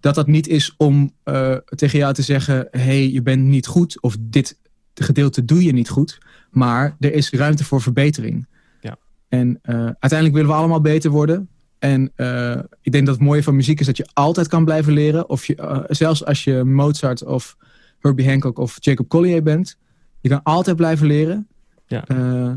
dat 0.00 0.14
dat 0.14 0.26
niet 0.26 0.48
is 0.48 0.74
om 0.76 1.12
eh, 1.22 1.56
tegen 1.66 1.98
jou 1.98 2.14
te 2.14 2.22
zeggen: 2.22 2.68
hey, 2.70 3.10
je 3.10 3.22
bent 3.22 3.42
niet 3.42 3.66
goed, 3.66 4.00
of 4.02 4.16
dit 4.20 4.58
gedeelte 4.94 5.44
doe 5.44 5.64
je 5.64 5.72
niet 5.72 5.88
goed, 5.88 6.18
maar 6.50 6.96
er 7.00 7.12
is 7.12 7.30
ruimte 7.30 7.64
voor 7.64 7.80
verbetering. 7.80 8.46
Ja. 8.80 8.96
En 9.28 9.58
eh, 9.62 9.74
uiteindelijk 9.74 10.32
willen 10.32 10.50
we 10.50 10.56
allemaal 10.56 10.80
beter 10.80 11.10
worden. 11.10 11.48
En 11.86 12.12
eh, 12.14 12.58
ik 12.82 12.92
denk 12.92 13.06
dat 13.06 13.14
het 13.14 13.24
mooie 13.24 13.42
van 13.42 13.56
muziek 13.56 13.80
is 13.80 13.86
dat 13.86 13.96
je 13.96 14.06
altijd 14.12 14.48
kan 14.48 14.64
blijven 14.64 14.92
leren. 14.92 15.28
Of 15.28 15.46
je, 15.46 15.56
eh, 15.56 15.78
zelfs 15.88 16.24
als 16.24 16.44
je 16.44 16.64
Mozart 16.64 17.24
of 17.24 17.56
Herbie 17.98 18.28
Hancock 18.28 18.58
of 18.58 18.76
Jacob 18.80 19.08
Collier 19.08 19.42
bent. 19.42 19.76
Je 20.20 20.28
kan 20.28 20.42
altijd 20.42 20.76
blijven 20.76 21.06
leren. 21.06 21.46
Ja. 21.86 22.04
Eh, 22.06 22.50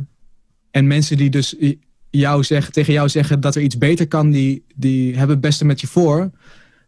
en 0.72 0.88
mensen 0.88 1.18
die 1.18 1.30
dus 1.30 1.56
jou 2.10 2.44
zeggen, 2.44 2.74
tegen 2.74 2.94
jou 2.94 3.10
zeggen 3.10 3.40
dat 3.40 3.56
er 3.56 3.62
iets 3.62 3.78
beter 3.78 4.08
kan, 4.08 4.32
die, 4.32 4.64
die 4.76 5.12
hebben 5.12 5.30
het 5.30 5.42
beste 5.42 5.66
met 5.66 5.82
je 5.82 5.88
voor. 5.88 6.32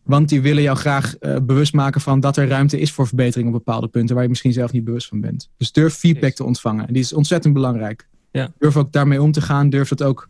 Want 0.04 0.30
die 0.30 0.42
willen 0.42 0.64
jou 0.64 0.78
graag 0.78 1.16
bewust 1.44 1.74
maken 1.74 2.02
van 2.02 2.20
dat 2.20 2.38
er 2.38 2.48
ruimte 2.48 2.80
is 2.80 2.92
voor 2.92 3.08
verbetering 3.08 3.48
op 3.48 3.54
bepaalde 3.54 3.88
punten 3.88 4.14
waar 4.14 4.24
je 4.24 4.30
misschien 4.30 4.54
zelf 4.54 4.72
niet 4.72 4.84
bewust 4.84 5.08
van 5.08 5.22
bent. 5.22 5.50
Dus 5.58 5.72
durf 5.72 5.94
feedback 5.94 6.34
te 6.34 6.44
ontvangen. 6.44 6.94
Die 6.94 7.02
is 7.02 7.14
ontzettend 7.14 7.54
belangrijk. 7.54 8.08
Ja. 8.32 8.52
Durf 8.60 8.78
ook 8.78 8.92
daarmee 8.92 9.22
om 9.22 9.32
te 9.32 9.42
gaan. 9.42 9.70
Durf 9.70 9.89
dat 9.89 10.04
ook. 10.04 10.30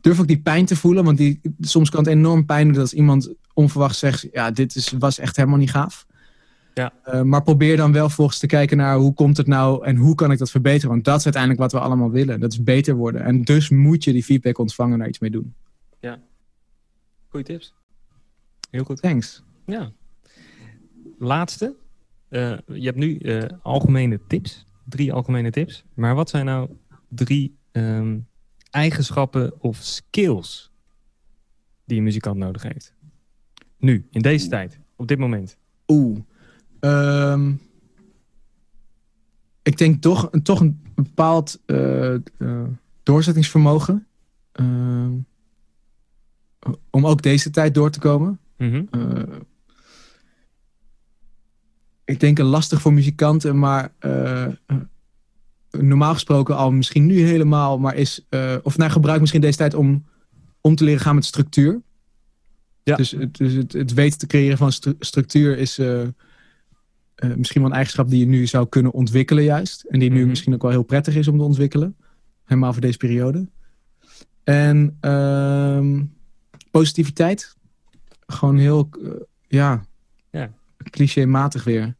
Durf 0.00 0.20
ook 0.20 0.26
die 0.26 0.40
pijn 0.40 0.66
te 0.66 0.76
voelen. 0.76 1.04
Want 1.04 1.18
die, 1.18 1.40
soms 1.60 1.90
kan 1.90 2.00
het 2.00 2.08
enorm 2.08 2.46
pijn 2.46 2.72
doen 2.72 2.80
als 2.80 2.92
iemand 2.92 3.34
onverwacht 3.54 3.96
zegt: 3.96 4.26
Ja, 4.32 4.50
dit 4.50 4.74
is, 4.74 4.92
was 4.98 5.18
echt 5.18 5.36
helemaal 5.36 5.58
niet 5.58 5.70
gaaf. 5.70 6.06
Ja. 6.74 6.92
Uh, 7.06 7.22
maar 7.22 7.42
probeer 7.42 7.76
dan 7.76 7.92
wel 7.92 8.08
volgens 8.10 8.38
te 8.38 8.46
kijken 8.46 8.76
naar 8.76 8.96
hoe 8.96 9.14
komt 9.14 9.36
het 9.36 9.46
nou 9.46 9.84
en 9.84 9.96
hoe 9.96 10.14
kan 10.14 10.30
ik 10.30 10.38
dat 10.38 10.50
verbeteren. 10.50 10.90
Want 10.90 11.04
dat 11.04 11.18
is 11.18 11.24
uiteindelijk 11.24 11.62
wat 11.62 11.72
we 11.72 11.80
allemaal 11.80 12.10
willen. 12.10 12.40
Dat 12.40 12.52
is 12.52 12.62
beter 12.62 12.94
worden. 12.94 13.24
En 13.24 13.42
dus 13.42 13.68
moet 13.68 14.04
je 14.04 14.12
die 14.12 14.24
feedback 14.24 14.58
ontvangen 14.58 14.92
en 14.92 14.98
daar 14.98 15.08
iets 15.08 15.18
mee 15.18 15.30
doen. 15.30 15.54
Ja. 16.00 16.18
Goeie 17.28 17.46
tips. 17.46 17.74
Heel 18.70 18.84
goed. 18.84 19.00
Thanks. 19.00 19.42
Ja. 19.66 19.92
Laatste. 21.18 21.74
Uh, 22.30 22.58
je 22.66 22.84
hebt 22.84 22.96
nu 22.96 23.18
uh, 23.18 23.42
algemene 23.62 24.20
tips. 24.26 24.66
Drie 24.84 25.12
algemene 25.12 25.50
tips. 25.50 25.84
Maar 25.94 26.14
wat 26.14 26.30
zijn 26.30 26.44
nou 26.44 26.68
drie 27.08 27.56
um, 27.72 28.26
eigenschappen 28.70 29.62
of 29.62 29.76
skills 29.76 30.70
die 31.84 31.98
een 31.98 32.04
muzikant 32.04 32.36
nodig 32.36 32.62
heeft? 32.62 32.94
Nu, 33.78 34.06
in 34.10 34.22
deze 34.22 34.48
tijd, 34.48 34.78
op 34.96 35.08
dit 35.08 35.18
moment. 35.18 35.56
Oeh. 35.86 36.18
Um, 36.80 37.60
ik 39.62 39.78
denk 39.78 40.02
toch, 40.02 40.30
toch 40.42 40.60
een 40.60 40.80
bepaald 40.94 41.60
uh, 41.66 42.14
doorzettingsvermogen. 43.02 44.06
Uh, 44.60 45.08
om 46.90 47.06
ook 47.06 47.22
deze 47.22 47.50
tijd 47.50 47.74
door 47.74 47.90
te 47.90 47.98
komen. 47.98 48.40
Mm 48.56 48.70
-hmm. 48.70 48.88
uh, 48.90 49.36
ik 52.04 52.20
denk 52.20 52.38
een 52.38 52.44
lastig 52.44 52.80
voor 52.80 52.92
muzikanten, 52.92 53.58
maar 53.58 53.92
normaal 55.70 56.12
gesproken 56.12 56.56
al 56.56 56.72
misschien 56.72 57.06
nu 57.06 57.20
helemaal, 57.20 57.78
maar 57.78 57.94
is, 57.96 58.26
uh, 58.30 58.54
of 58.62 58.76
nou 58.76 58.90
gebruik 58.90 59.20
misschien 59.20 59.40
deze 59.40 59.56
tijd 59.58 59.74
om, 59.74 60.04
om 60.60 60.74
te 60.74 60.84
leren 60.84 61.00
gaan 61.00 61.14
met 61.14 61.24
structuur. 61.24 61.80
Ja. 62.82 62.96
Dus, 62.96 63.10
het, 63.10 63.36
dus 63.36 63.52
het, 63.52 63.72
het 63.72 63.94
weten 63.94 64.18
te 64.18 64.26
creëren 64.26 64.58
van 64.58 64.72
stru 64.72 64.94
structuur 64.98 65.58
is 65.58 65.78
misschien 67.36 67.60
wel 67.60 67.70
een 67.70 67.76
eigenschap 67.76 68.10
die 68.10 68.18
je 68.18 68.26
nu 68.26 68.46
zou 68.46 68.68
kunnen 68.68 68.92
ontwikkelen 68.92 69.44
juist. 69.44 69.84
En 69.88 69.98
die 69.98 70.10
nu 70.10 70.18
Mhm. 70.20 70.28
misschien 70.28 70.54
ook 70.54 70.62
wel 70.62 70.70
heel 70.70 70.82
prettig 70.82 71.16
is 71.16 71.28
om 71.28 71.38
te 71.38 71.44
ontwikkelen. 71.44 71.96
Helemaal 72.44 72.72
voor 72.72 72.80
deze 72.82 72.96
periode. 72.96 73.48
En 74.44 74.96
ehm, 75.00 76.04
positiviteit. 76.70 77.56
Gewoon 78.26 78.56
heel, 78.58 78.88
eh, 79.04 79.10
ja, 79.48 79.84
Ja. 80.30 80.52
clichématig 80.90 81.64
weer. 81.64 81.96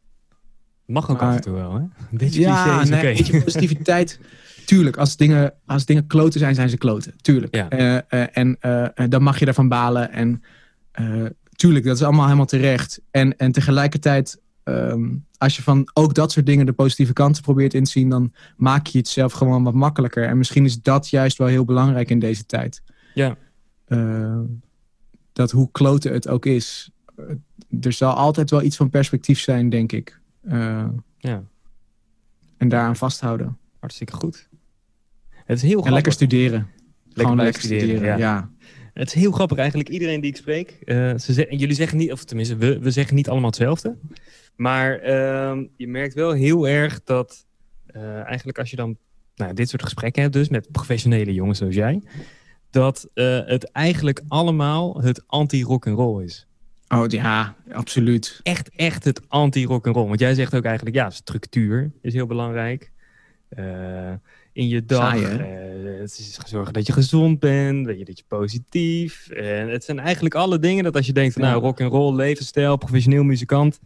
Mag 0.89 1.09
ook 1.09 1.19
Maar- 1.19 1.29
af 1.29 1.35
en 1.35 1.41
toe 1.41 1.53
wel, 1.53 1.73
hè? 1.73 1.79
Een 2.11 2.17
beetje 2.17 2.39
ja, 2.39 2.81
is 2.81 2.89
nee, 2.89 2.99
oké. 2.99 3.07
weet 3.07 3.27
je, 3.27 3.43
positiviteit. 3.43 4.19
Tuurlijk, 4.65 4.97
als 4.97 5.17
dingen, 5.17 5.53
als 5.65 5.85
dingen 5.85 6.07
kloten 6.07 6.39
zijn, 6.39 6.55
zijn 6.55 6.69
ze 6.69 6.77
kloten. 6.77 7.13
Tuurlijk. 7.21 7.55
Ja. 7.55 7.69
Eh, 7.69 7.97
eh, 7.97 8.27
en 8.31 8.57
eh, 8.59 9.07
dan 9.09 9.23
mag 9.23 9.39
je 9.39 9.45
daarvan 9.45 9.67
balen. 9.67 10.11
En 10.11 10.43
tuurlijk, 11.55 11.85
dat 11.85 11.95
is 11.95 12.03
allemaal 12.03 12.25
helemaal 12.25 12.45
terecht. 12.45 13.01
En, 13.11 13.37
en 13.37 13.51
tegelijkertijd, 13.51 14.41
ehm, 14.63 15.07
als 15.37 15.55
je 15.55 15.61
van 15.63 15.89
ook 15.93 16.13
dat 16.13 16.31
soort 16.31 16.45
dingen 16.45 16.65
de 16.65 16.73
positieve 16.73 17.13
kanten 17.13 17.43
probeert 17.43 17.73
in 17.73 17.83
te 17.83 17.91
zien, 17.91 18.09
dan 18.09 18.33
maak 18.57 18.87
je 18.87 18.97
het 18.97 19.07
zelf 19.07 19.33
gewoon 19.33 19.63
wat 19.63 19.73
makkelijker. 19.73 20.23
En 20.23 20.37
misschien 20.37 20.65
is 20.65 20.81
dat 20.81 21.09
juist 21.09 21.37
wel 21.37 21.47
heel 21.47 21.65
belangrijk 21.65 22.09
in 22.09 22.19
deze 22.19 22.45
tijd. 22.45 22.81
Ja. 23.13 23.37
Eh, 23.85 24.39
dat 25.33 25.51
hoe 25.51 25.69
kloten 25.71 26.13
het 26.13 26.27
ook 26.27 26.45
is. 26.45 26.91
er 27.81 27.93
zal 27.93 28.13
altijd 28.13 28.49
wel 28.49 28.61
iets 28.61 28.75
van 28.75 28.89
perspectief 28.89 29.39
zijn, 29.39 29.69
denk 29.69 29.91
ik. 29.91 30.19
Eh, 30.41 30.87
Ja, 31.17 31.43
en 32.57 32.69
daaraan 32.69 32.95
vasthouden. 32.95 33.57
hartstikke 33.79 34.13
goed. 34.13 34.47
Het 35.29 35.57
is 35.57 35.61
heel 35.61 35.71
En 35.71 35.77
grappig. 35.77 35.91
lekker 35.93 36.11
studeren. 36.11 36.67
Gewoon 37.13 37.35
blijven 37.35 37.37
lekker 37.37 37.61
studeren, 37.61 38.01
ja. 38.05 38.17
ja. 38.17 38.49
Het 38.93 39.07
is 39.07 39.13
heel 39.13 39.31
grappig 39.31 39.57
eigenlijk. 39.57 39.89
Iedereen 39.89 40.21
die 40.21 40.29
ik 40.29 40.37
spreek, 40.37 40.69
eh, 40.69 41.17
ze 41.17 41.33
zeggen, 41.33 41.57
jullie 41.57 41.75
zeggen 41.75 41.97
niet, 41.97 42.11
of 42.11 42.23
tenminste, 42.23 42.55
we, 42.55 42.79
we 42.79 42.91
zeggen 42.91 43.15
niet 43.15 43.29
allemaal 43.29 43.49
hetzelfde. 43.49 43.95
Maar 44.55 44.99
ehm, 44.99 45.65
je 45.75 45.87
merkt 45.87 46.13
wel 46.13 46.31
heel 46.31 46.67
erg 46.67 47.03
dat 47.03 47.45
eh, 47.85 48.23
eigenlijk 48.23 48.59
als 48.59 48.69
je 48.69 48.75
dan 48.75 48.97
nou, 49.35 49.53
dit 49.53 49.69
soort 49.69 49.83
gesprekken 49.83 50.21
hebt, 50.21 50.33
dus 50.33 50.49
met 50.49 50.71
professionele 50.71 51.33
jongens 51.33 51.57
zoals 51.57 51.75
jij, 51.75 52.01
dat 52.69 53.09
het 53.13 53.71
eigenlijk 53.71 54.21
allemaal 54.27 55.01
het 55.01 55.23
anti-rock 55.27 55.87
and 55.87 55.97
roll 55.97 56.23
is. 56.23 56.47
Oh 56.89 57.07
ja, 57.07 57.55
absoluut. 57.71 58.39
Echt, 58.43 58.69
echt 58.75 59.03
het 59.03 59.21
anti-rock 59.27 59.87
and 59.87 59.95
roll. 59.95 60.07
Want 60.07 60.19
jij 60.19 60.33
zegt 60.33 60.55
ook 60.55 60.63
eigenlijk, 60.63 60.95
ja, 60.95 61.09
structuur 61.09 61.91
is 62.01 62.13
heel 62.13 62.25
belangrijk. 62.25 62.91
Eh, 63.49 64.13
in 64.53 64.67
je 64.67 64.85
dag. 64.85 65.21
Eh, 65.21 65.37
het 65.99 66.19
is 66.19 66.39
zorgen 66.45 66.73
dat 66.73 66.87
je 66.87 66.93
gezond 66.93 67.39
bent, 67.39 67.85
dat 67.85 67.97
je, 67.97 68.05
dat 68.05 68.17
je 68.17 68.23
positief. 68.27 69.29
En 69.29 69.69
het 69.69 69.83
zijn 69.83 69.99
eigenlijk 69.99 70.35
alle 70.35 70.59
dingen 70.59 70.83
dat 70.83 70.95
als 70.95 71.05
je 71.05 71.13
denkt 71.13 71.33
van 71.33 71.43
Ja. 71.43 71.49
nou, 71.49 71.61
rock 71.61 71.81
and 71.81 71.91
roll, 71.91 72.15
levensstijl, 72.15 72.77
professioneel 72.77 73.23
muzikant. 73.23 73.79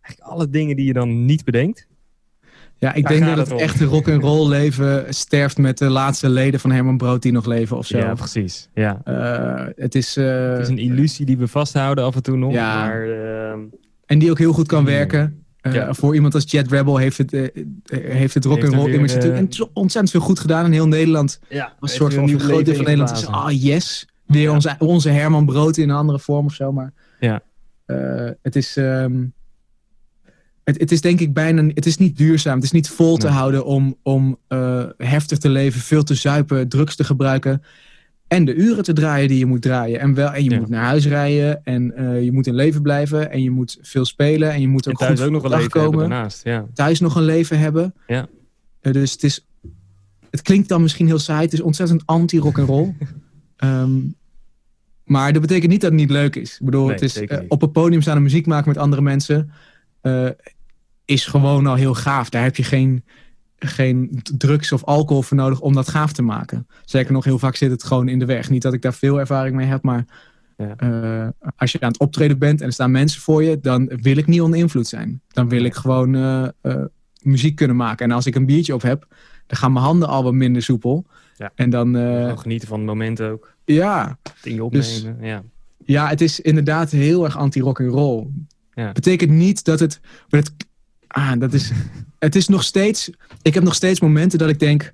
Eigenlijk 0.00 0.32
alle 0.34 0.50
dingen 0.50 0.76
die 0.76 0.86
je 0.86 0.92
dan 0.92 1.24
niet 1.24 1.44
bedenkt. 1.44 1.86
Ja, 2.78 2.94
ik 2.94 3.02
Daar 3.08 3.12
denk 3.12 3.36
dat 3.36 3.48
het 3.50 3.60
echte 3.60 3.84
rock 3.84 4.08
and 4.08 4.22
roll 4.22 4.48
leven 4.48 5.14
sterft 5.14 5.58
met 5.58 5.78
de 5.78 5.88
laatste 5.90 6.28
leden 6.28 6.60
van 6.60 6.70
Herman 6.72 6.96
Brood 6.96 7.22
die 7.22 7.32
nog 7.32 7.46
leven 7.46 7.76
of 7.76 7.86
zo. 7.86 7.98
Ja, 7.98 8.14
precies. 8.14 8.68
Ja. 8.74 9.00
Eh, 9.04 9.66
het 9.76 9.94
is, 9.94 10.16
eh, 10.16 10.24
Het 10.50 10.60
is 10.60 10.68
een 10.68 10.78
illusie 10.78 11.26
die 11.26 11.38
we 11.38 11.48
vasthouden 11.48 12.04
af 12.04 12.14
en 12.16 12.22
toe 12.22 12.36
nog. 12.36 12.52
Ja. 12.52 12.84
Maar 12.86 13.02
ehm, 13.10 13.58
en 14.06 14.18
die 14.18 14.30
ook 14.30 14.38
heel 14.38 14.52
goed 14.52 14.66
kan 14.66 14.84
Ja. 14.84 14.90
werken. 14.90 15.44
Eh, 15.60 15.72
Ja. 15.74 15.94
Voor 15.94 16.14
iemand 16.14 16.34
als 16.34 16.44
Jet 16.50 16.70
Rebel 16.70 16.96
heeft 16.96 17.18
het, 17.18 17.32
eh, 17.32 17.48
heeft 17.90 18.34
het 18.34 18.44
rock 18.44 18.56
Heeft 18.60 18.72
and 18.72 18.82
roll 18.82 18.92
image 18.94 19.14
natuurlijk 19.14 19.54
eh, 19.54 19.60
ontzettend 19.72 20.10
veel 20.10 20.20
goed 20.20 20.38
gedaan 20.40 20.64
in 20.64 20.72
heel 20.72 20.88
Nederland. 20.88 21.40
ja, 21.48 21.72
Als 21.80 21.90
een 21.90 21.96
soort 21.96 22.14
van 22.14 22.24
leven 22.24 22.74
van 22.76 22.84
Nederland 22.84 23.10
is 23.12 23.26
ah 23.26 23.62
yes, 23.62 24.08
weer 24.26 24.42
Ja. 24.42 24.52
onze, 24.52 24.74
onze 24.78 25.08
Herman 25.08 25.46
Brood 25.46 25.76
in 25.76 25.88
een 25.88 25.96
andere 25.96 26.18
vorm 26.18 26.46
of 26.46 26.54
zo. 26.54 26.72
Maar 26.72 26.92
Ja. 27.20 27.42
eh, 27.86 28.30
het 28.42 28.56
is 28.56 28.76
ehm, 28.76 29.24
het, 30.66 30.80
het 30.80 30.92
is 30.92 31.00
denk 31.00 31.20
ik 31.20 31.32
bijna, 31.32 31.66
het 31.74 31.86
is 31.86 31.96
niet 31.96 32.16
duurzaam. 32.16 32.54
Het 32.54 32.64
is 32.64 32.70
niet 32.72 32.88
vol 32.88 33.16
te 33.16 33.26
Nee. 33.26 33.34
houden 33.36 33.64
om, 33.64 33.96
om 34.02 34.38
eh, 34.48 34.84
heftig 34.96 35.38
te 35.38 35.48
leven, 35.48 35.80
veel 35.80 36.02
te 36.02 36.14
zuipen, 36.14 36.68
drugs 36.68 36.96
te 36.96 37.04
gebruiken. 37.04 37.62
En 38.28 38.44
de 38.44 38.54
uren 38.54 38.84
te 38.84 38.92
draaien 38.92 39.28
die 39.28 39.38
je 39.38 39.46
moet 39.46 39.62
draaien. 39.62 40.00
En, 40.00 40.14
wel, 40.14 40.30
en 40.32 40.44
je 40.44 40.50
Ja. 40.50 40.58
moet 40.58 40.68
naar 40.68 40.84
huis 40.84 41.06
rijden. 41.06 41.64
En 41.64 41.96
eh, 41.96 42.22
je 42.24 42.32
moet 42.32 42.46
in 42.46 42.54
leven 42.54 42.82
blijven. 42.82 43.30
En 43.30 43.42
je 43.42 43.50
moet 43.50 43.78
veel 43.82 44.04
spelen. 44.04 44.52
En 44.52 44.60
je 44.60 44.68
moet 44.68 44.86
En 44.86 44.92
ook 44.92 44.98
thuis 44.98 45.18
goed 45.18 45.28
ook 45.28 45.32
nog 45.34 45.44
een 45.44 45.50
leven 45.50 45.70
komen 45.70 45.98
daarnaast. 45.98 46.44
Ja. 46.44 46.66
thuis 46.74 47.00
nog 47.00 47.16
een 47.16 47.24
leven 47.24 47.58
hebben. 47.58 47.94
Ja. 48.06 48.26
Eh, 48.80 48.92
dus 48.92 49.12
het 49.12 49.22
is. 49.22 49.46
Het 50.30 50.42
klinkt 50.42 50.68
dan 50.68 50.82
misschien 50.82 51.06
heel 51.06 51.18
saai. 51.18 51.42
Het 51.44 51.52
is 51.52 51.60
ontzettend 51.60 52.02
anti-rock 52.06 52.58
and 52.58 52.68
roll. 52.68 52.94
Ehm, 53.56 53.90
maar 55.04 55.32
dat 55.32 55.40
betekent 55.42 55.70
niet 55.72 55.80
dat 55.80 55.90
het 55.90 56.00
niet 56.00 56.10
leuk 56.10 56.36
is. 56.36 56.52
Ik 56.58 56.64
bedoel, 56.64 56.84
Nee, 56.84 56.92
het 56.94 57.02
is 57.02 57.22
op 57.48 57.62
een 57.62 57.70
podium 57.70 58.00
staan 58.02 58.16
en 58.16 58.22
muziek 58.22 58.46
maken 58.46 58.68
met 58.68 58.78
andere 58.78 59.02
mensen. 59.02 59.50
Is 61.06 61.26
gewoon 61.26 61.66
al 61.66 61.74
heel 61.74 61.94
gaaf. 61.94 62.28
Daar 62.28 62.42
heb 62.42 62.56
je 62.56 62.62
geen, 62.64 63.04
geen 63.58 64.20
drugs 64.36 64.72
of 64.72 64.84
alcohol 64.84 65.22
voor 65.22 65.36
nodig 65.36 65.60
om 65.60 65.72
dat 65.74 65.88
gaaf 65.88 66.12
te 66.12 66.22
maken. 66.22 66.66
Zeker 66.84 67.12
nog, 67.12 67.24
heel 67.24 67.38
vaak 67.38 67.56
zit 67.56 67.70
het 67.70 67.84
gewoon 67.84 68.08
in 68.08 68.18
de 68.18 68.24
weg. 68.24 68.50
Niet 68.50 68.62
dat 68.62 68.72
ik 68.72 68.82
daar 68.82 68.94
veel 68.94 69.18
ervaring 69.20 69.56
mee 69.56 69.66
heb, 69.66 69.82
maar 69.82 70.04
Ja. 70.56 70.74
eh, 70.76 71.28
als 71.56 71.72
je 71.72 71.80
aan 71.80 71.88
het 71.90 71.98
optreden 72.00 72.38
bent 72.38 72.60
en 72.60 72.66
er 72.66 72.72
staan 72.72 72.90
mensen 72.90 73.20
voor 73.20 73.42
je, 73.42 73.60
dan 73.60 73.86
wil 74.02 74.16
ik 74.16 74.26
niet 74.26 74.40
onder 74.40 74.58
invloed 74.58 74.86
zijn. 74.86 75.20
Dan 75.28 75.48
wil 75.48 75.64
ik 75.64 75.74
gewoon 75.74 76.14
eh, 76.14 76.46
eh, 76.60 76.84
muziek 77.22 77.56
kunnen 77.56 77.76
maken. 77.76 78.04
En 78.10 78.14
als 78.16 78.26
ik 78.26 78.34
een 78.34 78.46
biertje 78.46 78.74
op 78.74 78.82
heb, 78.82 79.06
dan 79.46 79.58
gaan 79.58 79.72
mijn 79.72 79.84
handen 79.84 80.08
al 80.08 80.22
wat 80.22 80.32
minder 80.32 80.62
soepel. 80.62 81.06
Ja. 81.36 81.52
En 81.54 81.70
dan, 81.70 81.94
genieten 82.38 82.68
van 82.68 82.78
het 82.78 82.86
moment 82.86 83.20
ook. 83.20 83.54
ja, 83.64 84.18
Dingen 84.42 84.64
opnemen. 84.64 84.86
Dus- 84.88 85.06
ja. 85.20 85.42
ja, 85.84 86.08
het 86.08 86.20
is 86.20 86.40
inderdaad 86.40 86.90
heel 86.90 87.24
erg 87.24 87.36
anti-rock 87.36 87.80
and 87.80 87.90
roll. 87.90 88.26
Ja. 88.74 88.92
Betekent 88.92 89.30
niet 89.30 89.64
dat 89.64 89.80
het, 89.80 90.00
maar 90.28 90.40
het, 90.40 90.52
ah, 91.08 91.32
dat 91.38 91.52
is, 91.52 91.70
het 92.18 92.36
is 92.36 92.48
nog 92.48 92.62
steeds, 92.62 93.10
ik 93.42 93.54
heb 93.54 93.62
nog 93.62 93.74
steeds 93.74 94.00
momenten 94.00 94.38
dat 94.38 94.48
ik 94.48 94.58
denk, 94.58 94.92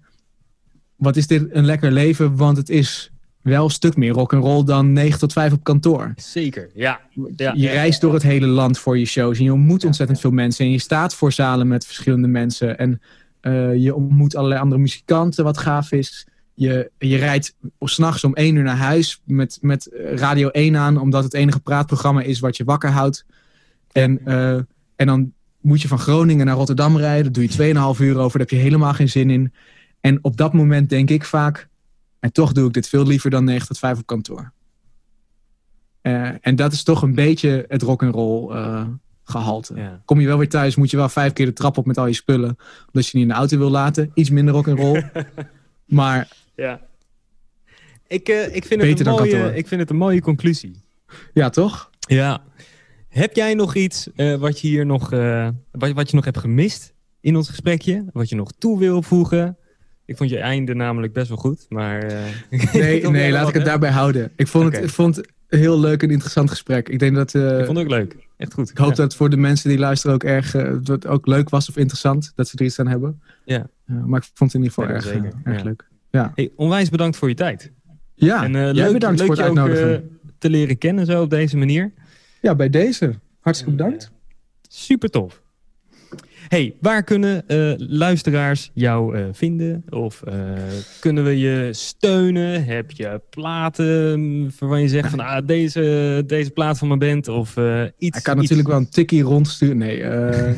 wat 0.96 1.16
is 1.16 1.26
dit 1.26 1.46
een 1.50 1.64
lekker 1.64 1.92
leven, 1.92 2.36
want 2.36 2.56
het 2.56 2.68
is 2.68 3.12
wel 3.42 3.64
een 3.64 3.70
stuk 3.70 3.96
meer 3.96 4.12
rock 4.12 4.32
and 4.32 4.44
roll 4.44 4.64
dan 4.64 4.92
9 4.92 5.18
tot 5.18 5.32
5 5.32 5.52
op 5.52 5.64
kantoor. 5.64 6.12
Zeker, 6.16 6.70
ja. 6.74 7.00
ja 7.36 7.52
je 7.56 7.68
reist 7.68 8.00
door 8.00 8.14
het 8.14 8.22
hele 8.22 8.46
land 8.46 8.78
voor 8.78 8.98
je 8.98 9.04
shows. 9.04 9.38
En 9.38 9.44
je 9.44 9.52
ontmoet 9.52 9.84
ontzettend 9.84 10.20
veel 10.20 10.30
mensen. 10.30 10.64
En 10.64 10.70
je 10.70 10.78
staat 10.78 11.14
voor 11.14 11.32
zalen 11.32 11.68
met 11.68 11.86
verschillende 11.86 12.28
mensen. 12.28 12.78
En 12.78 13.00
eh, 13.40 13.74
je 13.76 13.94
ontmoet 13.94 14.36
allerlei 14.36 14.60
andere 14.60 14.80
muzikanten, 14.80 15.44
wat 15.44 15.58
gaaf 15.58 15.92
is. 15.92 16.26
Je, 16.54 16.90
je 16.98 17.16
rijdt 17.16 17.54
s'nachts 17.80 18.24
om 18.24 18.34
één 18.34 18.56
uur 18.56 18.62
naar 18.62 18.76
huis 18.76 19.20
met, 19.24 19.58
met 19.60 19.86
eh, 19.86 20.16
Radio 20.16 20.48
1 20.48 20.76
aan, 20.76 20.96
omdat 20.96 21.24
het 21.24 21.34
enige 21.34 21.60
praatprogramma 21.60 22.20
is 22.20 22.40
wat 22.40 22.56
je 22.56 22.64
wakker 22.64 22.90
houdt. 22.90 23.24
En, 23.92 24.20
eh, 24.24 24.54
en 24.96 25.06
dan 25.06 25.32
moet 25.62 25.82
je 25.82 25.88
van 25.88 25.98
Groningen 25.98 26.46
naar 26.46 26.56
Rotterdam 26.56 26.96
rijden. 26.96 27.32
Doe 27.32 27.42
je 27.42 27.74
2,5 27.96 28.00
uur 28.00 28.18
over. 28.18 28.38
Daar 28.38 28.48
heb 28.48 28.50
je 28.50 28.64
helemaal 28.64 28.92
geen 28.92 29.08
zin 29.08 29.30
in. 29.30 29.52
En 30.00 30.18
op 30.22 30.36
dat 30.36 30.52
moment 30.52 30.88
denk 30.88 31.10
ik 31.10 31.24
vaak, 31.24 31.68
en 32.20 32.32
toch 32.32 32.52
doe 32.52 32.66
ik 32.66 32.72
dit 32.72 32.88
veel 32.88 33.06
liever 33.06 33.30
dan 33.30 33.44
9 33.44 33.66
tot 33.66 33.78
5 33.78 33.98
op 33.98 34.06
kantoor. 34.06 34.52
Eh, 36.00 36.28
en 36.40 36.56
dat 36.56 36.72
is 36.72 36.82
toch 36.82 37.02
een 37.02 37.14
beetje 37.14 37.64
het 37.68 37.82
rock'n'roll 37.82 38.50
eh 38.50 38.86
gehalte. 39.24 39.74
Ja. 39.74 40.02
Kom 40.04 40.20
je 40.20 40.26
wel 40.26 40.38
weer 40.38 40.48
thuis, 40.48 40.76
moet 40.76 40.90
je 40.90 40.96
wel 40.96 41.08
vijf 41.08 41.32
keer 41.32 41.46
de 41.46 41.52
trap 41.52 41.78
op 41.78 41.86
met 41.86 41.98
al 41.98 42.06
je 42.06 42.12
spullen. 42.12 42.56
Omdat 42.86 43.06
je 43.06 43.18
niet 43.18 43.22
in 43.22 43.28
de 43.28 43.34
auto 43.34 43.58
wil 43.58 43.70
laten. 43.70 44.10
Iets 44.14 44.30
minder 44.30 44.54
rock'n'roll. 44.54 45.10
maar 45.84 46.28
ja. 46.54 46.80
Ik, 48.06 48.28
eh, 48.28 48.56
ik, 48.56 48.64
vind 48.64 48.82
het 48.82 49.06
een 49.06 49.12
mooie, 49.12 49.56
ik 49.56 49.66
vind 49.68 49.80
het 49.80 49.90
een 49.90 49.96
mooie 49.96 50.20
conclusie. 50.20 50.82
ja, 51.32 51.50
toch? 51.50 51.90
Ja. 51.98 52.42
Heb 53.12 53.34
jij 53.36 53.54
nog 53.54 53.74
iets 53.74 54.08
eh, 54.16 54.34
wat 54.34 54.60
je 54.60 54.68
hier 54.68 54.86
nog, 54.86 55.12
eh, 55.12 55.48
wat, 55.70 55.92
wat 55.92 56.10
je 56.10 56.16
nog 56.16 56.24
hebt 56.24 56.38
gemist 56.38 56.94
in 57.20 57.36
ons 57.36 57.48
gesprekje? 57.48 58.04
Wat 58.12 58.28
je 58.28 58.36
nog 58.36 58.52
toe 58.58 58.78
wil 58.78 59.02
voegen? 59.02 59.56
Ik 60.04 60.16
vond 60.16 60.30
je 60.30 60.38
einde 60.38 60.74
namelijk 60.74 61.12
best 61.12 61.28
wel 61.28 61.36
goed, 61.36 61.66
maar... 61.68 62.02
eh, 62.02 62.18
Nee, 62.74 63.08
nee 63.08 63.32
laat 63.32 63.48
ik 63.48 63.54
het 63.54 63.64
daarbij 63.64 63.90
houden. 63.90 64.30
Ik 64.36 64.46
vond, 64.48 64.72
het, 64.74 64.84
ik 64.84 64.90
vond 64.90 65.16
het 65.16 65.28
heel 65.48 65.80
leuk 65.80 66.02
en 66.02 66.10
interessant 66.10 66.50
gesprek. 66.50 66.88
Ik 66.88 66.98
denk 66.98 67.14
dat... 67.14 67.34
Ik 67.34 67.64
vond 67.64 67.78
het 67.78 67.86
ook 67.86 67.88
leuk. 67.92 68.16
Echt 68.36 68.52
goed. 68.54 68.70
Ik 68.70 68.78
hoop 68.78 68.88
Ja. 68.88 68.94
dat 68.94 69.14
voor 69.14 69.30
de 69.30 69.36
mensen 69.36 69.68
die 69.68 69.78
luisteren 69.78 70.14
ook 70.14 70.24
erg 70.24 70.50
dat 70.82 71.06
ook 71.06 71.26
leuk 71.26 71.48
was 71.48 71.68
of 71.68 71.76
interessant. 71.76 72.32
Dat 72.34 72.48
ze 72.48 72.56
er 72.58 72.64
iets 72.64 72.78
aan 72.78 72.86
hebben. 72.88 73.22
Ja. 73.44 73.66
Maar 73.86 74.20
ik 74.20 74.30
vond 74.34 74.52
het 74.52 74.62
in 74.62 74.68
ieder 74.68 74.74
geval 74.74 74.84
Ja, 74.88 74.94
erg, 74.94 75.04
zeker. 75.04 75.32
erg 75.44 75.58
Ja. 75.58 75.64
leuk. 75.64 75.88
Hey, 76.34 76.50
onwijs 76.56 76.88
bedankt 76.88 77.16
voor 77.16 77.28
je 77.28 77.34
tijd. 77.34 77.72
Ja, 78.14 78.44
en 78.44 78.52
jij 78.52 78.72
leuk, 78.72 78.92
bedankt 78.92 79.18
leuk 79.18 79.26
voor 79.26 79.36
het 79.36 79.44
je 79.44 79.50
ook 79.50 79.58
uitnodigen. 79.58 79.94
eh, 79.94 80.30
te 80.38 80.50
leren 80.50 80.78
kennen 80.78 81.06
zo 81.06 81.22
op 81.22 81.30
deze 81.30 81.56
manier. 81.56 81.92
Ja, 82.42 82.54
bij 82.54 82.70
deze. 82.70 83.14
Hartstikke 83.40 83.74
bedankt. 83.76 84.10
Super 84.68 85.10
tof. 85.10 85.40
Hey, 86.48 86.74
waar 86.80 87.02
kunnen 87.04 87.48
eh, 87.48 87.72
luisteraars 87.76 88.70
jou 88.74 89.16
eh, 89.16 89.24
vinden? 89.32 89.84
Of 89.90 90.22
eh, 90.22 90.34
kunnen 91.00 91.24
we 91.24 91.38
je 91.38 91.68
steunen? 91.72 92.64
Heb 92.64 92.90
je 92.90 93.20
platen 93.30 94.20
mm, 94.20 94.50
waarvan 94.58 94.80
je 94.80 94.88
zegt 94.88 95.10
van 95.10 95.20
ah, 95.20 95.46
deze, 95.46 96.22
deze 96.26 96.50
plaat 96.50 96.78
van 96.78 96.88
mijn 96.88 97.00
band? 97.00 97.28
Of 97.28 97.56
eh, 97.56 97.82
iets. 97.98 98.16
Ik 98.18 98.22
kan 98.22 98.32
iets- 98.34 98.42
natuurlijk 98.42 98.68
wel 98.68 98.78
een 98.78 98.88
tikkie 98.88 99.22
rondsturen. 99.22 99.76
Nee, 99.76 100.02
eh, 100.02 100.50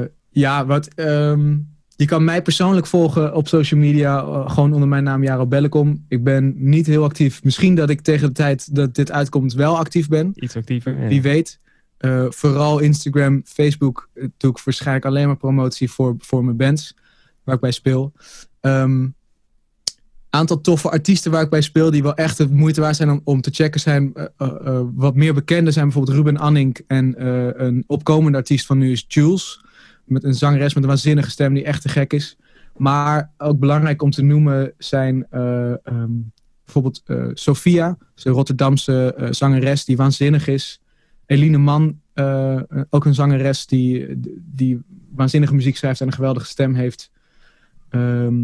eh, 0.00 0.06
ja, 0.30 0.66
wat... 0.66 0.88
ehm, 0.94 1.56
je 1.98 2.06
kan 2.06 2.24
mij 2.24 2.42
persoonlijk 2.42 2.86
volgen 2.86 3.34
op 3.34 3.48
social 3.48 3.80
media. 3.80 4.18
eh, 4.18 4.50
gewoon 4.50 4.72
onder 4.72 4.88
mijn 4.88 5.04
naam 5.04 5.22
Jaro 5.22 5.46
Bellekom. 5.46 6.04
Ik 6.08 6.24
ben 6.24 6.54
niet 6.56 6.86
heel 6.86 7.04
actief. 7.04 7.44
Misschien 7.44 7.74
dat 7.74 7.90
ik 7.90 8.00
tegen 8.00 8.26
de 8.26 8.32
tijd 8.32 8.74
dat 8.74 8.94
dit 8.94 9.10
uitkomt 9.10 9.52
wel 9.52 9.78
actief 9.78 10.08
ben. 10.08 10.32
Iets 10.34 10.56
actiever. 10.56 11.00
ja. 11.00 11.08
Wie 11.08 11.22
weet. 11.22 11.60
Eh, 11.96 12.26
vooral 12.28 12.78
Instagram, 12.78 13.42
Facebook 13.44 14.08
eh, 14.14 14.24
doe 14.36 14.50
ik 14.50 14.58
waarschijnlijk 14.58 15.06
alleen 15.06 15.26
maar 15.26 15.36
promotie 15.36 15.90
voor, 15.90 16.14
voor 16.18 16.44
mijn 16.44 16.56
bands 16.56 16.94
waar 17.44 17.54
ik 17.54 17.60
bij 17.60 17.70
speel. 17.70 18.12
Ehm 18.60 19.06
aantal 20.30 20.60
toffe 20.60 20.90
artiesten 20.90 21.30
waar 21.30 21.42
ik 21.42 21.50
bij 21.50 21.60
speel 21.60 21.90
die 21.90 22.02
wel 22.02 22.14
echt 22.14 22.36
de 22.36 22.48
moeite 22.48 22.80
waard 22.80 22.96
zijn 22.96 23.10
om, 23.10 23.20
om 23.24 23.40
te 23.40 23.50
checken 23.50 23.80
zijn. 23.80 24.12
wat 24.94 25.14
meer 25.14 25.34
bekende 25.34 25.70
zijn 25.70 25.84
bijvoorbeeld 25.84 26.16
Ruben 26.16 26.36
Anning 26.36 26.80
en 26.86 27.14
een 27.64 27.84
opkomende 27.86 28.38
artiest 28.38 28.66
van 28.66 28.78
nu 28.78 28.92
is 28.92 29.04
Jules. 29.08 29.60
Met 30.08 30.24
een 30.24 30.34
zangeres 30.34 30.74
met 30.74 30.82
een 30.82 30.88
waanzinnige 30.88 31.30
stem 31.30 31.54
die 31.54 31.64
echt 31.64 31.82
te 31.82 31.88
gek 31.88 32.12
is. 32.12 32.36
Maar 32.76 33.30
ook 33.38 33.58
belangrijk 33.58 34.02
om 34.02 34.10
te 34.10 34.22
noemen 34.22 34.72
zijn 34.78 35.26
eh, 35.30 35.86
ehm, 35.86 36.12
bijvoorbeeld 36.64 37.02
eh, 37.06 37.26
Sophia, 37.34 37.98
een 38.14 38.32
Rotterdamse 38.32 39.14
eh, 39.14 39.28
zangeres 39.30 39.84
die 39.84 39.96
waanzinnig 39.96 40.46
is. 40.46 40.80
Eline 41.26 41.58
Man, 41.58 42.00
ook 42.90 43.04
een 43.04 43.14
zangeres 43.14 43.66
die, 43.66 44.06
die 44.36 44.80
waanzinnige 45.14 45.54
muziek 45.54 45.76
schrijft 45.76 46.00
en 46.00 46.06
een 46.06 46.12
geweldige 46.12 46.46
stem 46.46 46.74
heeft. 46.74 47.10
Ehm, 47.88 48.34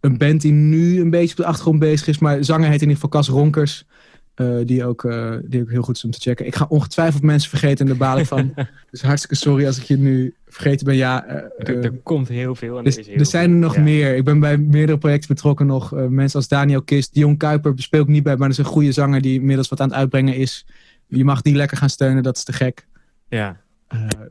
een 0.00 0.18
band 0.18 0.40
die 0.40 0.52
nu 0.52 1.00
een 1.00 1.10
beetje 1.10 1.30
op 1.30 1.36
de 1.36 1.44
achtergrond 1.44 1.78
bezig 1.78 2.06
is, 2.06 2.18
maar 2.18 2.44
zanger 2.44 2.68
heet 2.68 2.82
in 2.82 2.88
ieder 2.88 2.94
geval 2.94 3.08
Cas 3.08 3.28
Ronkers. 3.28 3.86
Eh, 4.34 4.56
die, 4.64 4.84
ook, 4.84 5.04
eh, 5.04 5.34
die 5.44 5.60
ook 5.60 5.70
heel 5.70 5.82
goed 5.82 5.96
is 5.96 6.04
om 6.04 6.10
te 6.10 6.20
checken. 6.20 6.46
Ik 6.46 6.54
ga 6.54 6.66
ongetwijfeld 6.68 7.22
mensen 7.22 7.50
vergeten 7.50 7.78
en 7.78 7.86
daar 7.86 7.96
baal 7.96 8.18
ik 8.18 8.26
van. 8.26 8.54
dus 8.90 9.02
hartstikke 9.02 9.34
sorry 9.34 9.66
als 9.66 9.78
ik 9.78 9.82
je 9.82 9.98
nu 9.98 10.34
vergeten 10.46 10.86
ben. 10.86 10.96
Ja, 10.96 11.24
eh, 11.24 11.84
Er, 11.84 11.92
komt 11.92 12.28
heel 12.28 12.54
veel. 12.54 12.78
En 12.78 12.84
dus, 12.84 12.94
er, 12.94 13.00
is 13.00 13.06
heel 13.06 13.18
er 13.18 13.26
zijn 13.26 13.50
er 13.50 13.56
nog. 13.56 13.74
Ja. 13.74 13.80
meer. 13.80 14.16
Ik 14.16 14.24
ben 14.24 14.40
bij 14.40 14.58
meerdere 14.58 14.98
projecten 14.98 15.34
betrokken 15.34 15.66
nog. 15.66 15.90
Mensen 16.08 16.38
als 16.38 16.48
Daniel 16.48 16.82
Kist, 16.82 17.14
Dion 17.14 17.36
Kuiper 17.36 17.72
speel 17.76 18.02
ik 18.02 18.08
niet 18.08 18.22
bij, 18.22 18.36
maar 18.36 18.48
dat 18.48 18.58
is 18.58 18.64
een 18.64 18.70
goede 18.70 18.92
zanger 18.92 19.20
die 19.20 19.38
inmiddels 19.38 19.68
wat 19.68 19.80
aan 19.80 19.88
het 19.88 19.96
uitbrengen 19.96 20.36
is. 20.36 20.66
Je 21.06 21.24
mag 21.24 21.42
die 21.42 21.54
lekker 21.54 21.76
gaan 21.76 21.90
steunen, 21.90 22.22
dat 22.22 22.36
is 22.36 22.44
te 22.44 22.52
gek. 22.52 22.86
Ja, 23.28 23.60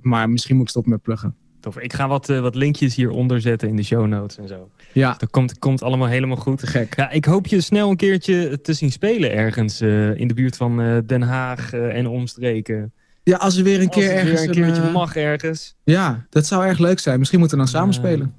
maar 0.02 0.30
misschien 0.30 0.56
moet 0.56 0.64
ik 0.64 0.70
stoppen 0.70 0.92
met 0.92 1.02
pluggen. 1.02 1.36
Tof. 1.64 1.78
Ik 1.80 1.94
ga 1.94 2.08
wat, 2.08 2.30
eh, 2.30 2.40
wat 2.40 2.56
linkjes 2.56 2.96
hieronder 2.96 3.42
zetten 3.42 3.68
in 3.70 3.76
de 3.76 3.84
show 3.84 4.08
notes 4.08 4.38
en 4.38 4.48
zo. 4.48 4.70
Ja, 4.92 5.16
Dat 5.18 5.30
komt, 5.30 5.60
komt 5.60 5.84
allemaal 5.84 6.08
helemaal 6.08 6.38
goed. 6.38 6.68
gek. 6.68 6.96
Ja, 6.96 7.10
ik 7.10 7.26
hoop 7.26 7.48
je 7.48 7.62
snel 7.62 7.90
een 7.90 7.96
keertje 7.96 8.62
te 8.62 8.74
zien 8.74 8.92
spelen 8.92 9.32
ergens 9.34 9.82
eh, 9.82 10.16
in 10.20 10.28
de 10.28 10.34
buurt 10.34 10.56
van 10.58 10.82
eh, 10.82 10.98
Den 11.06 11.22
Haag 11.22 11.74
en 11.74 12.08
omstreken. 12.08 12.94
Ja, 13.24 13.38
als 13.38 13.58
er 13.58 13.64
weer 13.64 13.80
een 13.82 13.88
Als 13.88 13.96
keer 13.96 14.12
ergens... 14.12 14.40
weer 14.46 14.50
een 14.50 14.56
keertje 14.74 14.92
mag 14.92 15.16
ergens. 15.16 15.76
Ja, 15.84 16.26
dat 16.30 16.46
zou 16.46 16.66
erg 16.66 16.80
leuk 16.80 17.00
zijn. 17.00 17.18
Misschien 17.20 17.40
moeten 17.40 17.58
we 17.58 17.64
dan 17.64 17.74
samen 17.74 17.94
spelen. 17.94 18.34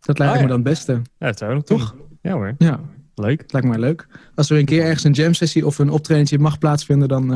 Dat 0.00 0.18
lijkt 0.18 0.34
oh, 0.34 0.40
me 0.40 0.44
ja. 0.46 0.54
dan 0.54 0.60
het 0.60 0.68
beste. 0.68 0.92
Ja, 0.92 1.26
dat 1.26 1.38
zou 1.38 1.62
Toch? 1.62 1.94
Ja 2.22 2.32
hoor, 2.32 2.54
Ja, 2.58 2.80
leuk. 3.14 3.44
lijkt 3.52 3.66
mij 3.68 3.78
leuk. 3.78 4.06
Als 4.34 4.50
er 4.50 4.58
een 4.58 4.64
keer 4.64 4.82
ergens 4.82 5.04
een 5.04 5.12
jam 5.12 5.34
sessie 5.34 5.66
of 5.66 5.78
een 5.78 5.90
optredentje 5.90 6.38
mag 6.38 6.58
plaatsvinden, 6.58 7.08
dan 7.08 7.28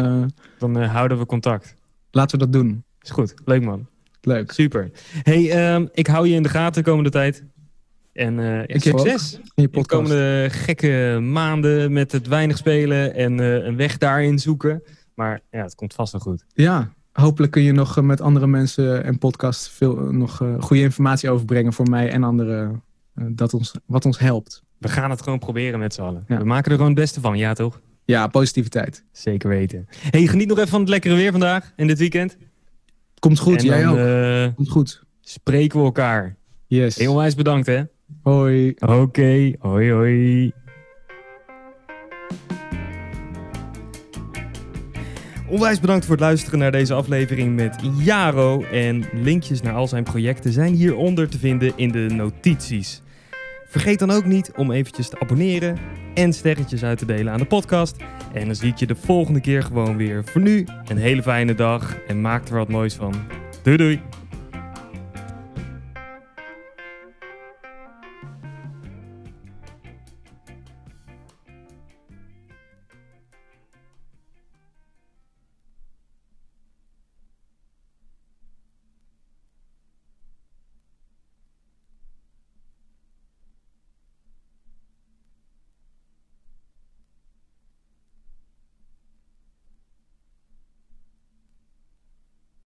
Dan 0.59 0.77
houden 0.83 1.19
we 1.19 1.27
contact. 1.27 1.75
laten 2.11 2.39
we 2.39 2.45
dat 2.45 2.53
doen. 2.53 2.85
Is 3.01 3.11
goed, 3.11 3.35
leuk 3.45 3.65
man. 3.65 3.87
Leuk. 4.29 4.53
Super. 4.53 4.91
Hey, 5.23 5.51
ehm, 5.51 5.87
ik 5.93 6.07
hou 6.07 6.29
je 6.29 6.35
in 6.35 6.43
de 6.43 6.49
gaten 6.49 6.83
de 6.83 6.91
komende 6.91 7.11
tijd. 7.11 7.45
En 8.13 8.39
eh, 8.39 8.67
ja, 8.67 8.79
succes 8.79 9.33
In 9.33 9.41
je 9.43 9.53
in 9.55 9.63
de 9.63 9.69
podcast. 9.69 9.89
komende 9.89 10.49
gekke 10.51 11.19
maanden 11.23 11.93
met 11.93 12.13
het 12.13 12.27
weinig 12.27 12.57
spelen 12.57 13.15
en 13.15 13.41
eh, 13.41 13.65
een 13.65 13.77
weg 13.77 13.99
daarin 13.99 14.39
zoeken. 14.39 14.83
Maar 15.15 15.41
ja, 15.51 15.63
het 15.63 15.75
komt 15.75 15.95
vast 15.95 16.13
wel 16.13 16.21
goed. 16.21 16.45
Ja, 16.55 16.93
hopelijk 17.13 17.53
kun 17.53 17.63
je 17.63 17.73
nog 17.73 17.97
eh, 17.97 18.05
met 18.05 18.21
andere 18.21 18.47
mensen 18.47 19.05
en 19.05 19.19
podcasts 19.19 19.71
veel 19.71 19.95
nog 19.95 20.43
goede 20.59 20.83
informatie 20.83 21.31
overbrengen 21.31 21.73
voor 21.73 21.89
mij 21.89 22.11
en 22.11 22.25
anderen. 22.25 22.83
dat 23.15 23.55
ons, 23.55 23.75
wat 23.87 24.05
ons 24.05 24.19
helpt. 24.19 24.63
We 24.79 24.89
gaan 24.89 25.11
het 25.11 25.23
gewoon 25.23 25.39
proberen 25.39 25.79
met 25.79 25.95
z'n 25.95 26.03
allen. 26.03 26.25
Ja. 26.29 26.39
We 26.39 26.45
maken 26.45 26.71
er 26.71 26.77
gewoon 26.77 26.93
het 26.93 27.01
beste 27.01 27.21
van, 27.21 27.39
ja 27.39 27.53
toch? 27.53 27.81
Ja, 28.05 28.27
positiviteit. 28.27 29.05
Zeker 29.13 29.49
weten. 29.49 29.87
Hey, 30.11 30.27
geniet 30.27 30.49
nog 30.49 30.59
even 30.59 30.71
van 30.71 30.81
het 30.81 30.89
lekkere 30.89 31.15
weer 31.15 31.31
vandaag 31.31 31.73
en 31.77 31.87
dit 31.87 31.99
weekend. 31.99 32.37
Komt 33.19 33.39
goed, 33.39 33.59
en 33.59 33.65
jij 33.65 33.83
dan 33.83 33.93
ook. 33.93 33.99
eh, 33.99 34.55
Komt 34.55 34.69
goed. 34.69 35.03
spreken 35.21 35.79
we 35.79 35.85
elkaar. 35.85 36.37
Yes. 36.67 36.97
Heel 36.97 37.11
onwijs 37.13 37.35
bedankt 37.35 37.67
hè. 37.67 37.83
Hoi. 38.23 38.75
Oké, 38.79 39.53
hoi 39.59 39.93
hoi. 39.93 40.53
Onwijs 45.49 45.81
bedankt 45.81 46.05
voor 46.05 46.15
het 46.15 46.25
luisteren 46.25 46.59
naar 46.59 46.73
deze 46.73 46.95
aflevering 46.95 47.57
met 47.57 47.77
Jaro. 47.99 48.63
En 48.73 49.05
linkjes 49.13 49.63
naar 49.63 49.75
al 49.75 49.89
zijn 49.89 50.05
projecten 50.05 50.53
zijn 50.53 50.75
hieronder 50.75 51.29
te 51.29 51.39
vinden 51.39 51.73
in 51.77 51.93
de 51.93 52.07
notities. 52.11 53.03
Vergeet 53.69 53.99
dan 53.99 54.11
ook 54.11 54.25
niet 54.25 54.53
om 54.57 54.71
eventjes 54.71 55.09
te 55.09 55.21
abonneren 55.21 55.79
en 56.15 56.33
sterretjes 56.33 56.85
uit 56.85 56.99
te 56.99 57.07
delen 57.07 57.33
aan 57.33 57.39
de 57.39 57.45
podcast. 57.45 57.97
En 58.33 58.47
dan 58.47 58.55
zie 58.55 58.71
ik 58.71 58.77
je 58.77 58.87
de 58.87 58.95
volgende 58.95 59.41
keer 59.41 59.63
gewoon 59.63 59.97
weer. 59.97 60.25
Voor 60.25 60.41
nu 60.41 60.67
een 60.87 60.97
hele 60.97 61.23
fijne 61.23 61.55
dag 61.55 61.99
en 62.07 62.21
maak 62.21 62.49
er 62.49 62.57
wat 62.57 62.69
moois 62.69 62.95
van. 62.95 63.15
Doei 63.63 63.77
doei! 63.77 64.01